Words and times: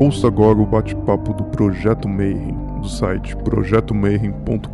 Ouça 0.00 0.26
agora 0.28 0.58
o 0.58 0.64
bate-papo 0.64 1.34
do 1.34 1.44
Projeto 1.44 2.08
Mayhem, 2.08 2.56
do 2.80 2.88
site 2.88 3.36
projetomayhem.com.br. 3.36 4.70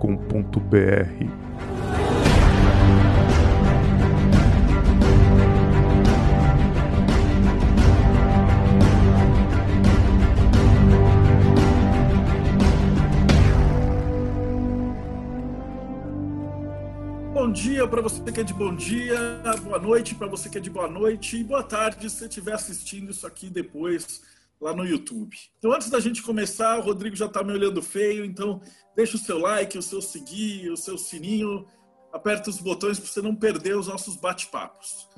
Bom 17.34 17.50
dia 17.50 17.88
para 17.88 18.00
você 18.00 18.22
que 18.30 18.40
é 18.40 18.44
de 18.44 18.54
bom 18.54 18.76
dia, 18.76 19.40
boa 19.64 19.80
noite 19.80 20.14
para 20.14 20.28
você 20.28 20.48
que 20.48 20.58
é 20.58 20.60
de 20.60 20.70
boa 20.70 20.86
noite 20.86 21.36
e 21.36 21.42
boa 21.42 21.64
tarde 21.64 22.08
se 22.08 22.24
estiver 22.24 22.54
assistindo 22.54 23.10
isso 23.10 23.26
aqui 23.26 23.50
depois 23.50 24.35
lá 24.60 24.74
no 24.74 24.84
YouTube. 24.84 25.36
Então, 25.58 25.72
antes 25.72 25.90
da 25.90 26.00
gente 26.00 26.22
começar, 26.22 26.78
o 26.78 26.82
Rodrigo 26.82 27.16
já 27.16 27.26
está 27.26 27.42
me 27.42 27.52
olhando 27.52 27.82
feio, 27.82 28.24
então 28.24 28.60
deixa 28.94 29.16
o 29.16 29.20
seu 29.20 29.38
like, 29.38 29.76
o 29.76 29.82
seu 29.82 30.00
seguir, 30.00 30.70
o 30.70 30.76
seu 30.76 30.96
sininho, 30.96 31.66
aperta 32.12 32.50
os 32.50 32.58
botões 32.58 32.98
para 32.98 33.08
você 33.08 33.20
não 33.20 33.34
perder 33.34 33.76
os 33.76 33.88
nossos 33.88 34.16
bate-papos. 34.16 35.08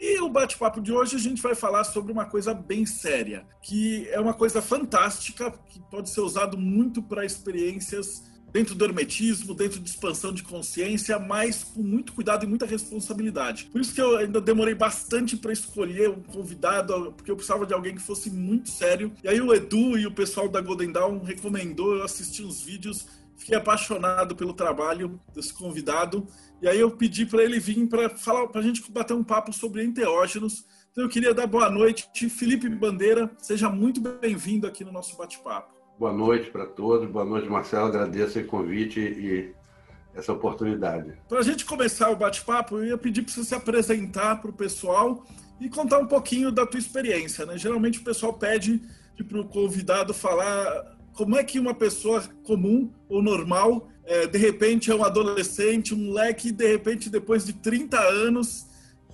E 0.00 0.20
o 0.20 0.28
bate-papo 0.28 0.80
de 0.80 0.92
hoje 0.92 1.16
a 1.16 1.18
gente 1.18 1.42
vai 1.42 1.56
falar 1.56 1.82
sobre 1.82 2.12
uma 2.12 2.24
coisa 2.24 2.54
bem 2.54 2.86
séria, 2.86 3.44
que 3.60 4.08
é 4.10 4.20
uma 4.20 4.32
coisa 4.32 4.62
fantástica, 4.62 5.50
que 5.50 5.80
pode 5.90 6.08
ser 6.08 6.20
usado 6.20 6.56
muito 6.56 7.02
para 7.02 7.24
experiências 7.24 8.22
dentro 8.52 8.74
do 8.74 8.84
hermetismo, 8.84 9.54
dentro 9.54 9.80
de 9.80 9.90
expansão 9.90 10.32
de 10.32 10.42
consciência, 10.42 11.18
mas 11.18 11.64
com 11.64 11.82
muito 11.82 12.12
cuidado 12.12 12.44
e 12.44 12.48
muita 12.48 12.66
responsabilidade. 12.66 13.68
Por 13.70 13.80
isso 13.80 13.94
que 13.94 14.00
eu 14.00 14.16
ainda 14.16 14.40
demorei 14.40 14.74
bastante 14.74 15.36
para 15.36 15.52
escolher 15.52 16.10
um 16.10 16.22
convidado, 16.22 17.12
porque 17.12 17.30
eu 17.30 17.36
precisava 17.36 17.66
de 17.66 17.74
alguém 17.74 17.94
que 17.94 18.02
fosse 18.02 18.30
muito 18.30 18.70
sério. 18.70 19.12
E 19.22 19.28
aí 19.28 19.40
o 19.40 19.54
Edu 19.54 19.98
e 19.98 20.06
o 20.06 20.12
pessoal 20.12 20.48
da 20.48 20.60
Golden 20.60 20.92
Dawn 20.92 21.22
recomendou, 21.22 21.96
eu 21.96 22.02
assisti 22.02 22.42
uns 22.42 22.62
vídeos, 22.62 23.06
fiquei 23.36 23.56
apaixonado 23.56 24.34
pelo 24.34 24.52
trabalho 24.52 25.20
desse 25.34 25.52
convidado. 25.52 26.26
E 26.60 26.68
aí 26.68 26.80
eu 26.80 26.90
pedi 26.90 27.24
para 27.24 27.42
ele 27.42 27.60
vir 27.60 27.86
para 27.86 28.08
falar, 28.10 28.48
para 28.48 28.60
a 28.60 28.64
gente 28.64 28.90
bater 28.90 29.14
um 29.14 29.24
papo 29.24 29.52
sobre 29.52 29.84
enteógenos. 29.84 30.64
Então 30.90 31.04
eu 31.04 31.10
queria 31.10 31.32
dar 31.32 31.46
boa 31.46 31.70
noite, 31.70 32.28
Felipe 32.28 32.68
Bandeira, 32.68 33.30
seja 33.38 33.68
muito 33.68 34.00
bem-vindo 34.00 34.66
aqui 34.66 34.84
no 34.84 34.90
nosso 34.90 35.16
bate-papo. 35.16 35.77
Boa 35.98 36.12
noite 36.12 36.48
para 36.50 36.64
todos. 36.64 37.10
Boa 37.10 37.24
noite, 37.24 37.48
Marcelo. 37.48 37.88
Agradeço 37.88 38.38
o 38.38 38.44
convite 38.44 39.00
e 39.00 39.52
essa 40.14 40.32
oportunidade. 40.32 41.12
Para 41.28 41.40
a 41.40 41.42
gente 41.42 41.64
começar 41.64 42.08
o 42.10 42.16
bate-papo, 42.16 42.76
eu 42.76 42.86
ia 42.86 42.96
pedir 42.96 43.22
para 43.22 43.34
você 43.34 43.42
se 43.42 43.54
apresentar 43.54 44.40
para 44.40 44.48
o 44.48 44.52
pessoal 44.52 45.26
e 45.60 45.68
contar 45.68 45.98
um 45.98 46.06
pouquinho 46.06 46.52
da 46.52 46.64
tua 46.64 46.78
experiência. 46.78 47.44
Né? 47.44 47.58
Geralmente 47.58 47.98
o 47.98 48.04
pessoal 48.04 48.32
pede 48.32 48.80
para 49.28 49.40
o 49.40 49.44
convidado 49.44 50.14
falar 50.14 50.96
como 51.14 51.36
é 51.36 51.42
que 51.42 51.58
uma 51.58 51.74
pessoa 51.74 52.22
comum 52.44 52.92
ou 53.08 53.20
normal, 53.20 53.88
é, 54.04 54.28
de 54.28 54.38
repente 54.38 54.92
é 54.92 54.94
um 54.94 55.04
adolescente, 55.04 55.92
um 55.92 55.98
moleque, 55.98 56.52
de 56.52 56.64
repente, 56.64 57.10
depois 57.10 57.44
de 57.44 57.54
30 57.54 57.98
anos, 57.98 58.66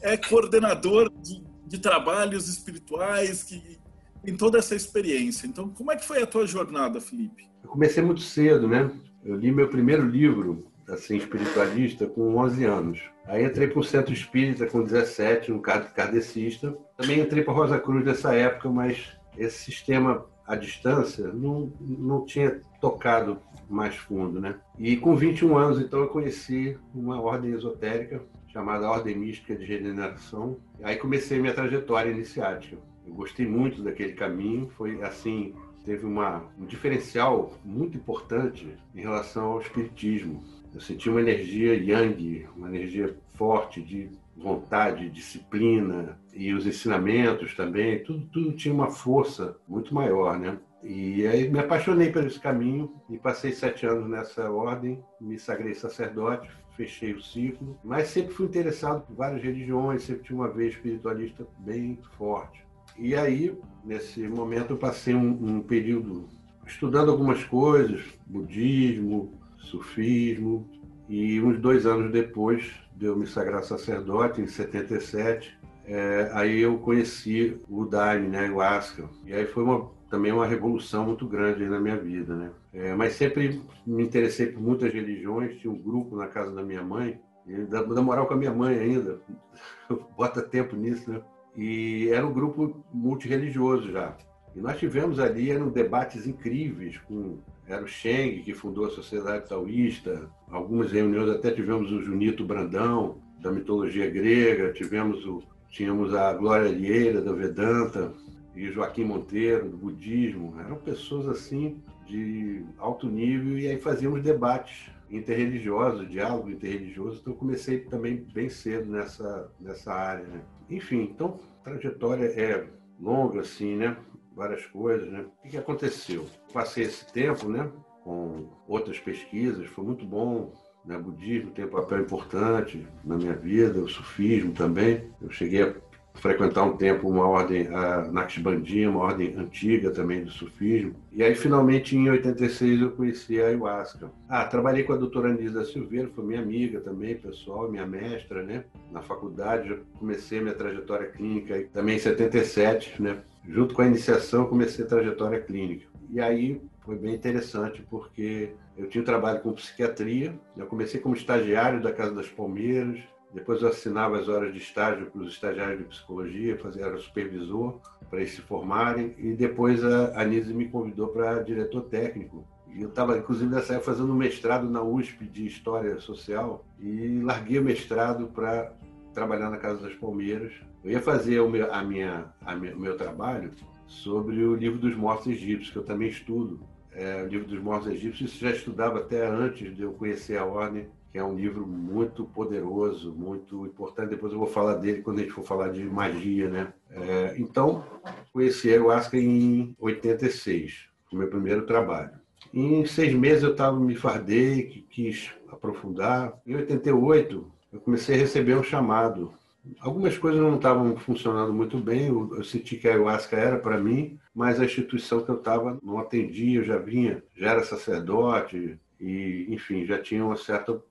é 0.03 0.19
coordenador 0.19 1.11
de, 1.23 1.43
de 1.67 1.79
trabalhos 1.79 2.47
espirituais, 2.47 3.43
que 3.43 3.83
em 4.27 4.37
toda 4.37 4.59
essa 4.59 4.75
experiência. 4.75 5.47
Então, 5.47 5.69
como 5.69 5.93
é 5.93 5.97
que 5.97 6.05
foi 6.05 6.23
a 6.23 6.27
tua 6.27 6.47
jornada, 6.47 7.01
Felipe? 7.01 7.49
Eu 7.63 7.69
comecei 7.69 8.03
muito 8.03 8.21
cedo, 8.21 8.69
né? 8.69 8.91
Eu 9.25 9.37
li 9.37 9.51
meu 9.51 9.69
primeiro 9.69 10.07
livro, 10.07 10.67
assim, 10.89 11.17
espiritualista, 11.17 12.07
com 12.07 12.37
11 12.37 12.65
anos. 12.65 13.01
Aí 13.27 13.45
entrei 13.45 13.69
para 13.69 13.81
o 13.81 13.85
Centro 13.85 14.13
Espírita 14.13 14.67
com 14.67 14.83
17, 14.83 15.51
um 15.51 15.61
kardecista. 15.61 16.77
Também 16.97 17.21
entrei 17.21 17.43
para 17.43 17.55
Rosa 17.55 17.79
Cruz 17.79 18.05
nessa 18.05 18.35
época, 18.35 18.69
mas 18.69 19.17
esse 19.39 19.65
sistema 19.65 20.27
à 20.47 20.57
distância 20.57 21.29
não, 21.29 21.73
não 21.81 22.25
tinha 22.27 22.61
tocado 22.81 23.39
mais 23.69 23.97
fundo, 23.97 24.41
né? 24.41 24.57
E 24.79 24.97
com 24.97 25.17
21 25.17 25.57
anos, 25.57 25.81
então, 25.81 26.01
eu 26.01 26.09
conheci 26.09 26.77
uma 26.95 27.21
ordem 27.21 27.53
esotérica 27.53 28.23
chamada 28.55 28.89
Ordem 28.89 29.17
Mística 29.17 29.57
de 29.57 29.65
Regeneração. 29.65 30.59
Aí 30.83 30.97
comecei 30.97 31.41
minha 31.41 31.53
trajetória 31.53 32.11
iniciática. 32.11 32.77
Eu 33.07 33.15
gostei 33.15 33.47
muito 33.47 33.83
daquele 33.83 34.13
caminho, 34.13 34.69
foi 34.77 35.03
assim, 35.03 35.55
teve 35.85 36.07
uma, 36.07 36.45
um 36.59 36.65
diferencial 36.65 37.53
muito 37.65 37.97
importante 37.97 38.75
em 38.95 39.01
relação 39.01 39.53
ao 39.53 39.61
espiritismo. 39.61 40.43
Eu 40.75 40.81
senti 40.81 41.09
uma 41.09 41.21
energia 41.21 41.75
yang, 41.75 42.47
uma 42.57 42.69
energia 42.69 43.17
forte 43.35 43.83
de 43.83 44.11
vontade, 44.37 45.11
disciplina 45.11 46.19
e 46.33 46.53
os 46.53 46.67
ensinamentos 46.67 47.55
também, 47.55 48.03
tudo, 48.03 48.27
tudo 48.27 48.53
tinha 48.53 48.75
uma 48.75 48.91
força 48.91 49.57
muito 49.69 49.95
maior, 49.95 50.39
né? 50.39 50.59
E 50.83 51.27
aí 51.27 51.49
me 51.49 51.59
apaixonei 51.61 52.11
por 52.11 52.25
esse 52.27 52.39
caminho 52.39 52.93
e 53.09 53.17
passei 53.17 53.53
sete 53.53 53.87
anos 53.87 54.09
nessa 54.09 54.51
ordem, 54.51 55.03
me 55.21 55.39
sagrei 55.39 55.75
sacerdote, 55.75 56.51
fechei 56.77 57.13
o 57.13 57.23
ciclo, 57.23 57.79
mas 57.83 58.09
sempre 58.09 58.35
fui 58.35 58.47
interessado 58.47 59.07
por 59.07 59.15
várias 59.15 59.43
religiões, 59.43 60.03
sempre 60.03 60.25
tinha 60.25 60.37
uma 60.37 60.49
veia 60.49 60.69
espiritualista 60.69 61.47
bem 61.59 61.99
forte. 62.19 62.64
E 62.97 63.15
aí, 63.15 63.57
nesse 63.85 64.27
momento, 64.29 64.73
eu 64.73 64.77
passei 64.77 65.15
um, 65.15 65.57
um 65.57 65.61
período 65.61 66.29
estudando 66.67 67.11
algumas 67.11 67.45
coisas, 67.45 68.03
budismo, 68.27 69.33
sufismo, 69.59 70.69
e 71.09 71.41
uns 71.41 71.59
dois 71.59 71.87
anos 71.87 72.11
depois 72.11 72.73
de 72.97 73.07
eu 73.07 73.17
me 73.17 73.27
sagrar 73.27 73.63
sacerdote, 73.63 74.41
em 74.41 74.47
77, 74.47 75.59
é, 75.87 76.31
aí 76.33 76.61
eu 76.61 76.79
conheci 76.79 77.61
o 77.69 77.85
Daime, 77.85 78.29
né, 78.29 78.51
o 78.51 78.61
Asca. 78.61 79.09
E 79.27 79.35
aí 79.35 79.45
foi 79.47 79.63
uma, 79.63 79.91
também 80.09 80.33
uma 80.33 80.47
revolução 80.47 81.05
muito 81.05 81.27
grande 81.27 81.67
na 81.67 81.79
minha 81.79 81.97
vida, 81.97 82.35
né? 82.35 82.51
É, 82.73 82.95
mas 82.95 83.15
sempre 83.15 83.61
me 83.87 84.03
interessei 84.03 84.47
por 84.47 84.63
muitas 84.63 84.93
religiões, 84.93 85.59
tinha 85.59 85.73
um 85.73 85.79
grupo 85.79 86.17
na 86.17 86.27
casa 86.27 86.53
da 86.53 86.63
minha 86.63 86.83
mãe, 86.83 87.21
e 87.47 87.57
da, 87.67 87.83
da 87.83 88.01
moral 88.01 88.27
com 88.27 88.35
a 88.35 88.37
minha 88.37 88.53
mãe 88.53 88.79
ainda, 88.79 89.21
bota 90.17 90.41
tempo 90.41 90.75
nisso, 90.75 91.11
né? 91.11 91.21
E 91.57 92.09
era 92.11 92.27
um 92.27 92.33
grupo 92.33 92.85
multirreligioso 92.93 93.91
já. 93.91 94.17
E 94.55 94.61
nós 94.61 94.79
tivemos 94.79 95.19
ali 95.19 95.51
eram 95.51 95.69
debates 95.69 96.27
incríveis 96.27 96.99
com 96.99 97.39
era 97.67 97.83
o 97.83 97.89
Cheng 97.89 98.43
que 98.43 98.53
fundou 98.53 98.87
a 98.87 98.91
Sociedade 98.91 99.49
Taoísta, 99.49 100.29
algumas 100.51 100.93
reuniões 100.93 101.31
até 101.31 101.51
tivemos 101.51 101.91
o 101.91 102.03
Junito 102.03 102.45
Brandão 102.45 103.17
da 103.41 103.51
mitologia 103.51 104.09
grega, 104.09 104.73
tivemos 104.73 105.25
o 105.27 105.43
tínhamos 105.71 106.15
a 106.15 106.33
Glória 106.33 106.69
Lieira 106.69 107.21
da 107.21 107.33
Vedanta 107.33 108.13
e 108.55 108.71
Joaquim 108.71 109.05
Monteiro 109.05 109.69
do 109.69 109.77
budismo. 109.77 110.55
Eram 110.61 110.77
pessoas 110.77 111.27
assim 111.27 111.83
de 112.07 112.65
alto 112.79 113.09
nível 113.09 113.59
e 113.59 113.67
aí 113.67 113.81
fazíamos 113.81 114.23
debates 114.23 114.89
interreligiosos, 115.11 116.09
diálogo 116.09 116.49
interreligioso. 116.49 117.19
Então 117.21 117.33
comecei 117.33 117.81
também 117.81 118.25
bem 118.33 118.49
cedo 118.49 118.89
nessa 118.91 119.51
nessa 119.61 119.93
área, 119.93 120.25
né? 120.27 120.43
Enfim, 120.69 121.03
então, 121.03 121.39
a 121.61 121.65
trajetória 121.65 122.27
é 122.27 122.67
longa, 123.01 123.41
assim, 123.41 123.77
né? 123.77 123.97
Várias 124.35 124.67
coisas, 124.67 125.11
né? 125.11 125.25
O 125.45 125.49
que 125.49 125.57
aconteceu? 125.57 126.27
Passei 126.53 126.85
esse 126.85 127.11
tempo, 127.13 127.49
né? 127.49 127.71
Com 128.03 128.49
outras 128.67 128.99
pesquisas, 128.99 129.67
foi 129.67 129.85
muito 129.85 130.05
bom. 130.05 130.53
Né? 130.85 130.99
Budismo 130.99 131.51
tem 131.51 131.65
um 131.65 131.71
papel 131.71 132.01
importante 132.01 132.87
na 133.03 133.17
minha 133.17 133.35
vida, 133.35 133.81
o 133.81 133.89
sufismo 133.89 134.53
também. 134.53 135.11
Eu 135.21 135.31
cheguei 135.31 135.63
a 135.63 135.73
frequentar 136.15 136.63
um 136.65 136.77
tempo 136.77 137.09
uma 137.09 137.27
ordem, 137.27 137.67
a 137.69 138.03
Naqshbandinha, 138.11 138.89
uma 138.89 139.01
ordem 139.01 139.35
antiga 139.37 139.91
também 139.91 140.25
do 140.25 140.31
sufismo. 140.31 140.95
E 141.13 141.23
aí, 141.23 141.35
finalmente, 141.35 141.97
em 141.97 142.09
86, 142.09 142.81
eu 142.81 142.91
conheci 142.93 143.41
a 143.41 143.47
ayahuasca. 143.47 144.11
Ah, 144.29 144.45
trabalhei 144.45 144.85
com 144.85 144.93
a 144.93 144.97
doutora 144.97 145.31
Anisa 145.31 145.65
Silveira, 145.65 146.09
foi 146.15 146.25
minha 146.25 146.41
amiga 146.41 146.81
também, 146.81 147.17
pessoal, 147.17 147.71
minha 147.71 147.87
mestra, 147.87 148.43
né? 148.43 148.65
Na 148.91 149.03
faculdade, 149.03 149.69
já 149.69 149.77
comecei 149.99 150.41
minha 150.41 150.55
trajetória 150.55 151.09
clínica, 151.09 151.63
também 151.73 151.97
em 151.97 152.01
77, 152.01 153.03
né? 153.03 153.19
Junto 153.47 153.75
com 153.75 153.83
a 153.83 153.87
iniciação, 153.87 154.47
comecei 154.47 154.85
a 154.85 154.89
trajetória 154.89 155.41
clínica. 155.41 155.87
E 156.11 156.21
aí, 156.21 156.61
foi 156.85 156.97
bem 156.97 157.15
interessante, 157.15 157.85
porque 157.91 158.51
eu 158.77 158.89
tinha 158.89 159.03
um 159.03 159.05
trabalho 159.05 159.41
com 159.41 159.53
psiquiatria, 159.53 160.35
eu 160.57 160.67
comecei 160.67 161.01
como 161.01 161.15
estagiário 161.15 161.83
da 161.83 161.93
Casa 161.93 162.15
das 162.15 162.29
Palmeiras, 162.29 163.01
depois 163.35 163.61
eu 163.61 163.69
assinava 163.69 164.17
as 164.17 164.29
horas 164.29 164.53
de 164.53 164.61
estágio 164.61 165.07
para 165.07 165.21
os 165.21 165.33
estagiários 165.33 165.79
de 165.81 165.85
psicologia, 165.87 166.57
fazia, 166.57 166.87
era 166.87 166.97
supervisor 166.99 167.81
para 168.09 168.21
eles 168.21 168.33
se 168.33 168.41
formarem. 168.41 169.13
E 169.19 169.33
depois 169.33 169.85
a 169.85 170.21
Anise 170.21 170.55
me 170.55 170.69
convidou 170.69 171.09
para 171.09 171.43
diretor 171.43 171.83
técnico. 171.83 172.47
E 172.73 172.83
eu 172.83 172.89
estava, 172.89 173.19
inclusive, 173.19 173.51
nessa 173.51 173.75
época, 173.75 173.91
fazendo 173.91 174.13
um 174.13 174.17
mestrado 174.17 174.71
na 174.71 174.83
USP 174.83 175.27
de 175.27 175.47
História 175.47 175.99
Social. 175.99 176.65
E 176.79 177.21
larguei 177.23 177.59
o 177.59 177.65
mestrado 177.65 178.29
para 178.29 178.73
trabalhar 179.13 179.51
na 179.51 179.57
Casa 179.57 179.83
das 179.83 179.95
Palmeiras. 179.97 180.53
Eu 180.85 180.93
ia 180.93 181.03
fazer 181.03 181.41
o 181.41 181.51
meu, 181.51 181.73
a 181.73 181.83
minha, 181.83 182.27
a 182.41 182.55
minha, 182.55 182.77
o 182.77 182.81
meu 182.81 182.97
trabalho 182.97 183.51
sobre 183.89 184.45
o 184.45 184.55
livro 184.55 184.79
dos 184.79 184.95
mortos 184.97 185.27
egípcios, 185.27 185.71
que 185.71 185.77
eu 185.77 185.85
também 185.85 186.09
estudo. 186.09 186.61
É, 186.93 187.25
o 187.25 187.27
livro 187.27 187.49
dos 187.49 187.61
mortos 187.61 187.89
egípcios, 187.89 188.31
isso 188.31 188.41
já 188.41 188.53
estudava 188.53 189.01
até 189.01 189.27
antes 189.27 189.75
de 189.75 189.83
eu 189.83 189.93
conhecer 189.93 190.37
a 190.37 190.45
ordem 190.45 190.87
que 191.15 191.19
é 191.21 191.23
um 191.23 191.37
livro 191.37 191.65
muito 191.65 192.25
poderoso, 192.25 193.15
muito 193.15 193.65
importante. 193.67 194.11
Depois 194.11 194.33
eu 194.33 194.39
vou 194.41 194.49
falar 194.49 194.75
dele 194.75 195.01
quando 195.01 195.21
a 195.21 195.23
gente 195.23 195.33
for 195.33 195.45
falar 195.45 195.69
de 195.69 195.85
magia, 195.85 196.51
né? 196.51 196.73
É, 196.91 197.37
então, 197.39 197.85
conheci 198.33 198.69
ayahuasca 198.71 199.17
em 199.17 199.77
86, 199.79 200.89
o 201.13 201.17
meu 201.17 201.29
primeiro 201.29 201.67
trabalho. 201.67 202.11
Em 202.53 202.85
seis 202.85 203.15
meses 203.15 203.45
eu 203.45 203.53
estava 203.53 203.79
me 203.79 203.95
fardei, 203.95 204.85
quis 204.91 205.31
aprofundar. 205.53 206.37
Em 206.45 206.57
88 206.57 207.47
eu 207.73 207.79
comecei 207.79 208.17
a 208.17 208.19
receber 208.19 208.57
um 208.57 208.65
chamado. 208.65 209.33
Algumas 209.79 210.19
coisas 210.19 210.41
não 210.41 210.57
estavam 210.57 210.97
funcionando 210.97 211.55
muito 211.55 211.79
bem. 211.79 212.09
Eu 212.09 212.43
senti 212.43 212.77
que 212.77 212.89
a 212.89 212.91
ayahuasca 212.91 213.37
era 213.37 213.57
para 213.57 213.79
mim, 213.79 214.19
mas 214.35 214.59
a 214.59 214.65
instituição 214.65 215.23
que 215.23 215.31
eu 215.31 215.37
estava 215.37 215.79
não 215.81 215.97
atendia. 215.97 216.59
Eu 216.59 216.65
já 216.65 216.77
vinha, 216.77 217.23
já 217.37 217.53
era 217.53 217.63
sacerdote 217.63 218.81
e, 218.99 219.47
enfim, 219.49 219.87
já 219.87 220.03
tinha 220.03 220.25
uma 220.25 220.37
certa 220.37 220.83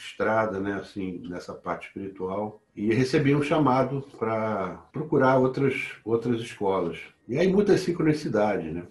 estrada, 0.00 0.58
né, 0.58 0.74
assim, 0.74 1.22
nessa 1.28 1.54
parte 1.54 1.88
espiritual. 1.88 2.62
E 2.74 2.92
recebi 2.92 3.34
um 3.34 3.42
chamado 3.42 4.04
para 4.18 4.80
procurar 4.92 5.38
outras 5.38 5.74
outras 6.04 6.40
escolas. 6.40 6.98
E 7.28 7.38
aí 7.38 7.48
muitas 7.52 7.80
sincronicidades, 7.80 8.72
né? 8.72 8.84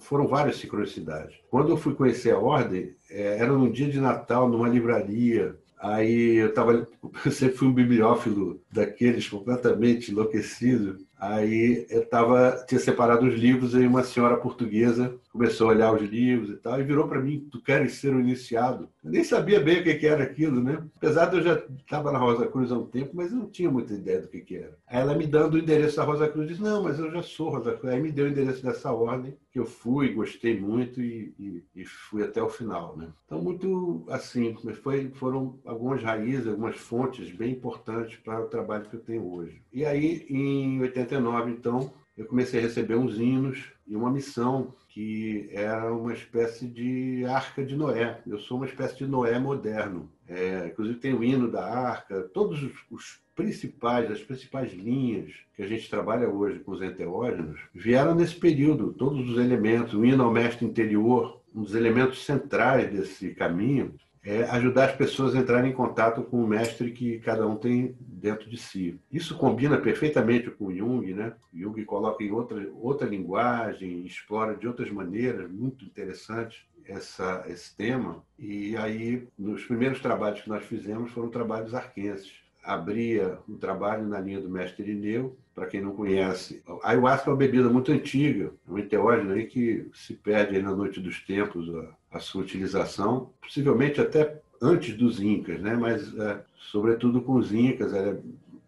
Foram 0.00 0.26
várias 0.26 0.56
sincronicidades. 0.56 1.36
Quando 1.50 1.70
eu 1.70 1.76
fui 1.76 1.94
conhecer 1.94 2.32
a 2.32 2.38
ordem, 2.38 2.94
é, 3.10 3.38
era 3.38 3.52
num 3.52 3.70
dia 3.70 3.88
de 3.88 4.00
Natal, 4.00 4.48
numa 4.48 4.68
livraria. 4.68 5.56
Aí 5.80 6.36
eu 6.36 6.48
estava, 6.48 6.88
eu 7.24 7.30
sempre 7.30 7.56
fui 7.56 7.68
um 7.68 7.72
bibliófilo 7.72 8.60
daqueles 8.70 9.28
completamente 9.28 10.10
enlouquecido. 10.10 10.98
Aí 11.18 11.86
eu 11.90 12.06
tava, 12.06 12.64
tinha 12.68 12.78
separado 12.78 13.26
os 13.26 13.34
livros 13.34 13.74
e 13.74 13.86
uma 13.86 14.04
senhora 14.04 14.36
portuguesa 14.36 15.18
começou 15.38 15.68
a 15.68 15.70
olhar 15.70 15.92
os 15.94 16.02
livros 16.02 16.50
e 16.50 16.56
tal, 16.56 16.80
e 16.80 16.84
virou 16.84 17.06
para 17.06 17.20
mim, 17.20 17.46
tu 17.50 17.62
queres 17.62 17.94
ser 17.94 18.12
um 18.12 18.20
iniciado? 18.20 18.88
Eu 19.04 19.10
nem 19.12 19.22
sabia 19.22 19.60
bem 19.60 19.80
o 19.80 19.84
que, 19.84 19.94
que 19.94 20.06
era 20.06 20.24
aquilo, 20.24 20.60
né? 20.60 20.82
Apesar 20.96 21.26
de 21.26 21.36
eu 21.36 21.42
já 21.42 21.62
estava 21.78 22.10
na 22.10 22.18
Rosa 22.18 22.46
Cruz 22.46 22.72
há 22.72 22.76
um 22.76 22.86
tempo, 22.86 23.12
mas 23.14 23.30
eu 23.30 23.38
não 23.38 23.48
tinha 23.48 23.70
muita 23.70 23.94
ideia 23.94 24.20
do 24.20 24.28
que, 24.28 24.40
que 24.40 24.56
era. 24.56 24.76
Aí 24.86 25.00
ela 25.00 25.14
me 25.14 25.26
dando 25.26 25.54
o 25.54 25.58
endereço 25.58 25.96
da 25.96 26.02
Rosa 26.02 26.28
Cruz, 26.28 26.48
disse, 26.48 26.60
não, 26.60 26.82
mas 26.82 26.98
eu 26.98 27.10
já 27.10 27.22
sou 27.22 27.50
Rosa 27.50 27.72
Cruz. 27.74 27.94
Aí 27.94 28.00
me 28.00 28.10
deu 28.10 28.26
o 28.26 28.28
endereço 28.28 28.64
dessa 28.64 28.90
ordem, 28.90 29.36
que 29.52 29.60
eu 29.60 29.64
fui, 29.64 30.12
gostei 30.12 30.58
muito 30.58 31.00
e, 31.00 31.32
e, 31.38 31.62
e 31.76 31.84
fui 31.84 32.24
até 32.24 32.42
o 32.42 32.48
final, 32.48 32.96
né? 32.96 33.08
Então, 33.24 33.40
muito 33.40 34.04
assim, 34.08 34.56
foi, 34.82 35.10
foram 35.14 35.58
algumas 35.64 36.02
raízes, 36.02 36.48
algumas 36.48 36.76
fontes 36.76 37.30
bem 37.30 37.52
importantes 37.52 38.18
para 38.18 38.40
o 38.40 38.48
trabalho 38.48 38.86
que 38.86 38.96
eu 38.96 39.00
tenho 39.00 39.32
hoje. 39.32 39.62
E 39.72 39.84
aí, 39.84 40.26
em 40.28 40.78
89, 41.08 41.50
então, 41.50 41.92
eu 42.16 42.26
comecei 42.26 42.60
a 42.60 42.62
receber 42.62 42.96
uns 42.96 43.18
hinos 43.18 43.72
e 43.86 43.96
uma 43.96 44.10
missão 44.10 44.74
que 44.88 45.48
era 45.52 45.92
uma 45.92 46.12
espécie 46.12 46.66
de 46.66 47.24
arca 47.24 47.64
de 47.64 47.76
Noé. 47.76 48.20
Eu 48.26 48.38
sou 48.38 48.58
uma 48.58 48.66
espécie 48.66 48.98
de 48.98 49.06
Noé 49.06 49.38
moderno. 49.38 50.10
É, 50.26 50.66
inclusive 50.66 50.98
tem 50.98 51.14
o 51.14 51.24
hino 51.24 51.50
da 51.50 51.64
arca, 51.64 52.22
todos 52.34 52.62
os, 52.62 52.72
os, 52.90 53.20
principais, 53.34 54.10
as 54.10 54.20
principais 54.20 54.72
linhas 54.72 55.32
que 55.54 55.62
a 55.62 55.66
gente 55.66 55.88
trabalha 55.88 56.28
hoje 56.28 56.58
com 56.58 56.72
os 56.72 56.82
enteógenos 56.82 57.60
vieram 57.72 58.12
nesse 58.12 58.34
período. 58.34 58.92
Todos 58.92 59.30
os 59.30 59.38
elementos, 59.38 59.94
o 59.94 60.04
hino 60.04 60.24
ao 60.24 60.32
mestre 60.32 60.66
interior, 60.66 61.40
um 61.54 61.62
dos 61.62 61.76
elementos 61.76 62.24
centrais 62.24 62.90
desse 62.90 63.34
caminho 63.34 63.94
é 64.28 64.42
ajudar 64.50 64.90
as 64.90 64.94
pessoas 64.94 65.34
a 65.34 65.38
entrarem 65.38 65.70
em 65.70 65.74
contato 65.74 66.22
com 66.22 66.44
o 66.44 66.46
mestre 66.46 66.90
que 66.90 67.18
cada 67.20 67.46
um 67.46 67.56
tem 67.56 67.96
dentro 67.98 68.50
de 68.50 68.58
si. 68.58 69.00
Isso 69.10 69.38
combina 69.38 69.78
perfeitamente 69.78 70.50
com 70.50 70.70
Jung, 70.70 71.14
né? 71.14 71.32
Jung 71.54 71.82
coloca 71.86 72.22
em 72.22 72.30
outra, 72.30 72.68
outra 72.74 73.08
linguagem, 73.08 74.04
explora 74.04 74.54
de 74.54 74.68
outras 74.68 74.90
maneiras, 74.90 75.50
muito 75.50 75.82
interessante 75.82 76.68
essa, 76.84 77.42
esse 77.48 77.74
tema. 77.74 78.22
E 78.38 78.76
aí, 78.76 79.26
nos 79.38 79.64
primeiros 79.64 80.00
trabalhos 80.00 80.42
que 80.42 80.48
nós 80.50 80.62
fizemos 80.64 81.10
foram 81.12 81.30
trabalhos 81.30 81.74
arquenses. 81.74 82.34
Abria 82.62 83.38
um 83.48 83.56
trabalho 83.56 84.06
na 84.06 84.20
linha 84.20 84.42
do 84.42 84.50
mestre 84.50 84.82
Irineu, 84.82 85.38
para 85.58 85.66
quem 85.66 85.80
não 85.80 85.92
conhece. 85.92 86.62
A 86.82 86.90
ayahuasca 86.90 87.28
é 87.28 87.32
uma 87.32 87.36
bebida 87.36 87.68
muito 87.68 87.90
antiga, 87.90 88.52
é 88.66 88.72
um 88.72 88.78
enteógeno 88.78 89.32
aí 89.32 89.46
que 89.46 89.88
se 89.92 90.14
perde 90.14 90.62
na 90.62 90.74
noite 90.74 91.00
dos 91.00 91.20
tempos 91.20 91.68
a, 91.74 92.16
a 92.16 92.20
sua 92.20 92.42
utilização, 92.42 93.30
possivelmente 93.40 94.00
até 94.00 94.40
antes 94.62 94.96
dos 94.96 95.20
incas, 95.20 95.60
né? 95.60 95.74
mas 95.74 96.16
é, 96.16 96.40
sobretudo 96.56 97.20
com 97.20 97.34
os 97.34 97.52
incas 97.52 97.92
ela 97.92 98.10
é 98.10 98.18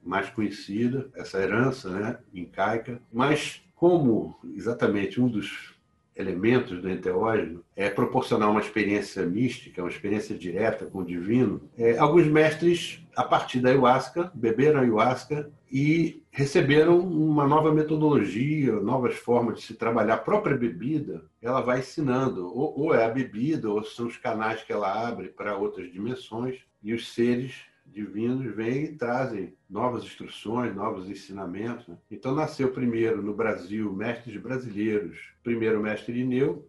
mais 0.03 0.29
conhecida, 0.31 1.09
essa 1.15 1.41
herança 1.41 1.91
né? 1.91 2.19
incaica. 2.35 3.01
Mas 3.13 3.63
como 3.77 4.37
exatamente 4.57 5.21
um 5.21 5.29
dos 5.29 5.75
elementos 6.21 6.81
do 6.81 6.91
enteógeno 6.91 7.65
é 7.75 7.89
proporcionar 7.89 8.51
uma 8.51 8.61
experiência 8.61 9.25
mística, 9.25 9.83
uma 9.83 9.91
experiência 9.91 10.37
direta 10.37 10.87
com 10.87 10.99
o 10.99 11.05
divino, 11.05 11.61
é, 11.77 11.99
alguns 11.99 12.27
mestres, 12.27 13.03
a 13.17 13.25
partir 13.25 13.61
da 13.61 13.71
ayahuasca, 13.71 14.31
beberam 14.35 14.81
ayahuasca 14.81 15.51
e 15.71 16.23
receberam 16.31 16.99
uma 16.99 17.47
nova 17.47 17.73
metodologia, 17.73 18.73
novas 18.73 19.15
formas 19.17 19.61
de 19.61 19.65
se 19.65 19.75
trabalhar. 19.75 20.15
A 20.15 20.19
própria 20.19 20.57
bebida, 20.57 21.23
ela 21.41 21.61
vai 21.61 21.81
ensinando, 21.81 22.47
ou, 22.47 22.79
ou 22.79 22.95
é 22.95 23.05
a 23.05 23.11
bebida, 23.11 23.69
ou 23.71 23.83
são 23.83 24.07
os 24.07 24.17
canais 24.17 24.63
que 24.63 24.73
ela 24.73 25.09
abre 25.09 25.29
para 25.29 25.57
outras 25.57 25.91
dimensões, 25.91 26.59
e 26.83 26.95
os 26.95 27.13
seres 27.13 27.70
divinos 27.93 28.55
vêm 28.55 28.85
e 28.85 28.97
trazem 28.97 29.55
novas 29.69 30.05
instruções, 30.05 30.75
novos 30.75 31.09
ensinamentos. 31.09 31.87
Né? 31.87 31.97
Então 32.11 32.35
nasceu 32.35 32.71
primeiro 32.73 33.23
no 33.23 33.35
Brasil 33.35 33.93
mestres 33.93 34.41
brasileiros, 34.41 35.19
primeiro 35.43 35.81
mestre 35.81 36.13
Irineu, 36.13 36.67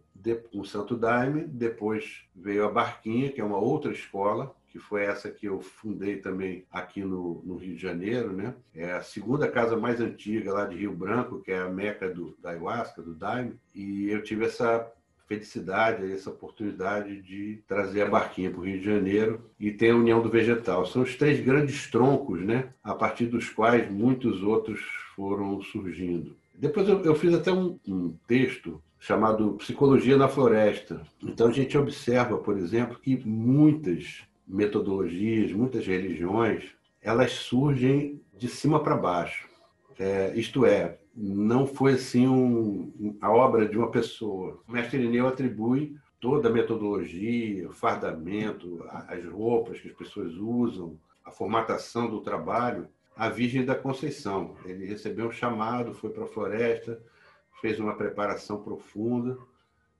o 0.52 0.64
Santo 0.64 0.96
Daime, 0.96 1.44
depois 1.44 2.24
veio 2.34 2.64
a 2.64 2.70
Barquinha, 2.70 3.30
que 3.30 3.40
é 3.40 3.44
uma 3.44 3.58
outra 3.58 3.92
escola, 3.92 4.54
que 4.68 4.78
foi 4.78 5.04
essa 5.04 5.30
que 5.30 5.46
eu 5.46 5.60
fundei 5.60 6.16
também 6.16 6.64
aqui 6.70 7.02
no, 7.02 7.42
no, 7.44 7.56
Rio 7.56 7.74
de 7.74 7.82
Janeiro, 7.82 8.32
né? 8.32 8.54
É 8.74 8.92
a 8.92 9.02
segunda 9.02 9.46
casa 9.46 9.76
mais 9.76 10.00
antiga 10.00 10.52
lá 10.52 10.64
de 10.64 10.76
Rio 10.76 10.94
Branco, 10.94 11.42
que 11.42 11.52
é 11.52 11.58
a 11.58 11.68
meca 11.68 12.08
do, 12.08 12.34
da 12.40 12.50
ayahuasca, 12.50 13.02
do 13.02 13.14
Daime, 13.14 13.58
e 13.74 14.08
eu 14.08 14.22
tive 14.22 14.46
essa 14.46 14.90
felicidade, 15.32 16.12
essa 16.12 16.30
oportunidade 16.30 17.22
de 17.22 17.62
trazer 17.66 18.02
a 18.02 18.08
barquinha 18.08 18.50
para 18.50 18.60
o 18.60 18.64
Rio 18.64 18.78
de 18.78 18.84
Janeiro 18.84 19.40
e 19.58 19.70
ter 19.70 19.90
a 19.90 19.96
União 19.96 20.20
do 20.20 20.28
Vegetal. 20.28 20.84
São 20.86 21.02
os 21.02 21.16
três 21.16 21.40
grandes 21.40 21.90
troncos, 21.90 22.40
né? 22.42 22.68
A 22.82 22.94
partir 22.94 23.26
dos 23.26 23.48
quais 23.48 23.90
muitos 23.90 24.42
outros 24.42 24.80
foram 25.16 25.60
surgindo. 25.62 26.36
Depois 26.54 26.88
eu, 26.88 27.02
eu 27.02 27.14
fiz 27.14 27.32
até 27.34 27.50
um, 27.50 27.78
um 27.86 28.14
texto 28.26 28.82
chamado 28.98 29.54
Psicologia 29.54 30.16
na 30.16 30.28
Floresta. 30.28 31.02
Então 31.22 31.48
a 31.48 31.52
gente 31.52 31.76
observa, 31.76 32.38
por 32.38 32.56
exemplo, 32.56 32.98
que 33.00 33.16
muitas 33.26 34.22
metodologias, 34.46 35.50
muitas 35.52 35.86
religiões, 35.86 36.64
elas 37.00 37.32
surgem 37.32 38.20
de 38.36 38.48
cima 38.48 38.80
para 38.80 38.96
baixo. 38.96 39.48
É, 39.98 40.32
isto 40.36 40.64
é, 40.64 40.98
não 41.14 41.66
foi 41.66 41.94
assim 41.94 42.26
um, 42.26 43.16
a 43.20 43.30
obra 43.30 43.68
de 43.68 43.76
uma 43.76 43.90
pessoa. 43.90 44.60
O 44.66 44.72
mestre 44.72 44.98
Irineu 44.98 45.28
atribui 45.28 45.96
toda 46.20 46.48
a 46.48 46.52
metodologia, 46.52 47.68
o 47.68 47.72
fardamento, 47.72 48.84
as 48.88 49.24
roupas 49.26 49.80
que 49.80 49.88
as 49.88 49.94
pessoas 49.94 50.34
usam, 50.36 50.96
a 51.24 51.30
formatação 51.30 52.08
do 52.08 52.20
trabalho 52.20 52.88
à 53.16 53.28
Virgem 53.28 53.64
da 53.64 53.74
Conceição. 53.74 54.54
Ele 54.64 54.86
recebeu 54.86 55.26
um 55.26 55.32
chamado, 55.32 55.94
foi 55.94 56.10
para 56.10 56.24
a 56.24 56.28
floresta, 56.28 57.02
fez 57.60 57.78
uma 57.78 57.94
preparação 57.94 58.62
profunda 58.62 59.36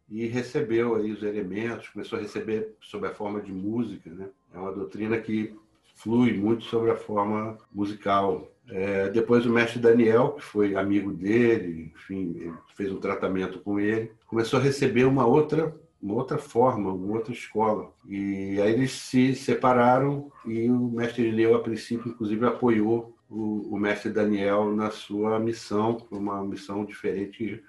e 0.08 0.26
recebeu 0.26 0.94
aí 0.94 1.10
os 1.10 1.22
elementos, 1.22 1.88
começou 1.88 2.18
a 2.18 2.22
receber 2.22 2.74
sob 2.80 3.06
a 3.06 3.14
forma 3.14 3.40
de 3.40 3.52
música, 3.52 4.10
né? 4.10 4.28
É 4.52 4.58
uma 4.58 4.72
doutrina 4.72 5.18
que 5.18 5.56
flui 5.94 6.32
muito 6.34 6.64
sobre 6.64 6.90
a 6.90 6.96
forma 6.96 7.56
musical. 7.72 8.51
É, 8.74 9.10
depois 9.10 9.44
o 9.44 9.50
mestre 9.50 9.78
Daniel, 9.78 10.32
que 10.32 10.42
foi 10.42 10.74
amigo 10.74 11.12
dele, 11.12 11.92
enfim, 11.94 12.54
fez 12.74 12.90
um 12.90 12.98
tratamento 12.98 13.60
com 13.60 13.78
ele, 13.78 14.12
começou 14.26 14.58
a 14.58 14.62
receber 14.62 15.04
uma 15.04 15.26
outra 15.26 15.74
uma 16.02 16.14
outra 16.14 16.36
forma, 16.36 16.92
uma 16.92 17.14
outra 17.14 17.32
escola. 17.32 17.92
E 18.08 18.60
aí 18.60 18.72
eles 18.72 18.90
se 18.90 19.36
separaram 19.36 20.32
e 20.44 20.68
o 20.68 20.90
mestre 20.90 21.22
Irineu, 21.22 21.54
a 21.54 21.62
princípio, 21.62 22.10
inclusive, 22.10 22.44
apoiou 22.44 23.16
o, 23.30 23.74
o 23.74 23.78
mestre 23.78 24.10
Daniel 24.10 24.74
na 24.74 24.90
sua 24.90 25.38
missão, 25.38 26.04
uma 26.10 26.44
missão 26.44 26.84
diferente 26.84 27.62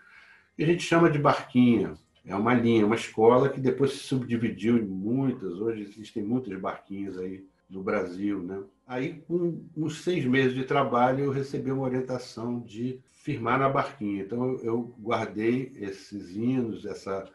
que 0.56 0.64
a 0.64 0.66
gente 0.66 0.84
chama 0.84 1.12
de 1.12 1.20
barquinha. 1.20 1.94
É 2.26 2.36
uma 2.36 2.54
linha, 2.54 2.86
uma 2.86 2.96
escola 2.96 3.50
que 3.50 3.60
depois 3.60 3.92
se 3.92 4.00
subdividiu 4.00 4.78
em 4.78 4.84
muitas. 4.84 5.60
Hoje 5.60 5.84
existem 5.84 6.24
muitas 6.24 6.60
barquinhas 6.60 7.18
aí 7.18 7.46
no 7.70 7.84
Brasil, 7.84 8.40
né? 8.40 8.60
Aí, 8.86 9.22
com 9.28 9.66
uns 9.76 10.04
seis 10.04 10.26
meses 10.26 10.54
de 10.54 10.66
trabalho, 10.66 11.24
eu 11.24 11.32
recebi 11.32 11.72
uma 11.72 11.84
orientação 11.84 12.60
de 12.60 13.00
firmar 13.12 13.58
na 13.58 13.70
barquinha. 13.70 14.22
Então, 14.24 14.58
eu 14.58 14.94
guardei 15.00 15.72
esses 15.76 16.36
hinos, 16.36 16.86
essa, 16.86 17.30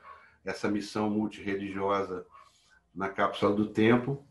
essa 0.44 0.68
missão 0.68 1.08
multireligiosa 1.08 2.26
na 2.94 3.08
cápsula 3.08 3.54
do 3.54 3.66
tempo 3.66 4.22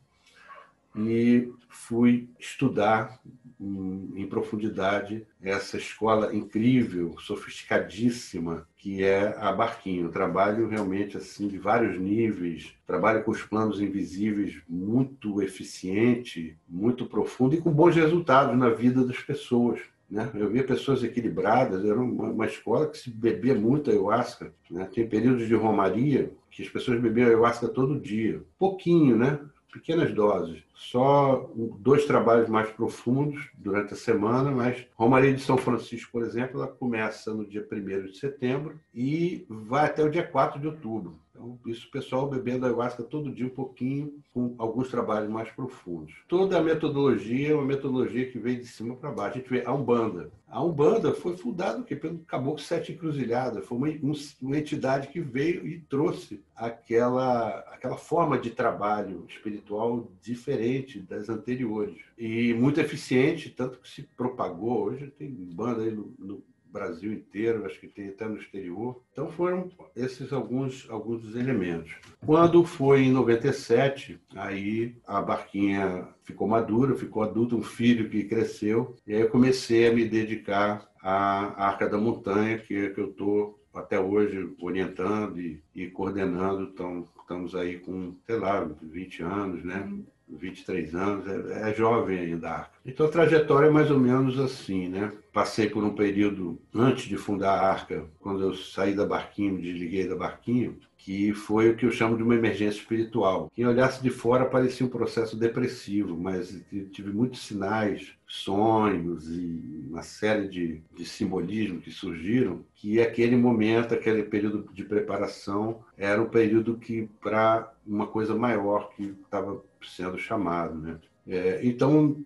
e 0.95 1.51
fui 1.69 2.29
estudar 2.39 3.19
em, 3.59 4.27
profundidade 4.27 5.25
essa 5.41 5.77
escola 5.77 6.35
incrível, 6.35 7.15
sofisticadíssima 7.19 8.67
que 8.75 9.03
é 9.03 9.35
a 9.39 9.51
Barquinho. 9.51 10.09
Trabalho 10.09 10.67
realmente 10.67 11.17
assim 11.17 11.47
de 11.47 11.57
vários 11.57 11.99
níveis, 11.99 12.73
trabalho 12.85 13.23
com 13.23 13.31
os 13.31 13.41
planos 13.41 13.81
invisíveis 13.81 14.61
muito 14.67 15.41
eficiente, 15.41 16.57
muito 16.67 17.05
profundo 17.05 17.55
e 17.55 17.61
com 17.61 17.71
bons 17.71 17.95
resultados 17.95 18.57
na 18.57 18.69
vida 18.69 19.03
das 19.03 19.19
pessoas. 19.19 19.79
Né? 20.09 20.29
Eu 20.35 20.49
via 20.49 20.63
pessoas 20.63 21.03
equilibradas, 21.03 21.83
era 21.83 21.99
uma, 21.99 22.29
uma 22.29 22.45
escola 22.45 22.87
que 22.87 22.97
se 22.97 23.09
bebia 23.09 23.55
muito 23.55 23.89
ayahuasca. 23.89 24.53
Né? 24.69 24.87
Tem 24.93 25.07
períodos 25.07 25.47
de 25.47 25.55
romaria 25.55 26.31
que 26.51 26.63
as 26.63 26.69
pessoas 26.69 27.01
bebiam 27.01 27.27
ayahuasca 27.27 27.67
todo 27.67 27.99
dia. 27.99 28.41
Pouquinho, 28.57 29.17
né? 29.17 29.39
pequenas 29.71 30.13
doses. 30.13 30.63
Só 30.77 31.49
dois 31.79 32.05
trabalhos 32.05 32.47
mais 32.47 32.69
profundos 32.69 33.49
durante 33.57 33.93
a 33.93 33.97
semana, 33.97 34.51
mas 34.51 34.85
Romaria 34.95 35.33
de 35.33 35.41
São 35.41 35.57
Francisco, 35.57 36.11
por 36.11 36.21
exemplo, 36.21 36.61
ela 36.61 36.71
começa 36.71 37.33
no 37.33 37.45
dia 37.45 37.67
1 37.69 38.05
de 38.05 38.17
setembro 38.19 38.79
e 38.93 39.43
vai 39.49 39.87
até 39.87 40.03
o 40.03 40.09
dia 40.09 40.23
4 40.23 40.59
de 40.59 40.67
outubro. 40.67 41.19
Então, 41.31 41.59
isso 41.67 41.87
o 41.87 41.91
pessoal 41.91 42.27
bebendo 42.27 42.65
ayahuasca 42.65 43.03
todo 43.03 43.31
dia 43.31 43.45
um 43.45 43.49
pouquinho, 43.49 44.13
com 44.33 44.55
alguns 44.57 44.89
trabalhos 44.89 45.29
mais 45.29 45.49
profundos. 45.51 46.15
Toda 46.27 46.57
a 46.57 46.63
metodologia 46.63 47.51
é 47.51 47.53
uma 47.53 47.63
metodologia 47.63 48.29
que 48.31 48.39
veio 48.39 48.59
de 48.59 48.65
cima 48.65 48.95
para 48.95 49.11
baixo. 49.11 49.35
A 49.35 49.39
gente 49.39 49.49
vê 49.49 49.63
a 49.63 49.71
Umbanda. 49.71 50.31
A 50.47 50.63
Umbanda 50.63 51.13
foi 51.13 51.37
fundada 51.37 51.83
pelo 51.83 52.19
Caboclo 52.19 52.59
Sete 52.59 52.91
Encruzilhadas. 52.91 53.65
Foi 53.65 53.77
uma, 53.77 54.15
uma 54.41 54.57
entidade 54.57 55.09
que 55.09 55.19
veio 55.19 55.67
e 55.67 55.79
trouxe 55.81 56.41
aquela, 56.55 57.59
aquela 57.71 57.97
forma 57.97 58.39
de 58.39 58.49
trabalho 58.49 59.23
espiritual 59.29 60.09
diferente 60.21 60.66
das 61.07 61.29
anteriores. 61.29 61.97
E 62.17 62.53
muito 62.53 62.79
eficiente, 62.79 63.49
tanto 63.49 63.79
que 63.79 63.89
se 63.89 64.03
propagou. 64.03 64.85
Hoje 64.85 65.07
tem 65.17 65.29
banda 65.29 65.83
aí 65.83 65.91
no, 65.91 66.13
no 66.17 66.43
Brasil 66.71 67.11
inteiro, 67.13 67.65
acho 67.65 67.79
que 67.79 67.87
tem 67.87 68.09
até 68.09 68.27
no 68.27 68.37
exterior. 68.37 69.01
Então 69.11 69.29
foram 69.29 69.69
esses 69.95 70.31
alguns, 70.31 70.87
alguns 70.89 71.21
dos 71.21 71.35
elementos. 71.35 71.95
Quando 72.25 72.63
foi 72.63 73.03
em 73.03 73.11
97, 73.11 74.19
aí 74.35 74.95
a 75.05 75.21
barquinha 75.21 76.07
ficou 76.23 76.47
madura, 76.47 76.95
ficou 76.95 77.23
adulta, 77.23 77.55
um 77.55 77.63
filho 77.63 78.09
que 78.09 78.25
cresceu, 78.25 78.95
e 79.07 79.13
aí 79.13 79.21
eu 79.21 79.29
comecei 79.29 79.87
a 79.87 79.93
me 79.93 80.05
dedicar 80.05 80.87
à 81.01 81.65
Arca 81.67 81.87
da 81.87 81.97
Montanha, 81.97 82.59
que 82.59 82.75
é 82.75 82.89
que 82.89 82.99
eu 82.99 83.09
estou 83.09 83.57
até 83.73 83.99
hoje 83.99 84.53
orientando 84.59 85.39
e, 85.39 85.61
e 85.73 85.87
coordenando. 85.87 86.63
Então, 86.63 87.07
estamos 87.21 87.55
aí 87.55 87.79
com, 87.79 88.15
sei 88.25 88.37
lá, 88.37 88.63
20 88.81 89.23
anos, 89.23 89.63
né? 89.63 89.89
23 90.29 90.95
anos, 90.95 91.25
é, 91.27 91.69
é 91.69 91.73
jovem 91.73 92.19
ainda. 92.19 92.69
Então 92.85 93.05
a 93.05 93.09
trajetória 93.09 93.67
é 93.67 93.71
mais 93.71 93.89
ou 93.89 93.99
menos 93.99 94.39
assim, 94.39 94.87
né? 94.87 95.11
Passei 95.31 95.69
por 95.69 95.83
um 95.83 95.93
período 95.93 96.59
antes 96.73 97.05
de 97.05 97.17
fundar 97.17 97.51
a 97.51 97.69
Arca, 97.69 98.05
quando 98.19 98.41
eu 98.41 98.55
saí 98.55 98.93
da 98.93 99.05
Barquinho, 99.05 99.61
desliguei 99.61 100.07
da 100.07 100.15
Barquinho, 100.15 100.77
que 100.97 101.31
foi 101.33 101.69
o 101.69 101.75
que 101.77 101.85
eu 101.85 101.91
chamo 101.91 102.17
de 102.17 102.23
uma 102.23 102.35
emergência 102.35 102.79
espiritual. 102.79 103.49
Quem 103.53 103.65
olhasse 103.65 104.03
de 104.03 104.09
fora 104.09 104.45
parecia 104.45 104.85
um 104.85 104.89
processo 104.89 105.37
depressivo, 105.37 106.17
mas 106.17 106.61
tive 106.91 107.11
muitos 107.13 107.45
sinais, 107.45 108.13
sonhos 108.27 109.29
e 109.29 109.85
uma 109.89 110.01
série 110.01 110.49
de, 110.49 110.81
de 110.93 111.05
simbolismos 111.05 111.83
que 111.83 111.91
surgiram, 111.91 112.61
que 112.75 112.99
aquele 112.99 113.37
momento, 113.37 113.93
aquele 113.93 114.23
período 114.23 114.67
de 114.73 114.83
preparação, 114.83 115.79
era 115.97 116.21
um 116.21 116.27
período 116.27 116.77
que 116.77 117.09
para 117.21 117.71
uma 117.85 118.07
coisa 118.07 118.35
maior 118.35 118.89
que 118.89 119.15
estava 119.23 119.63
sendo 119.85 120.17
chamado, 120.17 120.75
né? 120.75 120.97
É, 121.27 121.59
então 121.63 122.17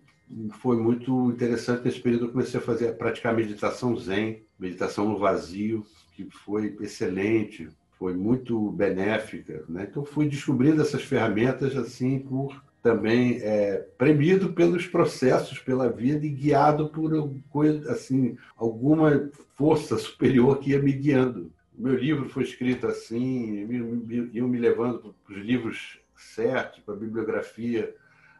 foi 0.60 0.76
muito 0.76 1.30
interessante 1.30 1.84
nesse 1.84 2.00
período 2.00 2.26
eu 2.26 2.30
comecei 2.30 2.58
a 2.58 2.62
fazer 2.62 2.88
a 2.88 2.92
praticar 2.92 3.34
meditação 3.34 3.96
zen, 3.96 4.42
meditação 4.58 5.08
no 5.08 5.18
vazio, 5.18 5.84
que 6.14 6.28
foi 6.30 6.76
excelente, 6.80 7.68
foi 7.98 8.14
muito 8.14 8.70
benéfica, 8.70 9.64
né? 9.68 9.86
Então 9.90 10.04
fui 10.04 10.28
descobrindo 10.28 10.80
essas 10.80 11.02
ferramentas 11.02 11.76
assim 11.76 12.18
por 12.18 12.62
também 12.82 13.38
é, 13.42 13.76
premido 13.96 14.52
pelos 14.52 14.86
processos, 14.86 15.58
pela 15.58 15.88
vida 15.88 16.26
e 16.26 16.30
guiado 16.30 16.88
por 16.88 17.32
coisa 17.48 17.92
assim 17.92 18.36
alguma 18.56 19.30
força 19.54 19.96
superior 19.96 20.58
que 20.58 20.70
ia 20.70 20.82
me 20.82 20.92
guiando. 20.92 21.52
O 21.78 21.82
meu 21.82 21.94
livro 21.94 22.28
foi 22.28 22.42
escrito 22.42 22.86
assim, 22.86 23.66
iam 24.32 24.48
me 24.48 24.58
levando 24.58 25.14
para 25.24 25.36
os 25.36 25.44
livros 25.44 26.01
certo, 26.22 26.82
para 26.82 26.94
a 26.94 26.98
bibliografia 26.98 27.94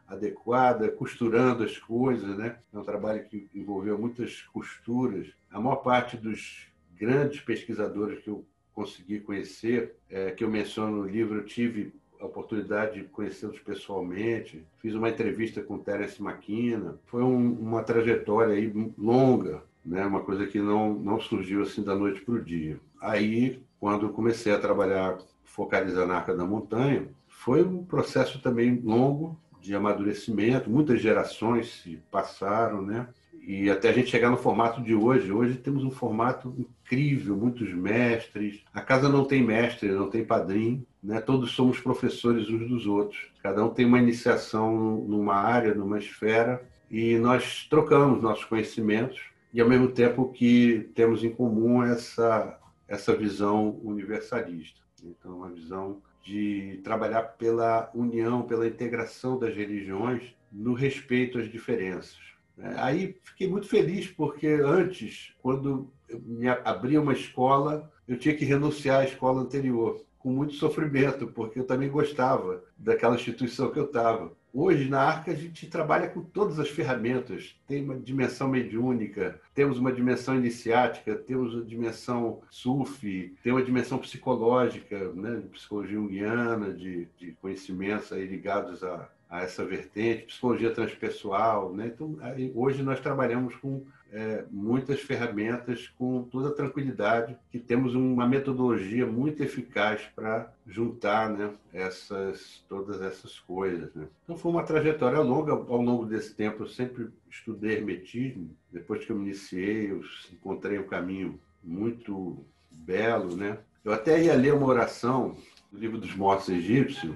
adequada, 0.07 0.91
costurando 0.91 1.65
as 1.65 1.79
coisas, 1.79 2.37
né? 2.37 2.59
É 2.73 2.79
um 2.79 2.85
trabalho 2.85 3.25
que 3.25 3.49
envolveu 3.55 3.99
muitas 3.99 4.43
costuras. 4.43 5.29
A 5.51 5.61
maior 5.61 5.77
parte 5.77 6.17
dos 6.17 6.69
grandes 6.95 7.41
pesquisadores 7.41 8.23
que 8.23 8.29
eu 8.29 8.45
consegui 8.75 9.21
conhecer, 9.21 9.97
é, 10.09 10.31
que 10.31 10.45
eu 10.45 10.51
menciono 10.51 10.99
no 10.99 11.09
livro, 11.09 11.39
eu 11.39 11.45
tive 11.45 11.93
a 12.21 12.27
oportunidade 12.27 13.01
de 13.01 13.09
conhecê-los 13.09 13.59
pessoalmente. 13.59 14.65
Fiz 14.79 14.95
uma 14.95 15.09
entrevista 15.09 15.63
com 15.63 15.79
Terence 15.79 16.23
McKenna. 16.23 16.99
Foi 17.07 17.23
um, 17.23 17.53
uma 17.55 17.83
trajetória 17.83 18.55
aí 18.55 18.73
longa, 18.97 19.63
né? 19.85 20.05
Uma 20.07 20.21
coisa 20.21 20.47
que 20.47 20.61
não 20.61 20.95
não 20.95 21.21
surgiu 21.21 21.63
assim 21.63 21.83
da 21.83 21.95
noite 21.95 22.21
para 22.21 22.35
o 22.35 22.45
dia. 22.45 22.79
Aí, 23.01 23.63
quando 23.81 24.11
comecei 24.11 24.53
a 24.53 24.61
trabalhar 24.61 25.19
focalizando 25.43 26.07
na 26.07 26.17
Arca 26.17 26.35
da 26.35 26.45
Montanha, 26.45 27.09
foi 27.45 27.63
um 27.65 27.85
processo 27.85 28.41
também 28.41 28.81
longo 28.85 29.37
de 29.61 29.75
amadurecimento, 29.75 30.71
muitas 30.71 31.01
gerações 31.01 31.83
se 31.83 32.01
passaram, 32.11 32.83
né? 32.83 33.09
E 33.45 33.69
até 33.69 33.89
a 33.89 33.93
gente 33.93 34.11
chegar 34.11 34.31
no 34.31 34.37
formato 34.37 34.81
de 34.81 34.95
hoje. 34.95 35.33
Hoje 35.33 35.57
temos 35.57 35.83
um 35.83 35.91
formato 35.91 36.55
incrível, 36.57 37.37
muitos 37.37 37.73
mestres. 37.75 38.63
A 38.73 38.81
casa 38.81 39.09
não 39.09 39.25
tem 39.25 39.43
mestre, 39.43 39.91
não 39.91 40.09
tem 40.09 40.25
padrinho, 40.25 40.87
né? 41.03 41.21
Todos 41.21 41.51
somos 41.51 41.81
professores 41.81 42.49
uns 42.49 42.69
dos 42.69 42.87
outros. 42.87 43.33
Cada 43.43 43.65
um 43.65 43.71
tem 43.71 43.87
uma 43.87 43.99
iniciação 43.99 45.05
numa 45.09 45.35
área, 45.35 45.75
numa 45.75 45.99
esfera, 45.99 46.63
e 46.89 47.19
nós 47.19 47.67
trocamos 47.69 48.23
nossos 48.23 48.45
conhecimentos 48.45 49.21
e 49.53 49.61
ao 49.61 49.69
mesmo 49.69 49.89
tempo 49.89 50.31
que 50.31 50.91
temos 50.95 51.25
em 51.25 51.31
comum 51.31 51.83
essa 51.83 52.59
essa 52.87 53.17
visão 53.17 53.81
universalista. 53.83 54.81
Então, 55.03 55.39
uma 55.39 55.51
visão 55.51 56.03
de 56.23 56.81
trabalhar 56.85 57.23
pela 57.23 57.91
união, 57.95 58.43
pela 58.43 58.67
integração 58.67 59.39
das 59.39 59.55
religiões 59.55 60.35
no 60.53 60.75
respeito 60.75 61.39
às 61.39 61.51
diferenças. 61.51 62.19
É, 62.59 62.75
aí 62.77 63.17
fiquei 63.23 63.49
muito 63.49 63.67
feliz 63.67 64.07
porque 64.07 64.47
antes, 64.47 65.35
quando 65.43 65.91
me 66.25 66.49
abria 66.49 67.01
uma 67.01 67.13
escola, 67.13 67.91
eu 68.07 68.19
tinha 68.19 68.37
que 68.37 68.45
renunciar 68.45 69.01
à 69.01 69.05
escola 69.05 69.41
anterior, 69.41 70.05
com 70.23 70.31
muito 70.31 70.55
sofrimento, 70.55 71.27
porque 71.27 71.59
eu 71.59 71.65
também 71.65 71.91
gostava 71.91 72.63
daquela 72.79 73.17
instituição 73.17 73.71
que 73.71 73.79
eu 73.79 73.87
estava. 73.87 74.33
Hoje, 74.55 74.89
na 74.89 75.01
Arca, 75.01 75.31
a 75.33 75.35
gente 75.35 75.67
trabalha 75.67 76.09
com 76.09 76.21
todas 76.21 76.61
as 76.61 76.69
ferramentas. 76.69 77.57
Tem 77.67 77.83
uma 77.83 77.99
dimensão 77.99 78.49
mediúnica, 78.49 79.41
temos 79.55 79.79
uma 79.79 79.91
dimensão 79.91 80.37
iniciática, 80.37 81.17
temos 81.17 81.55
uma 81.55 81.65
dimensão 81.65 82.43
sufi, 82.51 83.35
tem 83.43 83.53
uma 83.53 83.63
dimensão 83.63 83.99
psicológica, 83.99 85.11
né, 85.15 85.37
de 85.37 85.49
psicologia 85.49 85.97
junguiana, 85.97 86.73
de, 86.73 87.09
de 87.19 87.33
conhecimentos 87.41 88.13
aí 88.13 88.27
ligados 88.27 88.85
a, 88.85 89.09
a 89.29 89.41
essa 89.41 89.65
vertente, 89.65 90.27
psicologia 90.27 90.71
transpessoal. 90.71 91.73
Né? 91.73 91.87
Então, 91.87 92.19
aí, 92.21 92.53
hoje 92.55 92.83
nós 92.83 93.01
trabalhamos 93.01 93.57
com 93.57 93.83
é, 94.13 94.45
muitas 94.51 95.01
ferramentas 95.01 95.89
com 95.99 96.23
toda 96.25 96.55
tranquilidade, 96.55 97.37
que 97.51 97.59
temos 97.59 97.95
uma 97.95 98.27
metodologia 98.29 99.07
muito 99.07 99.43
eficaz 99.43 100.03
para 100.15 100.53
juntar 100.67 101.31
né, 101.31 101.51
essas, 101.73 102.63
todas 102.69 103.01
essas 103.01 103.41
coisas. 103.41 103.93
Né? 103.95 104.07
Então 104.25 104.37
foi 104.37 104.53
uma 104.53 104.63
trajetória 104.63 105.19
longa, 105.21 105.53
ao 105.53 105.81
longo 105.81 106.05
desse 106.05 106.35
tempo 106.35 106.63
eu 106.63 106.69
sempre 106.69 107.09
estudei 107.31 107.77
hermetismo, 107.77 108.51
depois 108.71 109.05
que 109.05 109.11
eu 109.11 109.17
me 109.17 109.25
iniciei 109.25 109.91
eu 109.91 110.03
encontrei 110.31 110.79
um 110.79 110.87
caminho 110.87 111.41
muito 111.65 112.45
belo. 112.71 113.35
Né? 113.35 113.59
Eu 113.83 113.93
até 113.93 114.23
ia 114.23 114.35
ler 114.35 114.53
uma 114.53 114.67
oração 114.67 115.35
do 115.73 115.79
livro 115.79 115.97
dos 115.97 116.15
mortos 116.15 116.51
egípcios, 116.51 117.15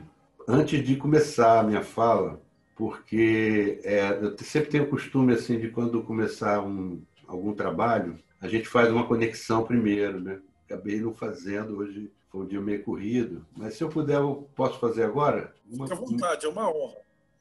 antes 0.49 0.83
de 0.83 0.97
começar 0.97 1.61
a 1.61 1.63
minha 1.63 1.83
fala, 1.83 2.41
porque 2.77 3.81
é, 3.83 4.11
eu 4.23 4.37
sempre 4.39 4.71
tenho 4.71 4.85
o 4.85 4.91
costume 4.91 5.33
assim 5.33 5.59
de 5.59 5.71
quando 5.71 6.03
começar 6.03 6.61
um, 6.61 7.03
algum 7.27 7.55
trabalho, 7.55 8.19
a 8.39 8.47
gente 8.47 8.69
faz 8.69 8.93
uma 8.93 9.07
conexão 9.07 9.65
primeiro, 9.65 10.21
né? 10.21 10.39
Acabei 10.67 11.01
não 11.01 11.15
fazendo 11.15 11.79
hoje, 11.79 12.13
foi 12.31 12.43
um 12.43 12.47
dia 12.47 12.61
meio 12.61 12.85
corrido, 12.85 13.47
mas 13.57 13.75
se 13.75 13.83
eu 13.83 13.89
puder, 13.89 14.17
eu 14.17 14.49
posso 14.55 14.79
fazer 14.79 15.05
agora? 15.05 15.55
Uma, 15.71 15.87
Fique 15.87 15.99
à 15.99 16.01
vontade, 16.01 16.47
é 16.47 16.49
uma 16.49 16.69
honra. 16.69 16.99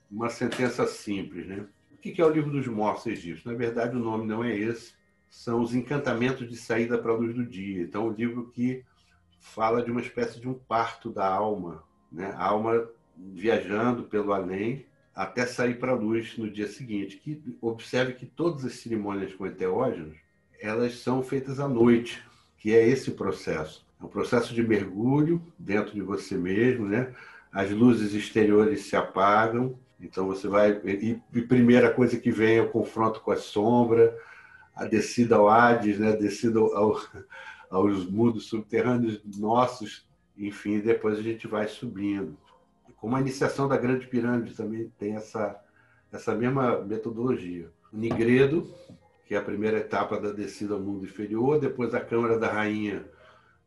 Uma 0.09 0.29
sentença 0.29 0.87
simples, 0.87 1.45
né? 1.45 1.65
O 1.91 1.97
que 1.97 2.21
é 2.21 2.25
o 2.25 2.29
livro 2.29 2.51
dos 2.51 2.67
mortos 2.67 3.05
egípcios? 3.07 3.43
Na 3.43 3.53
verdade, 3.53 3.95
o 3.95 3.99
nome 3.99 4.25
não 4.25 4.41
é 4.41 4.55
esse, 4.57 4.93
são 5.29 5.61
os 5.61 5.75
encantamentos 5.75 6.47
de 6.47 6.55
saída 6.55 6.97
para 6.97 7.11
a 7.11 7.15
luz 7.15 7.35
do 7.35 7.45
dia. 7.45 7.81
Então, 7.81 8.05
o 8.05 8.11
um 8.11 8.13
livro 8.13 8.49
que 8.51 8.85
fala 9.37 9.83
de 9.83 9.91
uma 9.91 10.01
espécie 10.01 10.39
de 10.39 10.47
um 10.47 10.53
parto 10.53 11.09
da 11.09 11.27
alma, 11.27 11.83
né? 12.09 12.33
A 12.37 12.45
alma 12.45 12.87
viajando 13.17 14.03
pelo 14.03 14.31
além 14.31 14.85
até 15.15 15.45
sair 15.45 15.79
para 15.79 15.93
a 15.93 15.95
luz 15.95 16.37
no 16.37 16.49
dia 16.49 16.67
seguinte. 16.67 17.17
Que 17.17 17.41
observe 17.61 18.13
que 18.13 18.25
todas 18.25 18.65
as 18.65 18.73
cerimônias 18.73 19.33
com 19.33 19.47
enteógenos 19.47 20.17
elas 20.59 20.99
são 20.99 21.21
feitas 21.21 21.59
à 21.59 21.67
noite, 21.67 22.23
que 22.57 22.73
é 22.73 22.87
esse 22.87 23.11
processo. 23.11 23.85
É 24.01 24.03
um 24.03 24.07
processo 24.07 24.53
de 24.53 24.63
mergulho 24.63 25.41
dentro 25.57 25.93
de 25.93 26.01
você 26.01 26.35
mesmo, 26.35 26.87
né? 26.87 27.13
As 27.51 27.71
luzes 27.71 28.13
exteriores 28.13 28.81
se 28.81 28.95
apagam, 28.95 29.77
então 29.99 30.27
você 30.27 30.47
vai 30.47 30.71
e, 30.83 31.21
e 31.33 31.41
primeira 31.41 31.91
coisa 31.91 32.17
que 32.17 32.31
vem 32.31 32.57
é 32.57 32.61
o 32.61 32.69
confronto 32.69 33.21
com 33.21 33.31
a 33.31 33.37
sombra, 33.37 34.17
a 34.75 34.85
descida 34.85 35.35
ao 35.35 35.47
Hades, 35.47 35.97
né? 35.97 36.09
a 36.09 36.15
descida 36.15 36.59
ao, 36.59 36.99
aos 37.69 38.05
mundos 38.05 38.47
subterrâneos 38.47 39.21
nossos, 39.37 40.05
enfim, 40.37 40.79
depois 40.79 41.17
a 41.17 41.21
gente 41.21 41.47
vai 41.47 41.67
subindo. 41.67 42.37
Como 43.05 43.17
a 43.17 43.21
iniciação 43.21 43.67
da 43.67 43.77
Grande 43.77 44.07
Pirâmide 44.07 44.55
também 44.55 44.91
tem 44.97 45.15
essa, 45.15 45.63
essa 46.11 46.33
mesma 46.33 46.81
metodologia. 46.81 47.69
O 47.93 47.97
Nigredo, 47.97 48.67
que 49.27 49.35
é 49.35 49.37
a 49.37 49.43
primeira 49.43 49.77
etapa 49.77 50.19
da 50.19 50.31
descida 50.31 50.73
ao 50.73 50.79
mundo 50.79 51.05
inferior, 51.05 51.59
depois 51.59 51.93
a 51.93 51.99
Câmara 51.99 52.39
da 52.39 52.51
Rainha, 52.51 53.05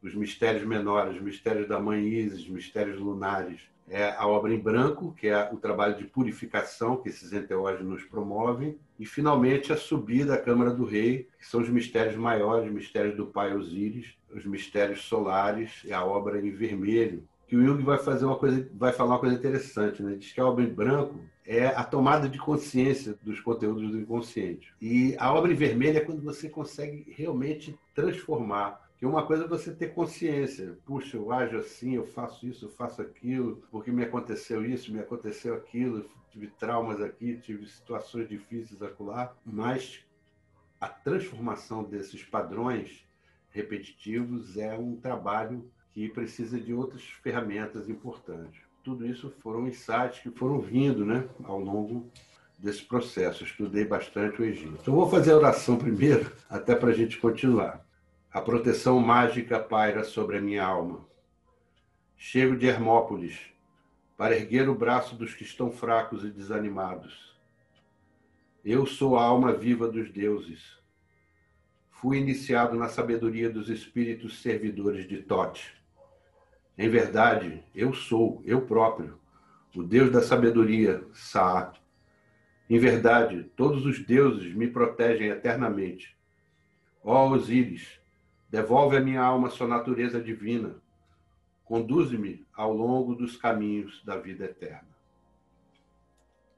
os 0.03 0.13
mistérios 0.13 0.67
menores, 0.67 1.15
os 1.15 1.23
mistérios 1.23 1.69
da 1.69 1.79
Mãe 1.79 2.05
Isis, 2.05 2.41
os 2.41 2.49
mistérios 2.49 2.99
lunares, 2.99 3.61
é 3.89 4.11
a 4.11 4.27
obra 4.27 4.53
em 4.53 4.59
branco, 4.59 5.15
que 5.17 5.29
é 5.29 5.49
o 5.53 5.57
trabalho 5.57 5.97
de 5.97 6.03
purificação 6.03 6.97
que 6.97 7.09
esses 7.09 7.33
enteógenos 7.33 8.03
promovem, 8.03 8.77
e 8.99 9.07
finalmente 9.07 9.73
a 9.73 9.77
subida 9.77 10.35
à 10.35 10.39
Câmara 10.39 10.73
do 10.73 10.85
Rei, 10.85 11.29
que 11.39 11.47
são 11.47 11.61
os 11.61 11.69
mistérios 11.69 12.17
maiores, 12.17 12.67
os 12.67 12.75
mistérios 12.75 13.15
do 13.15 13.27
Pai 13.27 13.55
Osíris, 13.55 14.19
os 14.35 14.45
mistérios 14.45 15.03
solares, 15.03 15.83
e 15.85 15.93
a 15.93 16.05
obra 16.05 16.45
em 16.45 16.51
vermelho. 16.51 17.23
Que 17.49 17.57
o 17.57 17.65
Jung 17.65 17.83
vai 17.83 17.99
fazer 17.99 18.27
uma 18.27 18.37
coisa, 18.37 18.69
vai 18.75 18.93
falar 18.93 19.15
uma 19.15 19.19
coisa 19.19 19.35
interessante, 19.35 20.03
né? 20.03 20.15
Diz 20.17 20.33
que 20.33 20.41
a 20.41 20.47
obra 20.47 20.63
em 20.63 20.73
branco 20.73 21.19
é 21.47 21.67
a 21.67 21.83
tomada 21.83 22.29
de 22.29 22.39
consciência 22.39 23.19
dos 23.23 23.41
conteúdos 23.41 23.91
do 23.91 23.99
inconsciente. 23.99 24.73
E 24.81 25.17
a 25.19 25.33
obra 25.33 25.51
em 25.51 25.57
vermelho 25.57 25.97
é 25.97 26.01
quando 26.01 26.23
você 26.23 26.49
consegue 26.51 27.11
realmente 27.17 27.79
transformar 27.95 28.87
que 28.99 29.07
uma 29.07 29.25
coisa 29.25 29.45
é 29.45 29.49
você 29.49 29.73
ter 29.73 29.95
consciência. 29.95 30.77
Puxa, 30.85 31.17
eu 31.17 31.33
ajo 31.33 31.57
assim, 31.57 31.95
eu 31.95 32.05
faço 32.05 32.47
isso, 32.47 32.67
eu 32.67 32.69
faço 32.69 33.01
aquilo, 33.01 33.63
porque 33.71 33.91
me 33.91 34.05
aconteceu 34.05 34.63
isso, 34.63 34.93
me 34.93 34.99
aconteceu 34.99 35.55
aquilo, 35.55 36.05
tive 36.31 36.49
traumas 36.49 37.01
aqui, 37.01 37.39
tive 37.39 37.67
situações 37.67 38.29
difíceis 38.29 38.83
acolá. 38.83 39.35
Mas 39.43 40.05
a 40.81 40.89
transformação 40.89 41.83
desses 41.83 42.23
padrões 42.23 43.09
repetitivos 43.51 44.59
é 44.59 44.77
um 44.77 44.97
trabalho 44.97 45.71
que 45.99 46.09
precisa 46.09 46.61
de 46.61 46.73
outras 46.73 47.03
ferramentas 47.03 47.89
importantes. 47.89 48.61
Tudo 48.85 49.05
isso 49.05 49.35
foram 49.41 49.67
insights 49.67 50.21
que 50.21 50.31
foram 50.31 50.61
vindo 50.61 51.05
né, 51.05 51.29
ao 51.43 51.59
longo 51.59 52.09
desse 52.57 52.85
processo. 52.85 53.43
Estudei 53.43 53.85
bastante 53.85 54.41
o 54.41 54.45
Egito. 54.45 54.79
Então, 54.81 54.95
vou 54.95 55.11
fazer 55.11 55.33
a 55.33 55.37
oração 55.37 55.77
primeiro, 55.77 56.33
até 56.49 56.77
para 56.77 56.91
a 56.91 56.95
gente 56.95 57.19
continuar. 57.19 57.85
A 58.33 58.41
proteção 58.41 59.01
mágica 59.01 59.59
paira 59.59 60.05
sobre 60.05 60.39
a 60.39 60.41
minha 60.41 60.65
alma. 60.65 61.05
Chego 62.17 62.57
de 62.57 62.67
Hermópolis 62.67 63.37
para 64.17 64.37
erguer 64.37 64.69
o 64.69 64.77
braço 64.77 65.17
dos 65.17 65.35
que 65.35 65.43
estão 65.43 65.73
fracos 65.73 66.23
e 66.25 66.31
desanimados. 66.31 67.37
Eu 68.65 68.87
sou 68.87 69.17
a 69.17 69.25
alma 69.25 69.53
viva 69.53 69.89
dos 69.89 70.13
deuses. 70.13 70.79
Fui 71.91 72.19
iniciado 72.19 72.77
na 72.77 72.89
sabedoria 72.89 73.51
dos 73.51 73.69
espíritos 73.69 74.41
servidores 74.41 75.09
de 75.09 75.23
Tote. 75.23 75.78
Em 76.79 76.89
verdade, 76.89 77.63
eu 77.75 77.93
sou, 77.93 78.41
eu 78.47 78.63
próprio, 78.63 79.19
o 79.77 79.83
Deus 79.83 80.11
da 80.11 80.23
sabedoria, 80.23 81.05
Sa. 81.13 81.73
Em 82.71 82.79
verdade, 82.79 83.51
todos 83.57 83.85
os 83.85 83.99
deuses 83.99 84.55
me 84.55 84.69
protegem 84.69 85.29
eternamente. 85.29 86.17
Ó 87.03 87.29
Osíris, 87.29 87.99
Devolve 88.51 88.97
a 88.97 89.01
minha 89.01 89.21
alma 89.21 89.51
sua 89.51 89.67
natureza 89.67 90.21
divina. 90.21 90.77
Conduze-me 91.65 92.47
ao 92.55 92.73
longo 92.73 93.15
dos 93.15 93.37
caminhos 93.37 94.03
da 94.05 94.17
vida 94.17 94.47
eterna. 94.47 94.89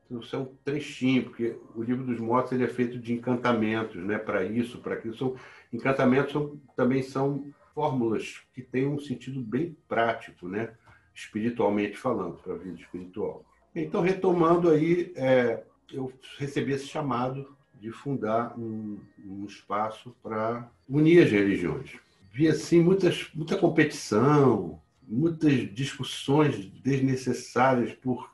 Então, 0.06 0.20
isso 0.20 0.36
é 0.36 0.38
um 0.38 0.54
trechinho, 0.64 1.24
porque 1.24 1.58
o 1.74 1.82
livro 1.82 2.04
dos 2.04 2.20
mortos 2.20 2.52
ele 2.52 2.64
é 2.64 2.68
feito 2.68 2.96
de 2.96 3.12
encantamentos, 3.12 4.02
né? 4.04 4.18
Para 4.18 4.44
isso, 4.44 4.78
para 4.78 4.94
aquilo. 4.94 5.16
São, 5.16 5.36
encantamentos 5.72 6.32
são, 6.32 6.60
também 6.76 7.02
são 7.02 7.52
fórmulas 7.74 8.42
que 8.54 8.62
têm 8.62 8.86
um 8.86 8.98
sentido 8.98 9.40
bem 9.40 9.76
prático, 9.88 10.48
né? 10.48 10.74
Espiritualmente 11.14 11.96
falando, 11.96 12.36
para 12.36 12.54
a 12.54 12.58
vida 12.58 12.80
espiritual. 12.80 13.44
Então, 13.74 14.00
retomando 14.00 14.70
aí, 14.70 15.12
é, 15.16 15.62
eu 15.92 16.12
recebi 16.38 16.72
esse 16.72 16.86
chamado 16.86 17.56
de 17.80 17.90
fundar 17.90 18.58
um, 18.58 18.98
um 19.24 19.44
espaço 19.46 20.14
para 20.22 20.70
unir 20.88 21.24
as 21.24 21.30
religiões. 21.30 21.96
Vi 22.32 22.46
assim 22.46 22.80
muitas, 22.80 23.28
muita 23.34 23.56
competição, 23.56 24.80
muitas 25.02 25.52
discussões 25.74 26.66
desnecessárias 26.82 27.92
por 27.94 28.30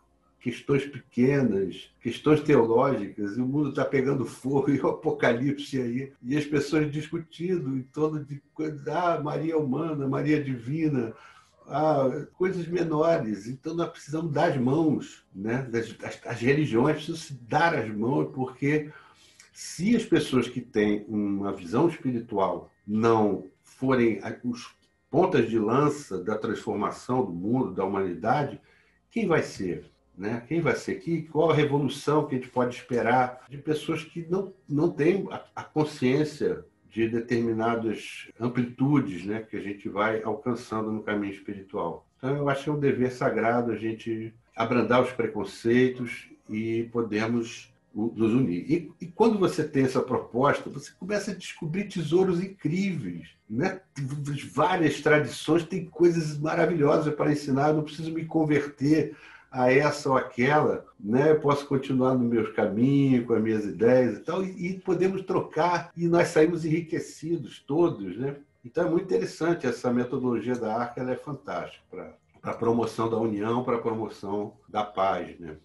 questões 0.47 0.87
pequenas, 0.87 1.91
questões 2.01 2.41
teológicas, 2.41 3.37
e 3.37 3.41
o 3.41 3.47
mundo 3.49 3.71
está 3.71 3.85
pegando 3.85 4.25
fogo 4.25 4.71
e 4.71 4.81
o 4.81 4.87
apocalipse 4.87 5.81
aí, 5.83 6.13
e 6.23 6.37
as 6.37 6.45
pessoas 6.45 6.93
discutindo 6.93 7.77
em 7.77 7.83
torno 7.83 8.25
de 8.25 8.41
coisas, 8.55 8.87
ah, 8.87 9.21
Maria 9.21 9.55
é 9.55 9.57
humana, 9.57 10.07
Maria 10.07 10.37
é 10.37 10.41
divina, 10.41 11.13
ah, 11.67 12.29
coisas 12.35 12.69
menores. 12.69 13.49
Então 13.49 13.75
nós 13.75 13.91
precisamos 13.91 14.33
dar 14.33 14.53
as 14.53 14.57
mãos, 14.57 15.27
né? 15.35 15.69
As, 15.75 16.25
as 16.25 16.41
religiões 16.41 16.95
precisam 16.95 17.21
se 17.21 17.35
dar 17.35 17.75
as 17.75 17.89
mãos, 17.93 18.31
porque 18.33 18.93
se 19.53 19.97
as 19.97 20.05
pessoas 20.05 20.47
que 20.47 20.61
têm 20.61 21.05
uma 21.09 21.53
visão 21.53 21.89
espiritual 21.89 22.71
não 22.87 23.47
forem 23.65 24.21
os 24.45 24.77
pontas 25.11 25.51
de 25.51 25.59
lança 25.59 26.23
da 26.23 26.39
transformação 26.39 27.25
do 27.25 27.33
mundo, 27.33 27.75
da 27.75 27.85
humanidade, 27.85 28.61
quem 29.11 29.27
vai 29.27 29.43
ser? 29.43 29.91
Né? 30.17 30.43
Quem 30.49 30.61
vai 30.61 30.75
ser 30.75 30.93
aqui? 30.93 31.23
Qual 31.31 31.51
a 31.51 31.55
revolução 31.55 32.27
que 32.27 32.35
a 32.35 32.39
gente 32.39 32.51
pode 32.51 32.75
esperar 32.75 33.45
de 33.49 33.59
pessoas 33.59 34.03
que 34.03 34.27
não, 34.31 34.53
não 34.69 34.91
têm 34.91 35.27
a, 35.31 35.45
a 35.55 35.63
consciência 35.63 36.65
de 36.89 37.07
determinadas 37.09 38.29
amplitudes 38.41 39.27
né, 39.27 39.41
que 39.43 39.57
a 39.57 39.61
gente 39.61 39.89
vai 39.89 40.23
alcançando 40.23 40.91
no 40.91 41.03
caminho 41.03 41.35
espiritual? 41.35 42.07
Então, 42.17 42.35
eu 42.35 42.49
acho 42.49 42.65
que 42.65 42.71
é 42.71 42.73
um 42.73 42.81
dever 42.81 43.13
sagrado 43.13 43.71
a 43.71 43.77
gente 43.77 44.35
abrandar 44.57 45.03
os 45.03 45.13
preconceitos 45.13 46.31
e 46.49 46.85
podermos 46.85 47.71
nos 47.95 48.33
unir. 48.33 48.71
E, 48.71 48.93
e, 49.01 49.07
quando 49.07 49.39
você 49.39 49.65
tem 49.67 49.85
essa 49.85 50.03
proposta, 50.03 50.69
você 50.69 50.91
começa 50.99 51.31
a 51.31 51.35
descobrir 51.35 51.85
tesouros 51.85 52.43
incríveis. 52.43 53.29
Né? 53.49 53.81
Várias 54.53 55.01
tradições 55.01 55.65
têm 55.65 55.87
coisas 55.87 56.39
maravilhosas 56.39 57.15
para 57.15 57.33
ensinar. 57.33 57.69
Eu 57.69 57.77
não 57.77 57.85
preciso 57.85 58.13
me 58.13 58.27
converter 58.27 59.17
a 59.57 59.73
essa 59.73 60.11
ou 60.11 60.17
aquela, 60.17 60.85
né? 61.01 61.31
Eu 61.31 61.41
posso 61.41 61.67
continuar 61.67 62.15
no 62.15 62.25
meu 62.25 62.53
caminho, 62.53 63.25
com 63.25 63.35
as 63.35 63.43
minhas 63.43 63.65
ideias 63.65 64.19
e 64.19 64.21
tal, 64.21 64.45
e, 64.45 64.69
e 64.69 64.81
podemos 64.81 65.23
trocar 65.23 65.91
e 65.97 66.07
nós 66.07 66.29
saímos 66.29 66.65
enriquecidos 66.65 67.61
todos, 67.67 68.17
né? 68.17 68.37
Então 68.65 68.87
é 68.87 68.91
muito 68.91 69.05
interessante 69.05 69.67
essa 69.67 69.93
metodologia 69.93 70.57
da 70.57 70.77
Arca, 70.77 71.01
ela 71.01 71.13
é 71.13 71.17
fantástica 71.17 71.85
para 72.41 72.53
a 72.53 72.55
promoção 72.55 73.09
da 73.09 73.17
união, 73.17 73.65
para 73.65 73.77
a 73.77 73.81
promoção 73.81 74.55
da 74.69 74.85
paz, 74.85 75.39
né? 75.39 75.57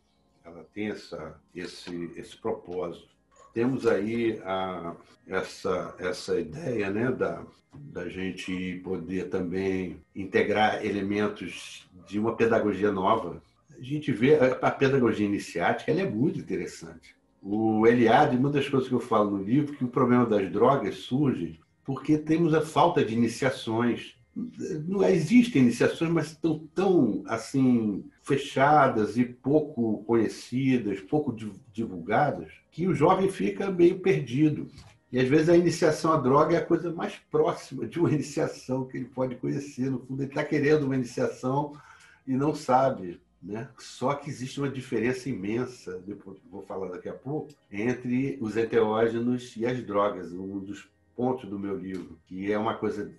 ela 0.44 0.66
tem 0.74 0.90
essa, 0.90 1.40
esse, 1.54 2.12
esse 2.16 2.36
propósito. 2.38 3.10
Temos 3.54 3.86
aí 3.86 4.40
a, 4.44 4.96
essa, 5.28 5.96
essa 6.00 6.40
ideia 6.40 6.90
né, 6.90 7.12
da, 7.12 7.44
da 7.74 8.08
gente 8.08 8.80
poder 8.84 9.30
também 9.30 10.02
integrar 10.16 10.86
elementos 10.86 11.88
de 12.08 12.20
uma 12.20 12.36
pedagogia 12.36 12.92
nova. 12.92 13.42
A 13.82 13.84
gente 13.84 14.12
vê 14.12 14.36
a, 14.36 14.72
pedagogia 14.72 15.26
iniciática, 15.26 15.92
ela 15.92 16.02
é 16.02 16.10
muito 16.10 16.40
interessante. 16.40 17.16
O 17.42 17.88
Eliade, 17.88 18.38
uma 18.38 18.52
das 18.52 18.70
coisas 18.70 18.88
que 18.88 18.94
eu 18.94 19.00
falo 19.00 19.32
no 19.32 19.44
livro, 19.44 19.76
que 19.76 19.84
o 19.84 19.90
problema 19.90 20.26
das 20.26 20.50
drogas 20.52 20.98
surge 20.98 21.60
porque 21.84 22.16
temos 22.16 22.54
a 22.54 22.62
falta 22.62 23.04
de 23.04 23.16
iniciações 23.16 24.16
não 24.88 25.04
existem 25.04 25.62
iniciações, 25.62 26.10
mas 26.10 26.28
estão 26.28 26.60
tão 26.74 27.24
assim 27.28 28.06
fechadas 28.24 29.18
e 29.18 29.26
pouco 29.26 30.04
conhecidas, 30.06 31.02
pouco 31.02 31.36
divulgadas, 31.74 32.52
que 32.72 32.88
o 32.88 32.96
jovem 32.96 33.30
fica 33.30 33.70
meio 33.70 34.00
perdido. 34.00 34.70
E 35.12 35.20
às 35.20 35.28
vezes 35.28 35.50
a 35.50 35.58
iniciação 35.58 36.14
à 36.14 36.18
droga 36.18 36.56
é 36.56 36.60
a 36.60 36.66
coisa 36.66 36.94
mais 36.94 37.16
próxima 37.30 37.86
de 37.86 38.00
uma 38.00 38.12
iniciação 38.12 38.86
que 38.86 38.98
ele 38.98 39.06
pode 39.06 39.36
conhecer. 39.36 39.92
No 39.92 40.00
fundo, 40.00 40.24
ele 40.24 40.30
está 40.30 40.46
querendo 40.46 40.84
uma 40.84 40.96
iniciação 40.96 41.74
e 42.26 42.34
não 42.34 42.56
sabe. 42.56 43.20
Né? 43.42 43.68
Só 43.80 44.14
que 44.14 44.30
existe 44.30 44.60
uma 44.60 44.70
diferença 44.70 45.30
imensa, 45.30 46.00
depois 46.06 46.38
vou 46.50 46.62
falar 46.62 46.90
daqui 46.90 47.10
a 47.10 47.14
pouco, 47.14 47.50
entre 47.72 48.38
os 48.40 48.56
enteógenos 48.56 49.56
e 49.58 49.66
as 49.66 49.84
drogas. 49.84 50.32
Um 50.32 50.60
dos 50.60 50.90
pontos 51.16 51.50
do 51.50 51.58
meu 51.58 51.78
livro, 51.78 52.20
que 52.28 52.52
é 52.52 52.58
uma 52.58 52.76
coisa 52.76 53.12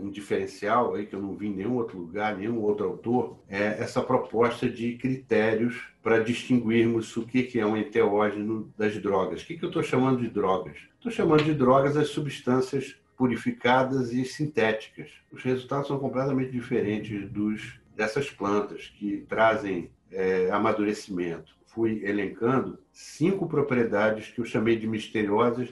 um 0.00 0.10
diferencial 0.10 0.94
aí 0.94 1.06
que 1.06 1.14
eu 1.14 1.22
não 1.22 1.34
vi 1.34 1.46
em 1.48 1.54
nenhum 1.54 1.76
outro 1.76 1.98
lugar, 1.98 2.36
nenhum 2.36 2.60
outro 2.60 2.86
autor, 2.86 3.38
é 3.48 3.80
essa 3.80 4.02
proposta 4.02 4.68
de 4.68 4.96
critérios 4.96 5.80
para 6.02 6.18
distinguirmos 6.18 7.16
o 7.16 7.24
que 7.24 7.58
é 7.58 7.64
um 7.64 7.76
enteógeno 7.76 8.72
das 8.76 8.96
drogas. 9.00 9.42
O 9.42 9.46
que 9.46 9.58
eu 9.62 9.68
estou 9.68 9.82
chamando 9.82 10.20
de 10.20 10.28
drogas? 10.28 10.76
Estou 10.96 11.12
chamando 11.12 11.44
de 11.44 11.54
drogas 11.54 11.96
as 11.96 12.08
substâncias 12.08 12.96
purificadas 13.16 14.12
e 14.12 14.24
sintéticas. 14.24 15.10
Os 15.32 15.42
resultados 15.42 15.88
são 15.88 15.98
completamente 15.98 16.52
diferentes 16.52 17.28
dos 17.30 17.78
dessas 17.98 18.30
plantas 18.30 18.86
que 18.96 19.26
trazem 19.28 19.90
é, 20.12 20.48
amadurecimento. 20.52 21.52
Fui 21.66 22.00
elencando 22.04 22.78
cinco 22.92 23.48
propriedades 23.48 24.28
que 24.28 24.40
eu 24.40 24.44
chamei 24.44 24.76
de 24.76 24.86
misteriosas 24.86 25.68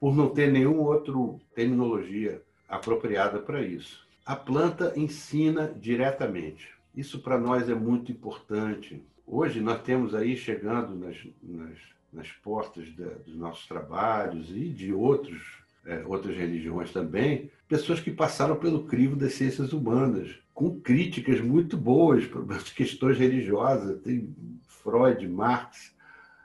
por 0.00 0.12
não 0.12 0.28
ter 0.28 0.50
nenhuma 0.50 0.82
outra 0.82 1.14
terminologia 1.54 2.42
apropriada 2.68 3.38
para 3.38 3.62
isso. 3.62 4.04
A 4.26 4.34
planta 4.34 4.92
ensina 4.96 5.72
diretamente. 5.80 6.70
Isso 6.92 7.20
para 7.20 7.38
nós 7.38 7.68
é 7.68 7.74
muito 7.74 8.10
importante. 8.10 9.00
Hoje 9.24 9.60
nós 9.60 9.80
temos 9.80 10.12
aí 10.12 10.36
chegando 10.36 10.96
nas, 10.96 11.16
nas, 11.40 11.78
nas 12.12 12.32
portas 12.32 12.88
dos 13.24 13.36
nossos 13.36 13.68
trabalhos 13.68 14.50
e 14.50 14.68
de 14.70 14.92
outros, 14.92 15.40
é, 15.86 16.02
outras 16.04 16.36
religiões 16.36 16.90
também, 16.90 17.48
pessoas 17.68 18.00
que 18.00 18.10
passaram 18.10 18.56
pelo 18.56 18.86
crivo 18.86 19.14
das 19.14 19.34
ciências 19.34 19.72
humanas, 19.72 20.40
com 20.60 20.78
críticas 20.78 21.40
muito 21.40 21.74
boas 21.74 22.26
para 22.26 22.54
as 22.54 22.68
questões 22.68 23.18
religiosas. 23.18 23.98
Tem 24.02 24.28
Freud, 24.68 25.26
Marx 25.26 25.94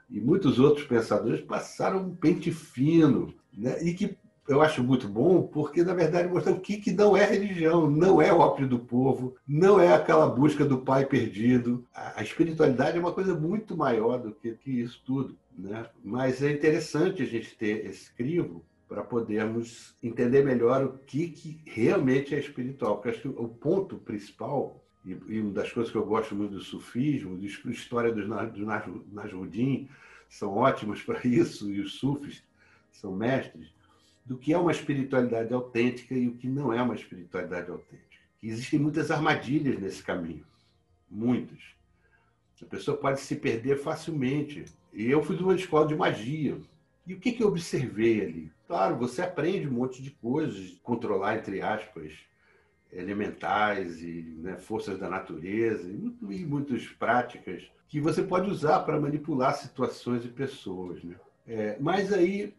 e 0.10 0.22
muitos 0.22 0.58
outros 0.58 0.88
pensadores 0.88 1.42
passaram 1.42 2.08
um 2.08 2.16
pente 2.16 2.50
fino, 2.50 3.34
né? 3.54 3.84
e 3.84 3.94
que 3.94 4.18
eu 4.48 4.62
acho 4.62 4.82
muito 4.82 5.10
bom, 5.10 5.42
porque, 5.42 5.84
na 5.84 5.94
verdade, 5.94 6.30
mostra 6.30 6.54
o 6.54 6.62
que, 6.62 6.78
que 6.78 6.94
não 6.94 7.18
é 7.18 7.26
religião, 7.26 7.90
não 7.90 8.22
é 8.22 8.32
ópio 8.32 8.70
do 8.70 8.80
povo, 8.80 9.36
não 9.46 9.82
é 9.82 9.94
aquela 9.94 10.30
busca 10.30 10.64
do 10.64 10.78
pai 10.78 11.06
perdido. 11.06 11.84
A, 11.94 12.24
espiritualidade 12.24 12.96
é 12.96 13.00
uma 13.00 13.12
coisa 13.12 13.34
muito 13.34 13.76
maior 13.76 14.20
do 14.20 14.32
que, 14.32 14.52
que 14.52 14.80
isso 14.80 15.02
tudo. 15.04 15.36
Né? 15.58 15.88
Mas 16.02 16.42
é 16.42 16.52
interessante 16.52 17.22
a 17.24 17.26
gente 17.26 17.58
ter 17.58 17.86
esse 17.86 18.14
crivo 18.14 18.64
para 18.88 19.04
podermos 19.04 19.96
entender 20.02 20.44
melhor 20.44 20.84
o 20.84 20.98
que, 21.00 21.30
que 21.30 21.62
realmente 21.66 22.36
é 22.36 22.40
espiritual. 22.40 22.96
Porque 22.96 23.10
acho 23.10 23.22
que 23.22 23.28
o 23.28 23.48
ponto 23.48 23.98
principal, 23.98 24.84
e, 25.06 25.18
e 25.28 25.40
uma 25.40 25.52
das 25.52 25.72
coisas 25.72 25.92
que 25.92 25.98
eu 25.98 26.06
gosto 26.06 26.36
muito 26.36 26.54
do 26.54 26.62
sufismo, 26.62 27.38
da 27.38 27.72
história 27.72 28.12
dos, 28.12 28.28
dos 28.28 28.68
são 30.30 30.56
ótimos 30.56 31.02
para 31.02 31.20
isso, 31.26 31.72
e 31.72 31.80
os 31.80 31.94
sufis 31.94 32.44
são 32.92 33.16
mestres, 33.16 33.74
do 34.26 34.38
que 34.38 34.54
é 34.54 34.58
uma 34.58 34.72
espiritualidade 34.72 35.54
autêntica 35.54 36.16
e 36.16 36.28
o 36.28 36.36
que 36.36 36.48
não 36.48 36.74
é 36.74 36.82
uma 36.82 36.96
espiritualidade 36.96 37.70
autêntica. 37.70 38.18
existem 38.42 38.80
muitas 38.80 39.12
armadilhas 39.12 39.80
nesse 39.80 40.02
caminho, 40.02 40.46
muitas. 41.10 41.76
A 42.62 42.66
pessoa 42.66 42.98
pode 42.98 43.20
se 43.20 43.36
perder 43.36 43.78
facilmente. 43.78 44.66
E 44.94 45.10
eu 45.10 45.22
fui 45.22 45.36
de 45.36 45.44
uma 45.44 45.56
escola 45.56 45.88
de 45.88 45.96
magia. 45.96 46.58
E 47.06 47.14
o 47.14 47.20
que, 47.20 47.34
que 47.34 47.44
eu 47.44 47.50
observei 47.50 48.22
ali? 48.22 48.52
Claro, 48.68 48.98
você 48.98 49.22
aprende 49.22 49.68
um 49.68 49.74
monte 49.74 50.02
de 50.02 50.12
coisas, 50.12 50.80
controlar, 50.82 51.38
entre 51.38 51.62
aspas, 51.62 52.14
elementais 52.92 54.02
e 54.02 54.22
né, 54.40 54.58
forças 54.58 54.98
da 54.98 55.10
natureza, 55.10 55.88
e, 55.90 56.14
e 56.32 56.46
muitas 56.46 56.88
práticas 56.88 57.64
que 57.88 58.00
você 58.02 58.24
pode 58.24 58.50
usar 58.50 58.80
para 58.80 59.00
manipular 59.00 59.56
situações 59.56 60.26
e 60.26 60.30
pessoas. 60.30 61.04
Né? 61.04 61.16
É, 61.48 61.78
mas 61.80 62.12
aí 62.12 62.56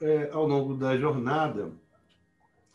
é, 0.00 0.28
ao 0.32 0.46
longo 0.46 0.74
da 0.74 0.96
jornada, 0.96 1.72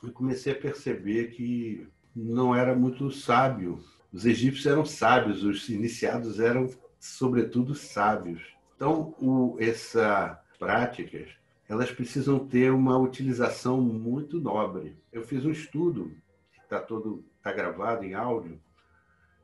eu 0.03 0.12
comecei 0.12 0.53
a 0.53 0.59
perceber 0.59 1.31
que 1.31 1.88
não 2.15 2.55
era 2.55 2.75
muito 2.75 3.12
sábio. 3.12 3.83
Os 4.12 4.25
egípcios 4.25 4.65
eram 4.65 4.85
sábios, 4.85 5.43
os 5.43 5.69
iniciados 5.69 6.39
eram, 6.39 6.69
sobretudo, 6.99 7.75
sábios. 7.75 8.41
Então, 8.75 9.13
essas 9.59 10.38
práticas, 10.57 11.29
elas 11.69 11.91
precisam 11.91 12.39
ter 12.39 12.71
uma 12.71 12.97
utilização 12.97 13.79
muito 13.79 14.39
nobre. 14.39 14.97
Eu 15.12 15.23
fiz 15.23 15.45
um 15.45 15.51
estudo, 15.51 16.12
que 16.51 16.60
está 16.60 16.79
todo 16.79 17.23
está 17.38 17.53
gravado 17.53 18.03
em 18.03 18.15
áudio, 18.15 18.60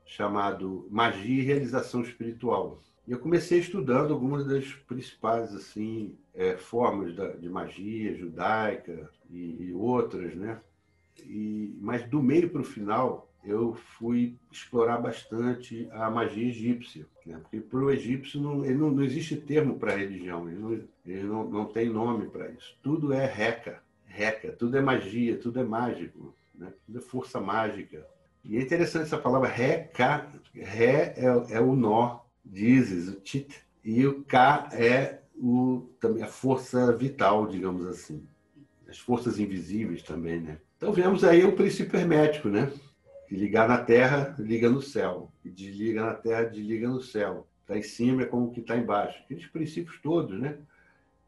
chamado 0.06 0.88
Magia 0.90 1.42
e 1.42 1.46
Realização 1.46 2.02
Espiritual. 2.02 2.82
E 3.08 3.12
eu 3.12 3.20
comecei 3.20 3.60
estudando 3.60 4.12
algumas 4.12 4.46
das 4.46 4.66
principais 4.74 5.54
assim 5.54 6.18
é, 6.34 6.58
formas 6.58 7.16
da, 7.16 7.30
de 7.30 7.48
magia 7.48 8.16
judaica 8.16 9.10
e, 9.30 9.68
e 9.68 9.74
outras, 9.74 10.36
né? 10.36 10.60
E, 11.24 11.78
mas 11.80 12.04
do 12.10 12.22
meio 12.22 12.50
para 12.50 12.62
o 12.62 12.66
final 12.66 13.32
eu 13.46 13.74
fui 13.74 14.36
explorar 14.52 14.98
bastante 14.98 15.88
a 15.92 16.10
magia 16.10 16.48
egípcia, 16.48 17.06
né? 17.26 17.38
porque 17.42 17.60
para 17.60 17.80
o 17.80 17.92
egípcio 17.92 18.42
não, 18.42 18.56
não, 18.58 18.92
não, 18.92 19.04
existe 19.04 19.36
termo 19.36 19.78
para 19.78 19.96
religião, 19.96 20.50
ele, 20.50 20.60
não, 20.60 20.74
ele 21.06 21.24
não, 21.24 21.50
não 21.50 21.66
tem 21.66 21.90
nome 21.90 22.28
para 22.28 22.50
isso. 22.50 22.78
Tudo 22.82 23.14
é 23.14 23.26
reca, 23.26 23.82
reca, 24.06 24.52
tudo 24.52 24.78
é 24.78 24.82
magia, 24.82 25.38
tudo 25.38 25.60
é 25.60 25.64
mágico, 25.64 26.34
né? 26.54 26.74
tudo 26.86 26.98
é 26.98 27.02
força 27.02 27.40
mágica. 27.40 28.06
E 28.44 28.58
é 28.58 28.62
interessante 28.62 29.04
essa 29.04 29.18
palavra 29.18 29.48
reca, 29.48 30.28
ré 30.54 31.14
é, 31.18 31.56
é 31.56 31.60
o 31.60 31.76
nó, 31.76 32.20
dizes, 32.44 33.08
o 33.10 33.20
tit, 33.20 33.66
e 33.84 34.06
o 34.06 34.24
K 34.24 34.70
é 34.74 35.20
o, 35.36 35.90
também 36.00 36.24
a 36.24 36.28
força 36.28 36.92
vital, 36.96 37.48
digamos 37.48 37.86
assim. 37.86 38.26
As 38.88 38.98
forças 38.98 39.40
invisíveis 39.40 40.02
também, 40.04 40.40
né? 40.40 40.58
Então 40.78 40.92
vemos 40.92 41.24
aí 41.24 41.44
o 41.44 41.56
princípio 41.56 42.00
hermético, 42.00 42.50
né? 42.50 42.72
Que 43.28 43.36
ligar 43.36 43.68
na 43.68 43.78
terra, 43.78 44.36
liga 44.38 44.70
no 44.70 44.82
céu. 44.82 45.32
E 45.44 45.50
desliga 45.50 46.06
na 46.06 46.14
terra, 46.14 46.44
desliga 46.44 46.88
no 46.88 47.02
céu. 47.02 47.48
Está 47.62 47.78
em 47.78 47.84
cima 47.84 48.22
é 48.22 48.26
como 48.26 48.52
que 48.52 48.60
está 48.60 48.78
embaixo. 48.78 49.20
Aqueles 49.24 49.48
princípios 49.48 50.00
todos, 50.02 50.40
né? 50.40 50.58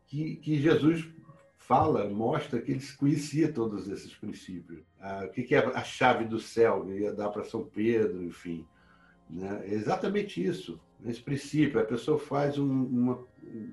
Que, 0.05 0.36
que 0.36 0.60
Jesus 0.60 1.10
fala, 1.57 2.07
mostra 2.07 2.62
que 2.62 2.71
ele 2.71 2.83
conhecia 2.97 3.51
todos 3.51 3.89
esses 3.89 4.13
princípios. 4.15 4.79
Ah, 5.01 5.25
o 5.25 5.29
que, 5.29 5.43
que 5.43 5.55
é 5.55 5.60
a 5.60 5.83
chave 5.83 6.25
do 6.25 6.39
céu? 6.39 6.88
Ele 6.88 7.03
ia 7.03 7.13
dar 7.13 7.29
para 7.29 7.43
São 7.43 7.63
Pedro, 7.65 8.23
enfim. 8.23 8.65
Né? 9.29 9.63
É 9.65 9.73
exatamente 9.73 10.43
isso. 10.43 10.79
Nesse 10.99 11.21
princípio, 11.21 11.79
a 11.79 11.83
pessoa 11.83 12.17
faz 12.17 12.57
um, 12.57 12.86
uma, 12.86 13.19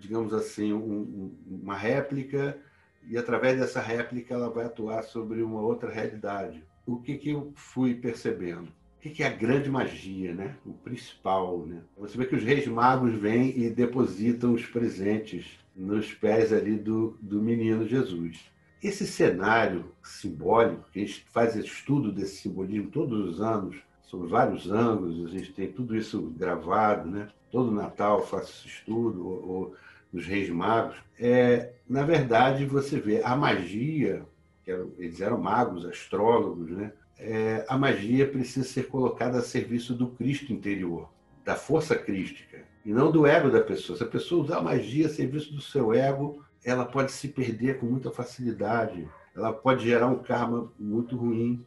digamos 0.01 0.35
assim, 0.35 0.73
um, 0.73 1.33
uma 1.49 1.77
réplica 1.77 2.59
e 3.07 3.17
através 3.17 3.59
dessa 3.59 3.81
réplica 3.81 4.35
ela 4.35 4.51
vai 4.51 4.65
atuar 4.65 5.03
sobre 5.03 5.43
uma 5.43 5.61
outra 5.61 5.91
realidade. 5.91 6.65
O 6.87 6.97
que, 6.97 7.17
que 7.17 7.31
eu 7.31 7.53
fui 7.55 7.95
percebendo? 7.95 8.69
O 8.99 9.01
que, 9.01 9.11
que 9.11 9.23
é 9.23 9.27
a 9.27 9.35
grande 9.35 9.71
magia, 9.71 10.35
né? 10.35 10.57
O 10.65 10.73
principal, 10.73 11.65
né? 11.67 11.83
Você 11.99 12.17
vê 12.17 12.27
que 12.27 12.37
os 12.37 12.43
reis 12.43 12.67
magos 12.67 13.15
vêm 13.15 13.59
e 13.59 13.71
depositam 13.71 14.53
os 14.55 14.65
presentes 14.67 15.59
nos 15.75 16.13
pés 16.13 16.53
ali 16.53 16.77
do, 16.77 17.17
do 17.21 17.43
menino 17.43 17.87
Jesus. 17.87 18.51
Esse 18.83 19.07
cenário 19.07 19.93
simbólico, 20.03 20.89
que 20.93 21.01
a 21.01 21.07
gente 21.07 21.25
faz 21.33 21.57
estudo 21.57 22.13
desse 22.13 22.37
simbolismo 22.37 22.91
todos 22.91 23.29
os 23.29 23.41
anos, 23.41 23.77
sobre 24.03 24.29
vários 24.29 24.71
ângulos, 24.71 25.25
a 25.25 25.29
gente 25.29 25.53
tem 25.53 25.73
tudo 25.73 25.97
isso 25.97 26.21
gravado, 26.37 27.11
né? 27.11 27.29
Todo 27.51 27.71
Natal 27.71 28.19
eu 28.19 28.27
faço 28.27 28.53
esse 28.53 28.69
estudo, 28.69 29.27
ou, 29.27 29.49
ou 29.49 29.77
dos 30.13 30.27
Reis 30.27 30.49
Magos. 30.51 30.97
É, 31.19 31.73
na 31.89 32.05
verdade, 32.05 32.65
você 32.65 33.01
vê 33.01 33.23
a 33.23 33.35
magia, 33.35 34.25
eram, 34.71 34.93
eles 34.99 35.21
eram 35.21 35.39
magos, 35.39 35.85
astrólogos, 35.85 36.71
né? 36.71 36.93
É, 37.19 37.65
a 37.69 37.79
magia 37.79 38.29
precisa 38.29 38.67
ser 38.67 38.89
colocada 38.89 39.39
a 39.39 39.43
serviço 39.43 39.95
do 39.95 40.09
Cristo 40.09 40.53
interior, 40.53 41.09
da 41.45 41.55
força 41.55 41.95
crística, 41.95 42.59
e 42.85 42.93
não 42.93 43.11
do 43.11 43.27
ego 43.27 43.51
da 43.51 43.61
pessoa. 43.61 43.97
Se 43.97 44.03
a 44.03 44.09
pessoa 44.09 44.43
usar 44.43 44.59
a 44.59 44.63
magia 44.63 45.07
a 45.07 45.11
serviço 45.11 45.55
do 45.55 45.61
seu 45.61 45.95
ego, 45.95 46.45
ela 46.65 46.85
pode 46.85 47.13
se 47.13 47.29
perder 47.29 47.79
com 47.79 47.87
muita 47.87 48.11
facilidade. 48.11 49.09
Ela 49.35 49.53
pode 49.53 49.85
gerar 49.85 50.09
um 50.09 50.23
karma 50.23 50.73
muito 50.79 51.17
ruim 51.17 51.65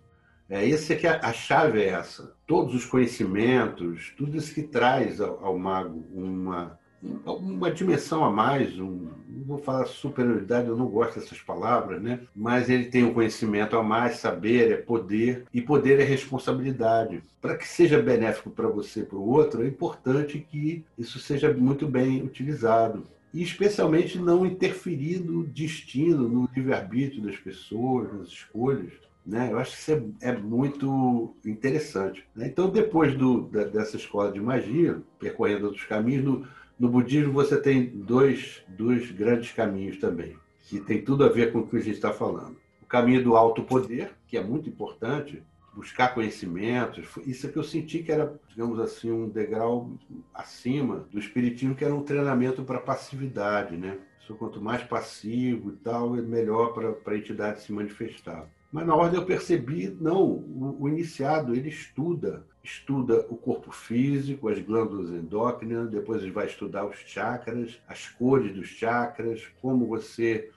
é, 0.50 0.66
esse 0.66 0.94
aqui, 0.94 1.06
a, 1.06 1.20
a 1.22 1.34
chave 1.34 1.82
é 1.82 1.90
essa. 1.90 2.34
Todos 2.46 2.74
os 2.74 2.86
conhecimentos, 2.86 4.14
tudo 4.18 4.38
isso 4.38 4.54
que 4.54 4.64
traz 4.64 5.20
ao, 5.20 5.44
ao 5.44 5.58
mago 5.58 6.06
uma, 6.14 6.80
uma 7.02 7.72
dimensão 7.72 8.24
a 8.26 8.32
mais, 8.32 8.78
um, 8.80 9.08
não 9.30 9.44
vou 9.46 9.58
falar 9.60 9.86
superioridade, 9.86 10.68
eu 10.68 10.76
não 10.76 10.88
gosto 10.88 11.20
dessas 11.20 11.40
palavras, 11.40 12.02
né? 12.02 12.22
Mas 12.36 12.70
ele 12.70 12.86
tem 12.86 13.04
um 13.04 13.14
conhecimento 13.14 13.78
a 13.78 13.84
mais, 13.84 14.18
saber 14.18 14.72
é 14.72 14.78
poder, 14.78 15.46
e 15.54 15.62
poder 15.62 16.00
é 16.00 16.04
responsabilidade. 16.04 17.22
Para 17.40 17.56
que 17.56 17.68
seja 17.68 18.02
benéfico 18.02 18.50
para 18.50 18.68
você 18.68 19.02
e 19.02 19.06
para 19.06 19.18
o 19.18 19.30
outro, 19.30 19.64
é 19.64 19.68
importante 19.68 20.40
que 20.40 20.84
isso 20.98 21.20
seja 21.20 21.54
muito 21.54 21.88
bem 21.88 22.24
utilizado. 22.24 23.04
E 23.34 23.44
especialmente 23.44 24.18
não 24.18 24.46
interferir 24.46 25.20
no 25.20 25.44
destino, 25.44 26.28
no 26.28 26.50
livre-arbítrio 26.56 27.22
das 27.22 27.36
pessoas, 27.36 28.12
nas 28.14 28.28
escolhas. 28.30 28.94
Né? 29.26 29.50
Eu 29.52 29.60
acho 29.60 29.72
que 29.72 29.78
isso 29.78 29.92
é, 30.22 30.30
é 30.30 30.38
muito 30.38 31.36
interessante. 31.46 32.24
Né? 32.34 32.48
Então, 32.48 32.70
depois 32.70 33.14
do, 33.16 33.42
da, 33.42 33.66
dessa 33.66 33.98
escola 33.98 34.32
de 34.32 34.40
magia, 34.40 35.02
percorrendo 35.20 35.66
outros 35.66 35.84
caminhos, 35.84 36.24
no, 36.24 36.48
no 36.80 36.90
budismo 36.90 37.34
você 37.34 37.60
tem 37.60 37.86
dois, 37.86 38.64
dois 38.68 39.12
grandes 39.12 39.52
caminhos 39.52 39.98
também, 39.98 40.36
que 40.64 40.80
tem 40.80 41.02
tudo 41.02 41.24
a 41.24 41.30
ver 41.30 41.52
com 41.52 41.60
o 41.60 41.68
que 41.68 41.78
a 41.78 41.82
gente 41.82 41.96
está 41.96 42.14
falando. 42.14 42.58
O 42.82 42.86
caminho 42.86 43.24
do 43.24 43.36
alto 43.36 43.64
poder, 43.64 44.12
que 44.28 44.38
é 44.38 44.44
muito 44.44 44.70
importante, 44.70 45.44
buscar 45.74 46.14
conhecimentos. 46.14 47.08
Isso 47.26 47.48
é 47.48 47.52
que 47.52 47.58
eu 47.58 47.64
senti 47.64 48.00
que 48.00 48.12
era, 48.12 48.40
digamos 48.50 48.80
assim, 48.80 49.12
um 49.12 49.30
degrau 49.30 49.92
acima 50.34 51.06
do 51.12 51.20
espiritismo, 51.20 51.76
que 51.76 51.86
era 51.86 51.94
um 51.94 52.04
treinamento 52.04 52.64
para 52.64 52.80
passividade, 52.80 53.78
né? 53.78 53.98
Quanto 54.40 54.62
mais 54.62 54.84
passivo 54.84 55.70
e 55.70 55.76
tal, 55.78 56.18
é 56.18 56.22
melhor 56.22 56.74
para 56.74 57.14
a 57.14 57.18
entidade 57.18 57.62
se 57.62 57.72
manifestar. 57.72 58.46
Mas 58.72 58.86
na 58.86 58.96
ordem 58.96 59.20
eu 59.20 59.26
percebi, 59.26 59.96
não, 60.00 60.24
o, 60.24 60.78
o, 60.82 60.90
iniciado 60.90 61.56
ele 61.56 61.70
estuda, 61.70 62.46
estuda 62.62 63.26
o 63.30 63.38
corpo 63.38 63.72
físico, 63.72 64.50
as 64.50 64.60
glândulas 64.60 65.10
endócrinas, 65.10 65.90
depois 65.90 66.22
ele 66.22 66.32
vai 66.32 66.48
estudar 66.48 66.86
os 66.86 66.98
chakras, 66.98 67.80
as 67.88 68.10
cores 68.10 68.54
dos 68.54 68.68
chakras, 68.68 69.48
como 69.62 69.88
você 69.88 70.52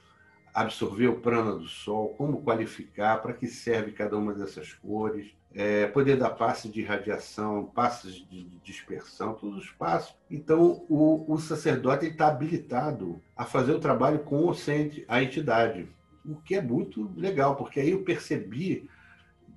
absorver 0.52 1.06
o 1.06 1.20
prana 1.20 1.54
do 1.54 1.68
sol, 1.68 2.08
como 2.10 2.42
qualificar, 2.42 3.22
para 3.22 3.32
que 3.32 3.46
serve 3.46 3.92
cada 3.92 4.16
uma 4.18 4.34
dessas 4.34 4.72
cores, 4.72 5.32
é, 5.54 5.86
poder 5.86 6.16
dar 6.16 6.30
passes 6.30 6.70
de 6.70 6.82
radiação, 6.82 7.64
passes 7.64 8.14
de 8.14 8.44
dispersão, 8.62 9.34
todos 9.34 9.64
os 9.64 9.70
passos. 9.70 10.14
Então, 10.30 10.84
o, 10.88 11.32
o 11.32 11.38
sacerdote 11.38 12.06
está 12.06 12.28
habilitado 12.28 13.20
a 13.36 13.44
fazer 13.44 13.72
o 13.72 13.80
trabalho 13.80 14.20
com 14.20 14.52
sem 14.54 15.04
a 15.08 15.22
entidade, 15.22 15.88
o 16.24 16.36
que 16.36 16.54
é 16.54 16.62
muito 16.62 17.10
legal, 17.16 17.56
porque 17.56 17.80
aí 17.80 17.90
eu 17.90 18.02
percebi 18.02 18.88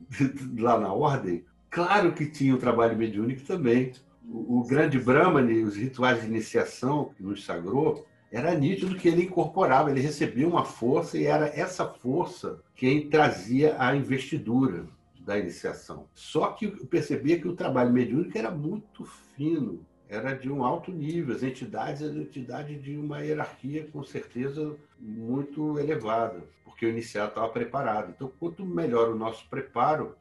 lá 0.58 0.80
na 0.80 0.94
ordem, 0.94 1.44
claro 1.70 2.14
que 2.14 2.26
tinha 2.26 2.56
o 2.56 2.60
trabalho 2.60 2.98
mediúnico 2.98 3.42
também. 3.42 3.92
O, 4.28 4.60
o 4.60 4.64
grande 4.64 5.00
Brahmani, 5.00 5.64
os 5.64 5.76
rituais 5.76 6.22
de 6.22 6.28
iniciação 6.28 7.12
que 7.16 7.24
nos 7.24 7.44
sagrou, 7.44 8.06
era 8.32 8.56
nítido 8.56 8.96
que 8.96 9.08
ele 9.08 9.26
incorporava, 9.26 9.92
ele 9.92 10.02
recebia 10.02 10.48
uma 10.48 10.66
força 10.66 11.18
e 11.18 11.26
era 11.26 11.48
essa 11.48 11.86
força 11.86 12.60
quem 12.76 13.08
trazia 13.08 13.76
a 13.78 13.96
investidura 13.96 14.88
da 15.20 15.38
iniciação. 15.38 16.08
Só 16.14 16.48
que 16.48 16.66
eu 16.66 16.86
percebia 16.88 17.40
que 17.40 17.48
o 17.48 17.56
trabalho 17.56 17.94
mediúnico 17.94 18.38
era 18.38 18.50
muito 18.50 19.06
fino, 19.36 19.86
era 20.14 20.34
de 20.34 20.50
um 20.52 20.64
alto 20.64 20.92
nível, 20.92 21.36
as 21.36 21.44
entidades 21.44 22.02
eram 22.02 22.22
entidades 22.22 22.82
de 22.82 22.96
uma 22.96 23.22
hierarquia 23.22 23.88
com 23.92 24.04
certeza 24.04 24.76
muito 25.00 25.80
elevada, 25.80 26.44
porque 26.64 26.86
o 26.86 26.90
iniciado 26.90 27.30
estava 27.30 27.50
preparado. 27.50 28.12
Então, 28.16 28.32
quanto 28.40 28.64
melhor 28.66 29.10
o 29.10 29.18
nosso 29.18 29.48
preparo, 29.50 30.16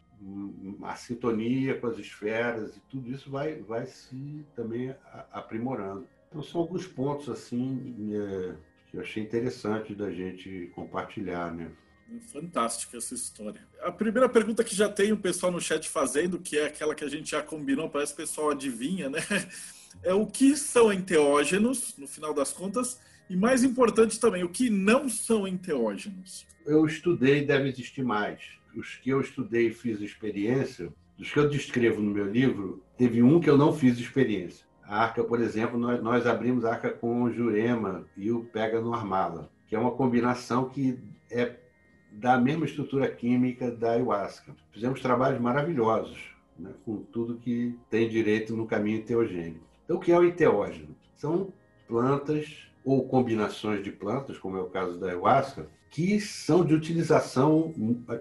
a 0.82 0.94
sintonia 0.94 1.78
com 1.78 1.88
as 1.88 1.98
esferas 1.98 2.76
e 2.76 2.80
tudo 2.88 3.10
isso 3.10 3.30
vai, 3.30 3.56
vai 3.60 3.86
se 3.86 4.44
também 4.56 4.94
aprimorando. 5.30 6.06
Então, 6.28 6.42
são 6.42 6.62
alguns 6.62 6.86
pontos 6.86 7.28
assim 7.28 8.14
é, 8.14 8.54
que 8.90 8.96
eu 8.96 9.02
achei 9.02 9.22
interessante 9.22 9.94
da 9.94 10.10
gente 10.10 10.70
compartilhar, 10.74 11.52
né? 11.52 11.70
Fantástica 12.30 12.98
essa 12.98 13.14
história. 13.14 13.66
A 13.80 13.90
primeira 13.90 14.28
pergunta 14.28 14.62
que 14.62 14.74
já 14.74 14.88
tem 14.88 15.12
o 15.12 15.16
pessoal 15.16 15.50
no 15.50 15.60
chat 15.60 15.88
fazendo, 15.88 16.38
que 16.38 16.58
é 16.58 16.66
aquela 16.66 16.94
que 16.94 17.04
a 17.04 17.08
gente 17.08 17.30
já 17.30 17.42
combinou, 17.42 17.88
parece 17.88 18.14
que 18.14 18.22
o 18.22 18.26
pessoal 18.26 18.50
adivinha, 18.50 19.08
né? 19.08 19.18
É 20.02 20.12
o 20.14 20.26
que 20.26 20.56
são 20.56 20.92
enteógenos, 20.92 21.94
no 21.98 22.06
final 22.06 22.32
das 22.32 22.52
contas, 22.52 23.00
e 23.28 23.36
mais 23.36 23.64
importante 23.64 24.20
também, 24.20 24.44
o 24.44 24.48
que 24.48 24.68
não 24.68 25.08
são 25.08 25.46
enteógenos. 25.46 26.46
Eu 26.66 26.86
estudei, 26.86 27.44
deve 27.44 27.68
existir 27.68 28.02
mais. 28.02 28.40
Os 28.76 28.96
que 28.96 29.10
eu 29.10 29.20
estudei 29.20 29.68
e 29.68 29.74
fiz 29.74 30.00
experiência, 30.00 30.92
dos 31.16 31.30
que 31.30 31.38
eu 31.38 31.48
descrevo 31.48 32.00
no 32.00 32.10
meu 32.10 32.30
livro, 32.30 32.82
teve 32.96 33.22
um 33.22 33.40
que 33.40 33.48
eu 33.48 33.58
não 33.58 33.72
fiz 33.72 33.98
experiência. 33.98 34.66
A 34.82 35.02
arca, 35.04 35.22
por 35.24 35.40
exemplo, 35.40 35.78
nós, 35.78 36.02
nós 36.02 36.26
abrimos 36.26 36.64
a 36.64 36.72
arca 36.72 36.90
com 36.90 37.22
o 37.22 37.32
Jurema 37.32 38.06
e 38.16 38.30
o 38.30 38.44
Pega 38.44 38.80
no 38.80 38.92
Armala, 38.92 39.50
que 39.66 39.74
é 39.74 39.78
uma 39.78 39.92
combinação 39.92 40.68
que 40.68 40.98
é 41.30 41.56
da 42.10 42.38
mesma 42.38 42.66
estrutura 42.66 43.08
química 43.08 43.70
da 43.70 43.92
ayahuasca. 43.92 44.54
Fizemos 44.70 45.00
trabalhos 45.00 45.40
maravilhosos, 45.40 46.18
né, 46.58 46.70
com 46.84 46.98
tudo 46.98 47.38
que 47.38 47.74
tem 47.88 48.08
direito 48.08 48.54
no 48.54 48.66
caminho 48.66 49.02
teogênico. 49.02 49.71
Então, 49.92 50.00
o 50.00 50.00
que 50.00 50.12
é 50.12 50.18
o 50.18 50.24
enteógeno? 50.24 50.96
São 51.16 51.52
plantas 51.86 52.66
ou 52.82 53.06
combinações 53.06 53.84
de 53.84 53.92
plantas, 53.92 54.38
como 54.38 54.56
é 54.56 54.60
o 54.60 54.70
caso 54.70 54.98
da 54.98 55.08
ayahuasca, 55.08 55.66
que 55.90 56.18
são 56.18 56.64
de 56.64 56.74
utilização 56.74 57.74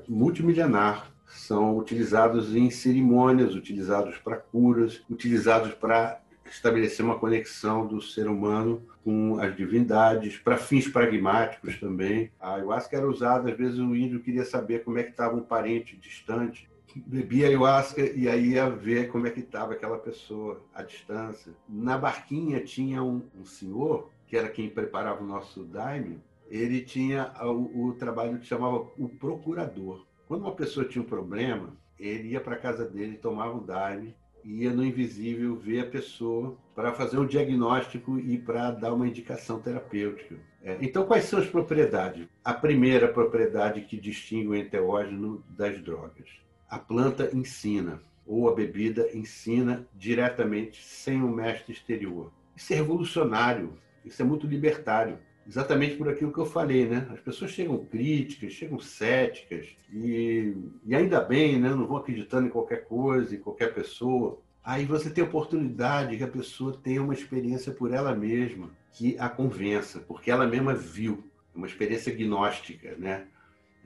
multimilenar. 0.07 1.09
São 1.25 1.77
utilizados 1.77 2.53
em 2.53 2.69
cerimônias, 2.69 3.55
utilizados 3.55 4.17
para 4.17 4.35
curas, 4.35 5.01
utilizados 5.09 5.73
para 5.73 6.19
estabelecer 6.45 7.05
uma 7.05 7.17
conexão 7.17 7.87
do 7.87 8.01
ser 8.01 8.27
humano 8.27 8.85
com 9.01 9.39
as 9.39 9.55
divindades, 9.55 10.37
para 10.37 10.57
fins 10.57 10.89
pragmáticos 10.89 11.79
também. 11.79 12.29
A 12.37 12.55
ayahuasca 12.55 12.97
era 12.97 13.07
usada, 13.07 13.49
às 13.49 13.57
vezes 13.57 13.79
o 13.79 13.95
índio 13.95 14.19
queria 14.19 14.43
saber 14.43 14.83
como 14.83 14.97
é 14.97 15.03
que 15.03 15.11
estava 15.11 15.37
um 15.37 15.41
parente 15.41 15.95
distante, 15.95 16.69
bebia 16.99 17.47
ayahuasca 17.47 18.01
e 18.01 18.27
aí 18.27 18.51
ia 18.51 18.69
ver 18.69 19.09
como 19.09 19.27
é 19.27 19.31
que 19.31 19.39
estava 19.39 19.73
aquela 19.73 19.97
pessoa 19.97 20.61
à 20.73 20.83
distância. 20.83 21.53
Na 21.67 21.97
barquinha 21.97 22.63
tinha 22.63 23.01
um, 23.03 23.21
um 23.39 23.45
senhor, 23.45 24.09
que 24.27 24.37
era 24.37 24.49
quem 24.49 24.69
preparava 24.69 25.23
o 25.23 25.27
nosso 25.27 25.63
daime, 25.63 26.19
ele 26.49 26.81
tinha 26.81 27.31
o, 27.41 27.87
o 27.87 27.93
trabalho 27.93 28.39
que 28.39 28.45
chamava 28.45 28.87
o 28.97 29.07
procurador. 29.07 30.05
Quando 30.27 30.41
uma 30.41 30.55
pessoa 30.55 30.85
tinha 30.85 31.01
um 31.01 31.07
problema, 31.07 31.75
ele 31.97 32.29
ia 32.29 32.41
para 32.41 32.55
a 32.55 32.59
casa 32.59 32.85
dele, 32.85 33.17
tomava 33.17 33.57
o 33.57 33.61
daime, 33.61 34.15
ia 34.43 34.71
no 34.71 34.83
invisível 34.83 35.55
ver 35.55 35.81
a 35.81 35.89
pessoa 35.89 36.57
para 36.75 36.93
fazer 36.93 37.17
um 37.17 37.25
diagnóstico 37.25 38.19
e 38.19 38.37
para 38.37 38.71
dar 38.71 38.93
uma 38.93 39.07
indicação 39.07 39.59
terapêutica. 39.59 40.35
É, 40.63 40.77
então, 40.81 41.05
quais 41.05 41.25
são 41.25 41.39
as 41.39 41.47
propriedades? 41.47 42.27
A 42.43 42.53
primeira 42.53 43.07
propriedade 43.07 43.81
que 43.81 43.97
distingue 43.97 44.47
o 44.47 44.55
enteógeno 44.55 45.43
das 45.49 45.81
drogas. 45.81 46.40
A 46.71 46.79
planta 46.79 47.29
ensina, 47.35 48.01
ou 48.25 48.49
a 48.49 48.55
bebida 48.55 49.07
ensina 49.13 49.87
diretamente, 49.93 50.83
sem 50.83 51.21
um 51.21 51.29
mestre 51.29 51.71
exterior. 51.71 52.31
Isso 52.55 52.73
é 52.73 52.77
revolucionário, 52.77 53.77
isso 54.03 54.19
é 54.23 54.25
muito 54.25 54.47
libertário 54.47 55.19
exatamente 55.47 55.95
por 55.95 56.07
aquilo 56.07 56.31
que 56.31 56.39
eu 56.39 56.45
falei, 56.45 56.87
né? 56.87 57.07
As 57.11 57.19
pessoas 57.19 57.51
chegam 57.51 57.77
críticas, 57.85 58.53
chegam 58.53 58.79
céticas 58.79 59.67
e, 59.91 60.55
e 60.85 60.95
ainda 60.95 61.19
bem, 61.19 61.59
né? 61.59 61.69
Não 61.69 61.87
vão 61.87 61.97
acreditando 61.97 62.47
em 62.47 62.51
qualquer 62.51 62.85
coisa, 62.85 63.35
em 63.35 63.39
qualquer 63.39 63.73
pessoa. 63.73 64.39
Aí 64.63 64.85
você 64.85 65.09
tem 65.09 65.23
a 65.23 65.27
oportunidade 65.27 66.15
que 66.15 66.23
a 66.23 66.27
pessoa 66.27 66.79
tenha 66.81 67.01
uma 67.01 67.13
experiência 67.13 67.73
por 67.73 67.91
ela 67.91 68.15
mesma 68.15 68.69
que 68.93 69.17
a 69.17 69.27
convença, 69.27 69.99
porque 69.99 70.29
ela 70.29 70.47
mesma 70.47 70.73
viu, 70.73 71.23
é 71.53 71.57
uma 71.57 71.67
experiência 71.67 72.13
gnóstica, 72.13 72.95
né? 72.97 73.25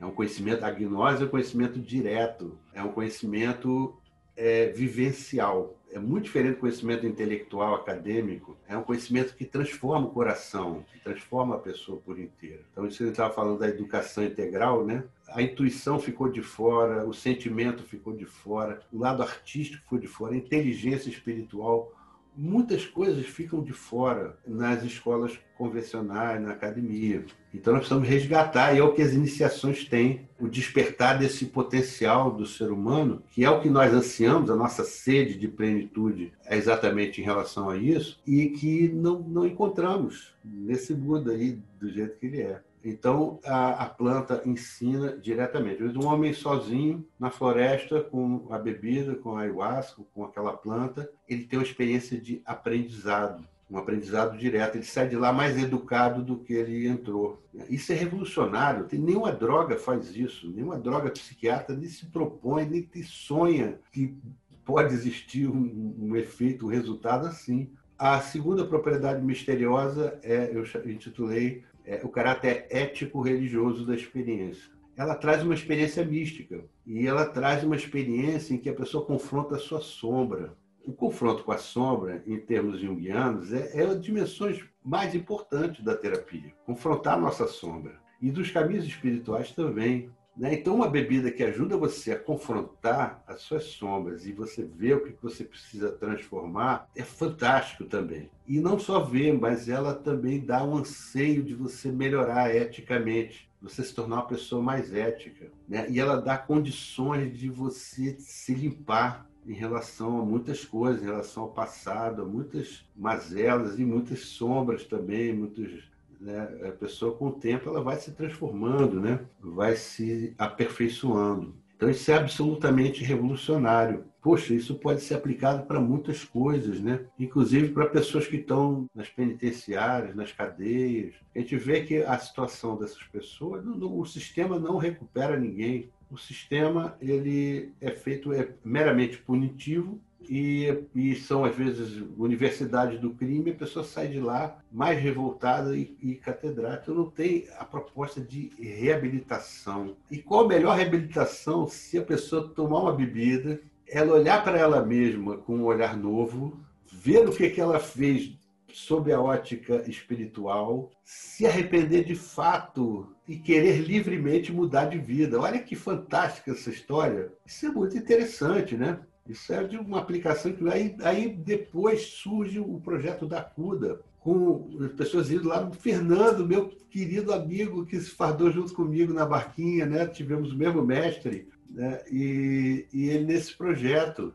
É 0.00 0.04
um 0.04 0.10
conhecimento, 0.10 0.64
a 0.64 0.70
gnose 0.70 1.22
é 1.22 1.26
um 1.26 1.30
conhecimento 1.30 1.80
direto, 1.80 2.58
é 2.74 2.82
um 2.82 2.92
conhecimento 2.92 3.96
é, 4.36 4.66
vivencial 4.66 5.76
é 5.96 5.98
muito 5.98 6.24
diferente 6.24 6.56
do 6.56 6.60
conhecimento 6.60 7.06
intelectual 7.06 7.74
acadêmico. 7.74 8.56
É 8.68 8.76
um 8.76 8.82
conhecimento 8.82 9.34
que 9.34 9.44
transforma 9.44 10.06
o 10.06 10.10
coração, 10.10 10.84
que 10.92 11.00
transforma 11.00 11.54
a 11.54 11.58
pessoa 11.58 11.98
por 12.04 12.18
inteira. 12.18 12.60
Então, 12.70 12.86
isso 12.86 12.98
que 12.98 13.10
estava 13.10 13.32
falando 13.32 13.60
da 13.60 13.68
educação 13.68 14.22
integral, 14.22 14.84
né? 14.84 15.04
A 15.28 15.40
intuição 15.40 15.98
ficou 15.98 16.28
de 16.30 16.42
fora, 16.42 17.06
o 17.06 17.14
sentimento 17.14 17.82
ficou 17.82 18.12
de 18.12 18.26
fora, 18.26 18.80
o 18.92 18.98
lado 18.98 19.22
artístico 19.22 19.82
ficou 19.84 19.98
de 19.98 20.06
fora, 20.06 20.34
a 20.34 20.36
inteligência 20.36 21.08
espiritual 21.08 21.92
muitas 22.36 22.84
coisas 22.84 23.24
ficam 23.26 23.62
de 23.62 23.72
fora 23.72 24.36
nas 24.46 24.82
escolas 24.82 25.38
convencionais, 25.56 26.40
na 26.40 26.52
academia. 26.52 27.24
Então 27.54 27.72
nós 27.72 27.80
precisamos 27.80 28.06
resgatar, 28.06 28.74
e 28.74 28.78
é 28.78 28.82
o 28.82 28.92
que 28.92 29.00
as 29.00 29.12
iniciações 29.12 29.84
têm, 29.84 30.28
o 30.38 30.46
despertar 30.46 31.18
desse 31.18 31.46
potencial 31.46 32.30
do 32.30 32.44
ser 32.44 32.70
humano, 32.70 33.22
que 33.30 33.42
é 33.42 33.50
o 33.50 33.60
que 33.60 33.70
nós 33.70 33.92
ansiamos, 33.94 34.50
a 34.50 34.56
nossa 34.56 34.84
sede 34.84 35.38
de 35.38 35.48
plenitude 35.48 36.32
é 36.44 36.56
exatamente 36.56 37.20
em 37.20 37.24
relação 37.24 37.70
a 37.70 37.76
isso, 37.76 38.20
e 38.26 38.50
que 38.50 38.88
não, 38.88 39.20
não 39.20 39.46
encontramos 39.46 40.34
nesse 40.44 40.92
mundo 40.92 41.30
aí 41.30 41.58
do 41.80 41.88
jeito 41.88 42.18
que 42.18 42.26
ele 42.26 42.42
é. 42.42 42.60
Então, 42.88 43.40
a, 43.44 43.82
a, 43.82 43.86
planta 43.86 44.40
ensina 44.46 45.18
diretamente. 45.18 45.82
Um 45.82 46.06
homem 46.06 46.32
sozinho 46.32 47.04
na 47.18 47.32
floresta 47.32 48.00
com 48.00 48.46
a 48.48 48.58
bebida, 48.58 49.16
com 49.16 49.36
a 49.36 49.40
ayahuasca, 49.40 50.02
com 50.14 50.24
aquela 50.24 50.52
planta, 50.52 51.10
ele 51.28 51.42
tem 51.42 51.58
uma 51.58 51.64
experiência 51.64 52.16
de 52.16 52.40
aprendizado, 52.46 53.44
um 53.68 53.76
aprendizado 53.76 54.38
direto. 54.38 54.76
Ele 54.76 54.84
sai 54.84 55.08
de 55.08 55.16
lá 55.16 55.32
mais 55.32 55.60
educado 55.60 56.22
do 56.22 56.38
que 56.38 56.52
ele 56.52 56.86
entrou. 56.86 57.42
Isso 57.68 57.90
é 57.90 57.96
revolucionário. 57.96 58.84
Tem, 58.84 59.00
nenhuma 59.00 59.32
droga 59.32 59.76
faz 59.76 60.14
isso. 60.14 60.48
Nenhuma 60.48 60.78
droga 60.78 61.10
psiquiatra 61.10 61.74
nem 61.74 61.88
se 61.88 62.06
propõe, 62.06 62.66
nem 62.66 62.82
te 62.82 63.02
sonha 63.02 63.80
que 63.90 64.16
pode 64.64 64.94
existir 64.94 65.48
um, 65.48 65.96
um 65.98 66.14
efeito, 66.14 66.66
um 66.66 66.70
resultado 66.70 67.26
assim. 67.26 67.68
A 67.98 68.20
segunda 68.20 68.64
propriedade 68.64 69.24
misteriosa 69.24 70.20
é, 70.22 70.52
eu 70.52 70.64
intitulei 70.88 71.64
é, 71.86 72.00
o 72.02 72.08
caráter 72.08 72.66
ético-religioso 72.68 73.86
da 73.86 73.94
experiência. 73.94 74.70
Ela 74.96 75.14
traz 75.14 75.42
uma 75.42 75.54
experiência 75.54 76.04
mística 76.04 76.64
e 76.86 77.06
ela 77.06 77.26
traz 77.26 77.62
uma 77.62 77.76
experiência 77.76 78.54
em 78.54 78.58
que 78.58 78.68
a 78.68 78.74
pessoa 78.74 79.04
confronta 79.04 79.56
a 79.56 79.58
sua 79.58 79.80
sombra. 79.80 80.56
O 80.84 80.92
confronto 80.92 81.44
com 81.44 81.52
a 81.52 81.58
sombra, 81.58 82.22
em 82.26 82.38
termos 82.38 82.80
junguianos, 82.80 83.52
é, 83.52 83.82
é 83.82 83.84
a 83.84 83.94
dimensões 83.94 84.64
mais 84.84 85.14
importantes 85.14 85.84
da 85.84 85.96
terapia. 85.96 86.52
Confrontar 86.64 87.14
a 87.14 87.20
nossa 87.20 87.46
sombra. 87.46 88.00
E 88.22 88.30
dos 88.30 88.50
caminhos 88.50 88.84
espirituais 88.84 89.52
também. 89.52 90.10
Né? 90.36 90.54
Então, 90.54 90.74
uma 90.74 90.88
bebida 90.88 91.30
que 91.30 91.42
ajuda 91.42 91.76
você 91.76 92.12
a 92.12 92.18
confrontar 92.18 93.24
as 93.26 93.40
suas 93.40 93.64
sombras 93.64 94.26
e 94.26 94.32
você 94.32 94.62
ver 94.62 94.96
o 94.96 95.04
que 95.04 95.14
você 95.22 95.44
precisa 95.44 95.90
transformar 95.90 96.88
é 96.94 97.02
fantástico 97.02 97.84
também. 97.84 98.30
E 98.46 98.60
não 98.60 98.78
só 98.78 99.00
ver, 99.00 99.32
mas 99.32 99.68
ela 99.68 99.94
também 99.94 100.44
dá 100.44 100.62
um 100.62 100.76
anseio 100.76 101.42
de 101.42 101.54
você 101.54 101.90
melhorar 101.90 102.54
eticamente, 102.54 103.48
você 103.62 103.82
se 103.82 103.94
tornar 103.94 104.16
uma 104.16 104.26
pessoa 104.26 104.62
mais 104.62 104.92
ética. 104.92 105.50
Né? 105.66 105.86
E 105.88 105.98
ela 105.98 106.20
dá 106.20 106.36
condições 106.36 107.36
de 107.36 107.48
você 107.48 108.16
se 108.18 108.54
limpar 108.54 109.26
em 109.46 109.54
relação 109.54 110.20
a 110.20 110.24
muitas 110.24 110.64
coisas, 110.64 111.02
em 111.02 111.06
relação 111.06 111.44
ao 111.44 111.50
passado, 111.50 112.22
a 112.22 112.24
muitas 112.24 112.84
mazelas 112.94 113.78
e 113.78 113.84
muitas 113.84 114.20
sombras 114.20 114.84
também, 114.84 115.32
muitos 115.32 115.88
Né? 116.20 116.68
A 116.68 116.72
pessoa, 116.72 117.16
com 117.16 117.28
o 117.28 117.32
tempo, 117.32 117.68
ela 117.68 117.82
vai 117.82 117.96
se 117.96 118.12
transformando, 118.12 119.00
né? 119.00 119.20
vai 119.40 119.76
se 119.76 120.34
aperfeiçoando. 120.38 121.54
Então, 121.76 121.90
isso 121.90 122.10
é 122.10 122.14
absolutamente 122.14 123.04
revolucionário. 123.04 124.04
Poxa, 124.22 124.54
isso 124.54 124.74
pode 124.76 125.02
ser 125.02 125.14
aplicado 125.14 125.66
para 125.66 125.78
muitas 125.78 126.24
coisas, 126.24 126.80
né? 126.80 127.04
Inclusive 127.18 127.68
para 127.68 127.86
pessoas 127.86 128.26
que 128.26 128.36
estão 128.36 128.86
nas 128.94 129.08
penitenciárias, 129.10 130.16
nas 130.16 130.32
cadeias. 130.32 131.14
A 131.34 131.38
gente 131.38 131.54
vê 131.56 131.82
que 131.82 131.98
a 131.98 132.18
situação 132.18 132.76
dessas 132.76 133.02
pessoas, 133.04 133.62
o 133.64 134.04
sistema 134.06 134.58
não 134.58 134.78
recupera 134.78 135.38
ninguém. 135.38 135.90
O 136.10 136.16
sistema 136.16 136.96
ele 137.00 137.72
é 137.80 137.90
feito 137.90 138.32
é 138.32 138.54
meramente 138.64 139.18
punitivo 139.18 140.00
e, 140.28 140.84
e, 140.94 141.14
são 141.16 141.44
às 141.44 141.54
vezes 141.54 142.02
universidades 142.16 143.00
do 143.00 143.10
crime, 143.10 143.50
a 143.50 143.54
pessoa 143.54 143.84
sai 143.84 144.08
de 144.08 144.20
lá 144.20 144.58
mais 144.70 145.00
revoltada 145.00 145.76
e, 145.76 145.96
e 146.02 146.14
catedrática. 146.14 146.92
Não 146.92 147.10
tem 147.10 147.46
a 147.58 147.64
proposta 147.64 148.20
de 148.20 148.52
reabilitação. 148.58 149.96
E 150.10 150.18
qual 150.18 150.44
a 150.44 150.48
melhor 150.48 150.76
reabilitação 150.76 151.66
se 151.66 151.98
a 151.98 152.02
pessoa 152.02 152.48
tomar 152.48 152.80
uma 152.80 152.92
bebida, 152.92 153.60
ela 153.88 154.14
olhar 154.14 154.42
para 154.42 154.58
ela 154.58 154.84
mesma 154.84 155.36
com 155.38 155.56
um 155.56 155.64
olhar 155.64 155.96
novo, 155.96 156.58
ver 156.90 157.26
o 157.28 157.32
que, 157.32 157.50
que 157.50 157.60
ela 157.60 157.78
fez 157.78 158.36
sob 158.72 159.10
a 159.10 159.18
ótica 159.18 159.82
espiritual, 159.88 160.90
se 161.02 161.46
arrepender 161.46 162.04
de 162.04 162.14
fato 162.14 163.10
e 163.26 163.36
querer 163.36 163.78
livremente 163.78 164.52
mudar 164.52 164.84
de 164.84 164.98
vida. 164.98 165.40
Olha 165.40 165.58
que 165.58 165.74
fantástica 165.74 166.50
essa 166.50 166.68
história. 166.68 167.32
Isso 167.46 167.64
é 167.64 167.70
muito 167.70 167.96
interessante, 167.96 168.76
né? 168.76 169.00
Isso 169.28 169.52
é 169.52 169.64
de 169.64 169.76
uma 169.76 169.98
aplicação 169.98 170.52
que 170.52 170.68
aí, 170.68 170.96
aí 171.02 171.28
depois 171.28 172.02
surge 172.02 172.60
o 172.60 172.80
projeto 172.80 173.26
da 173.26 173.42
CUDA, 173.42 174.00
com 174.20 174.68
as 174.80 174.92
pessoas 174.92 175.30
indo 175.30 175.48
lá, 175.48 175.70
Fernando, 175.70 176.46
meu 176.46 176.68
querido 176.90 177.32
amigo 177.32 177.86
que 177.86 178.00
se 178.00 178.10
fardou 178.10 178.50
junto 178.50 178.74
comigo 178.74 179.12
na 179.12 179.24
barquinha, 179.24 179.86
né? 179.86 180.06
Tivemos 180.06 180.52
o 180.52 180.56
mesmo 180.56 180.84
mestre, 180.84 181.48
né? 181.70 182.02
E, 182.10 182.86
e 182.92 183.08
ele 183.08 183.24
nesse 183.24 183.56
projeto, 183.56 184.34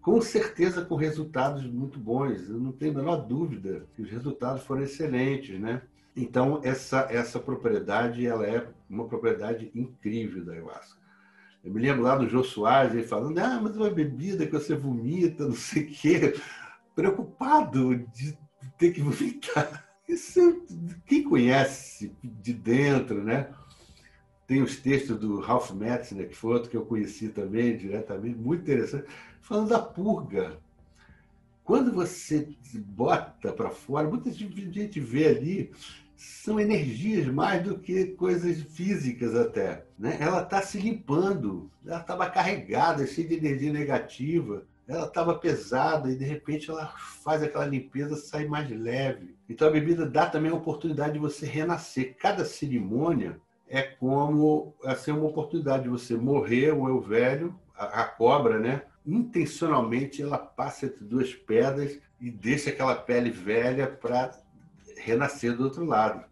com 0.00 0.20
certeza 0.20 0.84
com 0.84 0.94
resultados 0.94 1.64
muito 1.66 1.98
bons. 1.98 2.48
Eu 2.48 2.58
não 2.58 2.70
tenho 2.70 2.92
a 2.92 2.96
menor 2.96 3.16
dúvida 3.16 3.86
que 3.96 4.02
os 4.02 4.10
resultados 4.10 4.62
foram 4.62 4.82
excelentes, 4.82 5.58
né? 5.58 5.82
Então 6.14 6.60
essa 6.62 7.08
essa 7.10 7.40
propriedade 7.40 8.24
ela 8.24 8.46
é 8.46 8.68
uma 8.88 9.08
propriedade 9.08 9.70
incrível 9.74 10.44
da 10.44 10.52
ayahuasca. 10.52 11.01
Eu 11.64 11.72
me 11.72 11.80
lembro 11.80 12.02
lá 12.02 12.16
do 12.16 12.28
Jô 12.28 12.42
Soares, 12.42 12.92
ele 12.92 13.04
falando, 13.04 13.38
ah, 13.38 13.60
mas 13.62 13.76
uma 13.76 13.90
bebida 13.90 14.46
que 14.46 14.52
você 14.52 14.74
vomita, 14.74 15.46
não 15.46 15.54
sei 15.54 15.84
o 15.84 15.86
quê. 15.86 16.34
Preocupado 16.94 17.96
de 17.96 18.36
ter 18.76 18.92
que 18.92 19.00
vomitar. 19.00 19.88
Isso, 20.08 20.66
quem 21.06 21.22
conhece 21.22 22.12
de 22.22 22.52
dentro, 22.52 23.22
né? 23.22 23.48
Tem 24.46 24.60
os 24.60 24.76
textos 24.76 25.18
do 25.18 25.40
Ralph 25.40 25.70
Metzner, 25.70 26.28
que 26.28 26.36
foi 26.36 26.54
outro 26.54 26.68
que 26.68 26.76
eu 26.76 26.84
conheci 26.84 27.28
também 27.28 27.76
diretamente, 27.76 28.36
muito 28.36 28.62
interessante, 28.62 29.06
falando 29.40 29.68
da 29.68 29.78
purga. 29.78 30.58
Quando 31.64 31.92
você 31.92 32.48
bota 32.74 33.52
para 33.52 33.70
fora, 33.70 34.08
muita 34.08 34.30
gente 34.32 34.98
vê 34.98 35.28
ali 35.28 35.72
são 36.16 36.60
energias 36.60 37.26
mais 37.26 37.62
do 37.62 37.78
que 37.78 38.06
coisas 38.06 38.60
físicas 38.62 39.34
até. 39.34 39.84
Né? 39.98 40.18
Ela 40.20 40.42
está 40.42 40.62
se 40.62 40.78
limpando, 40.78 41.70
ela 41.86 42.00
estava 42.00 42.28
carregada, 42.30 43.06
cheia 43.06 43.28
de 43.28 43.36
energia 43.36 43.72
negativa, 43.72 44.64
ela 44.86 45.06
estava 45.06 45.34
pesada 45.34 46.10
e 46.10 46.16
de 46.16 46.24
repente 46.24 46.70
ela 46.70 46.86
faz 47.24 47.42
aquela 47.42 47.66
limpeza, 47.66 48.16
sai 48.16 48.46
mais 48.46 48.68
leve. 48.68 49.36
Então 49.48 49.68
a 49.68 49.70
bebida 49.70 50.04
dá 50.04 50.26
também 50.26 50.50
a 50.50 50.56
oportunidade 50.56 51.14
de 51.14 51.18
você 51.18 51.46
renascer. 51.46 52.16
Cada 52.18 52.44
cerimônia 52.44 53.40
é 53.68 53.82
como 53.82 54.74
assim, 54.84 55.12
uma 55.12 55.28
oportunidade 55.28 55.84
de 55.84 55.88
você 55.88 56.14
morrer, 56.14 56.72
o 56.72 56.88
eu 56.88 57.00
velho, 57.00 57.58
a, 57.74 58.02
a 58.02 58.04
cobra, 58.04 58.58
né? 58.58 58.82
Intencionalmente 59.04 60.22
ela 60.22 60.38
passa 60.38 60.86
entre 60.86 61.04
duas 61.04 61.32
pedras 61.34 61.98
e 62.20 62.30
deixa 62.30 62.70
aquela 62.70 62.94
pele 62.94 63.30
velha 63.30 63.86
para 63.86 64.30
renascer 65.04 65.56
do 65.56 65.64
outro 65.64 65.84
lado. 65.84 66.24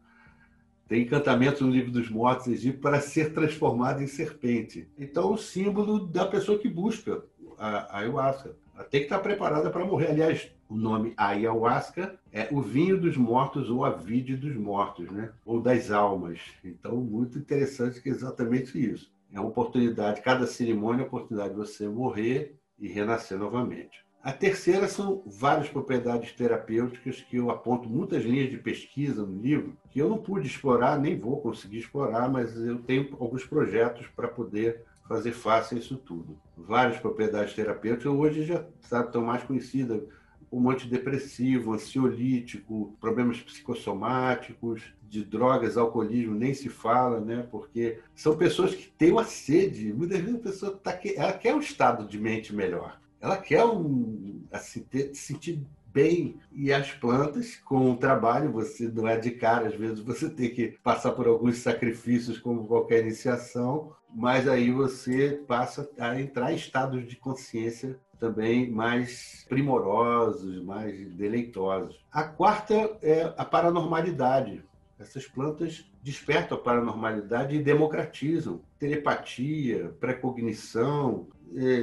Tem 0.88 1.02
encantamento 1.02 1.64
no 1.64 1.70
livro 1.70 1.92
dos 1.92 2.10
mortos 2.10 2.48
egípcios 2.48 2.82
para 2.82 3.00
ser 3.00 3.32
transformado 3.32 4.02
em 4.02 4.06
serpente. 4.06 4.88
Então, 4.98 5.32
o 5.32 5.38
símbolo 5.38 6.06
da 6.06 6.26
pessoa 6.26 6.58
que 6.58 6.68
busca 6.68 7.22
a, 7.60 7.98
ayahuasca. 7.98 8.56
Ela 8.74 8.84
tem 8.84 9.00
que 9.00 9.06
estar 9.06 9.18
preparada 9.18 9.70
para 9.70 9.84
morrer. 9.84 10.08
Aliás, 10.08 10.50
o 10.68 10.74
nome 10.74 11.12
ayahuasca 11.16 12.18
é 12.32 12.48
o 12.50 12.62
vinho 12.62 12.98
dos 12.98 13.16
mortos 13.16 13.68
ou 13.68 13.84
a 13.84 13.90
vide 13.90 14.34
dos 14.34 14.56
mortos, 14.56 15.10
né? 15.10 15.30
ou 15.44 15.60
das 15.60 15.90
almas. 15.90 16.40
Então, 16.64 16.96
muito 16.96 17.38
interessante 17.38 18.00
que 18.00 18.08
é 18.08 18.12
exatamente 18.12 18.78
isso. 18.78 19.12
É 19.32 19.38
uma 19.38 19.50
oportunidade, 19.50 20.22
cada 20.22 20.46
cerimônia 20.46 21.02
é 21.02 21.04
uma 21.04 21.08
oportunidade 21.08 21.50
de 21.50 21.56
você 21.56 21.88
morrer 21.88 22.56
e 22.78 22.88
renascer 22.88 23.38
novamente. 23.38 24.04
A 24.22 24.32
terceira 24.32 24.86
são 24.86 25.22
várias 25.24 25.70
propriedades 25.70 26.32
terapêuticas 26.32 27.22
que 27.22 27.36
eu 27.38 27.50
aponto 27.50 27.88
muitas 27.88 28.22
linhas 28.22 28.50
de 28.50 28.58
pesquisa 28.58 29.24
no 29.24 29.40
livro, 29.40 29.78
que 29.88 29.98
eu 29.98 30.10
não 30.10 30.18
pude 30.18 30.46
explorar, 30.46 31.00
nem 31.00 31.18
vou 31.18 31.40
conseguir 31.40 31.78
explorar, 31.78 32.28
mas 32.28 32.54
eu 32.54 32.78
tenho 32.80 33.16
alguns 33.18 33.46
projetos 33.46 34.06
para 34.08 34.28
poder 34.28 34.84
fazer 35.08 35.32
face 35.32 35.74
a 35.74 35.78
isso 35.78 35.96
tudo. 35.96 36.38
Várias 36.54 37.00
propriedades 37.00 37.54
terapêuticas, 37.54 38.12
hoje 38.12 38.44
já 38.44 38.62
estão 38.82 39.22
mais 39.22 39.42
conhecidas 39.42 40.02
como 40.50 40.70
antidepressivo, 40.70 41.72
ansiolítico, 41.72 42.94
problemas 43.00 43.40
psicossomáticos, 43.40 44.82
de 45.08 45.24
drogas, 45.24 45.78
alcoolismo, 45.78 46.34
nem 46.34 46.52
se 46.52 46.68
fala, 46.68 47.20
né? 47.20 47.46
Porque 47.50 48.00
são 48.14 48.36
pessoas 48.36 48.74
que 48.74 48.88
têm 48.98 49.12
uma 49.12 49.24
sede. 49.24 49.94
Muitas 49.94 50.18
vezes 50.18 50.34
a 50.34 50.42
pessoa 50.42 50.72
tá, 50.76 51.00
ela 51.16 51.32
quer 51.32 51.54
um 51.54 51.60
estado 51.60 52.06
de 52.06 52.18
mente 52.18 52.54
melhor 52.54 52.99
ela 53.20 53.36
quer 53.36 53.64
um, 53.64 54.42
assim, 54.50 54.82
ter, 54.82 55.14
sentir 55.14 55.62
bem. 55.92 56.40
E 56.52 56.72
as 56.72 56.92
plantas, 56.92 57.56
com 57.56 57.92
o 57.92 57.96
trabalho, 57.96 58.52
você 58.52 58.88
não 58.88 59.06
é 59.06 59.18
de 59.18 59.32
cara, 59.32 59.68
às 59.68 59.74
vezes 59.74 60.00
você 60.00 60.28
tem 60.28 60.50
que 60.50 60.78
passar 60.82 61.12
por 61.12 61.26
alguns 61.26 61.58
sacrifícios, 61.58 62.38
como 62.38 62.66
qualquer 62.66 63.00
iniciação, 63.00 63.92
mas 64.14 64.48
aí 64.48 64.70
você 64.70 65.40
passa 65.46 65.88
a 65.98 66.20
entrar 66.20 66.52
em 66.52 66.56
estados 66.56 67.06
de 67.06 67.16
consciência 67.16 67.98
também 68.18 68.70
mais 68.70 69.46
primorosos, 69.48 70.62
mais 70.62 71.14
deleitosos. 71.14 71.98
A 72.12 72.22
quarta 72.22 72.98
é 73.02 73.32
a 73.36 73.44
paranormalidade. 73.44 74.62
Essas 74.98 75.26
plantas 75.26 75.90
despertam 76.02 76.58
a 76.58 76.60
paranormalidade 76.60 77.56
e 77.56 77.62
democratizam 77.62 78.60
telepatia, 78.78 79.94
precognição, 79.98 81.26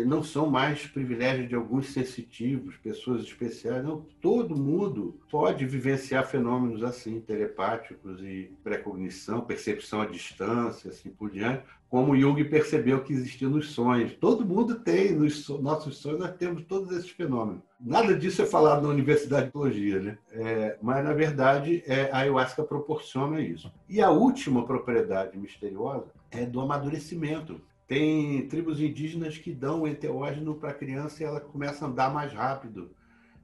não 0.06 0.24
são 0.24 0.50
mais 0.50 0.88
privilégios 0.88 1.50
de 1.50 1.56
alguns 1.56 1.90
sensitivos, 1.90 2.78
pessoas 2.78 3.22
especiais. 3.22 3.84
Não, 3.84 4.06
todo 4.22 4.56
mundo 4.56 5.20
pode 5.30 5.66
vivenciar 5.66 6.26
fenômenos 6.26 6.84
assim, 6.84 7.20
telepáticos 7.20 8.22
e 8.22 8.52
precognição, 8.64 9.42
percepção 9.42 10.02
à 10.02 10.06
distância, 10.06 10.90
assim 10.90 11.10
por 11.10 11.30
diante, 11.30 11.64
como 11.90 12.18
Jung 12.18 12.44
percebeu 12.46 13.04
que 13.04 13.14
existia 13.14 13.48
nos 13.48 13.72
sonhos. 13.72 14.14
Todo 14.14 14.46
mundo 14.46 14.76
tem, 14.76 15.14
nos 15.14 15.48
nossos 15.62 15.98
sonhos 15.98 16.20
nós 16.20 16.36
temos 16.36 16.64
todos 16.66 16.92
esses 16.92 17.10
fenômenos. 17.10 17.62
Nada 17.80 18.14
disso 18.14 18.42
é 18.42 18.46
falado 18.46 18.84
na 18.84 18.90
Universidade 18.90 19.48
de 19.48 19.52
Teologia, 19.54 20.00
né? 20.00 20.18
É, 20.32 20.78
mas, 20.82 21.04
na 21.04 21.14
verdade, 21.14 21.84
é, 21.86 22.10
a 22.12 22.20
ayahuasca 22.20 22.64
proporciona 22.64 23.40
isso. 23.40 23.72
E 23.88 24.02
a 24.02 24.10
última 24.10 24.66
propriedade 24.66 25.38
misteriosa 25.38 26.12
é 26.30 26.46
do 26.46 26.60
amadurecimento. 26.60 27.62
Tem 27.88 28.46
tribos 28.48 28.82
indígenas 28.82 29.38
que 29.38 29.54
dão 29.54 29.84
o 29.84 29.88
enteógeno 29.88 30.56
para 30.56 30.72
a 30.72 30.74
criança 30.74 31.24
e 31.24 31.26
ela 31.26 31.40
começa 31.40 31.86
a 31.86 31.88
andar 31.88 32.14
mais 32.14 32.34
rápido, 32.34 32.92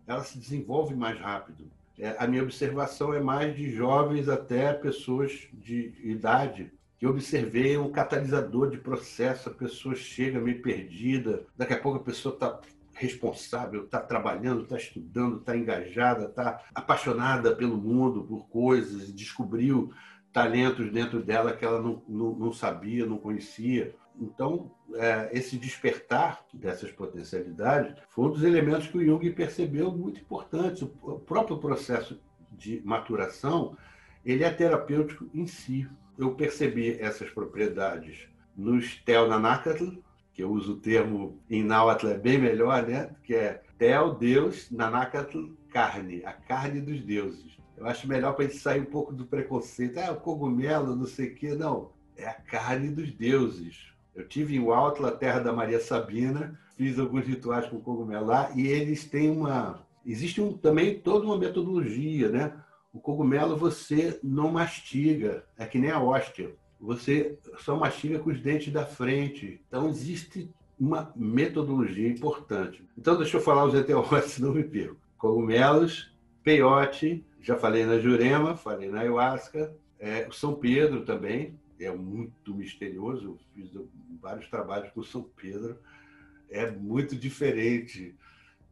ela 0.06 0.24
se 0.24 0.38
desenvolve 0.38 0.94
mais 0.96 1.18
rápido. 1.18 1.72
É, 1.98 2.16
a 2.20 2.28
minha 2.28 2.44
observação 2.44 3.14
é 3.14 3.22
mais 3.22 3.56
de 3.56 3.72
jovens 3.72 4.28
até 4.28 4.74
pessoas 4.74 5.48
de 5.54 5.94
idade 6.04 6.72
que 6.98 7.08
observei 7.08 7.78
um 7.78 7.92
catalisador 7.92 8.70
de 8.70 8.78
processo, 8.78 9.50
a 9.50 9.54
pessoa 9.54 9.94
chega 9.94 10.40
meio 10.40 10.62
perdida, 10.62 11.46
daqui 11.56 11.74
a 11.74 11.80
pouco 11.80 12.00
a 12.00 12.04
pessoa 12.04 12.34
está 12.34 12.62
responsável, 12.94 13.84
está 13.84 14.00
trabalhando, 14.00 14.64
está 14.64 14.78
estudando, 14.78 15.40
está 15.40 15.58
engajada, 15.58 16.26
está 16.26 16.64
apaixonada 16.74 17.56
pelo 17.56 17.78
mundo, 17.78 18.24
por 18.24 18.48
coisas, 18.48 19.12
descobriu 19.12 19.92
talentos 20.32 20.90
dentro 20.92 21.22
dela 21.22 21.54
que 21.54 21.66
ela 21.66 21.82
não, 21.82 22.02
não, 22.08 22.36
não 22.36 22.54
sabia, 22.54 23.06
não 23.06 23.18
conhecia. 23.18 23.94
Então, 24.20 24.72
é, 24.96 25.30
esse 25.34 25.58
despertar 25.58 26.46
dessas 26.54 26.92
potencialidades 26.92 27.96
foi 28.10 28.26
um 28.26 28.32
dos 28.32 28.44
elementos 28.44 28.88
que 28.88 28.98
o 28.98 29.06
Jung 29.06 29.32
percebeu 29.32 29.92
muito 29.92 30.22
importantes. 30.22 30.82
O 30.82 31.20
próprio 31.20 31.58
processo 31.58 32.20
de 32.52 32.82
maturação 32.86 33.76
ele 34.26 34.44
é 34.44 34.50
terapêutico 34.50 35.30
em 35.34 35.46
si. 35.46 35.88
Eu 36.18 36.36
percebi 36.36 37.00
essas 37.00 37.30
propriedades 37.30 38.28
nos 38.56 38.98
Tel 39.04 39.28
Nanakatl, 39.28 39.98
que 40.32 40.44
eu 40.44 40.52
uso 40.52 40.74
o 40.74 40.80
termo 40.80 41.40
em 41.50 41.64
Náhuatl 41.64 42.08
é 42.08 42.18
bem 42.18 42.38
melhor, 42.38 42.88
né? 42.88 43.16
que 43.24 43.36
é 43.36 43.62
Tel, 43.78 44.14
Deus, 44.16 44.72
Nanakatl, 44.72 45.52
carne, 45.70 46.24
a 46.24 46.34
carne 46.34 46.80
dos 46.80 47.02
deuses. 47.02 47.58
Eu 47.76 47.88
acho 47.88 48.08
melhor 48.08 48.34
para 48.34 48.46
a 48.46 48.48
gente 48.48 48.60
sair 48.60 48.82
um 48.82 48.86
pouco 48.86 49.12
do 49.12 49.26
preconceito. 49.26 49.98
Ah, 49.98 50.12
o 50.12 50.22
cogumelo, 50.22 50.96
não 50.96 51.08
sei 51.08 51.30
o 51.30 51.36
quê. 51.36 51.56
Não, 51.56 51.92
é 52.16 52.28
a 52.28 52.34
carne 52.34 52.90
dos 52.90 53.12
deuses. 53.12 53.93
Eu 54.16 54.28
tive 54.28 54.56
em 54.56 54.60
Huautla, 54.60 55.12
terra 55.12 55.40
da 55.40 55.52
Maria 55.52 55.80
Sabina, 55.80 56.60
fiz 56.76 57.00
alguns 57.00 57.26
rituais 57.26 57.68
com 57.68 57.80
cogumelo 57.80 58.28
lá 58.28 58.52
e 58.56 58.68
eles 58.68 59.06
têm 59.06 59.30
uma. 59.30 59.86
Existe 60.06 60.42
um, 60.42 60.54
também 60.54 61.00
toda 61.00 61.26
uma 61.26 61.38
metodologia, 61.38 62.30
né? 62.30 62.54
O 62.94 63.00
cogumelo 63.00 63.58
você 63.58 64.20
não 64.24 64.52
mastiga, 64.52 65.44
é 65.58 65.66
que 65.66 65.80
nem 65.80 65.90
a 65.90 66.02
hóstia. 66.02 66.54
Você 66.80 67.40
só 67.60 67.76
mastiga 67.76 68.20
com 68.20 68.30
os 68.30 68.42
dentes 68.42 68.72
da 68.72 68.86
frente. 68.86 69.62
Então 69.68 69.88
existe 69.88 70.50
uma 70.80 71.12
metodologia 71.16 72.10
importante. 72.10 72.84
Então 72.98 73.18
deixa 73.18 73.38
eu 73.38 73.42
falar 73.42 73.66
os 73.66 73.74
ETOs, 73.74 74.38
não 74.38 74.54
me 74.54 74.64
perco. 74.64 74.98
Cogumelos, 75.18 76.14
peiote, 76.44 77.26
já 77.42 77.56
falei 77.56 77.86
na 77.86 77.98
Jurema, 78.00 78.56
falei 78.56 78.90
na 78.90 79.00
ayahuasca, 79.00 79.74
é, 80.00 80.28
São 80.32 80.54
Pedro 80.54 81.06
também, 81.06 81.58
é 81.80 81.92
muito 81.92 82.54
misterioso, 82.56 83.40
fiz 83.54 83.72
vários 84.22 84.50
trabalhos 84.50 84.92
com 84.92 85.04
São 85.04 85.24
Pedro, 85.24 85.78
é 86.50 86.70
muito 86.70 87.16
diferente 87.16 88.16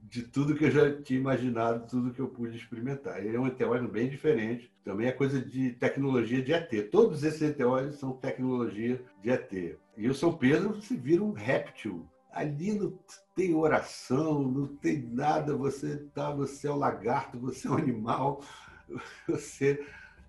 de 0.03 0.23
tudo 0.23 0.55
que 0.55 0.65
eu 0.65 0.71
já 0.71 1.01
tinha 1.01 1.19
imaginado, 1.19 1.87
tudo 1.87 2.13
que 2.13 2.19
eu 2.19 2.27
pude 2.27 2.57
experimentar. 2.57 3.23
Ele 3.23 3.35
é 3.35 3.39
um 3.39 3.45
meteoro 3.45 3.87
bem 3.87 4.09
diferente, 4.09 4.71
também 4.83 5.07
é 5.07 5.11
coisa 5.11 5.39
de 5.39 5.71
tecnologia 5.73 6.41
de 6.41 6.53
ET. 6.53 6.89
Todos 6.91 7.23
esses 7.23 7.41
meteoros 7.41 7.95
são 7.95 8.13
tecnologia 8.13 9.01
de 9.21 9.29
ET. 9.29 9.77
E 9.97 10.09
o 10.09 10.15
São 10.15 10.33
Pedro 10.33 10.81
se 10.81 10.95
vira 10.95 11.23
um 11.23 11.31
réptil. 11.31 12.07
Ali 12.31 12.73
não 12.73 12.97
tem 13.35 13.53
oração, 13.53 14.41
não 14.41 14.67
tem 14.67 15.01
nada, 15.01 15.55
você 15.55 15.97
tá, 16.13 16.31
você 16.31 16.67
é 16.67 16.71
um 16.71 16.77
lagarto, 16.77 17.37
você 17.37 17.67
é 17.67 17.71
um 17.71 17.77
animal, 17.77 18.41
você 19.27 19.85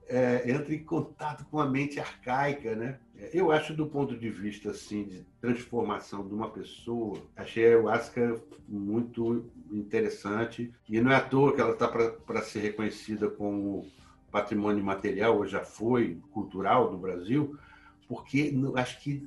é, 0.08 0.50
entra 0.50 0.74
em 0.74 0.82
contato 0.84 1.44
com 1.46 1.58
a 1.58 1.68
mente 1.68 1.98
arcaica, 1.98 2.74
né? 2.74 2.98
Eu 3.32 3.52
acho, 3.52 3.72
do 3.72 3.86
ponto 3.86 4.16
de 4.16 4.28
vista 4.28 4.70
assim 4.70 5.04
de 5.04 5.24
transformação 5.40 6.26
de 6.26 6.34
uma 6.34 6.50
pessoa, 6.50 7.18
achei 7.36 7.64
a 7.64 7.68
ayahuasca 7.68 8.42
muito 8.68 9.44
interessante 9.70 10.72
e 10.88 11.00
não 11.00 11.12
é 11.12 11.16
à 11.16 11.20
toa 11.20 11.54
que 11.54 11.60
ela 11.60 11.72
está 11.72 11.86
para 11.88 12.42
ser 12.42 12.60
reconhecida 12.60 13.30
como 13.30 13.86
patrimônio 14.30 14.82
material, 14.82 15.36
ou 15.36 15.46
já 15.46 15.60
foi 15.60 16.18
cultural 16.32 16.90
do 16.90 16.96
Brasil, 16.96 17.56
porque 18.08 18.52
acho 18.76 19.00
que 19.00 19.22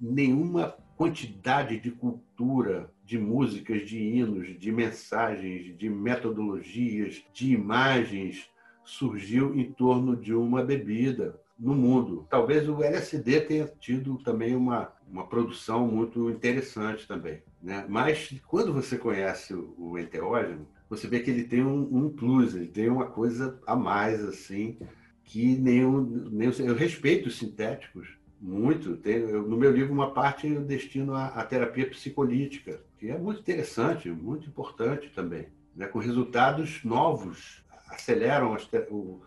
nenhuma 0.00 0.76
quantidade 0.96 1.80
de 1.80 1.90
cultura, 1.90 2.92
de 3.04 3.18
músicas, 3.18 3.88
de 3.88 3.98
hinos, 3.98 4.58
de 4.58 4.70
mensagens, 4.70 5.76
de 5.76 5.88
metodologias, 5.88 7.24
de 7.32 7.52
imagens 7.52 8.51
surgiu 8.92 9.54
em 9.54 9.72
torno 9.72 10.14
de 10.16 10.34
uma 10.34 10.62
bebida 10.62 11.40
no 11.58 11.74
mundo. 11.74 12.26
Talvez 12.28 12.68
o 12.68 12.82
LSD 12.82 13.40
tenha 13.42 13.66
tido 13.80 14.18
também 14.18 14.54
uma, 14.54 14.92
uma 15.08 15.26
produção 15.26 15.86
muito 15.86 16.28
interessante 16.28 17.06
também. 17.06 17.42
Né? 17.62 17.86
Mas 17.88 18.34
quando 18.46 18.72
você 18.72 18.98
conhece 18.98 19.54
o 19.54 19.98
enteógeno, 19.98 20.66
você 20.90 21.06
vê 21.06 21.20
que 21.20 21.30
ele 21.30 21.44
tem 21.44 21.64
um, 21.64 21.88
um 21.90 22.10
plus, 22.10 22.54
ele 22.54 22.66
tem 22.66 22.90
uma 22.90 23.06
coisa 23.06 23.58
a 23.66 23.74
mais, 23.74 24.22
assim, 24.22 24.76
que 25.24 25.56
nenhum, 25.56 26.02
nenhum 26.30 26.52
eu 26.58 26.74
respeito 26.74 27.28
os 27.28 27.38
sintéticos 27.38 28.18
muito. 28.38 28.96
Tem, 28.96 29.14
eu, 29.14 29.48
no 29.48 29.56
meu 29.56 29.72
livro, 29.72 29.92
uma 29.92 30.10
parte 30.10 30.46
eu 30.48 30.62
destino 30.62 31.14
à, 31.14 31.28
à, 31.28 31.44
terapia 31.44 31.88
psicolítica, 31.88 32.80
que 32.98 33.08
é 33.08 33.16
muito 33.16 33.40
interessante, 33.40 34.10
muito 34.10 34.48
importante 34.48 35.10
também, 35.14 35.46
né? 35.74 35.86
com 35.86 35.98
resultados 35.98 36.84
novos, 36.84 37.61
aceleram 37.92 38.54
as, 38.54 38.68
o, 38.90 39.20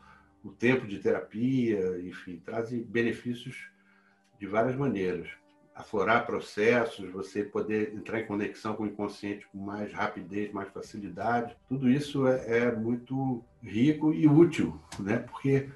o 0.43 0.49
tempo 0.49 0.87
de 0.87 0.99
terapia, 0.99 1.99
enfim, 2.03 2.41
trazem 2.43 2.81
benefícios 2.83 3.69
de 4.39 4.47
várias 4.47 4.75
maneiras. 4.75 5.29
Aflorar 5.73 6.25
processos, 6.25 7.11
você 7.11 7.43
poder 7.43 7.93
entrar 7.93 8.21
em 8.21 8.25
conexão 8.25 8.75
com 8.75 8.83
o 8.83 8.87
inconsciente 8.87 9.45
com 9.51 9.57
mais 9.57 9.91
rapidez, 9.91 10.51
mais 10.51 10.69
facilidade, 10.69 11.55
tudo 11.67 11.89
isso 11.89 12.27
é, 12.27 12.59
é 12.59 12.71
muito 12.71 13.43
rico 13.61 14.13
e 14.13 14.27
útil, 14.27 14.79
né? 14.99 15.17
porque 15.17 15.69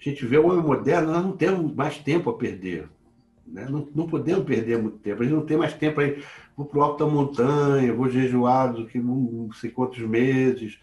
a 0.00 0.02
gente 0.02 0.24
vê 0.24 0.38
o 0.38 0.46
homem 0.46 0.64
moderno, 0.64 1.12
nós 1.12 1.24
não 1.24 1.36
temos 1.36 1.74
mais 1.74 1.98
tempo 1.98 2.30
a 2.30 2.38
perder. 2.38 2.88
Né? 3.46 3.66
Não, 3.68 3.86
não 3.94 4.06
podemos 4.06 4.44
perder 4.44 4.78
muito 4.80 4.98
tempo. 4.98 5.20
A 5.20 5.24
gente 5.24 5.34
não 5.34 5.44
tem 5.44 5.56
mais 5.56 5.74
tempo 5.74 6.00
aí, 6.00 6.22
vou 6.56 6.64
para 6.64 6.78
o 6.78 6.82
alto 6.82 7.04
da 7.04 7.10
montanha, 7.10 7.92
vou 7.92 8.08
jejuado 8.08 8.86
que 8.86 8.98
não 8.98 9.50
sei 9.52 9.70
quantos 9.70 9.98
meses, 9.98 10.78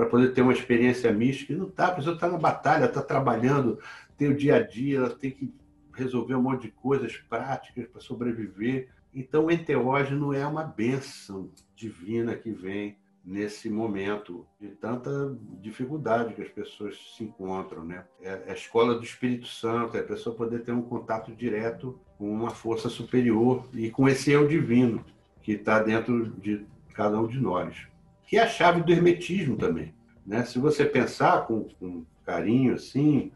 para 0.00 0.08
poder 0.08 0.32
ter 0.32 0.40
uma 0.40 0.54
experiência 0.54 1.12
mística. 1.12 1.54
Não 1.54 1.68
está, 1.68 1.88
a 1.88 1.94
pessoa 1.94 2.14
está 2.14 2.26
na 2.26 2.38
batalha, 2.38 2.86
está 2.86 3.02
trabalhando, 3.02 3.78
tem 4.16 4.28
o 4.28 4.36
dia 4.36 4.56
a 4.56 4.62
dia, 4.62 4.96
ela 4.96 5.10
tem 5.10 5.30
que 5.30 5.52
resolver 5.92 6.34
um 6.34 6.42
monte 6.42 6.62
de 6.62 6.70
coisas 6.70 7.18
práticas 7.28 7.86
para 7.86 8.00
sobreviver. 8.00 8.88
Então, 9.14 9.44
o 9.44 9.50
enteógeno 9.50 10.32
é 10.32 10.46
uma 10.46 10.64
bênção 10.64 11.50
divina 11.76 12.34
que 12.34 12.50
vem 12.50 12.96
nesse 13.22 13.68
momento 13.68 14.46
de 14.58 14.68
tanta 14.68 15.36
dificuldade 15.60 16.32
que 16.32 16.40
as 16.40 16.48
pessoas 16.48 16.96
se 17.14 17.24
encontram, 17.24 17.84
né? 17.84 18.04
É 18.22 18.44
a 18.48 18.54
escola 18.54 18.94
do 18.94 19.04
Espírito 19.04 19.48
Santo, 19.48 19.98
é 19.98 20.00
a 20.00 20.04
pessoa 20.04 20.34
poder 20.34 20.60
ter 20.62 20.72
um 20.72 20.80
contato 20.80 21.30
direto 21.30 22.00
com 22.16 22.32
uma 22.32 22.48
força 22.48 22.88
superior 22.88 23.68
e 23.74 23.90
com 23.90 24.08
esse 24.08 24.30
eu 24.30 24.48
divino 24.48 25.04
que 25.42 25.52
está 25.52 25.82
dentro 25.82 26.30
de 26.30 26.64
cada 26.94 27.20
um 27.20 27.26
de 27.26 27.38
nós 27.38 27.90
que 28.30 28.36
é 28.36 28.42
a 28.42 28.46
chave 28.46 28.80
do 28.80 28.92
hermetismo 28.92 29.56
também. 29.56 29.92
Né? 30.24 30.44
Se 30.44 30.60
você 30.60 30.84
pensar 30.84 31.48
com, 31.48 31.64
com 31.80 32.04
carinho, 32.24 32.74
assim, 32.74 33.32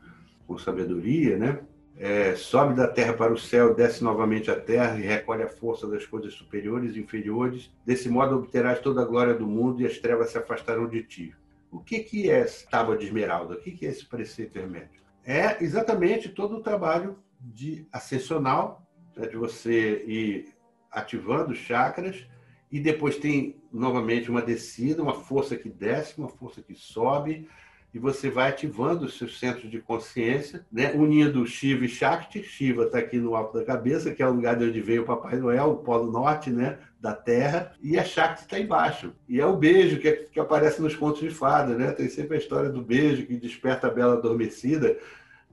com 0.46 0.56
sabedoria, 0.56 1.36
né? 1.36 1.58
É, 1.96 2.36
sobe 2.36 2.74
da 2.74 2.86
terra 2.86 3.12
para 3.12 3.32
o 3.32 3.38
céu, 3.38 3.74
desce 3.74 4.04
novamente 4.04 4.52
à 4.52 4.58
terra 4.58 4.96
e 4.96 5.02
recolhe 5.02 5.42
a 5.42 5.48
força 5.48 5.88
das 5.88 6.06
coisas 6.06 6.34
superiores 6.34 6.94
e 6.94 7.00
inferiores. 7.00 7.72
Desse 7.84 8.08
modo 8.08 8.36
obterás 8.36 8.78
toda 8.78 9.02
a 9.02 9.04
glória 9.04 9.34
do 9.34 9.48
mundo 9.48 9.80
e 9.82 9.86
as 9.86 9.98
trevas 9.98 10.30
se 10.30 10.38
afastarão 10.38 10.88
de 10.88 11.02
ti. 11.02 11.34
O 11.72 11.80
que, 11.80 11.98
que 11.98 12.30
é 12.30 12.44
tábua 12.70 12.96
de 12.96 13.06
esmeralda? 13.06 13.54
O 13.54 13.60
que, 13.60 13.72
que 13.72 13.86
é 13.86 13.90
esse 13.90 14.06
preceito 14.06 14.56
hermético? 14.56 15.04
É 15.24 15.62
exatamente 15.62 16.28
todo 16.28 16.58
o 16.58 16.62
trabalho 16.62 17.18
de 17.40 17.84
ascensional, 17.92 18.86
né, 19.16 19.26
de 19.26 19.36
você 19.36 20.04
ir 20.06 20.54
ativando 20.88 21.52
chakras 21.52 22.28
e 22.74 22.80
depois 22.80 23.16
tem 23.16 23.62
novamente 23.72 24.28
uma 24.28 24.42
descida, 24.42 25.00
uma 25.00 25.14
força 25.14 25.54
que 25.54 25.68
desce, 25.68 26.18
uma 26.18 26.28
força 26.28 26.60
que 26.60 26.74
sobe, 26.74 27.48
e 27.94 28.00
você 28.00 28.28
vai 28.28 28.48
ativando 28.48 29.04
os 29.04 29.16
seus 29.16 29.38
centros 29.38 29.70
de 29.70 29.80
consciência, 29.80 30.66
né? 30.72 30.90
unindo 30.92 31.46
Shiva 31.46 31.84
e 31.84 31.88
Shakti. 31.88 32.42
Shiva 32.42 32.86
está 32.86 32.98
aqui 32.98 33.16
no 33.16 33.36
alto 33.36 33.56
da 33.56 33.64
cabeça, 33.64 34.12
que 34.12 34.20
é 34.20 34.26
o 34.26 34.32
lugar 34.32 34.56
de 34.56 34.64
onde 34.64 34.80
veio 34.80 35.02
o 35.02 35.06
Papai 35.06 35.36
Noel, 35.36 35.70
o 35.70 35.76
polo 35.76 36.10
norte 36.10 36.50
né? 36.50 36.80
da 37.00 37.14
Terra, 37.14 37.72
e 37.80 37.96
a 37.96 38.02
Shakti 38.02 38.42
está 38.42 38.58
embaixo. 38.58 39.14
E 39.28 39.40
é 39.40 39.46
o 39.46 39.56
beijo 39.56 40.00
que, 40.00 40.10
que 40.32 40.40
aparece 40.40 40.82
nos 40.82 40.96
contos 40.96 41.20
de 41.20 41.30
fada. 41.30 41.78
Né? 41.78 41.92
Tem 41.92 42.08
sempre 42.08 42.34
a 42.34 42.40
história 42.40 42.70
do 42.70 42.82
beijo 42.82 43.24
que 43.24 43.36
desperta 43.36 43.86
a 43.86 43.90
bela 43.90 44.14
adormecida. 44.14 44.98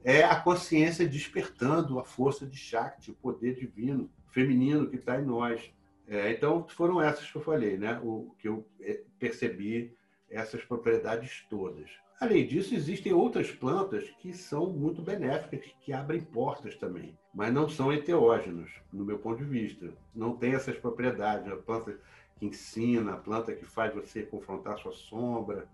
É 0.02 0.24
a 0.24 0.34
consciência 0.34 1.06
despertando 1.06 2.00
a 2.00 2.04
força 2.04 2.44
de 2.44 2.56
Shakti, 2.56 3.12
o 3.12 3.14
poder 3.14 3.54
divino, 3.54 4.10
feminino 4.32 4.88
que 4.88 4.96
está 4.96 5.20
em 5.20 5.24
nós. 5.24 5.72
É, 6.12 6.30
então, 6.30 6.68
foram 6.68 7.00
essas 7.00 7.30
que 7.30 7.38
eu 7.38 7.40
falei, 7.40 7.78
né? 7.78 7.98
o 8.02 8.34
que 8.38 8.46
eu 8.46 8.66
é, 8.82 9.00
percebi, 9.18 9.96
essas 10.28 10.62
propriedades 10.62 11.46
todas. 11.48 11.90
Além 12.20 12.46
disso, 12.46 12.74
existem 12.74 13.14
outras 13.14 13.50
plantas 13.50 14.10
que 14.18 14.34
são 14.34 14.66
muito 14.66 15.00
benéficas, 15.00 15.64
que 15.80 15.90
abrem 15.90 16.20
portas 16.20 16.76
também, 16.76 17.16
mas 17.34 17.50
não 17.50 17.66
são 17.66 17.90
enteógenos, 17.90 18.70
no 18.92 19.06
meu 19.06 19.18
ponto 19.18 19.38
de 19.38 19.48
vista. 19.48 19.90
Não 20.14 20.36
tem 20.36 20.52
essas 20.52 20.76
propriedades. 20.76 21.50
A 21.50 21.56
planta 21.56 21.98
que 22.38 22.44
ensina, 22.44 23.14
a 23.14 23.16
planta 23.16 23.54
que 23.54 23.64
faz 23.64 23.94
você 23.94 24.22
confrontar 24.22 24.78
sua 24.80 24.92
sombra, 24.92 25.66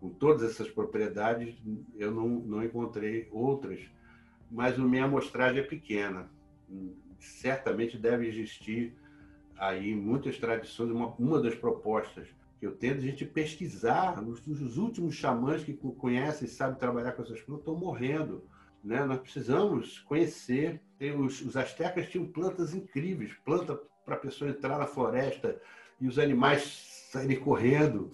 com 0.00 0.08
todas 0.08 0.50
essas 0.50 0.70
propriedades, 0.70 1.54
eu 1.96 2.10
não, 2.10 2.26
não 2.26 2.64
encontrei 2.64 3.28
outras, 3.30 3.80
mas 4.50 4.78
a 4.78 4.82
minha 4.82 5.04
amostragem 5.04 5.60
é 5.60 5.66
pequena. 5.66 6.30
Certamente 7.18 7.98
deve 7.98 8.26
existir 8.26 8.96
aí 9.58 9.94
muitas 9.94 10.38
tradições, 10.38 10.90
uma, 10.90 11.08
uma 11.18 11.40
das 11.40 11.54
propostas 11.54 12.28
que 12.58 12.66
eu 12.66 12.72
tento 12.72 12.98
a 12.98 13.02
gente 13.02 13.24
pesquisar, 13.24 14.22
os, 14.22 14.46
os 14.46 14.78
últimos 14.78 15.14
xamãs 15.14 15.62
que 15.62 15.74
conhecem 15.74 16.46
e 16.46 16.50
sabem 16.50 16.78
trabalhar 16.78 17.12
com 17.12 17.22
essas 17.22 17.40
plantas 17.40 17.66
estão 17.66 17.76
morrendo. 17.76 18.44
Né? 18.82 19.04
Nós 19.04 19.20
precisamos 19.20 19.98
conhecer. 20.00 20.80
Os, 21.18 21.42
os 21.42 21.56
astecas 21.56 22.08
tinham 22.08 22.26
plantas 22.26 22.74
incríveis, 22.74 23.34
planta 23.44 23.78
para 24.04 24.14
a 24.14 24.18
pessoa 24.18 24.50
entrar 24.50 24.78
na 24.78 24.86
floresta 24.86 25.60
e 26.00 26.06
os 26.06 26.18
animais 26.18 27.08
saírem 27.10 27.38
correndo, 27.38 28.10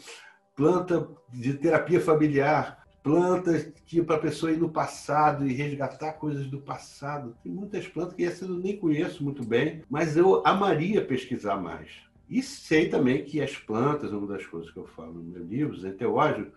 planta 0.56 1.08
de 1.28 1.54
terapia 1.54 2.00
familiar, 2.00 2.81
plantas 3.02 3.72
que 3.84 4.02
para 4.02 4.16
a 4.16 4.20
pessoa 4.20 4.52
ir 4.52 4.58
no 4.58 4.70
passado 4.70 5.46
e 5.46 5.52
resgatar 5.52 6.12
coisas 6.12 6.46
do 6.46 6.60
passado. 6.60 7.36
Tem 7.42 7.52
muitas 7.52 7.86
plantas 7.88 8.14
que 8.14 8.44
eu 8.44 8.48
nem 8.50 8.76
conheço 8.76 9.24
muito 9.24 9.44
bem, 9.44 9.82
mas 9.90 10.16
eu 10.16 10.42
amaria 10.46 11.04
pesquisar 11.04 11.56
mais. 11.56 11.90
E 12.30 12.42
sei 12.42 12.88
também 12.88 13.24
que 13.24 13.42
as 13.42 13.56
plantas, 13.56 14.12
uma 14.12 14.26
das 14.26 14.46
coisas 14.46 14.70
que 14.70 14.78
eu 14.78 14.86
falo 14.86 15.14
no 15.14 15.22
meu 15.22 15.44
livro, 15.44 15.74
os 15.74 15.84
enteógenos, 15.84 16.48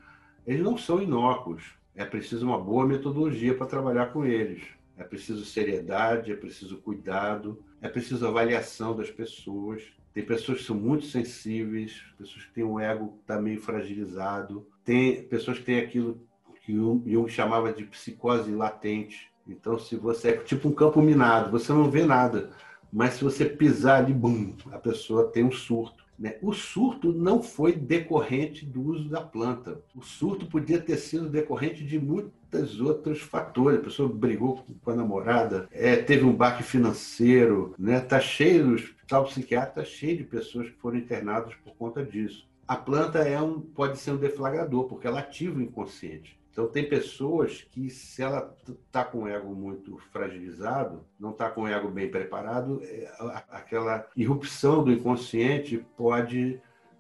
eles 0.45 0.63
não 0.63 0.77
são 0.77 1.01
inócuos. 1.01 1.63
é 1.95 2.05
preciso 2.05 2.45
uma 2.45 2.59
boa 2.59 2.85
metodologia 2.85 3.55
para 3.55 3.65
trabalhar 3.67 4.07
com 4.07 4.25
eles. 4.25 4.61
É 4.97 5.03
preciso 5.03 5.43
seriedade, 5.43 6.31
é 6.31 6.35
preciso 6.35 6.77
cuidado, 6.77 7.61
é 7.81 7.89
preciso 7.89 8.27
avaliação 8.27 8.95
das 8.95 9.09
pessoas. 9.09 9.81
Tem 10.13 10.25
pessoas 10.25 10.59
que 10.59 10.65
são 10.65 10.75
muito 10.75 11.05
sensíveis, 11.05 12.01
pessoas 12.17 12.45
que 12.45 12.53
têm 12.53 12.63
um 12.63 12.79
ego 12.79 13.13
que 13.13 13.21
está 13.21 13.41
meio 13.41 13.59
fragilizado, 13.59 14.65
tem 14.85 15.23
pessoas 15.23 15.57
que 15.57 15.65
têm 15.65 15.79
aquilo 15.79 16.21
que 16.65 16.73
Jung 16.73 17.29
chamava 17.29 17.71
de 17.71 17.83
psicose 17.83 18.51
latente. 18.51 19.31
Então, 19.47 19.77
se 19.77 19.95
você 19.95 20.29
é 20.29 20.37
tipo 20.37 20.67
um 20.67 20.73
campo 20.73 21.01
minado, 21.01 21.51
você 21.51 21.71
não 21.71 21.89
vê 21.89 22.03
nada, 22.03 22.49
mas 22.91 23.13
se 23.13 23.23
você 23.23 23.45
pisar 23.45 24.03
ali, 24.03 24.13
bum, 24.13 24.53
a 24.71 24.79
pessoa 24.79 25.27
tem 25.27 25.43
um 25.43 25.51
surto. 25.51 26.03
Né? 26.17 26.37
O 26.41 26.53
surto 26.53 27.11
não 27.11 27.43
foi 27.43 27.73
decorrente 27.73 28.65
do 28.65 28.81
uso 28.81 29.09
da 29.09 29.21
planta. 29.21 29.81
O 29.93 30.01
surto 30.01 30.45
podia 30.45 30.79
ter 30.79 30.97
sido 30.97 31.29
decorrente 31.29 31.85
de 31.85 31.99
muitos 31.99 32.79
outros 32.79 33.19
fatores. 33.19 33.79
A 33.79 33.83
pessoa 33.83 34.09
brigou 34.09 34.65
com 34.81 34.91
a 34.91 34.95
namorada, 34.95 35.67
é, 35.71 35.97
teve 35.97 36.25
um 36.25 36.33
baque 36.33 36.63
financeiro, 36.63 37.75
né? 37.77 37.99
Tá 37.99 38.19
cheio, 38.19 38.69
o 38.69 38.73
hospital 38.75 39.25
psiquiátrico 39.25 39.79
está 39.81 39.91
cheio 39.91 40.17
de 40.17 40.23
pessoas 40.23 40.69
que 40.69 40.77
foram 40.77 40.97
internadas 40.97 41.53
por 41.55 41.75
conta 41.75 42.03
disso. 42.03 42.47
A 42.67 42.75
planta 42.75 43.19
é 43.19 43.39
um, 43.39 43.59
pode 43.59 43.99
ser 43.99 44.11
um 44.11 44.17
deflagrador, 44.17 44.85
porque 44.85 45.05
ela 45.05 45.19
ativa 45.19 45.59
o 45.59 45.61
inconsciente. 45.61 46.39
Então, 46.55 46.67
tem 46.67 46.87
pessoas 46.87 47.67
que, 47.69 47.89
se 47.89 48.23
ela 48.23 48.55
está 48.87 49.03
com 49.03 49.23
o 49.23 49.27
ego 49.27 49.53
muito 49.53 49.97
fragilizado, 50.13 51.03
não 51.19 51.31
está 51.31 51.49
com 51.49 51.63
o 51.63 51.67
ego 51.67 51.89
bem 51.89 52.09
preparado, 52.09 52.79
é, 52.81 53.13
aquela 53.51 54.07
irrupção 54.15 54.81
do 54.81 54.89
inconsciente 54.89 55.85
pode 55.97 56.57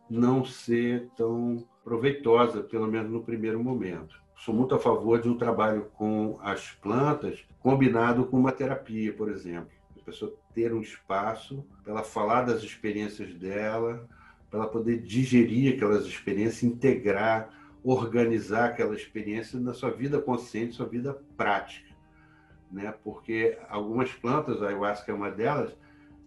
não 0.09 0.43
ser 0.43 1.07
tão 1.15 1.65
proveitosa, 1.85 2.63
pelo 2.63 2.85
menos 2.85 3.09
no 3.09 3.23
primeiro 3.23 3.63
momento. 3.63 4.21
Sou 4.35 4.53
muito 4.53 4.75
a 4.75 4.79
favor 4.79 5.21
de 5.21 5.29
um 5.29 5.37
trabalho 5.37 5.89
com 5.93 6.37
as 6.41 6.71
plantas 6.71 7.45
combinado 7.61 8.25
com 8.25 8.37
uma 8.37 8.51
terapia, 8.51 9.13
por 9.13 9.29
exemplo. 9.29 9.69
A 9.97 10.03
pessoa 10.03 10.35
ter 10.53 10.73
um 10.73 10.81
espaço 10.81 11.65
para 11.81 11.93
ela 11.93 12.03
falar 12.03 12.41
das 12.41 12.61
experiências 12.61 13.33
dela, 13.33 14.05
para 14.51 14.59
ela 14.59 14.67
poder 14.67 14.99
digerir 14.99 15.75
aquelas 15.75 16.05
experiências, 16.05 16.61
integrar 16.61 17.49
organizar 17.85 18.65
aquela 18.65 18.95
experiência 18.95 19.59
na 19.59 19.73
sua 19.73 19.91
vida 19.91 20.19
consciente, 20.19 20.75
sua 20.75 20.87
vida 20.87 21.13
prática, 21.37 21.93
né? 22.71 22.93
Porque 23.03 23.57
algumas 23.69 24.11
plantas, 24.11 24.61
a 24.61 24.69
ayahuasca 24.69 25.11
é 25.11 25.15
uma 25.15 25.29
delas, 25.29 25.71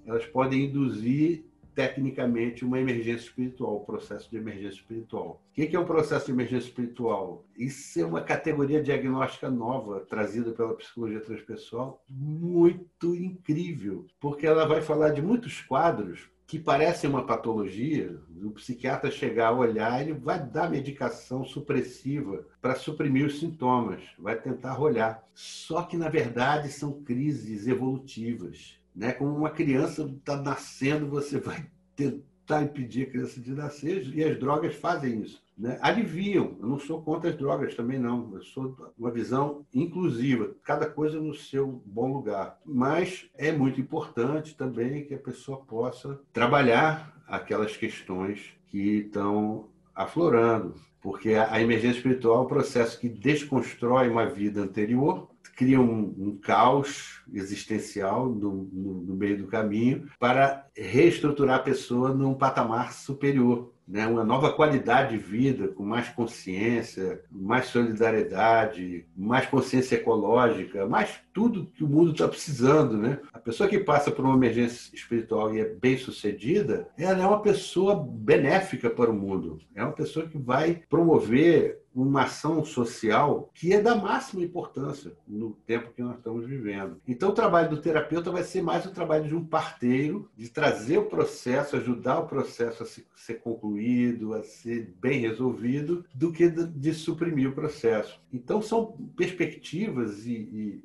elas 0.07 0.25
podem 0.25 0.67
induzir 0.67 1.45
tecnicamente 1.75 2.65
uma 2.65 2.79
emergência 2.79 3.27
espiritual, 3.27 3.77
o 3.77 3.83
um 3.83 3.85
processo 3.85 4.31
de 4.31 4.37
emergência 4.37 4.81
espiritual. 4.81 5.43
O 5.51 5.55
que 5.55 5.77
é 5.77 5.79
um 5.79 5.85
processo 5.85 6.27
de 6.27 6.33
emergência 6.33 6.69
espiritual? 6.69 7.45
Isso 7.57 8.01
é 8.01 8.05
uma 8.05 8.21
categoria 8.21 8.83
diagnóstica 8.83 9.51
nova 9.51 10.01
trazida 10.01 10.53
pela 10.53 10.75
psicologia 10.75 11.21
transpessoal, 11.21 12.03
muito 12.09 13.15
incrível, 13.15 14.07
porque 14.21 14.47
ela 14.47 14.67
vai 14.67 14.81
falar 14.81 15.11
de 15.11 15.23
muitos 15.23 15.61
quadros 15.61 16.29
que 16.49 16.59
parece 16.59 17.07
uma 17.07 17.27
patologia, 17.27 18.19
o 18.43 18.51
psiquiatra 18.53 19.11
chegar 19.11 19.49
a 19.49 19.53
olhar, 19.53 20.01
ele 20.01 20.15
vai 20.15 20.43
dar 20.43 20.71
medicação 20.71 21.45
supressiva 21.45 22.43
para 22.63 22.75
suprimir 22.75 23.27
os 23.27 23.39
sintomas, 23.39 24.03
vai 24.19 24.35
tentar 24.35 24.81
olhar. 24.81 25.23
Só 25.35 25.83
que, 25.83 25.95
na 25.95 26.09
verdade, 26.09 26.73
são 26.73 27.03
crises 27.03 27.67
evolutivas. 27.67 28.81
Né? 28.97 29.13
Como 29.13 29.37
uma 29.37 29.51
criança 29.51 30.05
está 30.05 30.41
nascendo, 30.41 31.07
você 31.07 31.39
vai 31.39 31.67
tentar 31.95 32.63
impedir 32.63 33.03
a 33.03 33.11
criança 33.11 33.39
de 33.39 33.53
nascer, 33.53 34.09
e 34.15 34.25
as 34.25 34.39
drogas 34.41 34.75
fazem 34.75 35.21
isso 35.21 35.47
né, 35.59 35.79
aliviam. 35.83 36.57
Eu 36.61 36.69
não 36.69 36.79
sou 36.79 37.03
contra 37.03 37.31
as 37.31 37.37
drogas 37.37 37.75
também, 37.75 37.99
não. 37.99 38.31
Eu 38.35 38.43
sou 38.43 38.77
uma 38.97 39.11
visão 39.11 39.67
inclusiva, 39.75 40.55
cada 40.63 40.89
coisa 40.89 41.21
no 41.21 41.35
seu 41.35 41.83
bom 41.85 42.13
lugar. 42.13 42.59
Mas 42.65 43.29
é 43.37 43.51
muito 43.51 43.81
importante 43.81 44.57
também 44.57 45.05
que 45.05 45.15
a 45.15 45.19
pessoa 45.19 45.59
possa 45.59 46.21
trabalhar 46.33 47.15
aquelas 47.27 47.77
questões 47.77 48.55
que 48.69 49.01
estão 49.01 49.69
aflorando. 49.95 50.75
Porque 51.01 51.35
a 51.35 51.61
emergência 51.61 51.99
espiritual 51.99 52.43
é 52.43 52.45
um 52.45 52.49
processo 52.49 52.99
que 52.99 53.09
desconstrói 53.09 54.09
uma 54.09 54.27
vida 54.27 54.61
anterior, 54.61 55.29
cria 55.59 55.81
um, 55.81 56.15
um 56.17 56.39
caos 56.41 57.21
existencial 57.33 58.29
no, 58.29 58.69
no, 58.73 58.95
no 59.03 59.17
meio 59.17 59.39
do 59.39 59.49
caminho 59.49 60.09
para 60.19 60.65
reestruturar 60.77 61.57
a 61.57 61.63
pessoa 61.63 62.15
num 62.15 62.35
patamar 62.35 62.93
superior 62.93 63.73
né, 63.89 64.07
uma 64.07 64.23
nova 64.23 64.53
qualidade 64.53 65.17
de 65.17 65.19
vida, 65.19 65.69
com 65.69 65.83
mais 65.83 66.11
consciência, 66.11 67.23
mais 67.31 67.67
solidariedade, 67.67 69.07
mais 69.17 69.47
consciência 69.47 69.97
ecológica, 69.97 70.87
mais 70.87 71.21
tudo 71.33 71.67
que 71.75 71.83
o 71.83 71.89
mundo 71.89 72.13
está 72.13 72.29
precisando. 72.29 72.99
Né? 72.99 73.19
A 73.33 73.39
pessoa 73.39 73.69
que 73.69 73.79
passa 73.79 74.11
por 74.11 74.25
uma 74.25 74.37
emergência 74.37 74.95
espiritual 74.95 75.55
e 75.55 75.61
é 75.61 75.65
bem 75.65 75.97
sucedida, 75.97 76.89
ela 76.99 77.23
é 77.23 77.27
uma 77.27 77.41
pessoa 77.41 78.07
benéfica 78.07 78.91
para 78.91 79.11
o 79.11 79.15
mundo, 79.15 79.59
é 79.75 79.83
uma 79.83 79.93
pessoa 79.93 80.29
que 80.29 80.37
vai 80.37 80.83
promover 80.91 81.81
uma 82.03 82.23
ação 82.23 82.65
social 82.65 83.51
que 83.53 83.73
é 83.73 83.81
da 83.81 83.95
máxima 83.95 84.43
importância 84.43 85.13
no 85.27 85.51
tempo 85.67 85.93
que 85.93 86.03
nós 86.03 86.17
estamos 86.17 86.47
vivendo. 86.47 87.01
Então, 87.07 87.31
o 87.31 87.35
trabalho 87.35 87.71
do 87.71 87.81
terapeuta 87.81 88.31
vai 88.31 88.43
ser 88.43 88.63
mais 88.63 88.87
o 88.87 88.91
trabalho 88.91 89.27
de 89.27 89.35
um 89.35 89.45
parteiro, 89.45 90.31
de 90.37 90.49
trazer 90.49 90.99
o 90.99 91.07
processo, 91.07 91.77
ajudar 91.77 92.21
o 92.21 92.27
processo 92.27 92.83
a 92.83 92.87
ser 92.87 93.35
concluído, 93.41 94.35
a 94.35 94.43
ser 94.43 94.95
bem 95.01 95.21
resolvido, 95.21 96.05
do 96.15 96.33
que 96.33 96.49
de 96.49 96.95
suprimir 96.95 97.49
o 97.49 97.55
processo. 97.55 98.21
Então, 98.33 98.63
são 98.63 98.97
perspectivas 99.17 100.27
e, 100.27 100.33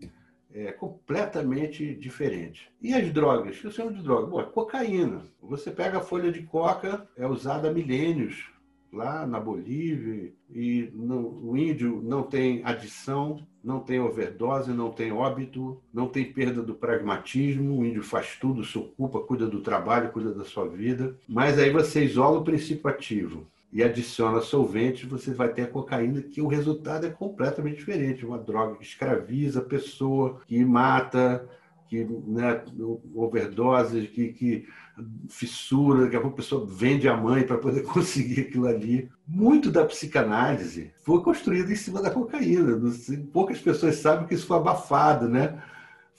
e 0.02 0.10
é, 0.54 0.72
completamente 0.72 1.96
diferentes. 1.96 2.68
E 2.82 2.94
as 2.94 3.12
drogas? 3.12 3.58
O 3.58 3.62
que 3.62 3.68
eu 3.68 3.72
chamo 3.72 3.94
de 3.94 4.04
droga? 4.04 4.28
Bom, 4.28 4.42
é 4.42 4.46
cocaína. 4.46 5.26
Você 5.42 5.72
pega 5.72 5.98
a 5.98 6.02
folha 6.02 6.32
de 6.32 6.44
coca, 6.44 7.08
é 7.18 7.28
usada 7.28 7.70
há 7.70 7.74
milênios 7.74 8.53
lá 8.94 9.26
na 9.26 9.40
Bolívia, 9.40 10.32
e 10.50 10.92
o 10.96 11.58
índio 11.58 12.00
não 12.04 12.22
tem 12.22 12.62
adição, 12.64 13.40
não 13.64 13.80
tem 13.80 14.00
overdose, 14.00 14.72
não 14.72 14.92
tem 14.92 15.12
óbito, 15.12 15.82
não 15.92 16.08
tem 16.08 16.32
perda 16.32 16.62
do 16.62 16.76
pragmatismo, 16.76 17.80
o 17.80 17.86
índio 17.86 18.04
faz 18.04 18.38
tudo, 18.40 18.64
se 18.64 18.78
ocupa, 18.78 19.20
cuida 19.20 19.48
do 19.48 19.62
trabalho, 19.62 20.12
cuida 20.12 20.34
da 20.34 20.44
sua 20.44 20.68
vida, 20.68 21.16
mas 21.28 21.58
aí 21.58 21.72
você 21.72 22.04
isola 22.04 22.40
o 22.40 22.44
princípio 22.44 22.90
ativo 22.90 23.48
e 23.72 23.82
adiciona 23.82 24.40
solventes, 24.40 25.10
você 25.10 25.34
vai 25.34 25.52
ter 25.52 25.64
a 25.64 25.68
cocaína, 25.68 26.22
que 26.22 26.40
o 26.40 26.48
resultado 26.48 27.08
é 27.08 27.10
completamente 27.10 27.78
diferente. 27.78 28.24
Uma 28.24 28.38
droga 28.38 28.76
que 28.76 28.84
escraviza 28.84 29.62
a 29.62 29.66
pessoa, 29.66 30.40
que 30.48 30.64
mata, 30.64 31.50
que 31.88 32.04
né, 32.04 32.64
overdose, 33.16 34.08
que, 34.08 34.34
que 34.34 34.68
fissura, 35.30 36.10
que 36.10 36.16
a 36.16 36.30
pessoa 36.30 36.66
vende 36.66 37.08
a 37.08 37.18
mãe 37.18 37.44
para 37.44 37.58
poder 37.58 37.84
conseguir 37.88 38.42
aquilo 38.42 38.68
ali. 38.68 39.10
Muito 39.28 39.72
da 39.72 39.86
psicanálise 39.86 40.92
foi 41.04 41.22
construída 41.22 41.72
em 41.72 41.76
cima 41.76 42.02
da 42.02 42.12
cocaína. 42.12 42.80
Poucas 43.32 43.60
pessoas 43.60 43.96
sabem 43.96 44.28
que 44.28 44.34
isso 44.34 44.48
foi 44.48 44.58
abafado, 44.58 45.28
né? 45.28 45.62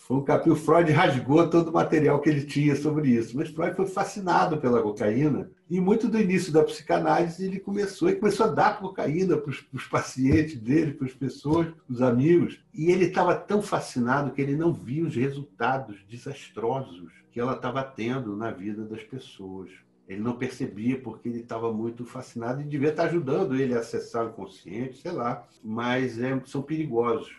Foi 0.07 0.19
um 0.19 0.23
capítulo. 0.23 0.55
Freud 0.55 0.93
rasgou 0.93 1.49
todo 1.49 1.69
o 1.69 1.73
material 1.73 2.21
que 2.21 2.29
ele 2.29 2.45
tinha 2.45 2.77
sobre 2.77 3.09
isso. 3.09 3.35
Mas 3.35 3.49
Freud 3.49 3.75
foi 3.75 3.87
fascinado 3.87 4.59
pela 4.59 4.83
cocaína. 4.83 5.51
E 5.71 5.81
muito 5.81 6.09
do 6.09 6.21
início 6.21 6.53
da 6.53 6.63
psicanálise 6.63 7.47
ele 7.47 7.59
começou 7.59 8.11
e 8.11 8.17
começou 8.17 8.45
a 8.45 8.51
dar 8.51 8.79
cocaína 8.79 9.39
para 9.39 9.51
os 9.73 9.87
pacientes 9.87 10.61
dele, 10.61 10.93
para 10.93 11.07
as 11.07 11.15
pessoas, 11.15 11.69
os 11.89 12.03
amigos. 12.03 12.63
E 12.75 12.91
ele 12.91 13.07
estava 13.07 13.35
tão 13.35 13.63
fascinado 13.63 14.33
que 14.33 14.43
ele 14.43 14.55
não 14.55 14.75
via 14.75 15.07
os 15.07 15.17
resultados 15.17 15.97
desastrosos 16.07 17.11
que 17.33 17.41
ela 17.41 17.55
estava 17.55 17.83
tendo 17.83 18.37
na 18.37 18.51
vida 18.51 18.85
das 18.85 19.03
pessoas. 19.03 19.71
Ele 20.07 20.21
não 20.21 20.37
percebia 20.37 21.01
porque 21.01 21.31
ele 21.31 21.41
estava 21.41 21.73
muito 21.73 22.05
fascinado 22.05 22.61
e 22.61 22.65
devia 22.65 22.91
estar 22.91 23.05
ajudando 23.05 23.57
ele 23.57 23.75
a 23.75 23.79
acessar 23.79 24.27
o 24.27 24.29
inconsciente, 24.29 24.99
sei 24.99 25.13
lá, 25.13 25.49
mas 25.63 26.21
é, 26.21 26.39
são 26.45 26.61
perigosos. 26.61 27.35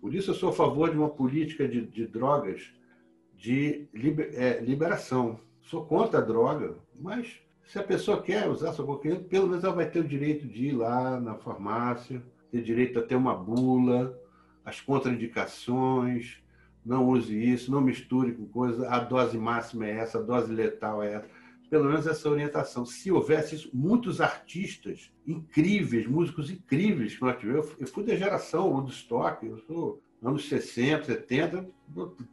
Por 0.00 0.14
isso 0.14 0.30
eu 0.30 0.34
sou 0.34 0.50
a 0.50 0.52
favor 0.52 0.90
de 0.90 0.96
uma 0.96 1.08
política 1.08 1.66
de, 1.66 1.84
de 1.84 2.06
drogas 2.06 2.72
de 3.36 3.86
liber, 3.92 4.30
é, 4.34 4.60
liberação. 4.60 5.38
Sou 5.60 5.84
contra 5.84 6.18
a 6.18 6.22
droga, 6.22 6.76
mas 6.98 7.40
se 7.64 7.78
a 7.78 7.82
pessoa 7.82 8.22
quer 8.22 8.48
usar 8.48 8.72
sua 8.72 8.86
cocaína, 8.86 9.20
pelo 9.20 9.48
menos 9.48 9.64
ela 9.64 9.74
vai 9.74 9.88
ter 9.88 10.00
o 10.00 10.08
direito 10.08 10.46
de 10.46 10.68
ir 10.68 10.72
lá 10.72 11.20
na 11.20 11.34
farmácia, 11.34 12.22
ter 12.50 12.62
direito 12.62 12.98
a 12.98 13.02
ter 13.02 13.14
uma 13.14 13.34
bula, 13.34 14.18
as 14.64 14.80
contraindicações, 14.80 16.42
não 16.84 17.06
use 17.06 17.36
isso, 17.36 17.70
não 17.70 17.80
misture 17.80 18.32
com 18.32 18.46
coisa, 18.46 18.88
a 18.88 18.98
dose 18.98 19.36
máxima 19.36 19.86
é 19.86 19.98
essa, 19.98 20.18
a 20.18 20.22
dose 20.22 20.52
letal 20.52 21.02
é 21.02 21.14
essa 21.14 21.37
pelo 21.68 21.84
menos 21.84 22.06
essa 22.06 22.28
orientação. 22.28 22.84
Se 22.84 23.10
houvesse 23.10 23.54
isso, 23.54 23.70
muitos 23.72 24.20
artistas 24.20 25.10
incríveis, 25.26 26.06
músicos 26.06 26.50
incríveis 26.50 27.14
que 27.16 27.22
nós 27.22 27.38
tivemos, 27.38 27.68
eu 27.78 27.86
fui 27.86 28.04
da 28.04 28.16
geração 28.16 28.70
Woodstock, 28.70 29.46
eu 29.46 29.58
sou 29.66 30.02
anos 30.22 30.48
60, 30.48 31.04
70, 31.04 31.68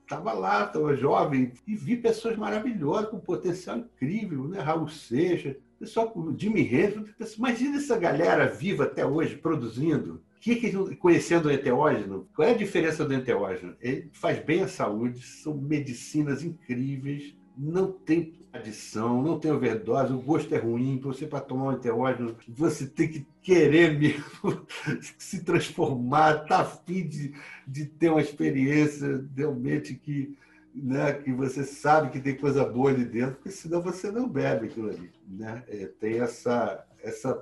estava 0.02 0.34
lá, 0.34 0.66
estava 0.66 0.96
jovem, 0.96 1.52
e 1.68 1.76
vi 1.76 1.98
pessoas 1.98 2.36
maravilhosas, 2.36 3.10
com 3.10 3.20
potencial 3.20 3.78
incrível, 3.78 4.48
né? 4.48 4.60
Raul 4.60 4.88
Seixas, 4.88 5.56
pessoal 5.80 6.10
como 6.10 6.38
Jimmy 6.38 6.62
Hendrix, 6.62 7.36
imagina 7.38 7.78
essa 7.78 7.98
galera 7.98 8.48
viva 8.48 8.86
até 8.86 9.06
hoje, 9.06 9.36
produzindo, 9.36 10.22
que, 10.40 10.56
que 10.56 10.96
conhecendo 10.98 11.48
o 11.48 11.52
enteógeno, 11.52 12.28
qual 12.36 12.48
é 12.48 12.52
a 12.52 12.58
diferença 12.58 13.04
do 13.04 13.14
enteógeno? 13.14 13.76
Ele 13.82 14.10
faz 14.14 14.40
bem 14.44 14.62
à 14.62 14.68
saúde, 14.68 15.22
são 15.22 15.56
medicinas 15.56 16.44
incríveis, 16.44 17.36
não 17.58 17.92
tem 17.92 18.34
adição, 18.52 19.22
não 19.22 19.40
tem 19.40 19.52
overdose, 19.52 20.14
o 20.14 20.22
gosto 20.22 20.54
é 20.54 20.58
ruim, 20.58 21.00
você 21.00 21.28
para 21.28 21.42
tomar 21.42 21.66
um 21.66 21.74
enteógeno, 21.74 22.36
você 22.48 22.88
tem 22.88 23.10
que 23.10 23.28
querer 23.42 23.98
mesmo 23.98 24.66
se 25.18 25.44
transformar, 25.44 26.46
tá 26.46 26.62
afim 26.62 27.08
de, 27.08 27.34
de 27.68 27.86
ter 27.86 28.10
uma 28.10 28.22
experiência 28.22 29.26
realmente 29.36 29.94
que, 29.96 30.38
né, 30.74 31.14
que 31.14 31.32
você 31.32 31.64
sabe 31.64 32.12
que 32.12 32.20
tem 32.20 32.36
coisa 32.36 32.66
boa 32.66 32.90
ali 32.90 33.06
dentro, 33.06 33.36
porque 33.36 33.52
senão 33.52 33.82
você 33.82 34.12
não 34.12 34.28
bebe 34.28 34.68
aquilo 34.68 34.90
ali. 34.90 35.12
Né? 35.28 35.64
É, 35.68 35.88
tem 36.00 36.20
essa, 36.20 36.86
essa 37.04 37.40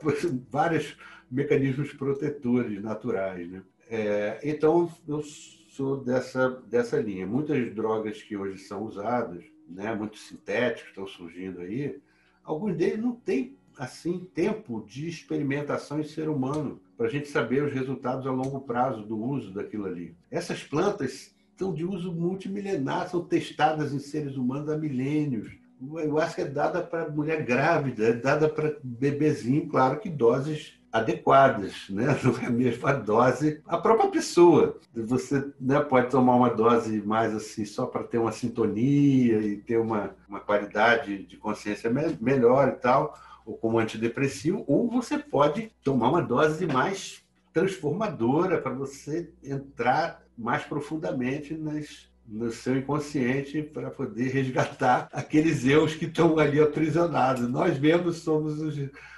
vários 0.49 0.97
mecanismos 1.29 1.93
protetores 1.93 2.81
naturais. 2.81 3.49
Né? 3.49 3.61
É, 3.89 4.39
então, 4.43 4.91
eu 5.07 5.21
sou 5.69 6.03
dessa, 6.03 6.49
dessa 6.67 6.99
linha. 6.99 7.25
Muitas 7.25 7.73
drogas 7.73 8.21
que 8.21 8.37
hoje 8.37 8.59
são 8.59 8.83
usadas, 8.83 9.43
né, 9.73 9.97
sintéticos 10.15 10.89
estão 10.89 11.07
surgindo 11.07 11.61
aí, 11.61 11.99
alguns 12.43 12.75
deles 12.75 12.99
não 12.99 13.15
têm 13.15 13.55
assim 13.77 14.27
tempo 14.33 14.83
de 14.87 15.07
experimentação 15.07 15.99
em 15.99 16.03
ser 16.03 16.29
humano 16.29 16.79
para 16.95 17.07
a 17.07 17.09
gente 17.09 17.27
saber 17.27 17.63
os 17.63 17.73
resultados 17.73 18.27
a 18.27 18.31
longo 18.31 18.61
prazo 18.61 19.03
do 19.03 19.17
uso 19.17 19.51
daquilo 19.51 19.85
ali. 19.85 20.15
Essas 20.29 20.63
plantas 20.63 21.33
são 21.57 21.73
de 21.73 21.85
uso 21.85 22.11
multimilenar, 22.11 23.09
são 23.09 23.23
testadas 23.23 23.93
em 23.93 23.99
seres 23.99 24.37
humanos 24.37 24.69
há 24.69 24.77
milênios. 24.77 25.51
Eu 25.81 26.19
acho 26.19 26.35
que 26.35 26.41
é 26.41 26.45
dada 26.45 26.81
para 26.81 27.09
mulher 27.09 27.43
grávida, 27.43 28.09
é 28.09 28.13
dada 28.13 28.47
para 28.47 28.77
bebezinho, 28.83 29.67
claro 29.67 29.99
que 29.99 30.09
doses 30.09 30.79
adequadas, 30.93 31.89
né? 31.89 32.17
não 32.23 32.37
é 32.37 32.45
a 32.45 32.51
mesma 32.51 32.93
dose 32.93 33.59
a 33.65 33.77
própria 33.79 34.11
pessoa. 34.11 34.79
Você 34.93 35.51
né, 35.59 35.79
pode 35.79 36.11
tomar 36.11 36.35
uma 36.35 36.51
dose 36.51 37.01
mais 37.01 37.35
assim 37.35 37.65
só 37.65 37.87
para 37.87 38.03
ter 38.03 38.19
uma 38.19 38.31
sintonia 38.31 39.39
e 39.39 39.57
ter 39.57 39.79
uma, 39.79 40.15
uma 40.29 40.39
qualidade 40.39 41.23
de 41.25 41.35
consciência 41.35 41.89
me 41.89 42.15
melhor 42.21 42.67
e 42.67 42.73
tal, 42.73 43.17
ou 43.43 43.57
como 43.57 43.79
antidepressivo, 43.79 44.63
ou 44.67 44.87
você 44.87 45.17
pode 45.17 45.71
tomar 45.83 46.09
uma 46.09 46.21
dose 46.21 46.67
mais 46.67 47.23
transformadora 47.51 48.61
para 48.61 48.73
você 48.73 49.31
entrar 49.43 50.21
mais 50.37 50.63
profundamente 50.63 51.53
nas, 51.55 52.09
no 52.33 52.51
seu 52.51 52.77
inconsciente 52.77 53.61
para 53.61 53.91
poder 53.91 54.29
resgatar 54.29 55.07
aqueles 55.11 55.65
eus 55.65 55.93
que 55.93 56.05
estão 56.05 56.39
ali 56.39 56.59
aprisionados. 56.59 57.47
Nós 57.47 57.79
mesmos 57.79 58.17
somos 58.17 58.59
os 58.59 58.75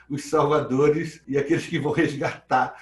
os 0.10 0.26
salvadores 0.26 1.22
e 1.28 1.38
aqueles 1.38 1.66
que 1.66 1.80
vão 1.80 1.92
resgatar 1.92 2.76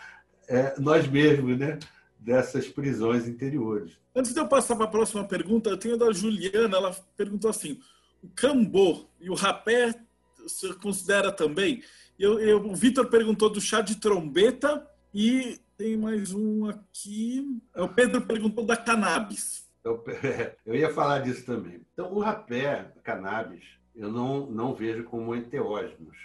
é, 0.48 0.80
nós 0.80 1.08
mesmos, 1.08 1.58
né? 1.58 1.80
Dessas 2.20 2.68
prisões 2.68 3.28
interiores. 3.28 3.98
Antes 4.16 4.34
de 4.34 4.40
eu 4.40 4.48
passar 4.48 4.76
para 4.76 4.86
a 4.86 4.90
próxima 4.90 5.24
pergunta, 5.26 5.70
eu 5.70 5.78
tenho 5.78 5.96
a 5.96 5.98
da 5.98 6.12
Juliana. 6.12 6.78
Ela 6.78 6.96
perguntou 7.18 7.50
assim: 7.50 7.80
o 8.22 8.30
cambô 8.30 9.06
e 9.20 9.30
o 9.30 9.34
rapé 9.34 9.94
você 10.42 10.74
considera 10.74 11.32
também? 11.32 11.82
Eu, 12.18 12.40
eu, 12.40 12.66
o 12.66 12.76
Vitor 12.76 13.08
perguntou 13.08 13.50
do 13.50 13.60
chá 13.60 13.82
de 13.82 13.96
trombeta 13.96 14.88
e 15.14 15.60
tem 15.78 15.98
mais 15.98 16.32
um 16.32 16.66
aqui. 16.68 17.60
O 17.76 17.90
Pedro 17.90 18.22
perguntou 18.22 18.66
da 18.66 18.78
cannabis. 18.78 19.63
Eu, 19.84 20.04
eu 20.66 20.76
ia 20.76 20.94
falar 20.94 21.20
disso 21.20 21.46
também. 21.46 21.82
Então, 21.94 22.14
o 22.14 22.20
rapé, 22.20 22.92
cannabis, 23.04 23.64
eu 23.96 24.12
não, 24.12 24.48
não 24.48 24.74
vejo 24.74 25.04
como 25.04 25.36
enteógenos 25.36 26.18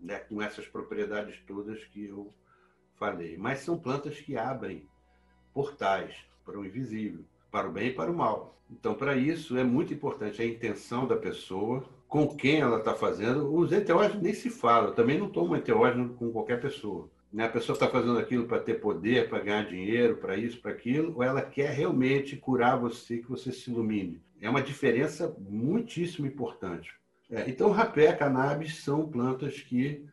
né, 0.00 0.18
com 0.18 0.42
essas 0.42 0.66
propriedades 0.66 1.40
todas 1.46 1.84
que 1.84 2.06
eu 2.06 2.32
falei. 2.96 3.36
Mas 3.36 3.60
são 3.60 3.78
plantas 3.78 4.20
que 4.20 4.36
abrem 4.36 4.86
portais 5.52 6.14
para 6.44 6.58
o 6.58 6.64
invisível, 6.64 7.24
para 7.50 7.68
o 7.68 7.72
bem 7.72 7.88
e 7.88 7.92
para 7.92 8.10
o 8.10 8.16
mal. 8.16 8.58
Então, 8.70 8.94
para 8.94 9.14
isso, 9.14 9.56
é 9.56 9.62
muito 9.62 9.92
importante 9.92 10.40
a 10.40 10.46
intenção 10.46 11.06
da 11.06 11.16
pessoa, 11.16 11.84
com 12.08 12.26
quem 12.34 12.60
ela 12.60 12.78
está 12.78 12.94
fazendo. 12.94 13.54
Os 13.54 13.72
enteógenos 13.72 14.22
nem 14.22 14.34
se 14.34 14.50
fala. 14.50 14.88
Eu 14.88 14.94
também 14.94 15.18
não 15.18 15.28
tomo 15.28 15.56
enteógeno 15.56 16.14
com 16.14 16.32
qualquer 16.32 16.60
pessoa. 16.60 17.08
Né? 17.32 17.44
A 17.44 17.48
pessoa 17.48 17.74
está 17.74 17.88
fazendo 17.88 18.18
aquilo 18.18 18.46
para 18.46 18.60
ter 18.60 18.74
poder, 18.74 19.28
para 19.28 19.40
ganhar 19.42 19.64
dinheiro, 19.64 20.16
para 20.16 20.36
isso, 20.36 20.60
para 20.60 20.72
aquilo, 20.72 21.14
ou 21.16 21.22
ela 21.22 21.40
quer 21.40 21.70
realmente 21.70 22.36
curar 22.36 22.78
você, 22.78 23.18
que 23.18 23.28
você 23.28 23.50
se 23.50 23.70
ilumine. 23.70 24.20
É 24.40 24.50
uma 24.50 24.60
diferença 24.60 25.34
muitíssimo 25.38 26.26
importante. 26.26 26.92
É, 27.30 27.48
então, 27.48 27.70
rapé, 27.70 28.12
cannabis 28.12 28.82
são 28.82 29.08
plantas 29.08 29.60
que 29.60 30.04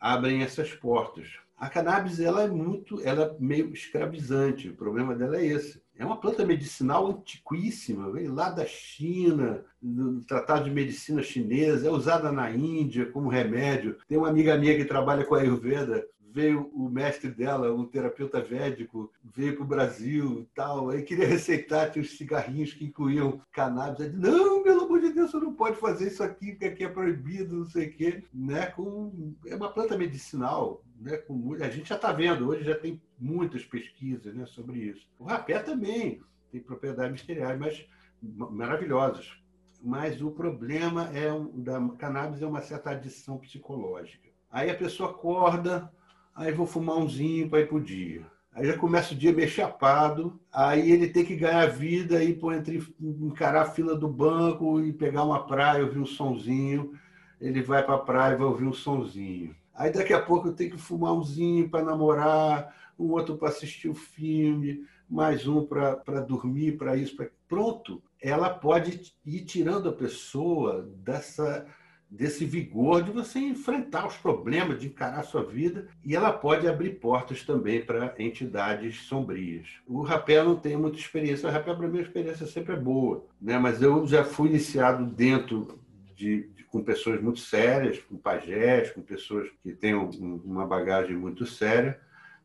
abrem 0.00 0.42
essas 0.42 0.72
portas. 0.74 1.28
A 1.56 1.68
cannabis 1.68 2.18
ela 2.18 2.42
é 2.42 2.48
muito, 2.48 3.00
ela 3.06 3.26
é 3.26 3.36
meio 3.38 3.72
escravizante. 3.72 4.68
O 4.68 4.74
problema 4.74 5.14
dela 5.14 5.36
é 5.36 5.46
esse. 5.46 5.80
É 5.96 6.04
uma 6.04 6.16
planta 6.16 6.44
medicinal 6.44 7.06
antiquíssima, 7.06 8.10
veio 8.10 8.34
lá 8.34 8.50
da 8.50 8.66
China, 8.66 9.64
no 9.80 10.20
Tratado 10.24 10.64
de 10.64 10.70
Medicina 10.72 11.22
Chinesa, 11.22 11.86
é 11.86 11.90
usada 11.90 12.32
na 12.32 12.50
Índia 12.50 13.06
como 13.06 13.28
remédio. 13.28 13.96
Tem 14.08 14.18
uma 14.18 14.28
amiga 14.28 14.58
minha 14.58 14.76
que 14.76 14.84
trabalha 14.84 15.24
com 15.24 15.36
a 15.36 15.40
Ayurveda, 15.40 16.04
veio 16.34 16.68
o 16.74 16.88
mestre 16.88 17.30
dela, 17.30 17.72
um 17.72 17.86
terapeuta 17.86 18.42
védico, 18.42 19.08
veio 19.22 19.54
para 19.54 19.62
o 19.62 19.68
Brasil 19.68 20.40
e 20.40 20.44
tal, 20.52 20.90
aí 20.90 21.04
queria 21.04 21.28
receitar, 21.28 21.92
tinha 21.92 22.02
os 22.02 22.16
cigarrinhos 22.16 22.74
que 22.74 22.86
incluíam 22.86 23.40
cannabis. 23.52 24.00
Aí, 24.00 24.12
não, 24.12 24.60
pelo 24.64 24.82
amor 24.82 25.00
de 25.00 25.12
Deus, 25.12 25.30
você 25.30 25.38
não 25.38 25.54
pode 25.54 25.76
fazer 25.76 26.08
isso 26.08 26.24
aqui, 26.24 26.50
porque 26.50 26.64
aqui 26.64 26.82
é 26.82 26.88
proibido, 26.88 27.58
não 27.58 27.66
sei 27.66 27.86
o 27.86 27.92
quê. 27.92 28.24
Né? 28.34 28.66
Com, 28.66 29.32
é 29.46 29.54
uma 29.54 29.72
planta 29.72 29.96
medicinal, 29.96 30.82
né? 30.98 31.18
Com, 31.18 31.54
a 31.54 31.70
gente 31.70 31.88
já 31.88 31.94
está 31.94 32.10
vendo, 32.10 32.48
hoje 32.48 32.64
já 32.64 32.74
tem 32.74 33.00
muitas 33.16 33.64
pesquisas 33.64 34.34
né, 34.34 34.44
sobre 34.44 34.80
isso. 34.80 35.06
O 35.20 35.24
rapé 35.24 35.60
também 35.60 36.20
tem 36.50 36.60
propriedades 36.60 37.12
ministeriais, 37.12 37.56
mas 37.60 37.86
maravilhosas. 38.20 39.40
Mas 39.80 40.20
o 40.20 40.32
problema 40.32 41.10
é 41.16 41.28
da 41.54 41.80
cannabis 41.96 42.42
é 42.42 42.46
uma 42.46 42.60
certa 42.60 42.90
adição 42.90 43.38
psicológica. 43.38 44.28
Aí 44.50 44.70
a 44.70 44.74
pessoa 44.76 45.10
acorda, 45.10 45.92
aí 46.34 46.52
vou 46.52 46.66
fumar 46.66 46.96
umzinho 46.96 47.48
para 47.48 47.60
ir 47.60 47.68
para 47.68 47.76
o 47.76 47.80
dia. 47.80 48.26
Aí 48.52 48.66
já 48.66 48.78
começa 48.78 49.12
o 49.12 49.16
dia 49.16 49.32
meio 49.32 49.48
chapado, 49.48 50.38
aí 50.52 50.90
ele 50.92 51.08
tem 51.08 51.24
que 51.24 51.34
ganhar 51.34 51.66
vida 51.66 52.22
e 52.22 52.38
entre 52.56 52.86
encarar 53.00 53.62
a 53.62 53.70
fila 53.70 53.96
do 53.96 54.06
banco 54.06 54.80
e 54.80 54.92
pegar 54.92 55.24
uma 55.24 55.44
praia, 55.44 55.84
ouvir 55.84 55.98
um 55.98 56.06
sonzinho. 56.06 56.92
Ele 57.40 57.60
vai 57.62 57.82
para 57.82 57.96
a 57.96 57.98
praia 57.98 58.34
e 58.34 58.38
vai 58.38 58.46
ouvir 58.46 58.64
um 58.64 58.72
sonzinho. 58.72 59.56
Aí 59.74 59.92
daqui 59.92 60.12
a 60.12 60.22
pouco 60.22 60.48
eu 60.48 60.52
tenho 60.52 60.70
que 60.70 60.78
fumar 60.78 61.12
umzinho 61.12 61.68
para 61.68 61.84
namorar, 61.84 62.72
um 62.96 63.10
outro 63.10 63.36
para 63.36 63.48
assistir 63.48 63.88
o 63.88 63.94
filme, 63.94 64.86
mais 65.10 65.48
um 65.48 65.66
para 65.66 66.20
dormir, 66.20 66.78
para 66.78 66.96
isso, 66.96 67.16
para 67.16 67.28
pronto. 67.48 68.00
Ela 68.22 68.50
pode 68.50 69.14
ir 69.26 69.40
tirando 69.44 69.88
a 69.88 69.92
pessoa 69.92 70.88
dessa 70.98 71.66
desse 72.14 72.44
vigor 72.44 73.02
de 73.02 73.10
você 73.10 73.40
enfrentar 73.40 74.06
os 74.06 74.16
problemas, 74.16 74.78
de 74.78 74.86
encarar 74.86 75.18
a 75.18 75.24
sua 75.24 75.42
vida, 75.42 75.88
e 76.04 76.14
ela 76.14 76.32
pode 76.32 76.68
abrir 76.68 76.90
portas 77.00 77.42
também 77.42 77.84
para 77.84 78.14
entidades 78.18 79.02
sombrias. 79.02 79.66
O 79.84 80.02
rapé 80.02 80.42
não 80.42 80.54
tem 80.54 80.76
muita 80.76 80.96
experiência, 80.96 81.48
o 81.48 81.52
rapé 81.52 81.74
para 81.74 81.88
mim 81.88 81.98
a 81.98 82.02
experiência 82.02 82.46
sempre 82.46 82.74
é 82.74 82.78
boa, 82.78 83.26
né? 83.42 83.58
mas 83.58 83.82
eu 83.82 84.06
já 84.06 84.24
fui 84.24 84.48
iniciado 84.48 85.04
dentro 85.04 85.76
de, 86.14 86.48
de, 86.54 86.62
com 86.64 86.84
pessoas 86.84 87.20
muito 87.20 87.40
sérias, 87.40 87.98
com 87.98 88.16
pajés, 88.16 88.92
com 88.92 89.02
pessoas 89.02 89.48
que 89.62 89.72
têm 89.72 89.96
um, 89.96 90.40
uma 90.44 90.64
bagagem 90.64 91.16
muito 91.16 91.44
séria, 91.44 91.98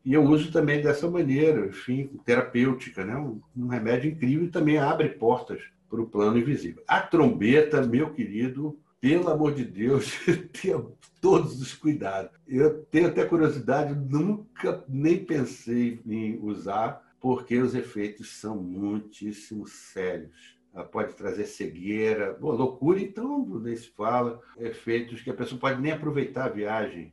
e 0.04 0.14
eu 0.14 0.24
uso 0.24 0.50
também 0.50 0.82
dessa 0.82 1.08
maneira, 1.08 1.66
enfim, 1.66 2.10
terapêutica, 2.24 3.04
né? 3.04 3.16
um, 3.16 3.40
um 3.56 3.68
remédio 3.68 4.10
incrível 4.10 4.46
e 4.46 4.50
também 4.50 4.78
abre 4.78 5.10
portas 5.10 5.62
para 5.88 6.00
o 6.00 6.06
plano 6.06 6.38
invisível. 6.38 6.82
A 6.88 7.00
trombeta, 7.00 7.86
meu 7.86 8.10
querido, 8.10 8.76
pelo 9.00 9.30
amor 9.30 9.54
de 9.54 9.64
Deus, 9.64 10.18
tenha 10.60 10.84
todos 11.20 11.60
os 11.60 11.74
cuidados. 11.74 12.30
Eu 12.46 12.84
tenho 12.84 13.08
até 13.08 13.24
curiosidade, 13.24 13.94
nunca 13.94 14.84
nem 14.88 15.24
pensei 15.24 16.00
em 16.06 16.38
usar, 16.42 17.02
porque 17.20 17.58
os 17.58 17.74
efeitos 17.74 18.38
são 18.38 18.56
muitíssimo 18.56 19.66
sérios. 19.66 20.58
Ela 20.72 20.84
pode 20.84 21.14
trazer 21.14 21.46
cegueira, 21.46 22.36
loucura, 22.40 23.00
então 23.00 23.44
nem 23.60 23.74
se 23.74 23.88
fala. 23.88 24.40
Efeitos 24.58 25.20
que 25.20 25.30
a 25.30 25.34
pessoa 25.34 25.60
pode 25.60 25.80
nem 25.80 25.92
aproveitar 25.92 26.44
a 26.44 26.50
viagem. 26.52 27.12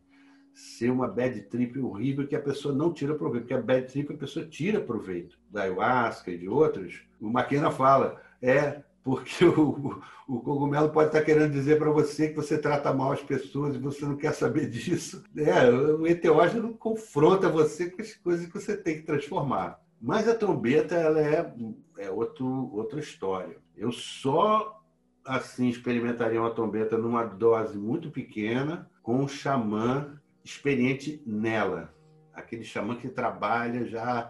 Ser 0.53 0.89
uma 0.89 1.07
bad 1.07 1.39
trip 1.43 1.79
horrível 1.79 2.27
que 2.27 2.35
a 2.35 2.41
pessoa 2.41 2.73
não 2.73 2.93
tira 2.93 3.15
proveito, 3.15 3.43
porque 3.43 3.53
a 3.53 3.61
bad 3.61 3.91
trip 3.91 4.13
a 4.13 4.17
pessoa 4.17 4.45
tira 4.45 4.79
proveito 4.79 5.37
da 5.49 5.63
ayahuasca 5.63 6.31
e 6.31 6.37
de 6.37 6.47
outros. 6.47 7.03
O 7.19 7.29
Maquena 7.29 7.71
fala, 7.71 8.21
é 8.41 8.83
porque 9.07 9.45
o, 9.45 10.01
o 10.27 10.41
cogumelo 10.41 10.89
pode 10.89 11.07
estar 11.07 11.21
querendo 11.21 11.53
dizer 11.53 11.79
para 11.79 11.89
você 11.89 12.27
que 12.27 12.35
você 12.35 12.57
trata 12.57 12.93
mal 12.93 13.13
as 13.13 13.23
pessoas 13.23 13.73
e 13.73 13.77
você 13.79 14.05
não 14.05 14.17
quer 14.17 14.33
saber 14.33 14.67
disso. 14.69 15.23
É, 15.37 15.69
o 15.69 16.05
enteógeno 16.05 16.73
confronta 16.73 17.47
você 17.47 17.89
com 17.89 18.01
as 18.01 18.13
coisas 18.15 18.45
que 18.45 18.53
você 18.53 18.75
tem 18.75 18.97
que 18.97 19.03
transformar. 19.03 19.79
Mas 20.01 20.27
a 20.27 20.35
trombeta 20.35 20.93
ela 20.93 21.21
é, 21.21 21.53
é 21.99 22.11
outro, 22.11 22.69
outra 22.73 22.99
história. 22.99 23.55
Eu 23.77 23.93
só 23.93 24.83
assim 25.23 25.69
experimentaria 25.69 26.41
uma 26.41 26.53
trombeta 26.53 26.97
numa 26.97 27.23
dose 27.23 27.77
muito 27.77 28.11
pequena 28.11 28.91
com 29.01 29.21
um 29.23 29.27
xamã 29.27 30.19
experiente 30.43 31.23
nela. 31.25 31.93
aquele 32.33 32.65
xamã 32.65 32.97
que 32.97 33.07
trabalha 33.07 33.85
já 33.85 34.29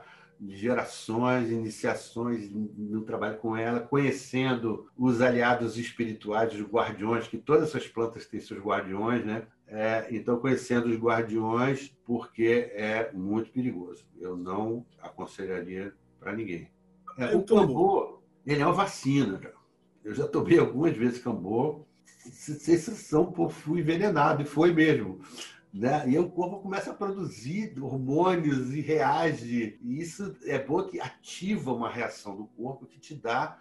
gerações, 0.49 1.49
iniciações 1.49 2.49
no 2.51 3.01
trabalho 3.01 3.38
com 3.38 3.55
ela, 3.55 3.79
conhecendo 3.79 4.88
os 4.97 5.21
aliados 5.21 5.77
espirituais, 5.77 6.53
os 6.53 6.61
guardiões, 6.61 7.27
que 7.27 7.38
todas 7.38 7.69
essas 7.69 7.88
plantas 7.88 8.25
têm 8.25 8.39
seus 8.39 8.59
guardiões, 8.59 9.25
né? 9.25 9.47
É, 9.67 10.07
então, 10.11 10.39
conhecendo 10.39 10.88
os 10.88 10.97
guardiões, 10.97 11.93
porque 12.05 12.71
é 12.73 13.11
muito 13.13 13.51
perigoso. 13.51 14.05
Eu 14.19 14.38
não 14.38 14.85
aconselharia 15.01 15.93
para 16.19 16.33
ninguém. 16.33 16.69
É, 17.17 17.35
o 17.35 17.43
cambô, 17.43 18.21
ele 18.45 18.61
é 18.61 18.65
uma 18.65 18.73
vacina. 18.73 19.38
Cara. 19.38 19.55
Eu 20.03 20.13
já 20.13 20.27
tomei 20.27 20.57
algumas 20.57 20.95
vezes 20.95 21.19
cambô, 21.19 21.85
sensação, 22.31 23.31
pô, 23.31 23.49
fui 23.49 23.81
envenenado, 23.81 24.41
e 24.41 24.45
foi 24.45 24.71
mesmo. 24.73 25.19
Né? 25.74 26.09
E 26.09 26.18
o 26.18 26.30
corpo 26.30 26.59
começa 26.59 26.91
a 26.91 26.93
produzir 26.93 27.78
hormônios 27.82 28.74
e 28.74 28.82
reage. 28.82 29.78
E 29.82 29.99
isso 29.99 30.36
é 30.45 30.57
bom 30.57 30.84
que 30.84 30.99
ativa 30.99 31.74
uma 31.74 31.89
reação 31.89 32.36
do 32.36 32.45
corpo 32.45 32.86
que 32.86 32.99
te 32.99 33.13
dá, 33.13 33.59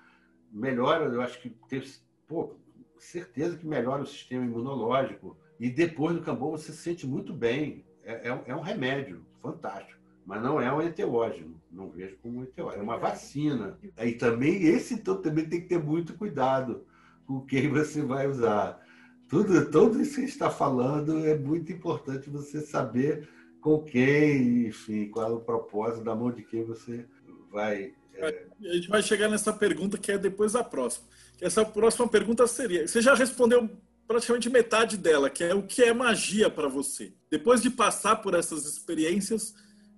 melhora, 0.50 1.04
eu 1.06 1.20
acho 1.20 1.40
que 1.40 1.50
tem, 1.68 1.82
pô, 2.26 2.54
certeza 2.98 3.56
que 3.56 3.66
melhora 3.66 4.02
o 4.02 4.06
sistema 4.06 4.44
imunológico. 4.44 5.36
E 5.58 5.70
depois 5.70 6.14
do 6.14 6.22
cambô 6.22 6.50
você 6.50 6.72
se 6.72 6.78
sente 6.78 7.06
muito 7.06 7.32
bem. 7.32 7.84
É, 8.04 8.28
é, 8.28 8.42
é 8.46 8.54
um 8.54 8.60
remédio 8.60 9.24
fantástico. 9.42 10.00
Mas 10.24 10.42
não 10.42 10.60
é 10.60 10.72
um 10.72 10.82
enteógeno. 10.82 11.60
Não 11.70 11.90
vejo 11.90 12.16
como 12.22 12.40
um 12.40 12.42
enteógeno. 12.42 12.82
É 12.82 12.84
uma 12.84 12.98
vacina. 12.98 13.78
E 13.98 14.12
também, 14.12 14.62
esse 14.64 14.94
então 14.94 15.20
também 15.20 15.48
tem 15.48 15.60
que 15.60 15.68
ter 15.68 15.82
muito 15.82 16.14
cuidado 16.14 16.84
com 17.26 17.40
quem 17.40 17.68
você 17.68 18.02
vai 18.02 18.26
usar 18.26 18.80
tudo, 19.28 19.70
tudo 19.70 20.00
isso 20.00 20.16
que 20.16 20.26
está 20.26 20.50
falando 20.50 21.24
é 21.26 21.36
muito 21.36 21.72
importante 21.72 22.30
você 22.30 22.60
saber 22.60 23.28
com 23.60 23.82
quem, 23.82 24.66
enfim, 24.66 25.08
qual 25.08 25.30
é 25.30 25.34
o 25.34 25.40
propósito, 25.40 26.04
da 26.04 26.14
mão 26.14 26.30
de 26.30 26.42
quem 26.42 26.64
você 26.64 27.04
vai. 27.50 27.92
É... 28.14 28.46
A 28.64 28.74
gente 28.74 28.88
vai 28.88 29.02
chegar 29.02 29.28
nessa 29.28 29.52
pergunta 29.52 29.98
que 29.98 30.12
é 30.12 30.18
depois 30.18 30.52
da 30.52 30.62
próxima. 30.62 31.06
Essa 31.40 31.64
próxima 31.64 32.06
pergunta 32.06 32.46
seria: 32.46 32.86
você 32.86 33.02
já 33.02 33.14
respondeu 33.14 33.68
praticamente 34.06 34.48
metade 34.48 34.96
dela, 34.96 35.28
que 35.28 35.42
é 35.42 35.54
o 35.54 35.62
que 35.62 35.82
é 35.82 35.92
magia 35.92 36.48
para 36.48 36.68
você? 36.68 37.12
Depois 37.30 37.60
de 37.60 37.70
passar 37.70 38.16
por 38.16 38.34
essas 38.34 38.64
experiências, 38.64 39.50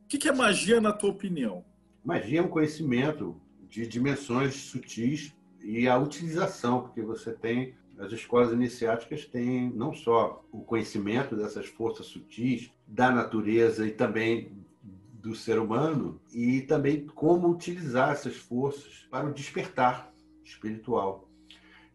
o 0.04 0.08
que 0.08 0.28
é 0.28 0.32
magia 0.32 0.80
na 0.80 0.92
tua 0.92 1.10
opinião? 1.10 1.64
Magia 2.02 2.40
é 2.40 2.42
um 2.42 2.48
conhecimento 2.48 3.38
de 3.68 3.86
dimensões 3.86 4.54
sutis 4.54 5.34
e 5.62 5.86
a 5.86 5.98
utilização, 5.98 6.80
porque 6.80 7.02
você 7.02 7.32
tem 7.32 7.74
as 7.98 8.12
escolas 8.12 8.52
iniciáticas 8.52 9.24
têm 9.24 9.70
não 9.74 9.92
só 9.92 10.44
o 10.52 10.60
conhecimento 10.60 11.34
dessas 11.34 11.66
forças 11.66 12.06
sutis 12.06 12.70
da 12.86 13.10
natureza 13.10 13.86
e 13.86 13.90
também 13.90 14.52
do 14.82 15.34
ser 15.34 15.58
humano, 15.58 16.20
e 16.32 16.62
também 16.62 17.06
como 17.06 17.48
utilizar 17.50 18.12
essas 18.12 18.36
forças 18.36 19.06
para 19.10 19.26
o 19.26 19.32
despertar 19.32 20.12
espiritual. 20.44 21.28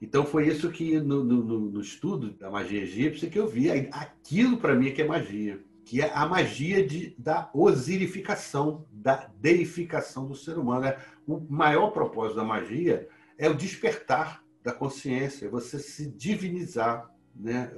Então 0.02 0.26
foi 0.26 0.48
isso 0.48 0.70
que 0.70 1.00
no, 1.00 1.24
no, 1.24 1.60
no 1.72 1.82
estudo 1.82 2.32
da 2.32 2.52
magia 2.52 2.82
egípcia 2.82 3.30
que 3.30 3.40
eu 3.40 3.48
vi 3.48 3.72
aquilo 3.72 4.58
para 4.58 4.76
mim 4.76 4.92
que 4.92 5.02
é 5.02 5.08
magia, 5.08 5.64
que 5.86 6.02
é 6.02 6.12
a 6.14 6.26
magia 6.26 6.86
de, 6.86 7.16
da 7.18 7.50
osirificação, 7.54 8.86
da 8.92 9.30
deificação 9.40 10.28
do 10.28 10.36
ser 10.36 10.58
humano. 10.58 10.86
É, 10.86 11.00
o 11.26 11.40
maior 11.50 11.92
propósito 11.92 12.36
da 12.36 12.44
magia 12.44 13.08
é 13.38 13.50
o 13.50 13.56
despertar 13.56 14.43
da 14.64 14.72
consciência, 14.72 15.50
você 15.50 15.78
se 15.78 16.10
divinizar. 16.10 17.12
Né? 17.36 17.72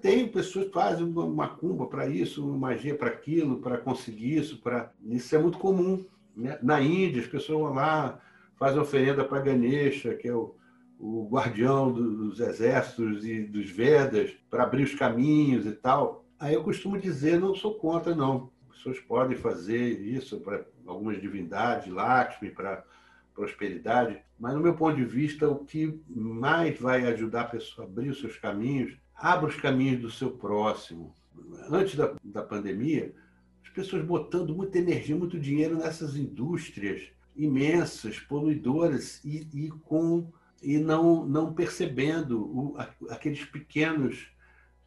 Tem 0.00 0.28
pessoas 0.28 0.66
que 0.66 0.72
fazem 0.72 1.04
uma 1.04 1.26
macumba 1.26 1.86
para 1.86 2.06
isso, 2.06 2.46
uma 2.46 2.58
magia 2.68 2.94
para 2.94 3.08
aquilo, 3.08 3.58
para 3.58 3.78
conseguir 3.78 4.36
isso. 4.36 4.60
Para... 4.60 4.92
Isso 5.06 5.34
é 5.34 5.38
muito 5.38 5.58
comum. 5.58 6.04
Né? 6.36 6.58
Na 6.62 6.80
Índia, 6.80 7.22
as 7.22 7.28
pessoas 7.28 7.60
vão 7.60 7.74
lá, 7.74 8.20
fazem 8.56 8.80
oferenda 8.80 9.24
para 9.24 9.40
Ganesha, 9.40 10.14
que 10.14 10.28
é 10.28 10.34
o, 10.34 10.54
o 10.98 11.28
guardião 11.30 11.92
dos 11.92 12.40
exércitos 12.40 13.24
e 13.24 13.42
dos 13.42 13.70
Vedas, 13.70 14.36
para 14.50 14.64
abrir 14.64 14.82
os 14.82 14.94
caminhos 14.94 15.64
e 15.64 15.72
tal. 15.72 16.24
Aí 16.38 16.54
eu 16.54 16.62
costumo 16.62 16.98
dizer, 16.98 17.40
não 17.40 17.54
sou 17.54 17.74
contra, 17.74 18.14
não. 18.14 18.50
As 18.70 18.76
pessoas 18.76 19.00
podem 19.00 19.36
fazer 19.36 20.00
isso 20.00 20.38
para 20.40 20.64
algumas 20.86 21.20
divindades, 21.20 21.92
Lakshmi, 21.92 22.50
para 22.50 22.84
prosperidade, 23.38 24.18
mas 24.38 24.52
no 24.52 24.60
meu 24.60 24.74
ponto 24.74 24.96
de 24.96 25.04
vista, 25.04 25.48
o 25.48 25.64
que 25.64 26.00
mais 26.08 26.78
vai 26.78 27.06
ajudar 27.06 27.42
a 27.42 27.44
pessoa 27.44 27.86
a 27.86 27.90
abrir 27.90 28.10
os 28.10 28.20
seus 28.20 28.36
caminhos, 28.36 28.96
abra 29.14 29.48
os 29.48 29.54
caminhos 29.54 30.00
do 30.00 30.10
seu 30.10 30.32
próximo. 30.32 31.14
Antes 31.70 31.94
da, 31.94 32.12
da 32.24 32.42
pandemia, 32.42 33.14
as 33.62 33.70
pessoas 33.70 34.04
botando 34.04 34.56
muita 34.56 34.78
energia, 34.78 35.14
muito 35.14 35.38
dinheiro 35.38 35.76
nessas 35.76 36.16
indústrias 36.16 37.02
imensas, 37.36 38.18
poluidoras 38.18 39.24
e, 39.24 39.48
e 39.54 39.68
com 39.84 40.32
e 40.60 40.76
não, 40.76 41.24
não 41.24 41.54
percebendo 41.54 42.40
o, 42.40 42.76
aqueles 43.08 43.44
pequenos 43.44 44.26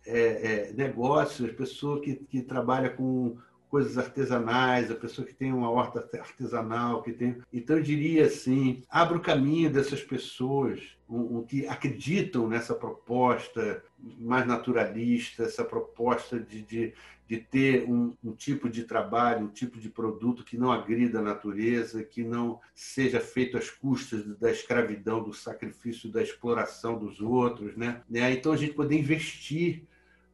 é, 0.06 0.18
é, 0.18 0.74
negócios, 0.74 1.50
a 1.50 1.54
pessoa 1.54 2.02
que, 2.02 2.16
que 2.16 2.42
trabalha 2.42 2.90
com 2.90 3.38
coisas 3.72 3.98
artesanais, 3.98 4.92
a 4.92 4.96
pessoa 4.96 5.26
que 5.26 5.34
tem 5.34 5.54
uma 5.54 5.72
horta 5.72 6.06
artesanal, 6.20 7.02
que 7.02 7.14
tem. 7.14 7.38
Então, 7.54 7.78
eu 7.78 7.82
diria 7.82 8.26
assim: 8.26 8.84
abra 8.90 9.18
o 9.18 9.22
caminho 9.22 9.72
dessas 9.72 10.04
pessoas 10.04 10.98
um, 11.10 11.38
um, 11.38 11.44
que 11.44 11.66
acreditam 11.66 12.50
nessa 12.50 12.76
proposta 12.76 13.82
mais 14.20 14.46
naturalista, 14.46 15.44
essa 15.44 15.64
proposta 15.64 16.38
de, 16.38 16.62
de, 16.64 16.94
de 17.26 17.38
ter 17.38 17.90
um, 17.90 18.14
um, 18.22 18.34
tipo 18.34 18.68
de 18.68 18.84
trabalho, 18.84 19.46
um 19.46 19.52
tipo 19.52 19.80
de 19.80 19.88
produto 19.88 20.44
que 20.44 20.58
não 20.58 20.70
agrida 20.70 21.20
a 21.20 21.24
natureza, 21.24 22.04
que 22.04 22.26
não 22.26 22.60
seja 22.76 23.22
feito 23.22 23.58
às 23.58 23.70
custas 23.70 24.26
da 24.38 24.52
escravidão, 24.52 25.24
do 25.24 25.34
sacrifício, 25.34 26.12
da 26.12 26.22
exploração 26.22 27.00
dos 27.00 27.22
outros. 27.22 27.78
Né? 27.78 28.02
Então, 28.34 28.52
a 28.52 28.58
gente 28.58 28.74
poder 28.74 29.00
investir 29.00 29.88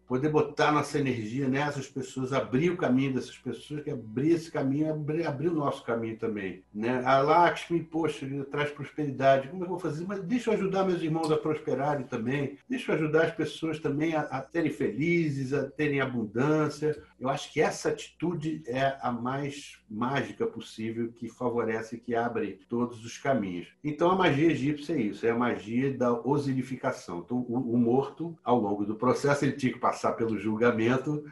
poder 0.08 0.30
botar 0.30 0.72
nossa 0.72 0.97
energia 0.97 1.47
nessas 1.47 1.88
pessoas, 1.88 2.32
abrir 2.32 2.72
o 2.72 2.78
caminho 2.78 3.14
dessas 3.14 3.38
pessoas, 3.38 3.84
que 3.84 3.91
abrir 3.91 4.32
esse 4.32 4.49
caminho, 4.49 4.91
abrir, 4.91 5.28
abrir 5.28 5.49
o 5.49 5.53
nosso 5.53 5.84
caminho 5.84 6.18
também. 6.18 6.64
Né? 6.74 7.03
A 7.05 7.20
Lakshmi, 7.20 7.84
poxa, 7.84 8.26
traz 8.49 8.72
prosperidade. 8.72 9.49
Como 9.49 9.64
eu 9.64 9.68
vou 9.68 9.80
fazer? 9.80 10.05
Mas 10.08 10.24
deixa 10.24 10.49
eu 10.49 10.53
ajudar 10.53 10.86
meus 10.86 11.01
irmãos 11.01 11.32
a 11.32 11.38
prosperarem 11.38 12.05
também. 12.05 12.58
Deixa 12.70 12.91
eu 12.91 12.95
ajudar 12.95 13.26
as 13.26 13.36
pessoas 13.36 13.80
também 13.80 14.16
a, 14.16 14.22
a 14.22 14.41
serem 14.43 14.72
felizes, 14.72 15.53
a 15.53 15.70
terem 15.70 15.99
abundância. 15.99 16.97
Eu 17.20 17.30
acho 17.30 17.51
que 17.51 17.60
essa 17.60 17.89
atitude 17.89 18.64
é 18.68 18.97
a 19.01 19.12
mais 19.12 19.80
mágica 19.89 20.45
possível, 20.45 21.11
que 21.13 21.29
favorece, 21.29 21.97
que 21.97 22.13
abre 22.13 22.59
todos 22.67 23.03
os 23.05 23.17
caminhos. 23.17 23.67
Então, 23.83 24.11
a 24.11 24.15
magia 24.15 24.51
egípcia 24.51 24.93
é 24.93 25.01
isso, 25.01 25.25
é 25.25 25.29
a 25.29 25.38
magia 25.38 25.95
da 25.95 26.11
osilificação. 26.11 27.19
Então, 27.19 27.38
o, 27.38 27.73
o 27.73 27.77
morto, 27.77 28.38
ao 28.43 28.59
longo 28.59 28.85
do 28.85 28.95
processo, 28.95 29.45
ele 29.45 29.53
tinha 29.53 29.73
que 29.73 29.79
passar 29.79 30.13
pelo 30.13 30.38
julgamento, 30.38 31.23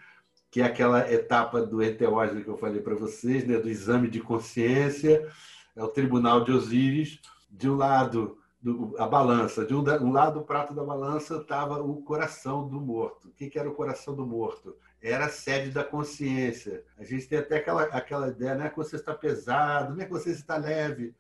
que 0.50 0.62
é 0.62 0.66
aquela 0.66 1.12
etapa 1.12 1.62
do 1.62 1.84
enteógeno 1.84 2.42
que 2.42 2.50
eu 2.50 2.58
falei 2.58 2.82
para 2.82 2.96
vocês, 2.96 3.46
né, 3.46 3.58
do 3.58 3.70
exame 3.70 4.08
de 4.08 4.22
consciência, 4.22 5.28
é 5.76 5.84
o 5.84 5.90
tribunal 5.90 6.44
de 6.44 6.52
Osíris. 6.52 7.20
De 7.52 7.70
um 7.70 7.76
lado, 7.76 8.38
do, 8.62 8.96
a 8.98 9.08
balança, 9.08 9.66
de 9.66 9.76
um, 9.76 10.12
lado 10.12 10.40
do 10.40 10.46
prato 10.46 10.74
da 10.74 10.84
balança 10.84 11.38
estava 11.38 11.82
o 11.82 12.02
coração 12.02 12.68
do 12.68 12.80
morto. 12.80 13.28
O 13.28 13.32
que 13.32 13.60
era 13.60 13.70
o 13.70 13.76
coração 13.76 14.16
do 14.16 14.26
morto? 14.26 14.76
Era 15.08 15.26
a 15.26 15.30
sede 15.30 15.72
da 15.72 15.84
consciência. 15.84 16.84
A 16.98 17.04
gente 17.04 17.28
tem 17.28 17.38
até 17.38 17.58
aquela, 17.58 17.84
aquela 17.84 18.28
ideia, 18.30 18.56
não 18.56 18.66
é 18.66 18.70
que 18.70 18.78
você 18.78 18.96
está 18.96 19.14
pesado, 19.14 19.94
não 19.94 20.02
é 20.02 20.06
que 20.06 20.12
você 20.12 20.32
está 20.32 20.58
leve 20.58 21.14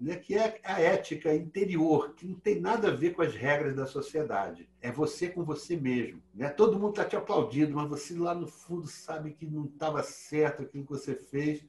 né, 0.00 0.16
que 0.16 0.34
é 0.34 0.58
a 0.64 0.80
ética 0.80 1.34
interior, 1.34 2.14
que 2.14 2.26
não 2.26 2.34
tem 2.34 2.58
nada 2.58 2.88
a 2.88 2.96
ver 2.96 3.10
com 3.10 3.20
as 3.20 3.34
regras 3.34 3.76
da 3.76 3.86
sociedade. 3.86 4.66
É 4.80 4.90
você 4.90 5.28
com 5.28 5.44
você 5.44 5.76
mesmo. 5.76 6.22
Né? 6.34 6.48
Todo 6.48 6.78
mundo 6.78 6.90
está 6.90 7.04
te 7.04 7.16
aplaudindo, 7.16 7.76
mas 7.76 7.86
você 7.86 8.18
lá 8.18 8.34
no 8.34 8.46
fundo 8.46 8.86
sabe 8.86 9.32
que 9.32 9.44
não 9.44 9.66
estava 9.66 10.02
certo 10.02 10.62
aquilo 10.62 10.84
que 10.84 10.90
você 10.90 11.14
fez. 11.14 11.62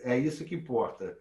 É 0.00 0.18
isso 0.18 0.44
que 0.44 0.54
importa. 0.54 1.16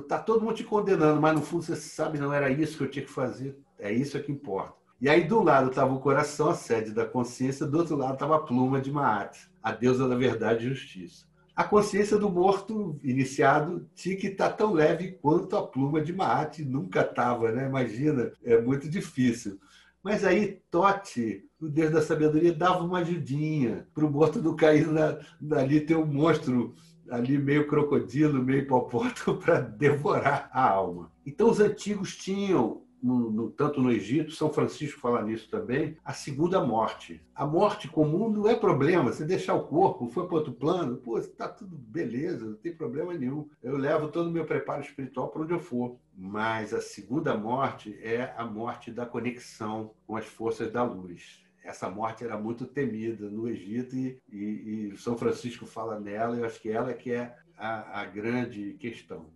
Está 0.00 0.18
todo 0.18 0.42
mundo 0.42 0.56
te 0.56 0.64
condenando, 0.64 1.20
mas 1.20 1.34
no 1.34 1.40
fundo 1.40 1.62
você 1.62 1.76
sabe, 1.76 2.18
não 2.18 2.34
era 2.34 2.50
isso 2.50 2.76
que 2.76 2.82
eu 2.82 2.90
tinha 2.90 3.04
que 3.04 3.10
fazer. 3.10 3.56
É 3.78 3.92
isso 3.92 4.20
que 4.20 4.32
importa. 4.32 4.74
E 5.00 5.08
aí, 5.08 5.24
do 5.24 5.42
lado 5.42 5.70
estava 5.70 5.94
o 5.94 6.00
coração, 6.00 6.50
a 6.50 6.54
sede 6.54 6.92
da 6.92 7.06
consciência, 7.06 7.66
do 7.66 7.78
outro 7.78 7.96
lado 7.96 8.14
estava 8.14 8.36
a 8.36 8.40
pluma 8.40 8.80
de 8.80 8.92
Maat, 8.92 9.50
a 9.62 9.72
deusa 9.72 10.08
da 10.08 10.14
verdade 10.14 10.66
e 10.66 10.68
justiça 10.68 11.30
a 11.60 11.64
consciência 11.64 12.16
do 12.16 12.30
morto 12.30 12.98
iniciado 13.04 13.86
tinha 13.94 14.16
que 14.16 14.28
estar 14.28 14.48
tá 14.48 14.56
tão 14.56 14.72
leve 14.72 15.18
quanto 15.20 15.54
a 15.58 15.66
pluma 15.66 16.00
de 16.00 16.10
Maat 16.10 16.60
nunca 16.60 17.02
estava, 17.02 17.52
né? 17.52 17.66
Imagina, 17.66 18.32
é 18.42 18.58
muito 18.58 18.88
difícil. 18.88 19.60
Mas 20.02 20.24
aí 20.24 20.62
Tote, 20.70 21.44
o 21.60 21.68
Deus 21.68 21.90
da 21.90 22.00
sabedoria, 22.00 22.54
dava 22.54 22.82
uma 22.82 23.00
ajudinha 23.00 23.86
para 23.92 24.06
o 24.06 24.10
morto 24.10 24.40
não 24.40 24.56
cair 24.56 24.86
na, 24.86 25.18
ali 25.58 25.82
ter 25.82 25.96
um 25.96 26.06
monstro 26.06 26.74
ali 27.10 27.36
meio 27.36 27.66
crocodilo, 27.66 28.42
meio 28.42 28.60
hipopótamo 28.60 29.36
para 29.44 29.60
devorar 29.60 30.48
a 30.54 30.66
alma. 30.66 31.12
Então 31.26 31.50
os 31.50 31.60
antigos 31.60 32.16
tinham 32.16 32.80
no, 33.02 33.30
no, 33.30 33.50
tanto 33.50 33.82
no 33.82 33.90
Egito, 33.90 34.32
São 34.32 34.52
Francisco 34.52 35.00
fala 35.00 35.22
nisso 35.22 35.48
também, 35.50 35.96
a 36.04 36.12
segunda 36.12 36.64
morte. 36.64 37.20
A 37.34 37.46
morte 37.46 37.88
comum 37.88 38.28
não 38.28 38.48
é 38.48 38.54
problema, 38.54 39.12
você 39.12 39.24
deixar 39.24 39.54
o 39.54 39.66
corpo, 39.66 40.08
foi 40.08 40.26
para 40.26 40.36
outro 40.36 40.52
plano, 40.52 40.96
pô, 40.96 41.18
está 41.18 41.48
tudo 41.48 41.76
beleza, 41.76 42.46
não 42.46 42.56
tem 42.56 42.74
problema 42.74 43.14
nenhum. 43.14 43.48
Eu 43.62 43.76
levo 43.76 44.08
todo 44.08 44.28
o 44.28 44.32
meu 44.32 44.44
preparo 44.44 44.82
espiritual 44.82 45.28
para 45.28 45.42
onde 45.42 45.52
eu 45.52 45.60
for. 45.60 45.96
Mas 46.16 46.74
a 46.74 46.80
segunda 46.80 47.36
morte 47.36 47.98
é 48.02 48.34
a 48.36 48.44
morte 48.44 48.90
da 48.90 49.06
conexão 49.06 49.92
com 50.06 50.16
as 50.16 50.26
forças 50.26 50.70
da 50.70 50.82
luz 50.82 51.40
essa 51.62 51.90
morte 51.90 52.24
era 52.24 52.38
muito 52.38 52.66
temida 52.66 53.28
no 53.28 53.48
Egito 53.48 53.94
e, 53.94 54.20
e, 54.30 54.92
e, 54.92 54.96
São 54.96 55.16
Francisco 55.16 55.66
fala 55.66 56.00
nela, 56.00 56.36
eu 56.36 56.44
acho 56.44 56.60
que 56.60 56.70
ela 56.70 56.92
que 56.94 57.12
é 57.12 57.36
a, 57.56 58.00
a 58.00 58.04
grande 58.06 58.74
questão. 58.74 59.26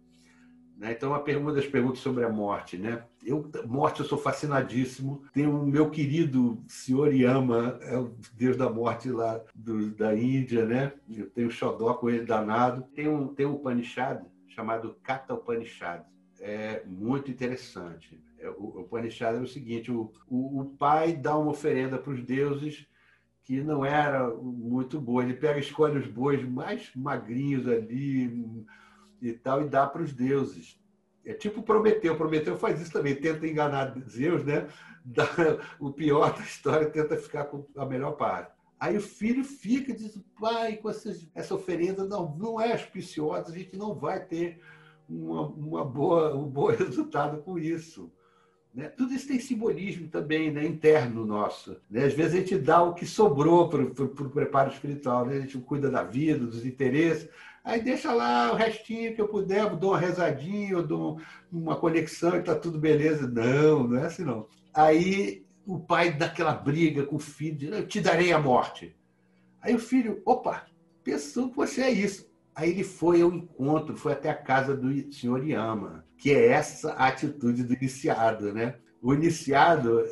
Né? 0.76 0.92
Então, 0.92 1.12
uma 1.12 1.52
das 1.52 1.66
perguntas 1.66 2.00
sobre 2.00 2.24
a 2.24 2.28
morte. 2.28 2.76
Né? 2.76 3.04
Eu, 3.24 3.50
morte, 3.66 4.00
eu 4.00 4.06
sou 4.06 4.18
fascinadíssimo. 4.18 5.22
Tem 5.32 5.46
o 5.46 5.64
meu 5.64 5.90
querido 5.90 6.62
Senhor 6.66 7.14
Yama, 7.14 7.78
é 7.82 7.96
o 7.96 8.14
deus 8.32 8.56
da 8.56 8.68
morte 8.68 9.08
lá 9.10 9.40
do, 9.54 9.90
da 9.90 10.14
Índia. 10.14 10.64
Né? 10.64 10.92
Eu 11.08 11.30
tenho 11.30 11.50
xodó 11.50 11.94
com 11.94 12.10
ele 12.10 12.24
danado. 12.24 12.82
Tem 12.94 13.08
um, 13.08 13.28
tem 13.28 13.46
um 13.46 13.54
Upanishad 13.54 14.22
chamado 14.48 14.96
Kata 15.02 15.34
Upanishad. 15.34 16.02
É 16.40 16.82
muito 16.84 17.30
interessante. 17.30 18.20
É, 18.38 18.50
o 18.50 18.80
Upanishad 18.80 19.36
é 19.36 19.40
o 19.40 19.46
seguinte: 19.46 19.90
o, 19.90 20.12
o, 20.28 20.60
o 20.60 20.64
pai 20.76 21.14
dá 21.14 21.36
uma 21.38 21.50
oferenda 21.50 21.98
para 21.98 22.12
os 22.12 22.22
deuses 22.22 22.86
que 23.44 23.60
não 23.62 23.84
era 23.84 24.28
muito 24.34 25.00
boa. 25.00 25.22
Ele 25.22 25.34
pega, 25.34 25.60
escolhe 25.60 25.98
os 25.98 26.06
bois 26.06 26.42
mais 26.46 26.90
magrinhos 26.96 27.68
ali, 27.68 28.44
e 29.28 29.32
tal, 29.32 29.62
e 29.62 29.68
dá 29.68 29.86
para 29.86 30.02
os 30.02 30.12
deuses. 30.12 30.78
É 31.24 31.32
tipo 31.32 31.62
Prometeu. 31.62 32.16
Prometeu 32.16 32.56
faz 32.56 32.80
isso 32.80 32.92
também, 32.92 33.14
tenta 33.14 33.46
enganar 33.46 33.94
Zeus, 34.08 34.44
né? 34.44 34.68
Dá, 35.06 35.26
o 35.78 35.92
pior 35.92 36.34
da 36.34 36.42
história 36.42 36.88
tenta 36.88 37.14
ficar 37.18 37.44
com 37.44 37.66
a 37.76 37.84
melhor 37.84 38.12
parte. 38.12 38.50
Aí 38.80 38.96
o 38.96 39.02
filho 39.02 39.44
fica 39.44 39.92
e 39.92 39.96
diz: 39.96 40.18
pai, 40.40 40.76
com 40.78 40.88
essa, 40.88 41.14
essa 41.34 41.54
oferenda 41.54 42.06
não, 42.06 42.34
não 42.36 42.58
é 42.58 42.72
auspiciosa, 42.72 43.52
a 43.52 43.54
gente 43.54 43.76
não 43.76 43.94
vai 43.94 44.24
ter 44.24 44.62
uma, 45.06 45.46
uma 45.46 45.84
boa, 45.84 46.34
um 46.34 46.48
bom 46.48 46.68
resultado 46.72 47.42
com 47.42 47.58
isso. 47.58 48.10
Né? 48.74 48.88
Tudo 48.88 49.14
isso 49.14 49.28
tem 49.28 49.38
simbolismo 49.38 50.08
também 50.08 50.50
né? 50.50 50.64
interno 50.64 51.24
nosso. 51.24 51.76
Né? 51.88 52.04
Às 52.04 52.12
vezes 52.12 52.34
a 52.34 52.36
gente 52.38 52.58
dá 52.58 52.82
o 52.82 52.94
que 52.94 53.06
sobrou 53.06 53.68
para 53.68 53.82
o 53.82 54.30
preparo 54.30 54.70
espiritual, 54.70 55.24
né? 55.24 55.36
a 55.36 55.40
gente 55.40 55.58
cuida 55.58 55.90
da 55.90 56.02
vida, 56.02 56.46
dos 56.46 56.66
interesses, 56.66 57.28
Aí 57.64 57.80
deixa 57.80 58.12
lá 58.12 58.52
o 58.52 58.56
restinho 58.56 59.14
que 59.14 59.20
eu 59.22 59.26
puder, 59.26 59.60
eu 59.60 59.74
dou 59.74 59.92
uma 59.92 59.98
rezadinha, 59.98 60.72
eu 60.72 60.86
dou 60.86 61.18
uma 61.50 61.74
conexão 61.74 62.36
e 62.36 62.42
tá 62.42 62.54
tudo 62.54 62.78
beleza. 62.78 63.26
Não, 63.26 63.88
não 63.88 63.98
é 63.98 64.04
assim 64.04 64.22
não. 64.22 64.46
Aí 64.74 65.46
o 65.66 65.80
pai 65.80 66.12
dá 66.12 66.26
aquela 66.26 66.52
briga 66.52 67.06
com 67.06 67.16
o 67.16 67.18
filho, 67.18 67.56
diz, 67.56 67.72
eu 67.72 67.88
te 67.88 68.02
darei 68.02 68.34
a 68.34 68.38
morte. 68.38 68.94
Aí 69.62 69.74
o 69.74 69.78
filho, 69.78 70.20
opa, 70.26 70.66
pensou 71.02 71.48
que 71.48 71.56
você 71.56 71.80
é 71.80 71.90
isso. 71.90 72.30
Aí 72.54 72.70
ele 72.70 72.84
foi 72.84 73.20
ao 73.20 73.32
encontro, 73.32 73.96
foi 73.96 74.12
até 74.12 74.30
a 74.30 74.34
casa 74.34 74.76
do 74.76 75.12
senhor 75.12 75.44
Yama, 75.44 76.04
que 76.16 76.30
é 76.30 76.48
essa 76.48 76.92
atitude 76.92 77.64
do 77.64 77.74
iniciado, 77.74 78.52
né? 78.52 78.76
O 79.02 79.12
iniciado, 79.12 80.04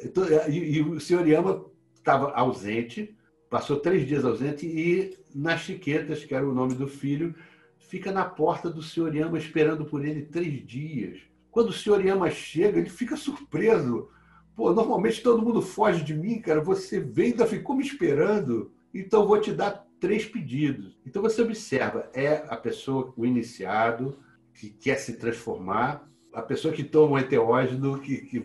e, 0.49 0.77
e 0.77 0.83
o 0.83 1.01
senhor 1.01 1.27
Yama 1.27 1.65
estava 1.95 2.33
ausente, 2.33 3.17
passou 3.49 3.79
três 3.79 4.07
dias 4.07 4.25
ausente 4.25 4.67
e 4.67 5.17
nas 5.35 5.61
Chiquetas, 5.61 6.25
que 6.25 6.35
era 6.35 6.47
o 6.47 6.55
nome 6.55 6.75
do 6.75 6.89
filho, 6.89 7.35
fica 7.79 8.11
na 8.11 8.25
porta 8.25 8.69
do 8.69 8.83
senhor 8.83 9.15
Yama 9.15 9.39
esperando 9.39 9.85
por 9.85 10.05
ele 10.05 10.23
três 10.23 10.67
dias. 10.67 11.21
Quando 11.51 11.69
o 11.69 11.73
senhor 11.73 12.05
Yama 12.05 12.31
chega, 12.31 12.79
ele 12.79 12.89
fica 12.89 13.17
surpreso. 13.17 14.09
Pô, 14.57 14.73
normalmente 14.73 15.23
todo 15.23 15.43
mundo 15.43 15.61
foge 15.63 16.03
de 16.03 16.15
mim, 16.15 16.41
cara. 16.41 16.63
Você 16.63 16.99
veio 16.99 17.33
ainda 17.33 17.47
ficou 17.47 17.77
me 17.77 17.85
esperando. 17.85 18.73
Então 18.93 19.27
vou 19.27 19.39
te 19.39 19.53
dar 19.53 19.87
três 20.03 20.27
pedidos. 20.27 20.99
Então 21.07 21.23
você 21.23 21.41
observa, 21.41 22.11
é 22.13 22.45
a 22.49 22.57
pessoa, 22.57 23.15
o 23.17 23.25
iniciado, 23.25 24.19
que 24.53 24.69
quer 24.69 24.97
se 24.97 25.13
transformar, 25.13 26.11
a 26.33 26.43
pessoa 26.43 26.75
que 26.75 26.83
toma 26.83 27.13
um 27.15 27.19
enteógeno, 27.21 28.01
que, 28.01 28.17
que 28.17 28.45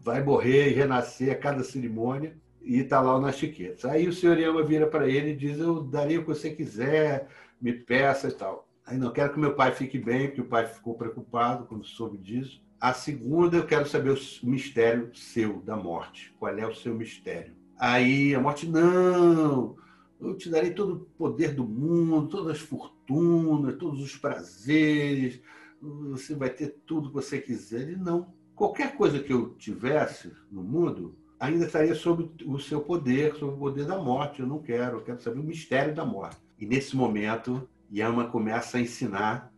vai 0.00 0.24
morrer 0.24 0.70
e 0.70 0.72
renascer 0.72 1.32
a 1.32 1.36
cada 1.36 1.62
cerimônia, 1.62 2.34
e 2.62 2.78
está 2.78 2.98
lá 2.98 3.20
nas 3.20 3.36
chiquetas. 3.36 3.84
Aí 3.84 4.08
o 4.08 4.12
senhor 4.12 4.38
Yama 4.38 4.62
vira 4.62 4.86
para 4.86 5.06
ele 5.06 5.32
e 5.32 5.36
diz: 5.36 5.58
Eu 5.58 5.82
daria 5.82 6.18
o 6.18 6.22
que 6.22 6.28
você 6.28 6.50
quiser, 6.50 7.28
me 7.60 7.74
peça 7.74 8.28
e 8.28 8.32
tal. 8.32 8.66
Aí 8.86 8.96
não 8.96 9.12
quero 9.12 9.34
que 9.34 9.38
meu 9.38 9.54
pai 9.54 9.72
fique 9.72 9.98
bem, 9.98 10.28
porque 10.28 10.40
o 10.40 10.48
pai 10.48 10.66
ficou 10.66 10.94
preocupado 10.94 11.66
quando 11.66 11.84
soube 11.84 12.16
disso. 12.16 12.62
A 12.80 12.94
segunda, 12.94 13.58
eu 13.58 13.66
quero 13.66 13.86
saber 13.86 14.12
o 14.12 14.46
mistério 14.46 15.14
seu 15.14 15.60
da 15.60 15.76
morte. 15.76 16.34
Qual 16.38 16.56
é 16.56 16.66
o 16.66 16.74
seu 16.74 16.94
mistério? 16.94 17.54
Aí 17.78 18.34
a 18.34 18.40
morte, 18.40 18.66
não, 18.66 19.76
eu 20.20 20.36
te 20.36 20.50
darei 20.50 20.72
todo 20.72 20.94
o 20.94 21.00
poder 21.16 21.54
do 21.54 21.64
mundo, 21.64 22.28
todas 22.28 22.56
as 22.56 22.60
fortunas, 22.60 23.76
todos 23.76 24.02
os 24.02 24.16
prazeres, 24.16 25.40
você 25.80 26.34
vai 26.34 26.50
ter 26.50 26.76
tudo 26.84 27.08
que 27.08 27.14
você 27.14 27.40
quiser. 27.40 27.82
Ele, 27.82 27.96
não. 27.96 28.32
Qualquer 28.54 28.94
coisa 28.96 29.18
que 29.18 29.32
eu 29.32 29.54
tivesse 29.54 30.30
no 30.50 30.62
mundo, 30.62 31.16
ainda 31.38 31.64
estaria 31.64 31.94
sob 31.94 32.30
o 32.44 32.58
seu 32.58 32.82
poder, 32.82 33.34
sob 33.36 33.54
o 33.54 33.58
poder 33.58 33.86
da 33.86 33.98
morte. 33.98 34.40
Eu 34.40 34.46
não 34.46 34.58
quero, 34.58 34.98
eu 34.98 35.02
quero 35.02 35.20
saber 35.20 35.40
o 35.40 35.44
mistério 35.44 35.94
da 35.94 36.04
morte. 36.04 36.36
E 36.58 36.66
nesse 36.66 36.94
momento, 36.94 37.66
Yama 37.90 38.28
começa 38.28 38.76
a 38.76 38.80
ensinar 38.80 39.50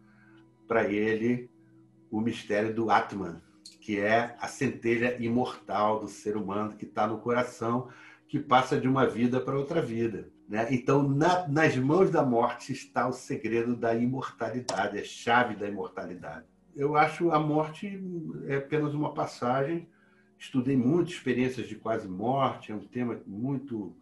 para 0.69 0.89
ele 0.89 1.51
o 2.11 2.21
mistério 2.21 2.73
do 2.73 2.91
Atman, 2.91 3.43
que 3.81 3.99
é 3.99 4.37
a 4.39 4.47
centelha 4.47 5.17
imortal 5.21 5.99
do 5.99 6.07
ser 6.07 6.37
humano 6.37 6.77
que 6.77 6.85
está 6.85 7.07
no 7.07 7.19
coração, 7.19 7.89
que 8.29 8.39
passa 8.39 8.81
de 8.81 8.87
uma 8.87 9.07
vida 9.07 9.41
para 9.41 9.59
outra 9.59 9.83
vida. 9.83 10.31
Né? 10.53 10.69
Então, 10.71 11.03
na, 11.03 11.49
nas 11.49 11.75
mãos 11.79 12.11
da 12.11 12.23
morte 12.23 12.75
está 12.75 13.09
o 13.09 13.13
segredo 13.13 13.75
da 13.75 13.95
imortalidade, 13.95 14.99
a 14.99 15.03
chave 15.03 15.57
da 15.57 15.67
imortalidade. 15.67 16.45
Eu 16.77 16.95
acho 16.95 17.31
a 17.31 17.41
morte 17.41 17.99
é 18.47 18.57
apenas 18.57 18.93
uma 18.93 19.15
passagem 19.15 19.89
estudei 20.39 20.77
muitas 20.77 21.15
experiências 21.15 21.67
de 21.67 21.75
quase 21.77 22.07
morte, 22.07 22.71
é 22.71 22.75
um 22.75 22.85
tema 22.85 23.19
muito 23.27 23.97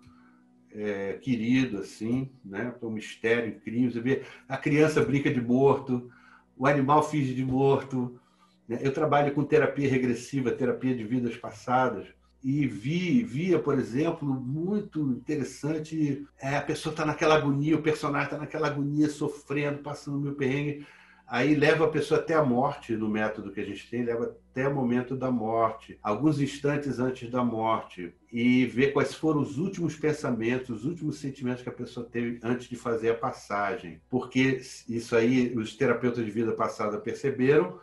é, 0.73 1.13
querido, 1.23 1.79
assim, 1.79 2.33
né? 2.45 2.75
Um 2.83 2.91
mistério 2.91 3.51
incrível. 3.51 3.93
Você 3.93 4.01
vê, 4.01 4.23
a 4.49 4.57
criança 4.57 5.05
brinca 5.05 5.33
de 5.33 5.41
morto, 5.41 6.11
o 6.57 6.67
animal 6.67 7.05
finge 7.05 7.33
de 7.33 7.45
morto. 7.45 8.19
Né? 8.67 8.81
Eu 8.83 8.93
trabalho 8.93 9.33
com 9.35 9.45
terapia 9.45 9.89
regressiva, 9.89 10.51
terapia 10.51 10.97
de 10.97 11.05
vidas 11.05 11.37
passadas, 11.37 12.09
e 12.43 12.67
vi, 12.67 13.23
via, 13.23 13.59
por 13.59 13.79
exemplo, 13.79 14.27
muito 14.29 15.01
interessante, 15.11 16.27
é, 16.41 16.57
a 16.57 16.63
pessoa 16.63 16.93
está 16.93 17.05
naquela 17.05 17.37
agonia, 17.37 17.77
o 17.77 17.83
personagem 17.83 18.27
está 18.27 18.39
naquela 18.39 18.69
agonia, 18.69 19.09
sofrendo, 19.09 19.79
passando 19.79 20.17
o 20.17 20.21
meu 20.21 20.35
perrengue, 20.35 20.87
aí 21.27 21.55
leva 21.55 21.85
a 21.85 21.91
pessoa 21.91 22.19
até 22.19 22.35
a 22.35 22.43
morte 22.43 22.97
no 22.97 23.09
método 23.09 23.53
que 23.53 23.61
a 23.61 23.65
gente 23.65 23.89
tem, 23.89 24.03
leva 24.03 24.37
até 24.51 24.67
o 24.67 24.75
momento 24.75 25.15
da 25.15 25.31
morte, 25.31 25.99
alguns 26.03 26.41
instantes 26.41 26.99
antes 26.99 27.31
da 27.31 27.45
morte, 27.45 28.13
e 28.33 28.65
ver 28.65 28.93
quais 28.93 29.15
foram 29.15 29.41
os 29.41 29.59
últimos 29.59 29.95
pensamentos, 29.95 30.71
os 30.71 30.85
últimos 30.85 31.19
sentimentos 31.19 31.63
que 31.63 31.69
a 31.69 31.73
pessoa 31.73 32.05
teve 32.05 32.41
antes 32.43 32.69
de 32.69 32.75
fazer 32.75 33.11
a 33.11 33.15
passagem. 33.15 34.01
Porque 34.09 34.61
isso 34.89 35.15
aí 35.15 35.55
os 35.57 35.77
terapeutas 35.77 36.25
de 36.25 36.31
vida 36.31 36.53
passada 36.53 36.99
perceberam, 36.99 37.79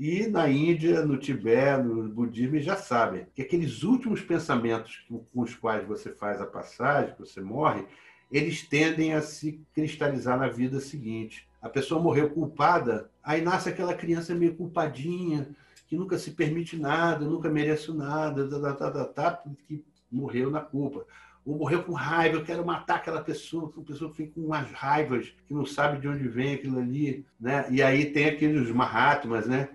e 0.00 0.26
na 0.26 0.48
Índia, 0.48 1.04
no 1.04 1.18
Tibete, 1.18 1.82
no 1.82 2.08
budismo, 2.08 2.58
já 2.58 2.74
sabem 2.74 3.26
que 3.34 3.42
aqueles 3.42 3.82
últimos 3.82 4.22
pensamentos 4.22 5.06
com 5.08 5.42
os 5.42 5.54
quais 5.54 5.86
você 5.86 6.10
faz 6.10 6.40
a 6.40 6.46
passagem, 6.46 7.12
que 7.12 7.20
você 7.20 7.38
morre, 7.42 7.84
eles 8.32 8.66
tendem 8.66 9.12
a 9.12 9.20
se 9.20 9.60
cristalizar 9.74 10.38
na 10.38 10.48
vida 10.48 10.80
seguinte 10.80 11.46
a 11.60 11.68
pessoa 11.68 12.00
morreu 12.00 12.30
culpada, 12.30 13.10
aí 13.22 13.42
nasce 13.42 13.68
aquela 13.68 13.92
criança 13.92 14.34
meio 14.34 14.54
culpadinha, 14.54 15.50
que 15.86 15.96
nunca 15.96 16.16
se 16.16 16.30
permite 16.30 16.78
nada, 16.78 17.26
nunca 17.26 17.50
merece 17.50 17.92
nada, 17.92 18.48
tá, 18.48 18.74
tá, 18.74 18.90
tá, 18.90 19.04
tá, 19.04 19.42
que 19.68 19.84
morreu 20.10 20.50
na 20.50 20.60
culpa. 20.60 21.04
Ou 21.44 21.58
morreu 21.58 21.82
com 21.82 21.92
raiva, 21.92 22.36
eu 22.36 22.44
quero 22.44 22.64
matar 22.64 22.96
aquela 22.96 23.20
pessoa, 23.20 23.70
a 23.76 23.82
pessoa 23.82 24.14
fica 24.14 24.32
com 24.34 24.46
umas 24.46 24.70
raivas, 24.72 25.34
que 25.46 25.52
não 25.52 25.66
sabe 25.66 26.00
de 26.00 26.08
onde 26.08 26.26
vem 26.26 26.54
aquilo 26.54 26.78
ali. 26.78 27.26
Né? 27.38 27.66
E 27.70 27.82
aí 27.82 28.06
tem 28.06 28.26
aqueles 28.26 28.70
Mahatmas, 28.70 29.46
né? 29.46 29.68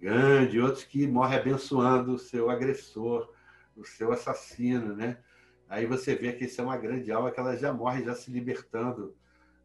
Gandhi, 0.00 0.60
outros 0.60 0.84
que 0.84 1.06
morrem 1.06 1.38
abençoando 1.38 2.14
o 2.14 2.18
seu 2.18 2.50
agressor, 2.50 3.32
o 3.76 3.84
seu 3.84 4.12
assassino, 4.12 4.94
né? 4.94 5.18
Aí 5.68 5.86
você 5.86 6.14
vê 6.14 6.32
que 6.32 6.44
isso 6.44 6.60
é 6.60 6.64
uma 6.64 6.76
grande 6.76 7.10
alma 7.10 7.30
que 7.30 7.40
ela 7.40 7.56
já 7.56 7.72
morre 7.72 8.04
já 8.04 8.14
se 8.14 8.30
libertando 8.30 9.16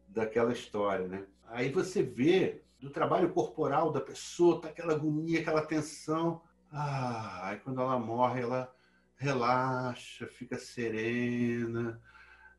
daquela 0.08 0.52
história, 0.52 1.06
né? 1.06 1.26
Aí 1.46 1.70
você 1.70 2.02
vê 2.02 2.62
do 2.78 2.90
trabalho 2.90 3.30
corporal 3.30 3.92
da 3.92 4.00
pessoa, 4.00 4.60
tá 4.60 4.68
aquela 4.68 4.94
agonia, 4.94 5.40
aquela 5.40 5.62
tensão. 5.62 6.40
Ah, 6.72 7.48
aí 7.48 7.58
quando 7.58 7.80
ela 7.80 7.98
morre, 7.98 8.40
ela 8.40 8.72
relaxa, 9.16 10.26
fica 10.26 10.58
serena. 10.58 12.00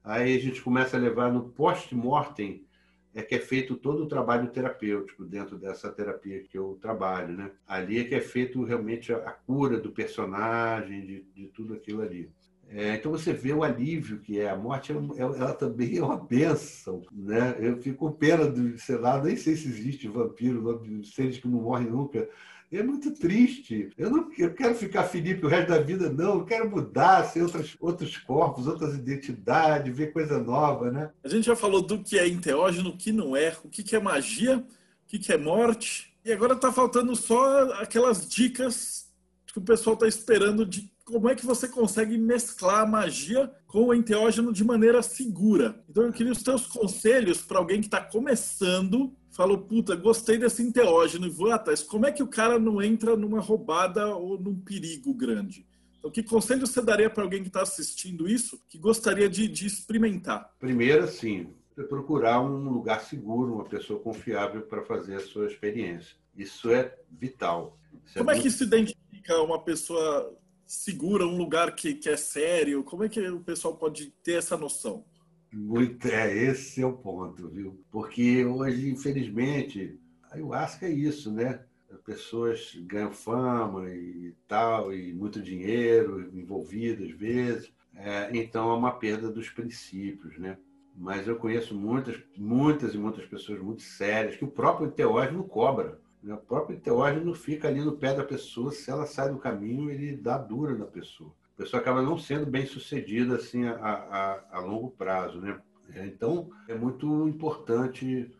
Aí 0.03 0.35
a 0.35 0.39
gente 0.39 0.61
começa 0.61 0.95
a 0.95 0.99
levar 0.99 1.31
no 1.31 1.49
post-mortem, 1.49 2.67
é 3.13 3.21
que 3.21 3.35
é 3.35 3.39
feito 3.39 3.75
todo 3.75 4.03
o 4.03 4.07
trabalho 4.07 4.49
terapêutico 4.49 5.25
dentro 5.25 5.57
dessa 5.57 5.91
terapia 5.91 6.41
que 6.43 6.57
eu 6.57 6.77
trabalho, 6.81 7.35
né? 7.35 7.51
Ali 7.67 7.99
é 7.99 8.03
que 8.03 8.15
é 8.15 8.21
feito 8.21 8.63
realmente 8.63 9.11
a, 9.13 9.31
cura 9.31 9.79
do 9.79 9.91
personagem, 9.91 11.05
de, 11.05 11.25
de 11.35 11.47
tudo 11.47 11.73
aquilo 11.73 12.01
ali. 12.01 12.29
É, 12.69 12.95
então 12.95 13.11
você 13.11 13.33
vê 13.33 13.51
o 13.51 13.63
alívio 13.63 14.19
que 14.19 14.39
é 14.39 14.49
a 14.49 14.55
morte, 14.55 14.93
ela, 14.93 15.35
ela, 15.35 15.53
também 15.53 15.97
é 15.97 16.03
uma 16.03 16.15
benção, 16.15 17.01
né? 17.11 17.57
Eu 17.59 17.81
fico 17.81 17.97
com 17.97 18.11
pena 18.13 18.47
do, 18.47 18.77
sei 18.77 18.97
lá, 18.97 19.21
nem 19.21 19.35
sei 19.35 19.57
se 19.57 19.67
existe 19.67 20.07
vampiro, 20.07 20.81
seres 21.03 21.37
que 21.37 21.49
não 21.49 21.59
morrem 21.59 21.89
nunca. 21.89 22.29
É 22.71 22.81
muito 22.81 23.11
triste. 23.11 23.89
Eu 23.97 24.09
não 24.09 24.31
eu 24.37 24.53
quero 24.53 24.73
ficar 24.75 25.03
Felipe 25.03 25.45
o 25.45 25.49
resto 25.49 25.69
da 25.69 25.79
vida, 25.79 26.09
não. 26.09 26.39
Eu 26.39 26.45
quero 26.45 26.69
mudar, 26.69 27.25
ser 27.25 27.43
outros, 27.43 27.75
outros 27.79 28.17
corpos, 28.17 28.65
outras 28.65 28.95
identidades, 28.95 29.95
ver 29.95 30.13
coisa 30.13 30.39
nova, 30.39 30.89
né? 30.89 31.11
A 31.23 31.27
gente 31.27 31.45
já 31.45 31.55
falou 31.55 31.81
do 31.81 32.01
que 32.01 32.17
é 32.17 32.27
enteógeno, 32.27 32.91
o 32.91 32.97
que 32.97 33.11
não 33.11 33.35
é, 33.35 33.55
o 33.63 33.67
que 33.67 33.95
é 33.95 33.99
magia, 33.99 34.57
o 34.57 35.07
que 35.07 35.31
é 35.31 35.37
morte. 35.37 36.13
E 36.23 36.31
agora 36.31 36.53
está 36.53 36.71
faltando 36.71 37.13
só 37.15 37.73
aquelas 37.73 38.29
dicas 38.29 39.11
que 39.51 39.59
o 39.59 39.61
pessoal 39.61 39.95
está 39.95 40.07
esperando 40.07 40.65
de 40.65 40.89
como 41.03 41.29
é 41.29 41.35
que 41.35 41.45
você 41.45 41.67
consegue 41.67 42.17
mesclar 42.17 42.83
a 42.83 42.85
magia 42.85 43.51
com 43.67 43.87
o 43.87 43.93
enteógeno 43.93 44.53
de 44.53 44.63
maneira 44.63 45.01
segura. 45.01 45.83
Então 45.89 46.03
eu 46.03 46.13
queria 46.13 46.31
os 46.31 46.41
teus 46.41 46.65
conselhos 46.67 47.41
para 47.41 47.57
alguém 47.57 47.81
que 47.81 47.87
está 47.87 47.99
começando, 47.99 49.13
falou, 49.31 49.57
puta, 49.57 49.95
gostei 49.95 50.37
desse 50.37 50.61
enteógeno 50.61 51.25
e 51.25 51.29
vou 51.29 51.51
atrás. 51.51 51.81
Como 51.81 52.05
é 52.05 52.11
que 52.11 52.21
o 52.21 52.27
cara 52.27 52.59
não 52.59 52.81
entra 52.81 53.15
numa 53.15 53.39
roubada 53.39 54.15
ou 54.15 54.37
num 54.39 54.55
perigo 54.55 55.13
grande? 55.13 55.65
Então, 55.97 56.11
que 56.11 56.23
conselho 56.23 56.65
você 56.65 56.81
daria 56.81 57.09
para 57.09 57.23
alguém 57.23 57.41
que 57.41 57.47
está 57.47 57.61
assistindo 57.61 58.27
isso, 58.27 58.59
que 58.67 58.77
gostaria 58.77 59.29
de, 59.29 59.47
de 59.47 59.67
experimentar? 59.67 60.51
Primeiro, 60.59 61.07
sim, 61.07 61.47
procurar 61.87 62.41
um 62.41 62.69
lugar 62.69 63.01
seguro, 63.01 63.53
uma 63.53 63.65
pessoa 63.65 63.99
confiável 63.99 64.63
para 64.63 64.81
fazer 64.81 65.15
a 65.15 65.19
sua 65.19 65.45
experiência. 65.45 66.15
Isso 66.35 66.71
é 66.71 66.97
vital. 67.09 67.77
Isso 68.05 68.17
é 68.17 68.19
Como 68.19 68.31
é, 68.31 68.37
é 68.37 68.41
que 68.41 68.49
se 68.49 68.63
identifica 68.63 69.41
uma 69.41 69.59
pessoa 69.59 70.35
segura, 70.65 71.25
um 71.25 71.37
lugar 71.37 71.75
que, 71.75 71.93
que 71.93 72.09
é 72.09 72.17
sério? 72.17 72.83
Como 72.83 73.03
é 73.03 73.09
que 73.09 73.19
o 73.29 73.39
pessoal 73.39 73.75
pode 73.75 74.07
ter 74.23 74.33
essa 74.33 74.57
noção? 74.57 75.05
Muito, 75.53 76.07
é, 76.07 76.33
esse 76.33 76.81
é 76.81 76.85
o 76.85 76.93
ponto, 76.93 77.49
viu? 77.49 77.83
Porque 77.91 78.45
hoje, 78.45 78.89
infelizmente, 78.89 79.99
a 80.23 80.35
ayahuasca 80.35 80.85
é 80.85 80.91
isso, 80.91 81.31
né? 81.31 81.63
As 81.91 81.99
pessoas 82.01 82.73
ganham 82.83 83.11
fama 83.11 83.89
e 83.89 84.33
tal, 84.47 84.93
e 84.93 85.13
muito 85.13 85.41
dinheiro 85.41 86.29
envolvido 86.33 87.03
às 87.03 87.11
vezes. 87.11 87.71
É, 87.95 88.29
então 88.33 88.71
é 88.71 88.77
uma 88.77 88.93
perda 88.93 89.29
dos 89.29 89.49
princípios, 89.49 90.37
né? 90.39 90.57
Mas 90.95 91.27
eu 91.27 91.35
conheço 91.35 91.75
muitas, 91.75 92.21
muitas 92.37 92.93
e 92.93 92.97
muitas 92.97 93.25
pessoas 93.25 93.59
muito 93.59 93.81
sérias 93.81 94.37
que 94.37 94.45
o 94.45 94.51
próprio 94.51 94.91
teórico 94.91 95.43
cobra. 95.43 95.99
Né? 96.23 96.33
O 96.33 96.37
próprio 96.37 96.77
enteógeno 96.77 97.33
fica 97.33 97.67
ali 97.67 97.81
no 97.81 97.97
pé 97.97 98.13
da 98.13 98.23
pessoa, 98.23 98.71
se 98.71 98.89
ela 98.89 99.05
sai 99.05 99.29
do 99.29 99.37
caminho, 99.37 99.89
ele 99.89 100.15
dá 100.15 100.37
dura 100.37 100.75
na 100.77 100.85
pessoa. 100.85 101.33
Pessoa 101.61 101.79
acaba 101.79 102.01
não 102.01 102.17
sendo 102.17 102.47
bem 102.47 102.65
sucedida 102.65 103.35
assim 103.35 103.65
a, 103.65 103.75
a, 103.75 104.57
a 104.57 104.59
longo 104.61 104.89
prazo. 104.89 105.39
Né? 105.39 105.61
Então, 106.07 106.49
é 106.67 106.73
muito 106.73 107.27
importante 107.27 108.31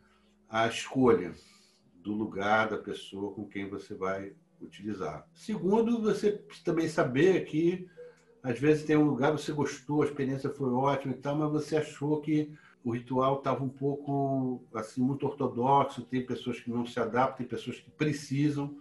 a 0.50 0.68
escolha 0.68 1.32
do 1.94 2.14
lugar 2.14 2.70
da 2.70 2.80
pessoa 2.80 3.32
com 3.32 3.48
quem 3.48 3.70
você 3.70 3.94
vai 3.94 4.34
utilizar. 4.60 5.30
Segundo, 5.36 6.02
você 6.02 6.44
também 6.66 6.88
saber 6.88 7.46
que 7.46 7.88
às 8.42 8.60
vezes 8.60 8.86
tem 8.86 8.98
um 8.98 9.06
lugar 9.06 9.32
você 9.32 9.52
gostou, 9.52 10.02
a 10.02 10.06
experiência 10.06 10.50
foi 10.50 10.72
ótima 10.72 11.14
e 11.14 11.18
tal, 11.18 11.36
mas 11.36 11.52
você 11.52 11.78
achou 11.78 12.22
que 12.22 12.52
o 12.84 12.90
ritual 12.90 13.38
estava 13.38 13.64
um 13.64 13.70
pouco 13.70 14.64
assim 14.74 15.00
muito 15.00 15.28
ortodoxo, 15.28 16.06
tem 16.06 16.26
pessoas 16.26 16.60
que 16.60 16.72
não 16.72 16.88
se 16.88 17.00
adaptam, 17.00 17.38
tem 17.38 17.48
pessoas 17.48 17.80
que 17.80 17.92
precisam 17.92 18.76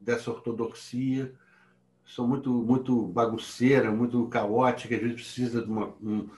dessa 0.00 0.30
ortodoxia, 0.30 1.34
são 2.04 2.26
muito 2.26 2.50
muito 2.50 3.06
bagunceira, 3.08 3.90
muito 3.90 4.26
caótica, 4.28 4.94
às 4.94 5.00
vezes 5.00 5.16
precisa 5.16 5.62
de 5.62 5.70
uma, 5.70 5.94
um, 6.02 6.28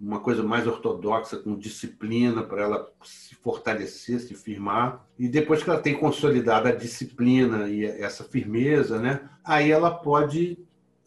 uma 0.00 0.20
coisa 0.20 0.42
mais 0.42 0.66
ortodoxa, 0.66 1.36
com 1.36 1.58
disciplina 1.58 2.42
para 2.42 2.62
ela 2.62 2.92
se 3.02 3.34
fortalecer, 3.34 4.18
se 4.20 4.34
firmar. 4.34 5.06
E 5.18 5.28
depois 5.28 5.62
que 5.62 5.68
ela 5.68 5.80
tem 5.80 5.98
consolidada 5.98 6.70
a 6.70 6.74
disciplina 6.74 7.68
e 7.68 7.84
essa 7.84 8.24
firmeza, 8.24 8.98
né, 8.98 9.28
aí 9.44 9.70
ela 9.70 9.90
pode 9.90 10.58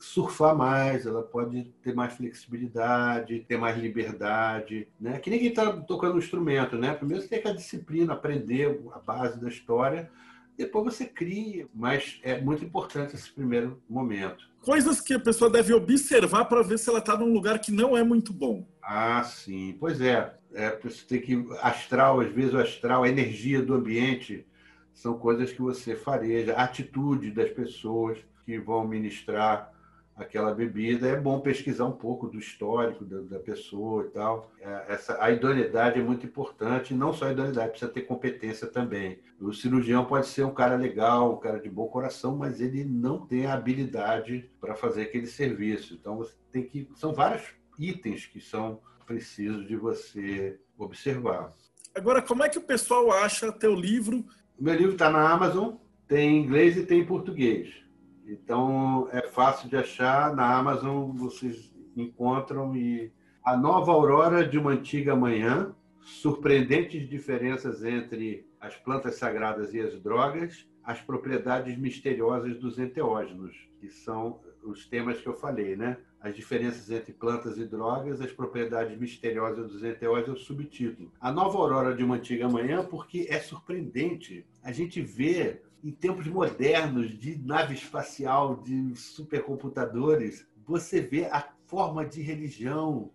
surfar 0.04 0.54
mais, 0.56 1.06
ela 1.06 1.24
pode 1.24 1.64
ter 1.82 1.96
mais 1.96 2.14
flexibilidade, 2.14 3.46
ter 3.48 3.58
mais 3.58 3.78
liberdade, 3.78 4.86
né? 5.00 5.18
Que 5.18 5.30
ninguém 5.30 5.48
está 5.48 5.72
tocando 5.72 6.16
um 6.16 6.20
instrumento, 6.20 6.78
né? 6.78 6.94
Primeiro 6.94 7.24
você 7.24 7.30
tem 7.30 7.42
que 7.42 7.48
a 7.48 7.54
disciplina, 7.54 8.12
aprender 8.12 8.82
a 8.92 9.00
base 9.00 9.40
da 9.40 9.48
história, 9.48 10.12
depois 10.58 10.86
você 10.86 11.06
cria, 11.06 11.68
mas 11.74 12.20
é 12.24 12.40
muito 12.40 12.64
importante 12.64 13.16
esse 13.16 13.32
primeiro 13.32 13.82
momento. 13.90 14.50
Coisas 14.62 15.02
que 15.02 15.14
a 15.14 15.20
pessoa 15.20 15.50
deve 15.50 15.74
observar 15.74 16.46
para 16.46 16.62
ver 16.62 16.78
se 16.78 16.90
ela 16.90 17.00
está 17.00 17.18
num 17.18 17.34
lugar 17.34 17.60
que 17.60 17.72
não 17.72 17.98
é 17.98 18.04
muito 18.04 18.32
bom. 18.32 18.66
Ah, 18.82 19.24
sim. 19.24 19.76
Pois 19.80 20.00
é. 20.00 20.34
é 20.54 20.80
você 20.82 21.06
tem 21.06 21.22
que 21.22 21.48
astral, 21.62 22.22
às 22.22 22.32
vezes 22.32 22.54
o 22.54 22.60
astral, 22.60 23.04
a 23.04 23.10
energia 23.10 23.62
do 23.62 23.74
ambiente 23.74 24.46
são 24.94 25.18
coisas 25.18 25.52
que 25.52 25.62
você 25.62 25.96
fareja, 25.96 26.54
a 26.54 26.64
atitude 26.64 27.32
das 27.32 27.50
pessoas 27.50 28.18
que 28.46 28.60
vão 28.60 28.88
ministrar 28.88 29.73
aquela 30.16 30.54
bebida, 30.54 31.08
é 31.08 31.20
bom 31.20 31.40
pesquisar 31.40 31.86
um 31.86 31.92
pouco 31.92 32.28
do 32.28 32.38
histórico 32.38 33.04
da, 33.04 33.22
da 33.22 33.40
pessoa 33.40 34.06
e 34.06 34.10
tal. 34.10 34.52
É, 34.60 34.94
essa, 34.94 35.22
a 35.22 35.32
idoneidade 35.32 36.00
é 36.00 36.04
muito 36.04 36.26
importante, 36.26 36.94
não 36.94 37.12
só 37.12 37.26
a 37.26 37.32
idoneidade, 37.32 37.72
precisa 37.72 37.92
ter 37.92 38.02
competência 38.02 38.68
também. 38.68 39.20
O 39.40 39.52
cirurgião 39.54 40.06
pode 40.06 40.28
ser 40.28 40.44
um 40.44 40.54
cara 40.54 40.76
legal, 40.76 41.34
um 41.34 41.40
cara 41.40 41.60
de 41.60 41.70
bom 41.70 41.88
coração, 41.88 42.36
mas 42.38 42.62
ele 42.62 42.86
não 42.86 43.26
tem 43.26 43.46
a 43.46 43.54
habilidade 43.54 44.50
para 44.62 44.76
fazer 44.76 45.04
aquele 45.04 45.28
serviço. 45.28 45.96
Então, 45.96 46.18
você 46.18 46.36
tem 46.52 46.64
que. 46.64 46.88
São 46.96 47.14
vários 47.14 47.44
itens 47.80 48.26
que 48.26 48.40
são 48.40 48.80
precisos 49.06 49.68
de 49.68 49.76
você 49.76 50.60
observar. 50.78 51.52
Agora, 51.96 52.22
como 52.22 52.44
é 52.44 52.50
que 52.50 52.58
o 52.58 52.64
pessoal 52.64 53.12
acha 53.12 53.52
teu 53.52 53.76
livro? 53.76 54.26
O 54.58 54.64
meu 54.64 54.74
livro 54.76 54.94
está 54.94 55.10
na 55.10 55.30
Amazon, 55.30 55.76
tem 56.08 56.38
em 56.38 56.44
inglês 56.44 56.78
e 56.78 56.86
tem 56.86 57.02
em 57.02 57.06
português. 57.06 57.83
Então 58.28 59.08
é 59.12 59.22
fácil 59.22 59.70
de 59.70 59.76
achar 59.76 60.36
na 60.36 60.58
Amazon, 60.58 61.12
vocês 61.12 61.74
encontram 61.96 62.76
e 62.76 63.12
a 63.44 63.58
nova 63.58 63.92
aurora 63.92 64.48
de 64.48 64.58
uma 64.58 64.72
antiga 64.72 65.16
manhã, 65.16 65.76
surpreendentes 66.02 67.08
diferenças 67.10 67.84
entre 67.84 68.48
as 68.60 68.76
plantas 68.76 69.16
sagradas 69.16 69.74
e 69.74 69.82
as 69.82 70.00
drogas, 70.02 70.68
as 70.84 71.02
propriedades 71.02 71.78
misteriosas 71.78 72.58
dos 72.60 72.80
enteógenos, 72.80 73.56
que 73.80 73.90
são 73.90 74.40
os 74.64 74.86
temas 74.86 75.20
que 75.20 75.28
eu 75.28 75.34
falei, 75.34 75.76
né? 75.76 75.98
As 76.24 76.34
diferenças 76.34 76.90
entre 76.90 77.12
plantas 77.12 77.58
e 77.58 77.66
drogas, 77.66 78.22
as 78.22 78.32
propriedades 78.32 78.98
misteriosas 78.98 79.70
dos 79.70 79.84
enteógenos, 79.84 80.30
é 80.30 80.32
o 80.32 80.38
subtítulo. 80.38 81.12
A 81.20 81.30
nova 81.34 81.58
aurora 81.58 81.94
de 81.94 82.02
uma 82.02 82.16
antiga 82.16 82.48
manhã, 82.48 82.82
porque 82.82 83.28
é 83.30 83.42
surpreendente. 83.42 84.46
A 84.64 84.72
gente 84.72 85.02
vê 85.02 85.62
em 85.84 85.92
tempos 85.92 86.26
modernos 86.26 87.12
de 87.20 87.38
nave 87.38 87.74
espacial, 87.74 88.56
de 88.56 88.96
supercomputadores, 88.96 90.48
você 90.66 91.02
vê 91.02 91.26
a 91.26 91.46
forma 91.66 92.06
de 92.06 92.22
religião, 92.22 93.12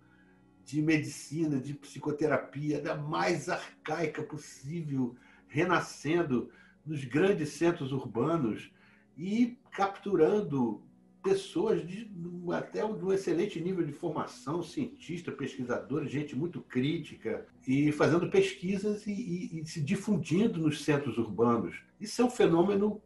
de 0.62 0.82
medicina, 0.82 1.59
de 1.59 1.72
psicoterapia 1.72 2.78
da 2.78 2.94
mais 2.94 3.48
arcaica 3.48 4.22
possível, 4.22 5.16
renascendo 5.46 6.50
nos 6.84 7.04
grandes 7.04 7.54
centros 7.54 7.90
urbanos 7.90 8.70
e 9.16 9.59
capturando 9.70 10.82
pessoas 11.22 11.86
de 11.86 12.10
até 12.52 12.84
um 12.84 13.12
excelente 13.12 13.60
nível 13.60 13.84
de 13.84 13.92
formação, 13.92 14.62
cientista, 14.62 15.30
pesquisador, 15.30 16.06
gente 16.06 16.34
muito 16.34 16.60
crítica, 16.60 17.46
e 17.66 17.92
fazendo 17.92 18.30
pesquisas 18.30 19.06
e, 19.06 19.12
e, 19.12 19.60
e 19.60 19.66
se 19.66 19.80
difundindo 19.80 20.58
nos 20.58 20.84
centros 20.84 21.18
urbanos. 21.18 21.76
Isso 22.00 22.22
é 22.22 22.24
um 22.24 22.30
fenômeno 22.30 23.02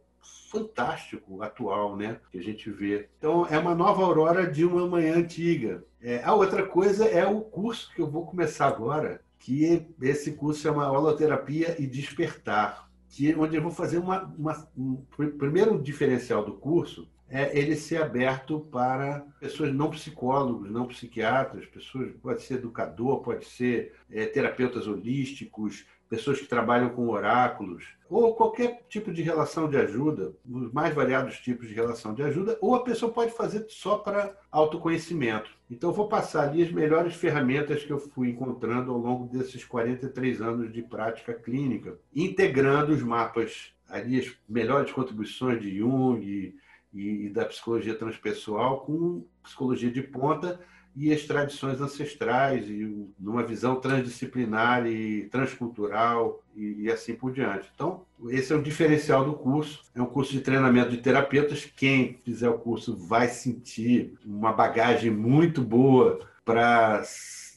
fantástico 0.49 1.41
atual, 1.41 1.97
né? 1.97 2.19
Que 2.31 2.37
a 2.37 2.43
gente 2.43 2.69
vê. 2.69 3.09
Então, 3.17 3.45
é 3.47 3.57
uma 3.57 3.75
nova 3.75 4.03
aurora 4.03 4.49
de 4.49 4.63
uma 4.63 4.87
manhã 4.87 5.17
antiga. 5.17 5.83
É, 6.01 6.23
a 6.23 6.33
outra 6.33 6.65
coisa 6.65 7.05
é 7.05 7.25
o 7.25 7.41
curso 7.41 7.91
que 7.93 8.01
eu 8.01 8.09
vou 8.09 8.25
começar 8.25 8.67
agora, 8.67 9.21
que 9.39 9.85
esse 10.01 10.33
curso 10.33 10.61
chama 10.61 10.89
Holoterapia 10.89 11.75
e 11.79 11.87
Despertar, 11.87 12.89
que 13.09 13.35
onde 13.35 13.55
eu 13.57 13.61
vou 13.61 13.71
fazer 13.71 13.97
uma, 13.97 14.23
uma 14.37 14.67
um 14.77 14.95
primeiro 15.37 15.81
diferencial 15.81 16.45
do 16.45 16.53
curso 16.53 17.07
é 17.33 17.57
ele 17.57 17.75
ser 17.75 17.99
aberto 17.99 18.59
para 18.59 19.25
pessoas 19.39 19.73
não 19.73 19.89
psicólogos, 19.89 20.69
não 20.69 20.85
psiquiatras, 20.85 21.65
pessoas 21.65 22.11
pode 22.21 22.43
ser 22.43 22.55
educador, 22.55 23.21
pode 23.21 23.45
ser 23.45 23.95
é, 24.11 24.27
terapeutas 24.27 24.85
holísticos, 24.85 25.83
pessoas 26.07 26.39
que 26.39 26.45
trabalham 26.45 26.89
com 26.89 27.09
oráculos, 27.09 27.85
ou 28.07 28.35
qualquer 28.35 28.85
tipo 28.87 29.11
de 29.11 29.23
relação 29.23 29.67
de 29.67 29.75
ajuda, 29.77 30.31
os 30.47 30.71
mais 30.71 30.93
variados 30.93 31.39
tipos 31.39 31.67
de 31.67 31.73
relação 31.73 32.13
de 32.13 32.21
ajuda, 32.21 32.55
ou 32.61 32.75
a 32.75 32.83
pessoa 32.83 33.11
pode 33.11 33.31
fazer 33.31 33.65
só 33.67 33.97
para 33.97 34.37
autoconhecimento. 34.51 35.49
Então, 35.71 35.89
eu 35.89 35.95
vou 35.95 36.07
passar 36.07 36.47
ali 36.47 36.61
as 36.61 36.71
melhores 36.71 37.15
ferramentas 37.15 37.83
que 37.83 37.91
eu 37.91 37.97
fui 37.97 38.29
encontrando 38.29 38.91
ao 38.91 38.97
longo 38.99 39.25
desses 39.27 39.65
43 39.65 40.39
anos 40.39 40.71
de 40.71 40.83
prática 40.83 41.33
clínica, 41.33 41.97
integrando 42.15 42.93
os 42.93 43.01
mapas, 43.01 43.73
ali 43.89 44.19
as 44.19 44.31
melhores 44.47 44.91
contribuições 44.91 45.59
de 45.59 45.79
Jung 45.79 46.53
e, 46.93 47.25
e 47.25 47.29
da 47.29 47.45
psicologia 47.45 47.95
transpessoal 47.95 48.81
com 48.81 49.25
psicologia 49.41 49.91
de 49.91 50.01
ponta 50.01 50.59
e 50.95 51.11
as 51.11 51.23
tradições 51.23 51.81
ancestrais 51.81 52.69
e 52.69 53.07
numa 53.19 53.43
visão 53.43 53.77
transdisciplinar 53.77 54.85
e 54.85 55.23
transcultural 55.25 56.43
e, 56.55 56.83
e, 56.83 56.91
assim 56.91 57.15
por 57.15 57.31
diante. 57.31 57.69
Então, 57.73 58.05
esse 58.29 58.53
é 58.53 58.55
o 58.55 58.61
diferencial 58.61 59.25
do 59.25 59.33
curso. 59.33 59.83
É 59.95 60.01
um 60.01 60.05
curso 60.05 60.31
de 60.31 60.41
treinamento 60.41 60.91
de 60.91 60.97
terapeutas. 60.97 61.65
Quem 61.65 62.19
fizer 62.23 62.49
o 62.49 62.59
curso 62.59 62.95
vai 62.95 63.27
sentir 63.27 64.13
uma 64.23 64.53
bagagem 64.53 65.09
muito 65.09 65.61
boa 65.61 66.19
para 66.45 67.01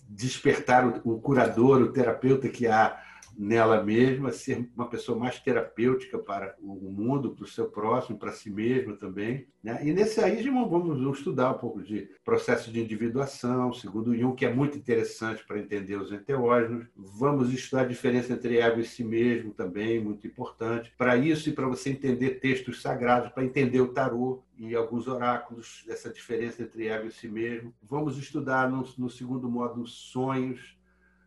despertar 0.08 0.86
o, 0.86 1.16
o 1.16 1.20
curador, 1.20 1.82
o 1.82 1.92
terapeuta 1.92 2.48
que 2.48 2.66
há 2.66 2.98
nela 3.38 3.82
mesma, 3.82 4.32
ser 4.32 4.68
uma 4.74 4.88
pessoa 4.88 5.18
mais 5.18 5.38
terapêutica 5.38 6.18
para 6.18 6.54
o 6.60 6.90
mundo, 6.90 7.34
para 7.34 7.44
o 7.44 7.48
seu 7.48 7.66
próximo, 7.66 8.18
para 8.18 8.32
si 8.32 8.50
mesma 8.50 8.96
também. 8.96 9.46
Né? 9.62 9.80
E 9.84 9.92
nesse 9.92 10.20
aí 10.20 10.42
vamos 10.48 11.18
estudar 11.18 11.52
um 11.52 11.58
pouco 11.58 11.82
de 11.82 12.08
processo 12.24 12.70
de 12.70 12.80
individuação, 12.80 13.72
segundo 13.72 14.16
Jung, 14.16 14.34
que 14.34 14.46
é 14.46 14.52
muito 14.52 14.78
interessante 14.78 15.44
para 15.44 15.58
entender 15.58 15.96
os 15.96 16.12
enteógenos. 16.12 16.86
Vamos 16.96 17.52
estudar 17.52 17.82
a 17.82 17.86
diferença 17.86 18.32
entre 18.32 18.58
ego 18.58 18.80
e 18.80 18.84
si 18.84 19.04
mesmo 19.04 19.52
também, 19.52 20.02
muito 20.02 20.26
importante. 20.26 20.92
Para 20.96 21.16
isso 21.16 21.48
e 21.48 21.52
para 21.52 21.66
você 21.66 21.90
entender 21.90 22.40
textos 22.40 22.80
sagrados, 22.80 23.32
para 23.32 23.44
entender 23.44 23.80
o 23.80 23.92
tarô, 23.92 24.42
e 24.58 24.74
alguns 24.74 25.06
oráculos, 25.06 25.84
essa 25.88 26.10
diferença 26.10 26.62
entre 26.62 26.88
ego 26.88 27.06
e 27.06 27.12
si 27.12 27.28
mesmo. 27.28 27.74
Vamos 27.82 28.16
estudar 28.18 28.70
no, 28.70 28.88
no 28.96 29.10
segundo 29.10 29.48
módulo 29.48 29.86
sonhos, 29.86 30.75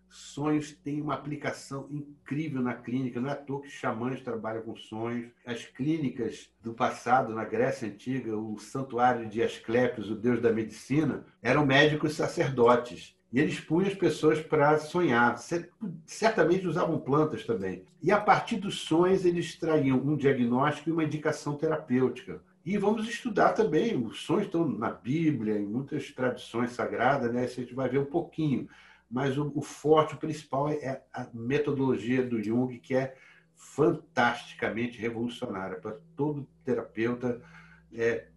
Sonhos 0.09 0.71
têm 0.71 1.01
uma 1.01 1.13
aplicação 1.13 1.87
incrível 1.91 2.61
na 2.61 2.73
clínica, 2.73 3.21
não 3.21 3.29
é 3.29 3.33
à 3.33 3.35
toa 3.35 3.61
que 3.61 3.69
xamãs 3.69 4.21
trabalham 4.21 4.63
com 4.63 4.75
sonhos. 4.75 5.29
As 5.45 5.65
clínicas 5.65 6.49
do 6.63 6.73
passado, 6.73 7.33
na 7.33 7.45
Grécia 7.45 7.87
Antiga, 7.87 8.35
o 8.35 8.57
santuário 8.57 9.29
de 9.29 9.43
Asclepios, 9.43 10.09
o 10.09 10.15
deus 10.15 10.41
da 10.41 10.51
medicina, 10.51 11.23
eram 11.41 11.65
médicos 11.65 12.15
sacerdotes. 12.15 13.15
E 13.31 13.39
eles 13.39 13.59
punham 13.59 13.87
as 13.87 13.95
pessoas 13.95 14.41
para 14.41 14.79
sonhar. 14.79 15.37
Certamente 16.05 16.65
usavam 16.65 16.99
plantas 16.99 17.45
também. 17.45 17.85
E 18.01 18.11
a 18.11 18.19
partir 18.19 18.57
dos 18.57 18.79
sonhos, 18.79 19.23
eles 19.23 19.45
extraíam 19.45 19.97
um 19.97 20.17
diagnóstico 20.17 20.89
e 20.89 20.93
uma 20.93 21.03
indicação 21.03 21.55
terapêutica. 21.55 22.41
E 22.65 22.77
vamos 22.77 23.07
estudar 23.07 23.53
também, 23.53 23.95
os 23.95 24.21
sonhos 24.21 24.45
estão 24.45 24.67
na 24.67 24.91
Bíblia, 24.91 25.57
em 25.57 25.65
muitas 25.65 26.11
tradições 26.11 26.71
sagradas, 26.71 27.31
né? 27.31 27.43
a 27.43 27.47
gente 27.47 27.73
vai 27.73 27.87
ver 27.87 27.99
um 27.99 28.05
pouquinho 28.05 28.67
mas 29.09 29.37
o, 29.37 29.51
o 29.55 29.61
forte, 29.61 30.15
o 30.15 30.17
principal 30.17 30.69
é 30.69 31.03
a 31.13 31.27
metodologia 31.33 32.23
do 32.23 32.41
Jung, 32.41 32.77
que 32.79 32.95
é 32.95 33.15
fantasticamente 33.55 34.99
revolucionária 34.99 35.77
para 35.77 35.97
todo 36.15 36.47
terapeuta. 36.63 37.41
É, 37.93 38.27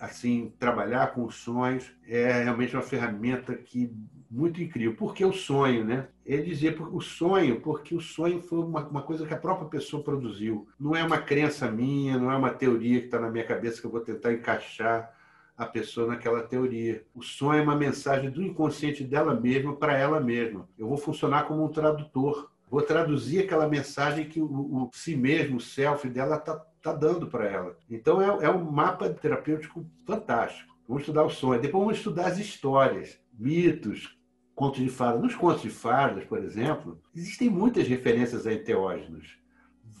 assim 0.00 0.52
trabalhar 0.58 1.14
com 1.14 1.24
os 1.24 1.36
sonhos 1.36 1.90
é 2.06 2.42
realmente 2.42 2.76
uma 2.76 2.82
ferramenta 2.82 3.54
que 3.54 3.90
muito 4.30 4.62
incrível. 4.62 4.96
Por 4.96 5.14
que 5.14 5.24
o 5.24 5.32
sonho, 5.32 5.84
né? 5.84 6.08
Ele 6.24 6.44
dizia 6.44 6.74
o 6.80 7.00
sonho, 7.00 7.60
porque 7.60 7.94
o 7.94 8.00
sonho 8.00 8.40
foi 8.40 8.60
uma, 8.60 8.86
uma, 8.88 9.02
coisa 9.02 9.26
que 9.26 9.34
a 9.34 9.38
própria 9.38 9.68
pessoa 9.68 10.02
produziu. 10.02 10.66
Não 10.80 10.96
é 10.96 11.04
uma 11.04 11.18
crença 11.18 11.70
minha, 11.70 12.16
não 12.16 12.32
é 12.32 12.36
uma 12.36 12.50
teoria 12.50 13.00
que 13.00 13.06
está 13.06 13.20
na 13.20 13.30
minha 13.30 13.44
cabeça 13.44 13.80
que 13.80 13.86
eu 13.86 13.90
vou 13.90 14.00
tentar 14.00 14.32
encaixar 14.32 15.14
a 15.62 15.66
pessoa 15.66 16.06
naquela 16.06 16.42
teoria. 16.42 17.04
O 17.14 17.22
sonho 17.22 17.60
é 17.60 17.62
uma 17.62 17.76
mensagem 17.76 18.30
do 18.30 18.42
inconsciente 18.42 19.04
dela 19.04 19.34
mesma 19.34 19.74
para 19.74 19.96
ela 19.96 20.20
mesma. 20.20 20.68
Eu 20.78 20.88
vou 20.88 20.96
funcionar 20.96 21.44
como 21.44 21.64
um 21.64 21.68
tradutor. 21.68 22.50
Vou 22.70 22.82
traduzir 22.82 23.40
aquela 23.40 23.68
mensagem 23.68 24.28
que 24.28 24.40
o, 24.40 24.46
o 24.46 24.90
si 24.92 25.14
mesmo, 25.14 25.56
o 25.56 25.60
self 25.60 26.08
dela 26.08 26.36
está 26.36 26.56
tá 26.82 26.92
dando 26.92 27.26
para 27.26 27.46
ela. 27.46 27.76
Então 27.90 28.20
é, 28.20 28.46
é 28.46 28.50
um 28.50 28.70
mapa 28.70 29.08
terapêutico 29.10 29.84
fantástico. 30.06 30.72
Vamos 30.88 31.02
estudar 31.02 31.24
o 31.24 31.30
sonho. 31.30 31.60
Depois 31.60 31.82
vamos 31.82 31.98
estudar 31.98 32.26
as 32.26 32.38
histórias, 32.38 33.20
mitos, 33.38 34.18
contos 34.54 34.80
de 34.80 34.88
fadas. 34.88 35.20
Nos 35.22 35.34
contos 35.34 35.62
de 35.62 35.70
fadas, 35.70 36.24
por 36.24 36.38
exemplo, 36.38 37.00
existem 37.14 37.48
muitas 37.48 37.86
referências 37.86 38.46
a 38.46 38.52
enteógenos 38.52 39.41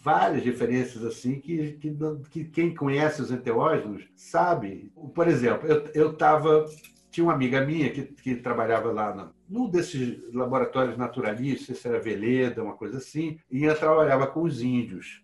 várias 0.02 0.44
referências 0.44 1.04
assim 1.04 1.38
que, 1.38 1.72
que, 1.74 1.96
que, 2.30 2.44
quem 2.44 2.74
conhece 2.74 3.22
os 3.22 3.30
enteógenos 3.30 4.02
sabe. 4.16 4.92
Por 5.14 5.28
exemplo, 5.28 5.68
eu 5.94 6.10
estava. 6.10 6.66
Tinha 7.10 7.24
uma 7.24 7.34
amiga 7.34 7.64
minha 7.64 7.90
que, 7.90 8.02
que 8.02 8.34
trabalhava 8.36 8.90
lá 8.90 9.14
no, 9.14 9.30
num 9.48 9.68
desses 9.68 10.32
laboratórios 10.34 10.96
naturalistas, 10.96 11.78
se 11.78 11.86
era 11.86 12.00
Veleda, 12.00 12.62
uma 12.62 12.74
coisa 12.74 12.98
assim, 12.98 13.38
e 13.50 13.64
ela 13.64 13.76
trabalhava 13.76 14.26
com 14.26 14.42
os 14.42 14.60
índios. 14.60 15.22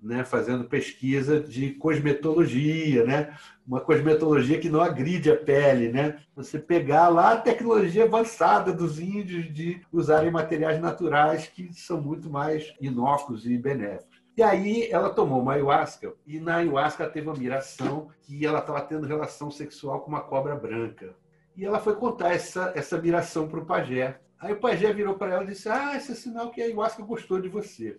Né, 0.00 0.22
fazendo 0.22 0.62
pesquisa 0.62 1.40
de 1.40 1.72
cosmetologia, 1.72 3.04
né? 3.04 3.36
uma 3.66 3.80
cosmetologia 3.80 4.60
que 4.60 4.68
não 4.68 4.80
agride 4.80 5.28
a 5.28 5.36
pele. 5.36 5.88
Né? 5.88 6.20
Você 6.36 6.56
pegar 6.56 7.08
lá 7.08 7.32
a 7.32 7.40
tecnologia 7.40 8.04
avançada 8.04 8.72
dos 8.72 9.00
índios 9.00 9.52
de 9.52 9.80
usarem 9.92 10.30
materiais 10.30 10.80
naturais 10.80 11.48
que 11.48 11.74
são 11.74 12.00
muito 12.00 12.30
mais 12.30 12.72
inócuos 12.80 13.44
e 13.44 13.58
benéficos. 13.58 14.17
E 14.38 14.42
aí 14.44 14.88
ela 14.92 15.10
tomou 15.10 15.42
uma 15.42 15.54
ayahuasca 15.54 16.14
e 16.24 16.38
na 16.38 16.58
ayahuasca 16.58 17.10
teve 17.10 17.26
uma 17.26 17.34
miração 17.34 18.08
que 18.22 18.46
ela 18.46 18.60
estava 18.60 18.80
tendo 18.82 19.04
relação 19.04 19.50
sexual 19.50 20.00
com 20.00 20.10
uma 20.10 20.20
cobra 20.20 20.54
branca. 20.54 21.12
E 21.56 21.64
ela 21.64 21.80
foi 21.80 21.96
contar 21.96 22.34
essa, 22.34 22.72
essa 22.76 23.02
miração 23.02 23.48
para 23.48 23.58
o 23.58 23.66
pajé. 23.66 24.20
Aí 24.38 24.52
o 24.52 24.60
pajé 24.60 24.92
virou 24.92 25.14
para 25.14 25.34
ela 25.34 25.42
e 25.42 25.48
disse: 25.48 25.68
Ah, 25.68 25.96
esse 25.96 26.12
é 26.12 26.14
sinal 26.14 26.52
que 26.52 26.62
a 26.62 26.66
ayahuasca 26.66 27.02
gostou 27.02 27.40
de 27.40 27.48
você. 27.48 27.98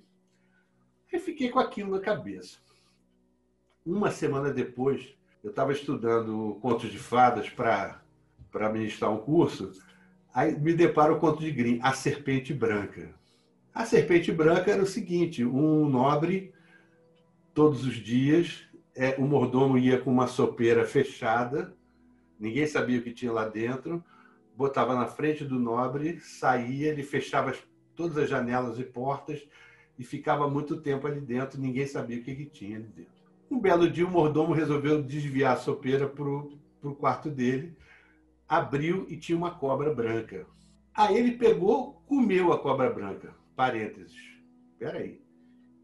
Aí 1.12 1.20
fiquei 1.20 1.50
com 1.50 1.60
aquilo 1.60 1.92
na 1.92 2.00
cabeça. 2.00 2.60
Uma 3.86 4.10
semana 4.10 4.50
depois, 4.50 5.14
eu 5.44 5.50
estava 5.50 5.74
estudando 5.74 6.58
contos 6.62 6.90
de 6.90 7.00
fadas 7.00 7.50
para 7.50 8.02
ministrar 8.72 9.12
um 9.12 9.18
curso. 9.18 9.74
Aí 10.34 10.58
me 10.58 10.74
deparo 10.74 11.18
o 11.18 11.20
conto 11.20 11.42
de 11.42 11.52
Grimm, 11.52 11.82
A 11.84 11.92
Serpente 11.92 12.54
Branca. 12.54 13.19
A 13.74 13.86
serpente 13.86 14.32
branca 14.32 14.72
era 14.72 14.82
o 14.82 14.88
seguinte: 14.88 15.46
um 15.46 15.88
nobre, 15.88 16.54
todos 17.54 17.86
os 17.86 17.96
dias, 17.96 18.68
é, 18.96 19.16
o 19.18 19.22
mordomo 19.22 19.78
ia 19.78 20.00
com 20.00 20.12
uma 20.12 20.28
sopeira 20.28 20.86
fechada, 20.86 21.74
ninguém 22.40 22.66
sabia 22.66 23.00
o 23.00 23.02
que 23.02 23.14
tinha 23.14 23.32
lá 23.32 23.48
dentro, 23.48 24.04
botava 24.56 24.96
na 24.96 25.06
frente 25.06 25.46
do 25.46 25.60
nobre, 25.60 26.20
saía, 26.20 26.90
ele 26.90 27.04
fechava 27.04 27.54
todas 27.96 28.18
as 28.18 28.30
janelas 28.30 28.80
e 28.80 28.84
portas 28.84 29.48
e 29.98 30.04
ficava 30.04 30.50
muito 30.50 30.82
tempo 30.82 31.06
ali 31.06 31.22
dentro, 31.22 31.60
ninguém 31.60 31.86
sabia 31.86 32.20
o 32.20 32.24
que, 32.24 32.36
que 32.36 32.46
tinha 32.46 32.78
ali 32.78 32.88
dentro. 32.88 33.20
Um 33.52 33.60
belo 33.60 33.90
dia, 33.90 34.06
o 34.06 34.12
mordomo 34.12 34.54
resolveu 34.54 35.02
desviar 35.02 35.54
a 35.54 35.60
sopeira 35.60 36.08
para 36.08 36.24
o 36.24 36.96
quarto 36.96 37.30
dele, 37.30 37.76
abriu 38.48 39.06
e 39.10 39.18
tinha 39.18 39.38
uma 39.38 39.52
cobra 39.52 39.94
branca. 39.94 40.46
Aí 40.94 41.18
ele 41.18 41.34
pegou, 41.34 42.02
comeu 42.08 42.52
a 42.52 42.60
cobra 42.60 42.90
branca 42.90 43.39
parênteses. 43.60 44.16
Espera 44.72 45.00
aí. 45.00 45.22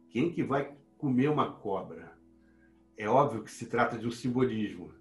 Quem 0.09 0.31
que 0.31 0.41
vai 0.41 0.71
comer 0.97 1.27
uma 1.27 1.51
cobra? 1.51 2.13
É 2.97 3.09
óbvio 3.09 3.43
que 3.43 3.51
se 3.51 3.65
trata 3.65 3.97
de 3.97 4.07
um 4.07 4.11
simbolismo. 4.11 4.93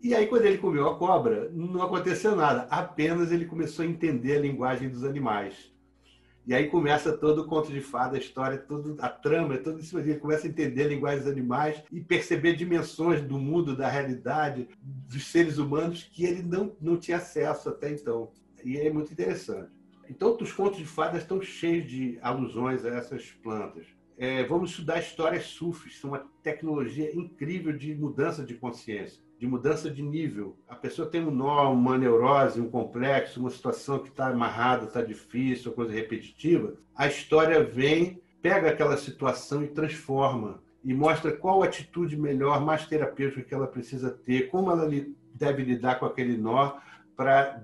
E 0.00 0.14
aí, 0.14 0.28
quando 0.28 0.44
ele 0.44 0.58
comeu 0.58 0.88
a 0.88 0.96
cobra, 0.96 1.50
não 1.50 1.82
aconteceu 1.82 2.36
nada. 2.36 2.68
Apenas 2.70 3.32
ele 3.32 3.46
começou 3.46 3.84
a 3.84 3.88
entender 3.88 4.36
a 4.36 4.40
linguagem 4.40 4.88
dos 4.88 5.02
animais. 5.02 5.74
E 6.46 6.54
aí 6.54 6.68
começa 6.68 7.18
todo 7.18 7.42
o 7.42 7.46
conto 7.48 7.72
de 7.72 7.80
fada, 7.80 8.16
a 8.16 8.20
história, 8.20 8.58
toda 8.58 9.04
a 9.04 9.08
trama, 9.08 9.58
tudo 9.58 9.80
isso. 9.80 9.98
Ele 9.98 10.14
começa 10.14 10.46
a 10.46 10.50
entender 10.50 10.84
a 10.84 10.88
linguagem 10.88 11.24
dos 11.24 11.32
animais 11.32 11.82
e 11.90 12.00
perceber 12.00 12.54
dimensões 12.54 13.20
do 13.22 13.40
mundo, 13.40 13.76
da 13.76 13.88
realidade, 13.88 14.68
dos 14.80 15.26
seres 15.26 15.58
humanos 15.58 16.08
que 16.12 16.24
ele 16.24 16.44
não, 16.44 16.76
não 16.80 16.96
tinha 16.96 17.16
acesso 17.16 17.68
até 17.68 17.90
então. 17.90 18.30
E 18.64 18.76
é 18.76 18.88
muito 18.88 19.12
interessante. 19.12 19.79
Então, 20.10 20.36
os 20.40 20.52
contos 20.52 20.78
de 20.78 20.84
fadas 20.84 21.22
estão 21.22 21.40
cheios 21.40 21.88
de 21.88 22.18
alusões 22.20 22.84
a 22.84 22.88
essas 22.88 23.30
plantas. 23.30 23.86
É, 24.18 24.42
vamos 24.44 24.70
estudar 24.70 24.98
histórias 24.98 25.44
sufis, 25.44 26.00
são 26.00 26.10
uma 26.10 26.26
tecnologia 26.42 27.14
incrível 27.16 27.72
de 27.72 27.94
mudança 27.94 28.44
de 28.44 28.54
consciência, 28.54 29.22
de 29.38 29.46
mudança 29.46 29.88
de 29.88 30.02
nível. 30.02 30.58
A 30.68 30.74
pessoa 30.74 31.08
tem 31.08 31.24
um 31.24 31.30
nó, 31.30 31.72
uma 31.72 31.96
neurose, 31.96 32.60
um 32.60 32.68
complexo, 32.68 33.38
uma 33.38 33.50
situação 33.50 34.00
que 34.00 34.08
está 34.08 34.26
amarrada, 34.26 34.86
está 34.86 35.00
difícil, 35.00 35.72
coisa 35.72 35.92
repetitiva. 35.92 36.74
A 36.94 37.06
história 37.06 37.62
vem, 37.62 38.20
pega 38.42 38.68
aquela 38.68 38.96
situação 38.96 39.62
e 39.62 39.68
transforma 39.68 40.60
e 40.84 40.92
mostra 40.92 41.30
qual 41.30 41.62
atitude 41.62 42.16
melhor, 42.16 42.60
mais 42.60 42.84
terapêutica 42.84 43.42
que 43.42 43.54
ela 43.54 43.68
precisa 43.68 44.10
ter, 44.10 44.50
como 44.50 44.72
ela 44.72 44.90
deve 45.34 45.62
lidar 45.62 46.00
com 46.00 46.04
aquele 46.04 46.36
nó 46.36 46.78
para 47.16 47.62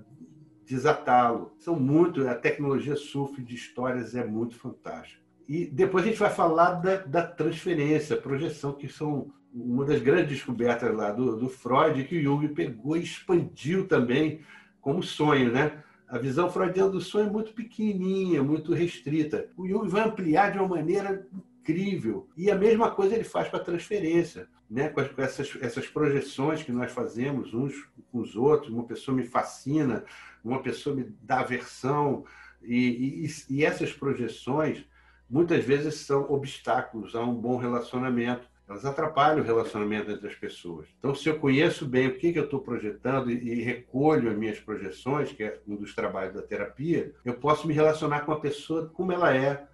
desatá-lo. 0.67 1.53
São 1.57 1.79
muito, 1.79 2.27
a 2.27 2.35
tecnologia 2.35 2.95
surf 2.95 3.41
de 3.41 3.55
histórias 3.55 4.13
é 4.15 4.25
muito 4.25 4.55
fantástica. 4.55 5.21
E 5.47 5.65
depois 5.65 6.03
a 6.03 6.07
gente 6.09 6.19
vai 6.19 6.29
falar 6.29 6.73
da, 6.73 6.97
da 6.97 7.25
transferência, 7.25 8.17
projeção, 8.17 8.73
que 8.73 8.89
são 8.89 9.31
uma 9.53 9.85
das 9.85 10.01
grandes 10.01 10.29
descobertas 10.29 10.93
lá 10.93 11.11
do, 11.11 11.37
do 11.37 11.47
Freud, 11.47 12.03
que 12.03 12.17
o 12.17 12.21
Jung 12.21 12.49
pegou 12.49 12.97
e 12.97 13.03
expandiu 13.03 13.87
também 13.87 14.41
como 14.81 15.01
sonho, 15.01 15.51
né? 15.51 15.83
A 16.07 16.17
visão 16.17 16.49
freudiana 16.49 16.91
do 16.91 17.01
sonho 17.01 17.27
é 17.27 17.31
muito 17.31 17.53
pequenininha, 17.53 18.43
muito 18.43 18.73
restrita. 18.73 19.49
O 19.57 19.67
Jung 19.67 19.87
vai 19.87 20.07
ampliar 20.07 20.51
de 20.51 20.57
uma 20.57 20.67
maneira 20.67 21.25
incrível. 21.67 22.29
E 22.37 22.49
a 22.49 22.55
mesma 22.55 22.91
coisa 22.91 23.15
ele 23.15 23.25
faz 23.25 23.49
para 23.49 23.59
a 23.59 23.63
transferência, 23.63 24.47
né? 24.69 24.87
com, 24.89 25.01
essas, 25.21 25.57
essas 25.61 25.87
projeções 25.87 26.63
que 26.63 26.71
nós 26.71 26.91
fazemos 26.91 27.53
uns 27.53 27.73
com 28.09 28.19
os 28.19 28.35
outros. 28.37 28.71
Uma 28.71 28.85
pessoa 28.85 29.15
me 29.15 29.23
fascina, 29.23 30.05
uma 30.47 30.61
pessoa 30.61 30.95
me 30.95 31.05
dá 31.21 31.39
aversão. 31.39 32.25
E, 32.61 33.25
e, 33.25 33.57
e 33.57 33.65
essas 33.65 33.93
projeções 33.93 34.85
muitas 35.29 35.63
vezes 35.63 35.95
são 35.95 36.31
obstáculos 36.31 37.15
a 37.15 37.21
um 37.21 37.33
bom 37.33 37.57
relacionamento. 37.57 38.47
Elas 38.67 38.83
atrapalham 38.83 39.39
o 39.39 39.45
relacionamento 39.45 40.11
entre 40.11 40.27
as 40.27 40.35
pessoas. 40.35 40.87
Então, 40.99 41.15
se 41.15 41.29
eu 41.29 41.39
conheço 41.39 41.85
bem 41.85 42.07
o 42.07 42.17
que, 42.17 42.33
que 42.33 42.39
eu 42.39 42.43
estou 42.43 42.59
projetando 42.59 43.31
e, 43.31 43.35
e 43.35 43.61
recolho 43.61 44.29
as 44.29 44.37
minhas 44.37 44.59
projeções, 44.59 45.31
que 45.31 45.43
é 45.43 45.61
um 45.65 45.75
dos 45.77 45.95
trabalhos 45.95 46.33
da 46.33 46.41
terapia, 46.41 47.13
eu 47.23 47.35
posso 47.35 47.65
me 47.65 47.73
relacionar 47.73 48.21
com 48.21 48.33
a 48.33 48.39
pessoa 48.39 48.89
como 48.89 49.13
ela 49.13 49.33
é, 49.33 49.65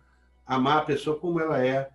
amar 0.46 0.80
a 0.80 0.86
pessoa 0.86 1.20
como 1.20 1.40
ela 1.40 1.66
é, 1.66 1.90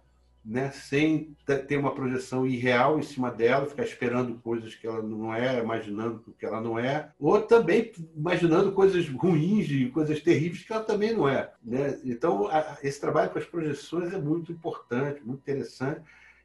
né? 0.48 0.70
sem 0.70 1.36
ter 1.68 1.76
uma 1.76 1.94
projeção 1.94 2.46
irreal 2.46 2.98
em 2.98 3.02
cima 3.02 3.30
dela, 3.30 3.66
ficar 3.66 3.84
esperando 3.84 4.34
coisas 4.36 4.74
que 4.74 4.86
ela 4.86 5.02
não 5.02 5.34
é, 5.34 5.58
imaginando 5.58 6.24
o 6.26 6.32
que 6.32 6.46
ela 6.46 6.58
não 6.58 6.78
é, 6.78 7.10
ou 7.20 7.42
também 7.42 7.92
imaginando 8.16 8.72
coisas 8.72 9.06
ruins 9.10 9.70
e 9.70 9.90
coisas 9.90 10.20
terríveis 10.20 10.64
que 10.64 10.72
ela 10.72 10.82
também 10.82 11.12
não 11.12 11.28
é. 11.28 11.52
Né? 11.62 11.98
Então, 12.02 12.48
esse 12.82 12.98
trabalho 12.98 13.30
com 13.30 13.38
as 13.38 13.44
projeções 13.44 14.12
é 14.12 14.18
muito 14.18 14.50
importante, 14.50 15.20
muito 15.22 15.40
interessante. 15.40 16.00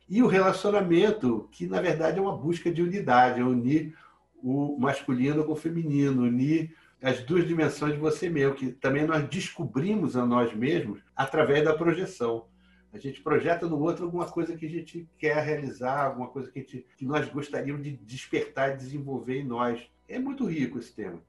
E 0.10 0.22
o 0.22 0.28
relacionamento, 0.28 1.48
que 1.50 1.66
na 1.66 1.80
verdade 1.80 2.20
é 2.20 2.22
uma 2.22 2.36
busca 2.36 2.70
de 2.70 2.82
unidade, 2.82 3.40
é 3.40 3.44
unir 3.44 3.96
o 4.44 4.78
masculino 4.78 5.46
com 5.46 5.54
o 5.54 5.56
feminino, 5.56 6.24
unir 6.24 6.76
as 7.02 7.22
duas 7.22 7.48
dimensões 7.48 7.94
de 7.94 8.00
você 8.00 8.30
mesmo, 8.30 8.56
que 8.56 8.72
também 8.72 9.06
nós 9.06 9.26
descobrimos 9.30 10.18
a 10.18 10.26
nós 10.26 10.54
mesmos 10.54 11.00
através 11.16 11.64
da 11.64 11.74
projeção. 11.74 12.46
A 12.94 12.99
gente 12.99 13.22
projeta 13.22 13.68
no 13.68 13.80
outro 13.82 14.06
alguma 14.06 14.30
coisa 14.30 14.56
que 14.56 14.68
a 14.68 14.70
gente 14.70 15.10
quer 15.18 15.44
realizar, 15.44 16.06
alguma 16.06 16.28
coisa 16.28 16.52
que, 16.52 16.60
gente, 16.60 16.86
que 16.95 17.06
nós 17.06 17.28
gostaríamos 17.28 17.84
de 17.84 17.98
despertar 17.98 18.72
e 18.72 18.78
desenvolver 18.78 19.40
em 19.40 19.45
nós. 19.45 19.82
É 20.07 20.20
muito 20.20 20.45
rico 20.45 20.78
esse 20.78 20.94
tema. 20.94 21.20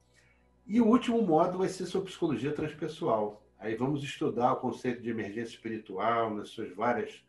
E 0.66 0.78
o 0.78 0.86
último 0.86 1.22
modo 1.22 1.56
vai 1.56 1.68
ser 1.68 1.86
sobre 1.86 2.08
psicologia 2.08 2.52
transpessoal. 2.52 3.42
Aí 3.58 3.74
vamos 3.74 4.04
estudar 4.04 4.52
o 4.52 4.56
conceito 4.56 5.00
de 5.00 5.08
emergência 5.08 5.54
espiritual 5.54 6.34
nas 6.34 6.50
suas 6.50 6.70
várias 6.74 7.24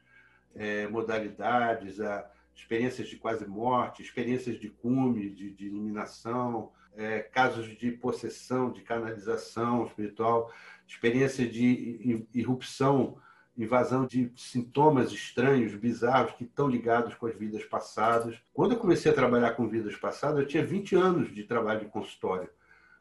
é, 0.53 0.85
modalidades, 0.87 2.01
a 2.01 2.29
experiências 2.53 3.07
de 3.07 3.15
quase 3.15 3.47
morte, 3.47 4.01
experiências 4.01 4.59
de 4.59 4.69
cume, 4.69 5.29
de, 5.29 5.49
de 5.51 5.67
iluminação, 5.67 6.71
é, 6.97 7.19
casos 7.19 7.77
de 7.77 7.91
possessão, 7.91 8.69
de 8.69 8.81
canalização 8.81 9.85
espiritual, 9.85 10.51
experiência 10.85 11.47
de 11.47 12.25
irrupção 12.33 13.17
invasão 13.57 14.05
de 14.05 14.31
sintomas 14.35 15.11
estranhos, 15.11 15.75
bizarros, 15.75 16.33
que 16.33 16.43
estão 16.43 16.67
ligados 16.67 17.15
com 17.15 17.25
as 17.25 17.35
vidas 17.35 17.63
passadas. 17.63 18.35
Quando 18.53 18.73
eu 18.73 18.79
comecei 18.79 19.11
a 19.11 19.15
trabalhar 19.15 19.51
com 19.51 19.67
vidas 19.67 19.95
passadas, 19.95 20.39
eu 20.39 20.47
tinha 20.47 20.65
20 20.65 20.95
anos 20.95 21.33
de 21.33 21.43
trabalho 21.43 21.81
de 21.81 21.85
consultório. 21.87 22.49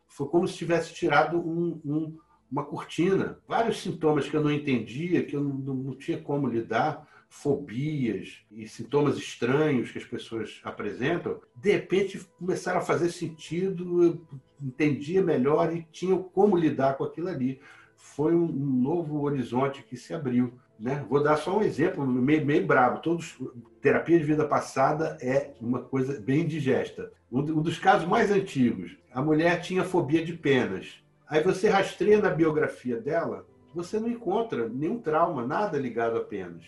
Foi 0.06 0.28
como 0.28 0.46
se 0.46 0.56
tivesse 0.56 0.94
tirado 0.94 1.38
um, 1.38 1.80
um, 1.84 2.18
uma 2.50 2.64
cortina. 2.64 3.38
Vários 3.48 3.80
sintomas 3.80 4.28
que 4.28 4.36
eu 4.36 4.42
não 4.42 4.52
entendia, 4.52 5.24
que 5.24 5.34
eu 5.34 5.42
não, 5.42 5.74
não 5.74 5.94
tinha 5.96 6.20
como 6.20 6.46
lidar, 6.46 7.06
fobias 7.28 8.38
e 8.52 8.68
sintomas 8.68 9.16
estranhos 9.16 9.90
que 9.90 9.98
as 9.98 10.04
pessoas 10.04 10.60
apresentam, 10.62 11.40
de 11.56 11.72
repente 11.72 12.20
começaram 12.38 12.78
a 12.78 12.82
fazer 12.82 13.10
sentido, 13.10 14.04
eu 14.04 14.26
entendia 14.62 15.20
melhor 15.20 15.74
e 15.74 15.84
tinha 15.90 16.16
como 16.16 16.56
lidar 16.56 16.96
com 16.96 17.02
aquilo 17.02 17.28
ali 17.28 17.60
foi 18.04 18.34
um 18.34 18.46
novo 18.46 19.22
horizonte 19.22 19.82
que 19.82 19.96
se 19.96 20.12
abriu. 20.12 20.52
Né? 20.78 21.04
Vou 21.08 21.22
dar 21.22 21.36
só 21.36 21.58
um 21.58 21.62
exemplo 21.62 22.06
meio, 22.06 22.44
meio 22.44 22.64
brabo. 22.64 23.00
Todos, 23.00 23.36
terapia 23.80 24.18
de 24.18 24.24
vida 24.24 24.46
passada 24.46 25.16
é 25.22 25.52
uma 25.60 25.80
coisa 25.80 26.20
bem 26.20 26.46
digesta. 26.46 27.10
Um, 27.32 27.40
um 27.40 27.62
dos 27.62 27.78
casos 27.78 28.06
mais 28.06 28.30
antigos, 28.30 28.96
a 29.12 29.22
mulher 29.22 29.60
tinha 29.62 29.82
fobia 29.82 30.24
de 30.24 30.34
penas. 30.34 31.02
Aí 31.26 31.42
você 31.42 31.68
rastreia 31.68 32.20
na 32.20 32.28
biografia 32.28 33.00
dela, 33.00 33.46
você 33.74 33.98
não 33.98 34.08
encontra 34.08 34.68
nenhum 34.68 35.00
trauma, 35.00 35.44
nada 35.44 35.78
ligado 35.78 36.18
a 36.18 36.20
penas. 36.22 36.62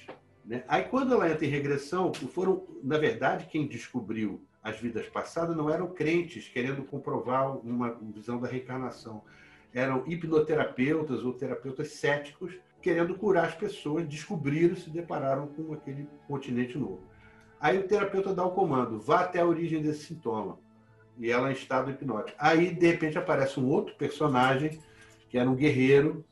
Né? 0.44 0.64
Aí 0.66 0.84
quando 0.84 1.12
ela 1.12 1.30
entra 1.30 1.44
em 1.44 1.50
regressão, 1.50 2.12
foram, 2.14 2.64
na 2.82 2.96
verdade, 2.96 3.46
quem 3.46 3.68
descobriu 3.68 4.40
as 4.64 4.80
vidas 4.80 5.06
passadas 5.06 5.54
não 5.54 5.70
eram 5.70 5.88
crentes 5.88 6.48
querendo 6.48 6.82
comprovar 6.82 7.56
uma 7.58 7.94
visão 8.14 8.40
da 8.40 8.48
reencarnação 8.48 9.22
eram 9.72 10.04
hipnoterapeutas 10.06 11.24
ou 11.24 11.32
terapeutas 11.32 11.88
céticos 11.92 12.54
querendo 12.80 13.16
curar 13.16 13.46
as 13.46 13.54
pessoas, 13.54 14.06
descobriram, 14.06 14.76
se 14.76 14.90
depararam 14.90 15.48
com 15.48 15.72
aquele 15.72 16.08
continente 16.28 16.78
novo. 16.78 17.02
Aí 17.60 17.78
o 17.78 17.88
terapeuta 17.88 18.32
dá 18.32 18.44
o 18.44 18.52
comando, 18.52 19.00
vá 19.00 19.22
até 19.22 19.40
a 19.40 19.46
origem 19.46 19.82
desse 19.82 20.04
sintoma. 20.04 20.58
E 21.18 21.30
ela 21.30 21.50
em 21.50 21.54
estado 21.54 21.90
hipnótico. 21.90 22.36
Aí, 22.38 22.72
de 22.72 22.86
repente, 22.86 23.18
aparece 23.18 23.58
um 23.58 23.66
outro 23.66 23.94
personagem, 23.96 24.78
que 25.28 25.36
era 25.36 25.50
um 25.50 25.56
guerreiro, 25.56 26.24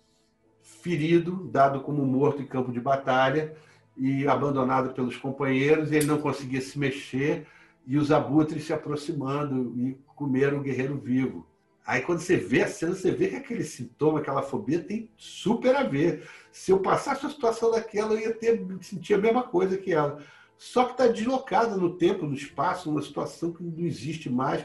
ferido, 0.62 1.48
dado 1.50 1.80
como 1.80 2.04
morto 2.04 2.40
em 2.40 2.46
campo 2.46 2.70
de 2.70 2.80
batalha, 2.80 3.56
e 3.96 4.26
abandonado 4.28 4.94
pelos 4.94 5.16
companheiros, 5.16 5.90
ele 5.90 6.06
não 6.06 6.20
conseguia 6.20 6.60
se 6.60 6.78
mexer, 6.78 7.46
e 7.86 7.98
os 7.98 8.12
abutres 8.12 8.64
se 8.64 8.72
aproximando 8.72 9.74
e 9.76 9.98
comeram 10.14 10.58
o 10.58 10.62
guerreiro 10.62 10.98
vivo. 10.98 11.46
Aí 11.86 12.00
quando 12.00 12.20
você 12.20 12.36
vê 12.36 12.62
a 12.62 12.68
cena, 12.68 12.94
você 12.94 13.10
vê 13.10 13.28
que 13.28 13.36
aquele 13.36 13.62
sintoma, 13.62 14.20
aquela 14.20 14.42
fobia 14.42 14.82
tem 14.82 15.10
super 15.18 15.76
a 15.76 15.82
ver. 15.82 16.26
Se 16.50 16.70
eu 16.70 16.80
passasse 16.80 17.26
a 17.26 17.30
situação 17.30 17.70
daquela, 17.70 18.14
eu 18.14 18.20
ia 18.20 18.34
ter, 18.34 18.64
sentir 18.80 19.14
a 19.14 19.18
mesma 19.18 19.42
coisa 19.42 19.76
que 19.76 19.92
ela. 19.92 20.18
Só 20.56 20.84
que 20.84 20.92
está 20.92 21.06
deslocada 21.06 21.76
no 21.76 21.96
tempo, 21.96 22.26
no 22.26 22.34
espaço, 22.34 22.88
numa 22.88 23.02
situação 23.02 23.52
que 23.52 23.62
não 23.62 23.84
existe 23.84 24.30
mais. 24.30 24.64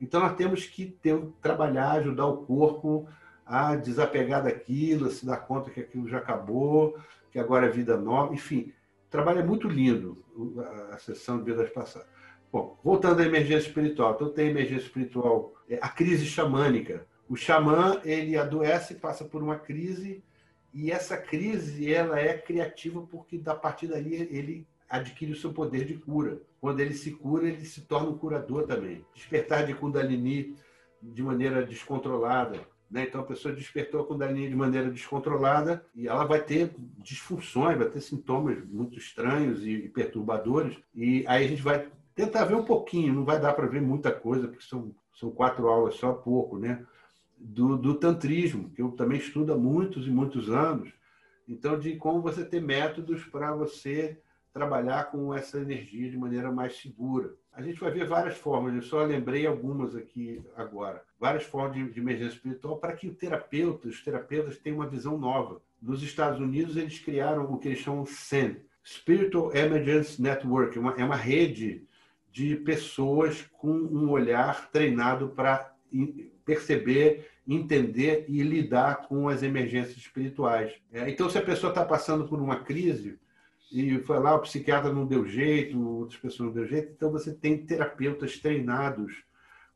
Então 0.00 0.20
nós 0.20 0.36
temos 0.36 0.64
que 0.64 0.86
ter, 0.86 1.20
trabalhar, 1.40 1.92
ajudar 1.92 2.26
o 2.26 2.38
corpo 2.38 3.08
a 3.44 3.74
desapegar 3.74 4.44
daquilo, 4.44 5.06
a 5.06 5.10
se 5.10 5.26
dar 5.26 5.38
conta 5.38 5.70
que 5.70 5.80
aquilo 5.80 6.08
já 6.08 6.18
acabou, 6.18 6.96
que 7.32 7.40
agora 7.40 7.66
é 7.66 7.70
vida 7.70 7.96
nova. 7.96 8.32
Enfim, 8.32 8.72
trabalho 9.10 9.40
é 9.40 9.44
muito 9.44 9.68
lindo, 9.68 10.24
a 10.92 10.98
sessão 10.98 11.38
de 11.38 11.44
vidas 11.44 11.70
passadas. 11.70 12.08
Bom, 12.52 12.78
voltando 12.84 13.20
à 13.20 13.24
emergência 13.24 13.66
espiritual. 13.68 14.12
Então 14.14 14.28
tem 14.28 14.50
emergência 14.50 14.84
espiritual, 14.84 15.54
é 15.66 15.78
a 15.80 15.88
crise 15.88 16.26
xamânica. 16.26 17.06
O 17.26 17.34
xamã, 17.34 17.98
ele 18.04 18.36
adoece, 18.36 18.96
passa 18.96 19.24
por 19.24 19.42
uma 19.42 19.58
crise, 19.58 20.22
e 20.74 20.90
essa 20.90 21.16
crise, 21.16 21.92
ela 21.92 22.20
é 22.20 22.36
criativa 22.36 23.00
porque, 23.02 23.38
da 23.38 23.54
partir 23.54 23.86
dali, 23.86 24.14
ele 24.14 24.66
adquire 24.88 25.32
o 25.32 25.36
seu 25.36 25.52
poder 25.52 25.86
de 25.86 25.94
cura. 25.94 26.42
Quando 26.60 26.80
ele 26.80 26.92
se 26.92 27.12
cura, 27.12 27.48
ele 27.48 27.64
se 27.64 27.82
torna 27.82 28.10
um 28.10 28.18
curador 28.18 28.66
também. 28.66 29.02
Despertar 29.14 29.66
de 29.66 29.72
Kundalini 29.74 30.54
de 31.02 31.22
maneira 31.22 31.64
descontrolada. 31.64 32.60
Né? 32.90 33.04
Então, 33.04 33.22
a 33.22 33.24
pessoa 33.24 33.54
despertou 33.54 34.02
a 34.02 34.06
Kundalini 34.06 34.48
de 34.48 34.54
maneira 34.54 34.90
descontrolada 34.90 35.84
e 35.94 36.06
ela 36.06 36.24
vai 36.24 36.42
ter 36.42 36.74
disfunções, 36.98 37.78
vai 37.78 37.88
ter 37.88 38.00
sintomas 38.00 38.62
muito 38.66 38.98
estranhos 38.98 39.66
e 39.66 39.88
perturbadores. 39.88 40.76
E 40.94 41.24
aí 41.26 41.46
a 41.46 41.48
gente 41.48 41.62
vai 41.62 41.86
tentar 42.14 42.44
ver 42.44 42.54
um 42.54 42.64
pouquinho, 42.64 43.14
não 43.14 43.24
vai 43.24 43.40
dar 43.40 43.52
para 43.52 43.66
ver 43.66 43.80
muita 43.80 44.12
coisa, 44.12 44.48
porque 44.48 44.64
são, 44.64 44.94
são 45.14 45.30
quatro 45.30 45.68
aulas 45.68 45.94
só 45.94 46.12
pouco, 46.12 46.58
né? 46.58 46.84
Do, 47.38 47.76
do 47.76 47.94
tantrismo, 47.94 48.70
que 48.70 48.80
eu 48.80 48.92
também 48.92 49.18
estudo 49.18 49.52
há 49.52 49.56
muitos 49.56 50.06
e 50.06 50.10
muitos 50.10 50.48
anos. 50.48 50.92
Então, 51.48 51.78
de 51.78 51.96
como 51.96 52.20
você 52.20 52.44
ter 52.44 52.60
métodos 52.60 53.24
para 53.24 53.52
você 53.52 54.20
trabalhar 54.52 55.10
com 55.10 55.34
essa 55.34 55.58
energia 55.58 56.10
de 56.10 56.16
maneira 56.16 56.52
mais 56.52 56.76
segura. 56.76 57.34
A 57.52 57.62
gente 57.62 57.80
vai 57.80 57.90
ver 57.90 58.06
várias 58.06 58.36
formas, 58.36 58.74
eu 58.74 58.82
só 58.82 59.02
lembrei 59.02 59.46
algumas 59.46 59.96
aqui 59.96 60.42
agora. 60.54 61.02
Várias 61.18 61.44
formas 61.44 61.74
de, 61.74 61.90
de 61.90 62.00
emergência 62.00 62.36
espiritual 62.36 62.76
para 62.78 62.92
que 62.92 63.08
o 63.08 63.14
terapeuta, 63.14 63.88
os 63.88 64.02
terapeutas 64.02 64.58
tenham 64.58 64.78
uma 64.78 64.86
visão 64.86 65.18
nova. 65.18 65.60
Nos 65.80 66.02
Estados 66.02 66.38
Unidos, 66.38 66.76
eles 66.76 66.98
criaram 66.98 67.44
o 67.44 67.58
que 67.58 67.68
eles 67.68 67.80
chamam 67.80 68.06
SEN, 68.06 68.56
Spiritual 68.84 69.54
Emergence 69.54 70.20
Network, 70.20 70.78
uma, 70.78 70.92
é 70.94 71.04
uma 71.04 71.16
rede 71.16 71.86
de 72.32 72.56
pessoas 72.56 73.42
com 73.58 73.70
um 73.70 74.10
olhar 74.10 74.70
treinado 74.70 75.28
para 75.28 75.70
perceber, 76.46 77.30
entender 77.46 78.24
e 78.26 78.42
lidar 78.42 79.06
com 79.06 79.28
as 79.28 79.42
emergências 79.42 79.96
espirituais. 79.98 80.72
É, 80.90 81.10
então, 81.10 81.28
se 81.28 81.36
a 81.36 81.42
pessoa 81.42 81.70
está 81.70 81.84
passando 81.84 82.26
por 82.26 82.40
uma 82.40 82.60
crise 82.64 83.18
e 83.70 83.98
foi 84.00 84.18
lá, 84.18 84.34
o 84.34 84.40
psiquiatra 84.40 84.92
não 84.92 85.06
deu 85.06 85.26
jeito, 85.26 85.78
outras 85.80 86.18
pessoas 86.18 86.48
não 86.48 86.54
deu 86.54 86.66
jeito, 86.66 86.92
então 86.96 87.10
você 87.10 87.32
tem 87.34 87.58
terapeutas 87.58 88.38
treinados 88.38 89.24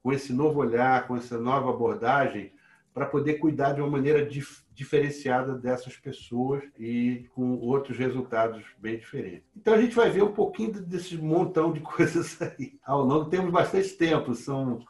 com 0.03 0.13
esse 0.13 0.33
novo 0.33 0.61
olhar, 0.61 1.07
com 1.07 1.17
essa 1.17 1.39
nova 1.39 1.71
abordagem, 1.71 2.53
para 2.95 3.05
poder 3.05 3.35
cuidar 3.35 3.75
de 3.75 3.81
uma 3.83 3.91
maneira 3.91 4.25
dif 4.25 4.65
diferenciada 4.77 5.55
dessas 5.55 5.97
pessoas 5.97 6.63
e 6.79 7.27
com 7.35 7.57
outros 7.59 7.97
resultados 7.97 8.63
bem 8.79 8.99
diferentes. 8.99 9.49
Então 9.57 9.73
a 9.73 9.81
gente 9.81 9.95
vai 9.95 10.11
ver 10.11 10.23
um 10.23 10.33
pouquinho 10.33 10.73
desse 10.73 11.17
montão 11.17 11.73
de 11.73 11.81
coisas 11.81 12.41
aí. 12.43 12.79
Ao 12.85 13.03
longo 13.03 13.31
temos 13.31 13.51
bastante 13.51 13.89
tempo, 13.95 14.35
são 14.35 14.85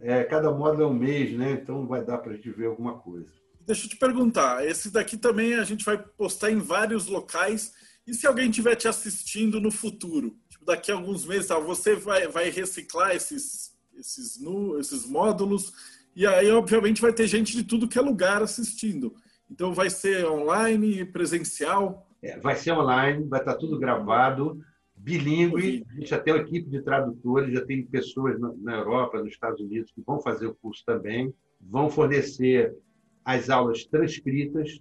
é, 0.00 0.24
cada 0.24 0.50
módulo 0.50 0.82
é 0.82 0.86
um 0.86 0.94
mês, 0.94 1.32
né? 1.38 1.52
Então 1.52 1.86
vai 1.86 2.04
dar 2.04 2.18
para 2.18 2.32
a 2.32 2.34
gente 2.34 2.50
ver 2.50 2.66
alguma 2.66 2.98
coisa. 2.98 3.28
Deixa 3.60 3.86
eu 3.86 3.90
te 3.90 3.96
perguntar, 3.96 4.66
esse 4.66 4.90
daqui 4.90 5.16
também 5.16 5.54
a 5.54 5.62
gente 5.62 5.84
vai 5.84 5.96
postar 5.96 6.50
em 6.50 6.58
vários 6.58 7.06
locais. 7.06 7.72
E 8.04 8.12
se 8.12 8.26
alguém 8.26 8.50
estiver 8.50 8.74
te 8.74 8.88
assistindo 8.88 9.60
no 9.60 9.70
futuro? 9.70 10.36
Tipo, 10.48 10.64
daqui 10.64 10.90
a 10.90 10.94
alguns 10.94 11.24
meses, 11.24 11.46
tá, 11.46 11.58
você 11.60 11.94
vai, 11.94 12.26
vai 12.26 12.50
reciclar 12.50 13.14
esses, 13.14 13.76
esses, 13.96 14.40
nu, 14.40 14.80
esses 14.80 15.06
módulos 15.06 15.72
e 16.14 16.26
aí, 16.26 16.50
obviamente, 16.50 17.00
vai 17.00 17.12
ter 17.12 17.26
gente 17.26 17.56
de 17.56 17.64
tudo 17.64 17.88
que 17.88 17.98
é 17.98 18.02
lugar 18.02 18.42
assistindo. 18.42 19.14
Então, 19.50 19.72
vai 19.72 19.90
ser 19.90 20.26
online, 20.26 21.04
presencial? 21.04 22.06
É, 22.22 22.38
vai 22.38 22.56
ser 22.56 22.72
online, 22.72 23.26
vai 23.26 23.40
estar 23.40 23.56
tudo 23.56 23.78
gravado, 23.78 24.60
bilíngue. 24.96 25.84
A 25.90 25.94
gente 25.94 26.10
já 26.10 26.18
tem 26.18 26.34
uma 26.34 26.42
equipe 26.42 26.68
de 26.68 26.82
tradutores, 26.82 27.54
já 27.54 27.64
tem 27.64 27.84
pessoas 27.84 28.38
na 28.38 28.76
Europa, 28.76 29.18
nos 29.18 29.32
Estados 29.32 29.60
Unidos, 29.60 29.92
que 29.92 30.02
vão 30.02 30.20
fazer 30.20 30.46
o 30.46 30.54
curso 30.54 30.82
também. 30.84 31.32
Vão 31.60 31.90
fornecer 31.90 32.76
as 33.24 33.50
aulas 33.50 33.84
transcritas. 33.84 34.80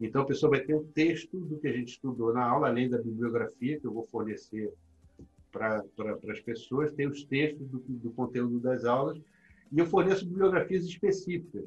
Então, 0.00 0.22
a 0.22 0.26
pessoa 0.26 0.50
vai 0.50 0.60
ter 0.60 0.74
um 0.74 0.84
texto 0.84 1.38
do 1.38 1.58
que 1.58 1.68
a 1.68 1.72
gente 1.72 1.92
estudou 1.92 2.32
na 2.32 2.44
aula, 2.44 2.68
além 2.68 2.88
da 2.88 2.98
bibliografia 2.98 3.78
que 3.78 3.86
eu 3.86 3.92
vou 3.92 4.06
fornecer 4.06 4.72
para 5.52 5.82
pra, 5.94 6.16
as 6.32 6.40
pessoas. 6.40 6.92
Tem 6.92 7.06
os 7.06 7.24
textos 7.24 7.66
do, 7.68 7.78
do 7.78 8.10
conteúdo 8.10 8.58
das 8.60 8.84
aulas 8.84 9.20
e 9.70 9.78
eu 9.78 9.86
forneço 9.86 10.26
bibliografias 10.26 10.84
específicas. 10.84 11.64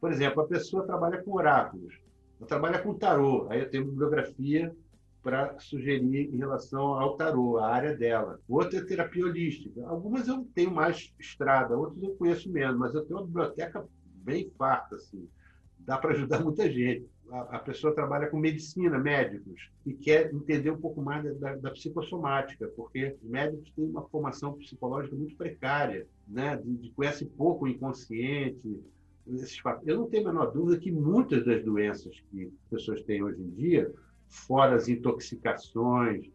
Por 0.00 0.12
exemplo, 0.12 0.42
a 0.42 0.46
pessoa 0.46 0.86
trabalha 0.86 1.22
com 1.22 1.34
oráculos, 1.34 1.94
ela 2.38 2.48
trabalha 2.48 2.78
com 2.80 2.94
tarô, 2.94 3.46
aí 3.50 3.60
eu 3.60 3.70
tenho 3.70 3.86
bibliografia 3.86 4.74
para 5.22 5.58
sugerir 5.58 6.32
em 6.32 6.36
relação 6.36 6.94
ao 6.94 7.16
tarô, 7.16 7.58
a 7.58 7.68
área 7.68 7.96
dela. 7.96 8.38
Outra 8.48 8.78
é 8.78 8.84
terapia 8.84 9.24
holística. 9.24 9.84
Algumas 9.88 10.28
eu 10.28 10.46
tenho 10.54 10.70
mais 10.70 11.12
estrada, 11.18 11.76
outras 11.76 12.00
eu 12.00 12.14
conheço 12.14 12.48
menos, 12.48 12.78
mas 12.78 12.94
eu 12.94 13.04
tenho 13.04 13.18
uma 13.18 13.26
biblioteca 13.26 13.84
bem 14.22 14.48
farta, 14.56 14.94
assim. 14.94 15.28
Dá 15.78 15.98
para 15.98 16.12
ajudar 16.12 16.42
muita 16.42 16.70
gente 16.70 17.08
a, 17.30 17.58
pessoa 17.58 17.94
trabalha 17.94 18.28
com 18.28 18.38
medicina, 18.38 18.98
médicos, 18.98 19.70
e 19.84 19.92
quer 19.92 20.32
entender 20.32 20.70
um 20.70 20.80
pouco 20.80 21.02
mais 21.02 21.24
da, 21.38 21.56
da 21.56 21.70
psicossomática, 21.70 22.68
porque 22.76 23.16
os 23.22 23.28
médicos 23.28 23.70
têm 23.74 23.86
uma 23.86 24.02
formação 24.08 24.54
psicológica 24.54 25.16
muito 25.16 25.36
precária, 25.36 26.06
né? 26.26 26.56
de, 26.56 26.76
de 26.76 26.90
conhece 26.90 27.24
pouco 27.24 27.64
o 27.64 27.68
inconsciente. 27.68 28.80
Esses 29.26 29.60
Eu 29.84 29.98
não 29.98 30.08
tenho 30.08 30.28
a 30.28 30.32
menor 30.32 30.52
dúvida 30.52 30.78
que 30.78 30.92
muitas 30.92 31.44
das 31.44 31.64
doenças 31.64 32.14
que 32.30 32.44
as 32.44 32.70
pessoas 32.70 33.02
têm 33.02 33.22
hoje 33.22 33.42
em 33.42 33.50
dia, 33.50 33.92
fora 34.28 34.76
as 34.76 34.88
intoxicações, 34.88 36.30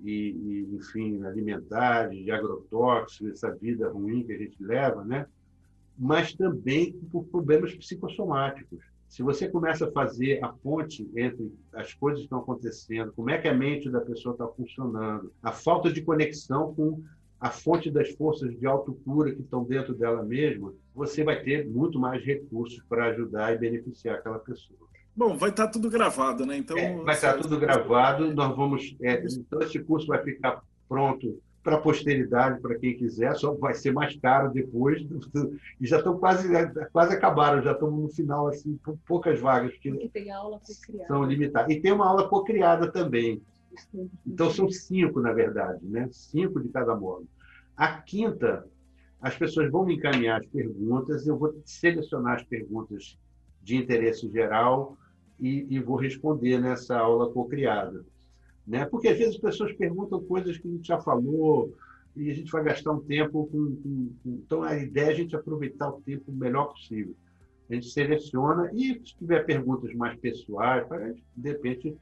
e, 0.00 0.10
e, 0.10 0.76
enfim, 0.76 1.24
alimentares, 1.24 2.22
de 2.22 2.30
agrotóxicos, 2.30 3.32
essa 3.32 3.50
vida 3.50 3.88
ruim 3.88 4.24
que 4.24 4.32
a 4.32 4.38
gente 4.38 4.62
leva, 4.62 5.02
né? 5.02 5.26
Mas 5.98 6.32
também 6.34 6.92
por 7.10 7.24
problemas 7.24 7.74
psicossomáticos. 7.74 8.80
Se 9.08 9.22
você 9.22 9.48
começa 9.48 9.86
a 9.86 9.92
fazer 9.92 10.42
a 10.44 10.48
ponte 10.48 11.08
entre 11.16 11.52
as 11.72 11.94
coisas 11.94 12.20
que 12.20 12.26
estão 12.26 12.40
acontecendo, 12.40 13.12
como 13.14 13.30
é 13.30 13.38
que 13.38 13.48
a 13.48 13.54
mente 13.54 13.88
da 13.88 14.00
pessoa 14.00 14.32
está 14.32 14.46
funcionando, 14.48 15.32
a 15.42 15.52
falta 15.52 15.92
de 15.92 16.02
conexão 16.02 16.74
com 16.74 17.02
a 17.40 17.50
fonte 17.50 17.90
das 17.90 18.10
forças 18.10 18.58
de 18.58 18.66
autocura 18.66 19.32
que 19.32 19.42
estão 19.42 19.62
dentro 19.62 19.94
dela 19.94 20.22
mesma, 20.22 20.72
você 20.94 21.22
vai 21.22 21.42
ter 21.42 21.68
muito 21.68 21.98
mais 21.98 22.24
recursos 22.24 22.82
para 22.88 23.06
ajudar 23.06 23.54
e 23.54 23.58
beneficiar 23.58 24.16
aquela 24.16 24.38
pessoa. 24.38 24.86
Bom, 25.14 25.36
vai 25.36 25.50
estar 25.50 25.66
tá 25.66 25.72
tudo 25.72 25.88
gravado, 25.88 26.44
né? 26.44 26.56
Então 26.56 26.76
é, 26.76 26.94
vai 27.02 27.14
estar 27.14 27.34
tá 27.34 27.38
tudo 27.40 27.58
gravado. 27.58 28.34
Nós 28.34 28.54
vamos, 28.54 28.96
é, 29.00 29.22
então 29.24 29.60
esse 29.62 29.78
curso 29.78 30.06
vai 30.06 30.22
ficar 30.22 30.62
pronto 30.88 31.40
para 31.66 31.78
a 31.78 31.80
posteridade, 31.80 32.60
para 32.60 32.78
quem 32.78 32.96
quiser, 32.96 33.34
só 33.34 33.52
vai 33.52 33.74
ser 33.74 33.92
mais 33.92 34.14
caro 34.20 34.52
depois. 34.52 35.04
E 35.80 35.84
já 35.84 35.98
estão 35.98 36.16
quase, 36.16 36.48
quase 36.92 37.12
acabaram, 37.12 37.60
já 37.60 37.72
estamos 37.72 38.00
no 38.00 38.08
final, 38.08 38.46
assim, 38.46 38.78
com 38.84 38.96
poucas 38.98 39.40
vagas. 39.40 39.72
Porque 39.72 40.08
tem 40.10 40.30
aula 40.30 40.60
co-criada. 40.60 41.08
São 41.08 41.24
limitadas. 41.24 41.74
E 41.74 41.80
tem 41.80 41.90
uma 41.90 42.06
aula 42.06 42.28
co-criada 42.28 42.92
também. 42.92 43.42
Então 44.24 44.48
são 44.48 44.70
cinco, 44.70 45.20
na 45.20 45.32
verdade, 45.32 45.84
né? 45.84 46.08
Cinco 46.12 46.62
de 46.62 46.68
cada 46.68 46.94
módulo. 46.94 47.28
A 47.76 48.00
quinta, 48.00 48.64
as 49.20 49.36
pessoas 49.36 49.68
vão 49.68 49.84
me 49.84 49.96
encaminhar 49.96 50.40
as 50.40 50.46
perguntas, 50.46 51.26
eu 51.26 51.36
vou 51.36 51.60
selecionar 51.64 52.36
as 52.36 52.44
perguntas 52.44 53.18
de 53.60 53.76
interesse 53.76 54.30
geral 54.30 54.96
e, 55.40 55.66
e 55.68 55.80
vou 55.80 55.96
responder 55.96 56.60
nessa 56.60 56.96
aula 56.96 57.28
co-criada. 57.32 58.04
Né? 58.66 58.84
Porque 58.84 59.08
às 59.08 59.16
vezes 59.16 59.34
as 59.34 59.40
pessoas 59.40 59.72
perguntam 59.74 60.22
coisas 60.22 60.58
que 60.58 60.66
a 60.66 60.70
gente 60.70 60.88
já 60.88 60.98
falou 60.98 61.72
e 62.16 62.30
a 62.30 62.34
gente 62.34 62.50
vai 62.50 62.64
gastar 62.64 62.92
um 62.92 63.00
tempo 63.00 63.46
com, 63.46 63.76
com, 63.76 64.10
com... 64.22 64.30
Então 64.44 64.62
a 64.62 64.76
ideia 64.76 65.06
é 65.06 65.10
a 65.10 65.14
gente 65.14 65.36
aproveitar 65.36 65.88
o 65.88 66.00
tempo 66.00 66.32
o 66.32 66.34
melhor 66.34 66.72
possível. 66.72 67.14
A 67.68 67.74
gente 67.74 67.90
seleciona 67.90 68.70
e 68.72 68.94
se 69.04 69.16
tiver 69.16 69.44
perguntas 69.44 69.92
mais 69.94 70.18
pessoais, 70.18 70.90
a 70.90 71.08
gente, 71.08 71.22
de 71.36 71.48
repente, 71.48 71.96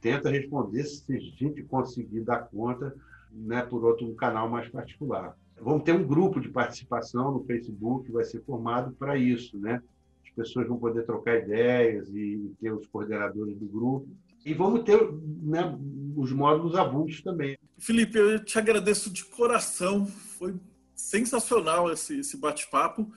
tenta 0.00 0.28
responder 0.28 0.84
se 0.84 1.14
a 1.14 1.18
gente 1.18 1.62
conseguir 1.62 2.20
dar 2.20 2.48
conta 2.48 2.94
né, 3.32 3.62
por 3.62 3.84
outro 3.84 4.12
canal 4.14 4.48
mais 4.48 4.68
particular. 4.68 5.36
Vamos 5.60 5.84
ter 5.84 5.92
um 5.92 6.06
grupo 6.06 6.40
de 6.40 6.48
participação 6.48 7.32
no 7.32 7.44
Facebook 7.44 8.06
que 8.06 8.12
vai 8.12 8.24
ser 8.24 8.42
formado 8.42 8.92
para 8.92 9.16
isso, 9.16 9.58
né? 9.58 9.82
As 10.24 10.30
pessoas 10.30 10.66
vão 10.66 10.78
poder 10.78 11.04
trocar 11.04 11.38
ideias 11.38 12.08
e 12.12 12.52
ter 12.60 12.72
os 12.72 12.86
coordenadores 12.88 13.56
do 13.56 13.66
grupo. 13.66 14.08
E 14.44 14.52
vamos 14.52 14.82
ter 14.84 15.00
né, 15.42 15.78
os 16.16 16.32
módulos 16.32 16.74
avulsos 16.74 17.22
também. 17.22 17.56
Felipe, 17.78 18.18
eu 18.18 18.44
te 18.44 18.58
agradeço 18.58 19.10
de 19.10 19.24
coração. 19.24 20.06
Foi 20.38 20.54
sensacional 20.94 21.90
esse, 21.92 22.20
esse 22.20 22.36
bate-papo. 22.36 23.10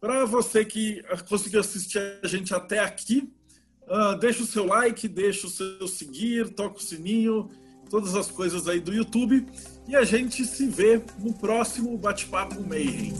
Para 0.00 0.24
você 0.26 0.64
que 0.64 1.02
conseguiu 1.28 1.60
assistir 1.60 1.98
a 2.22 2.26
gente 2.26 2.54
até 2.54 2.80
aqui, 2.80 3.32
uh, 3.88 4.18
deixa 4.18 4.42
o 4.42 4.46
seu 4.46 4.66
like, 4.66 5.08
deixa 5.08 5.46
o 5.46 5.50
seu 5.50 5.88
seguir, 5.88 6.50
toca 6.50 6.76
o 6.76 6.82
sininho, 6.82 7.50
todas 7.88 8.14
as 8.14 8.30
coisas 8.30 8.68
aí 8.68 8.80
do 8.80 8.92
YouTube. 8.92 9.46
E 9.88 9.96
a 9.96 10.04
gente 10.04 10.44
se 10.44 10.66
vê 10.66 11.02
no 11.18 11.32
próximo 11.32 11.96
Bate-Papo 11.96 12.62
Mayhem. 12.62 13.14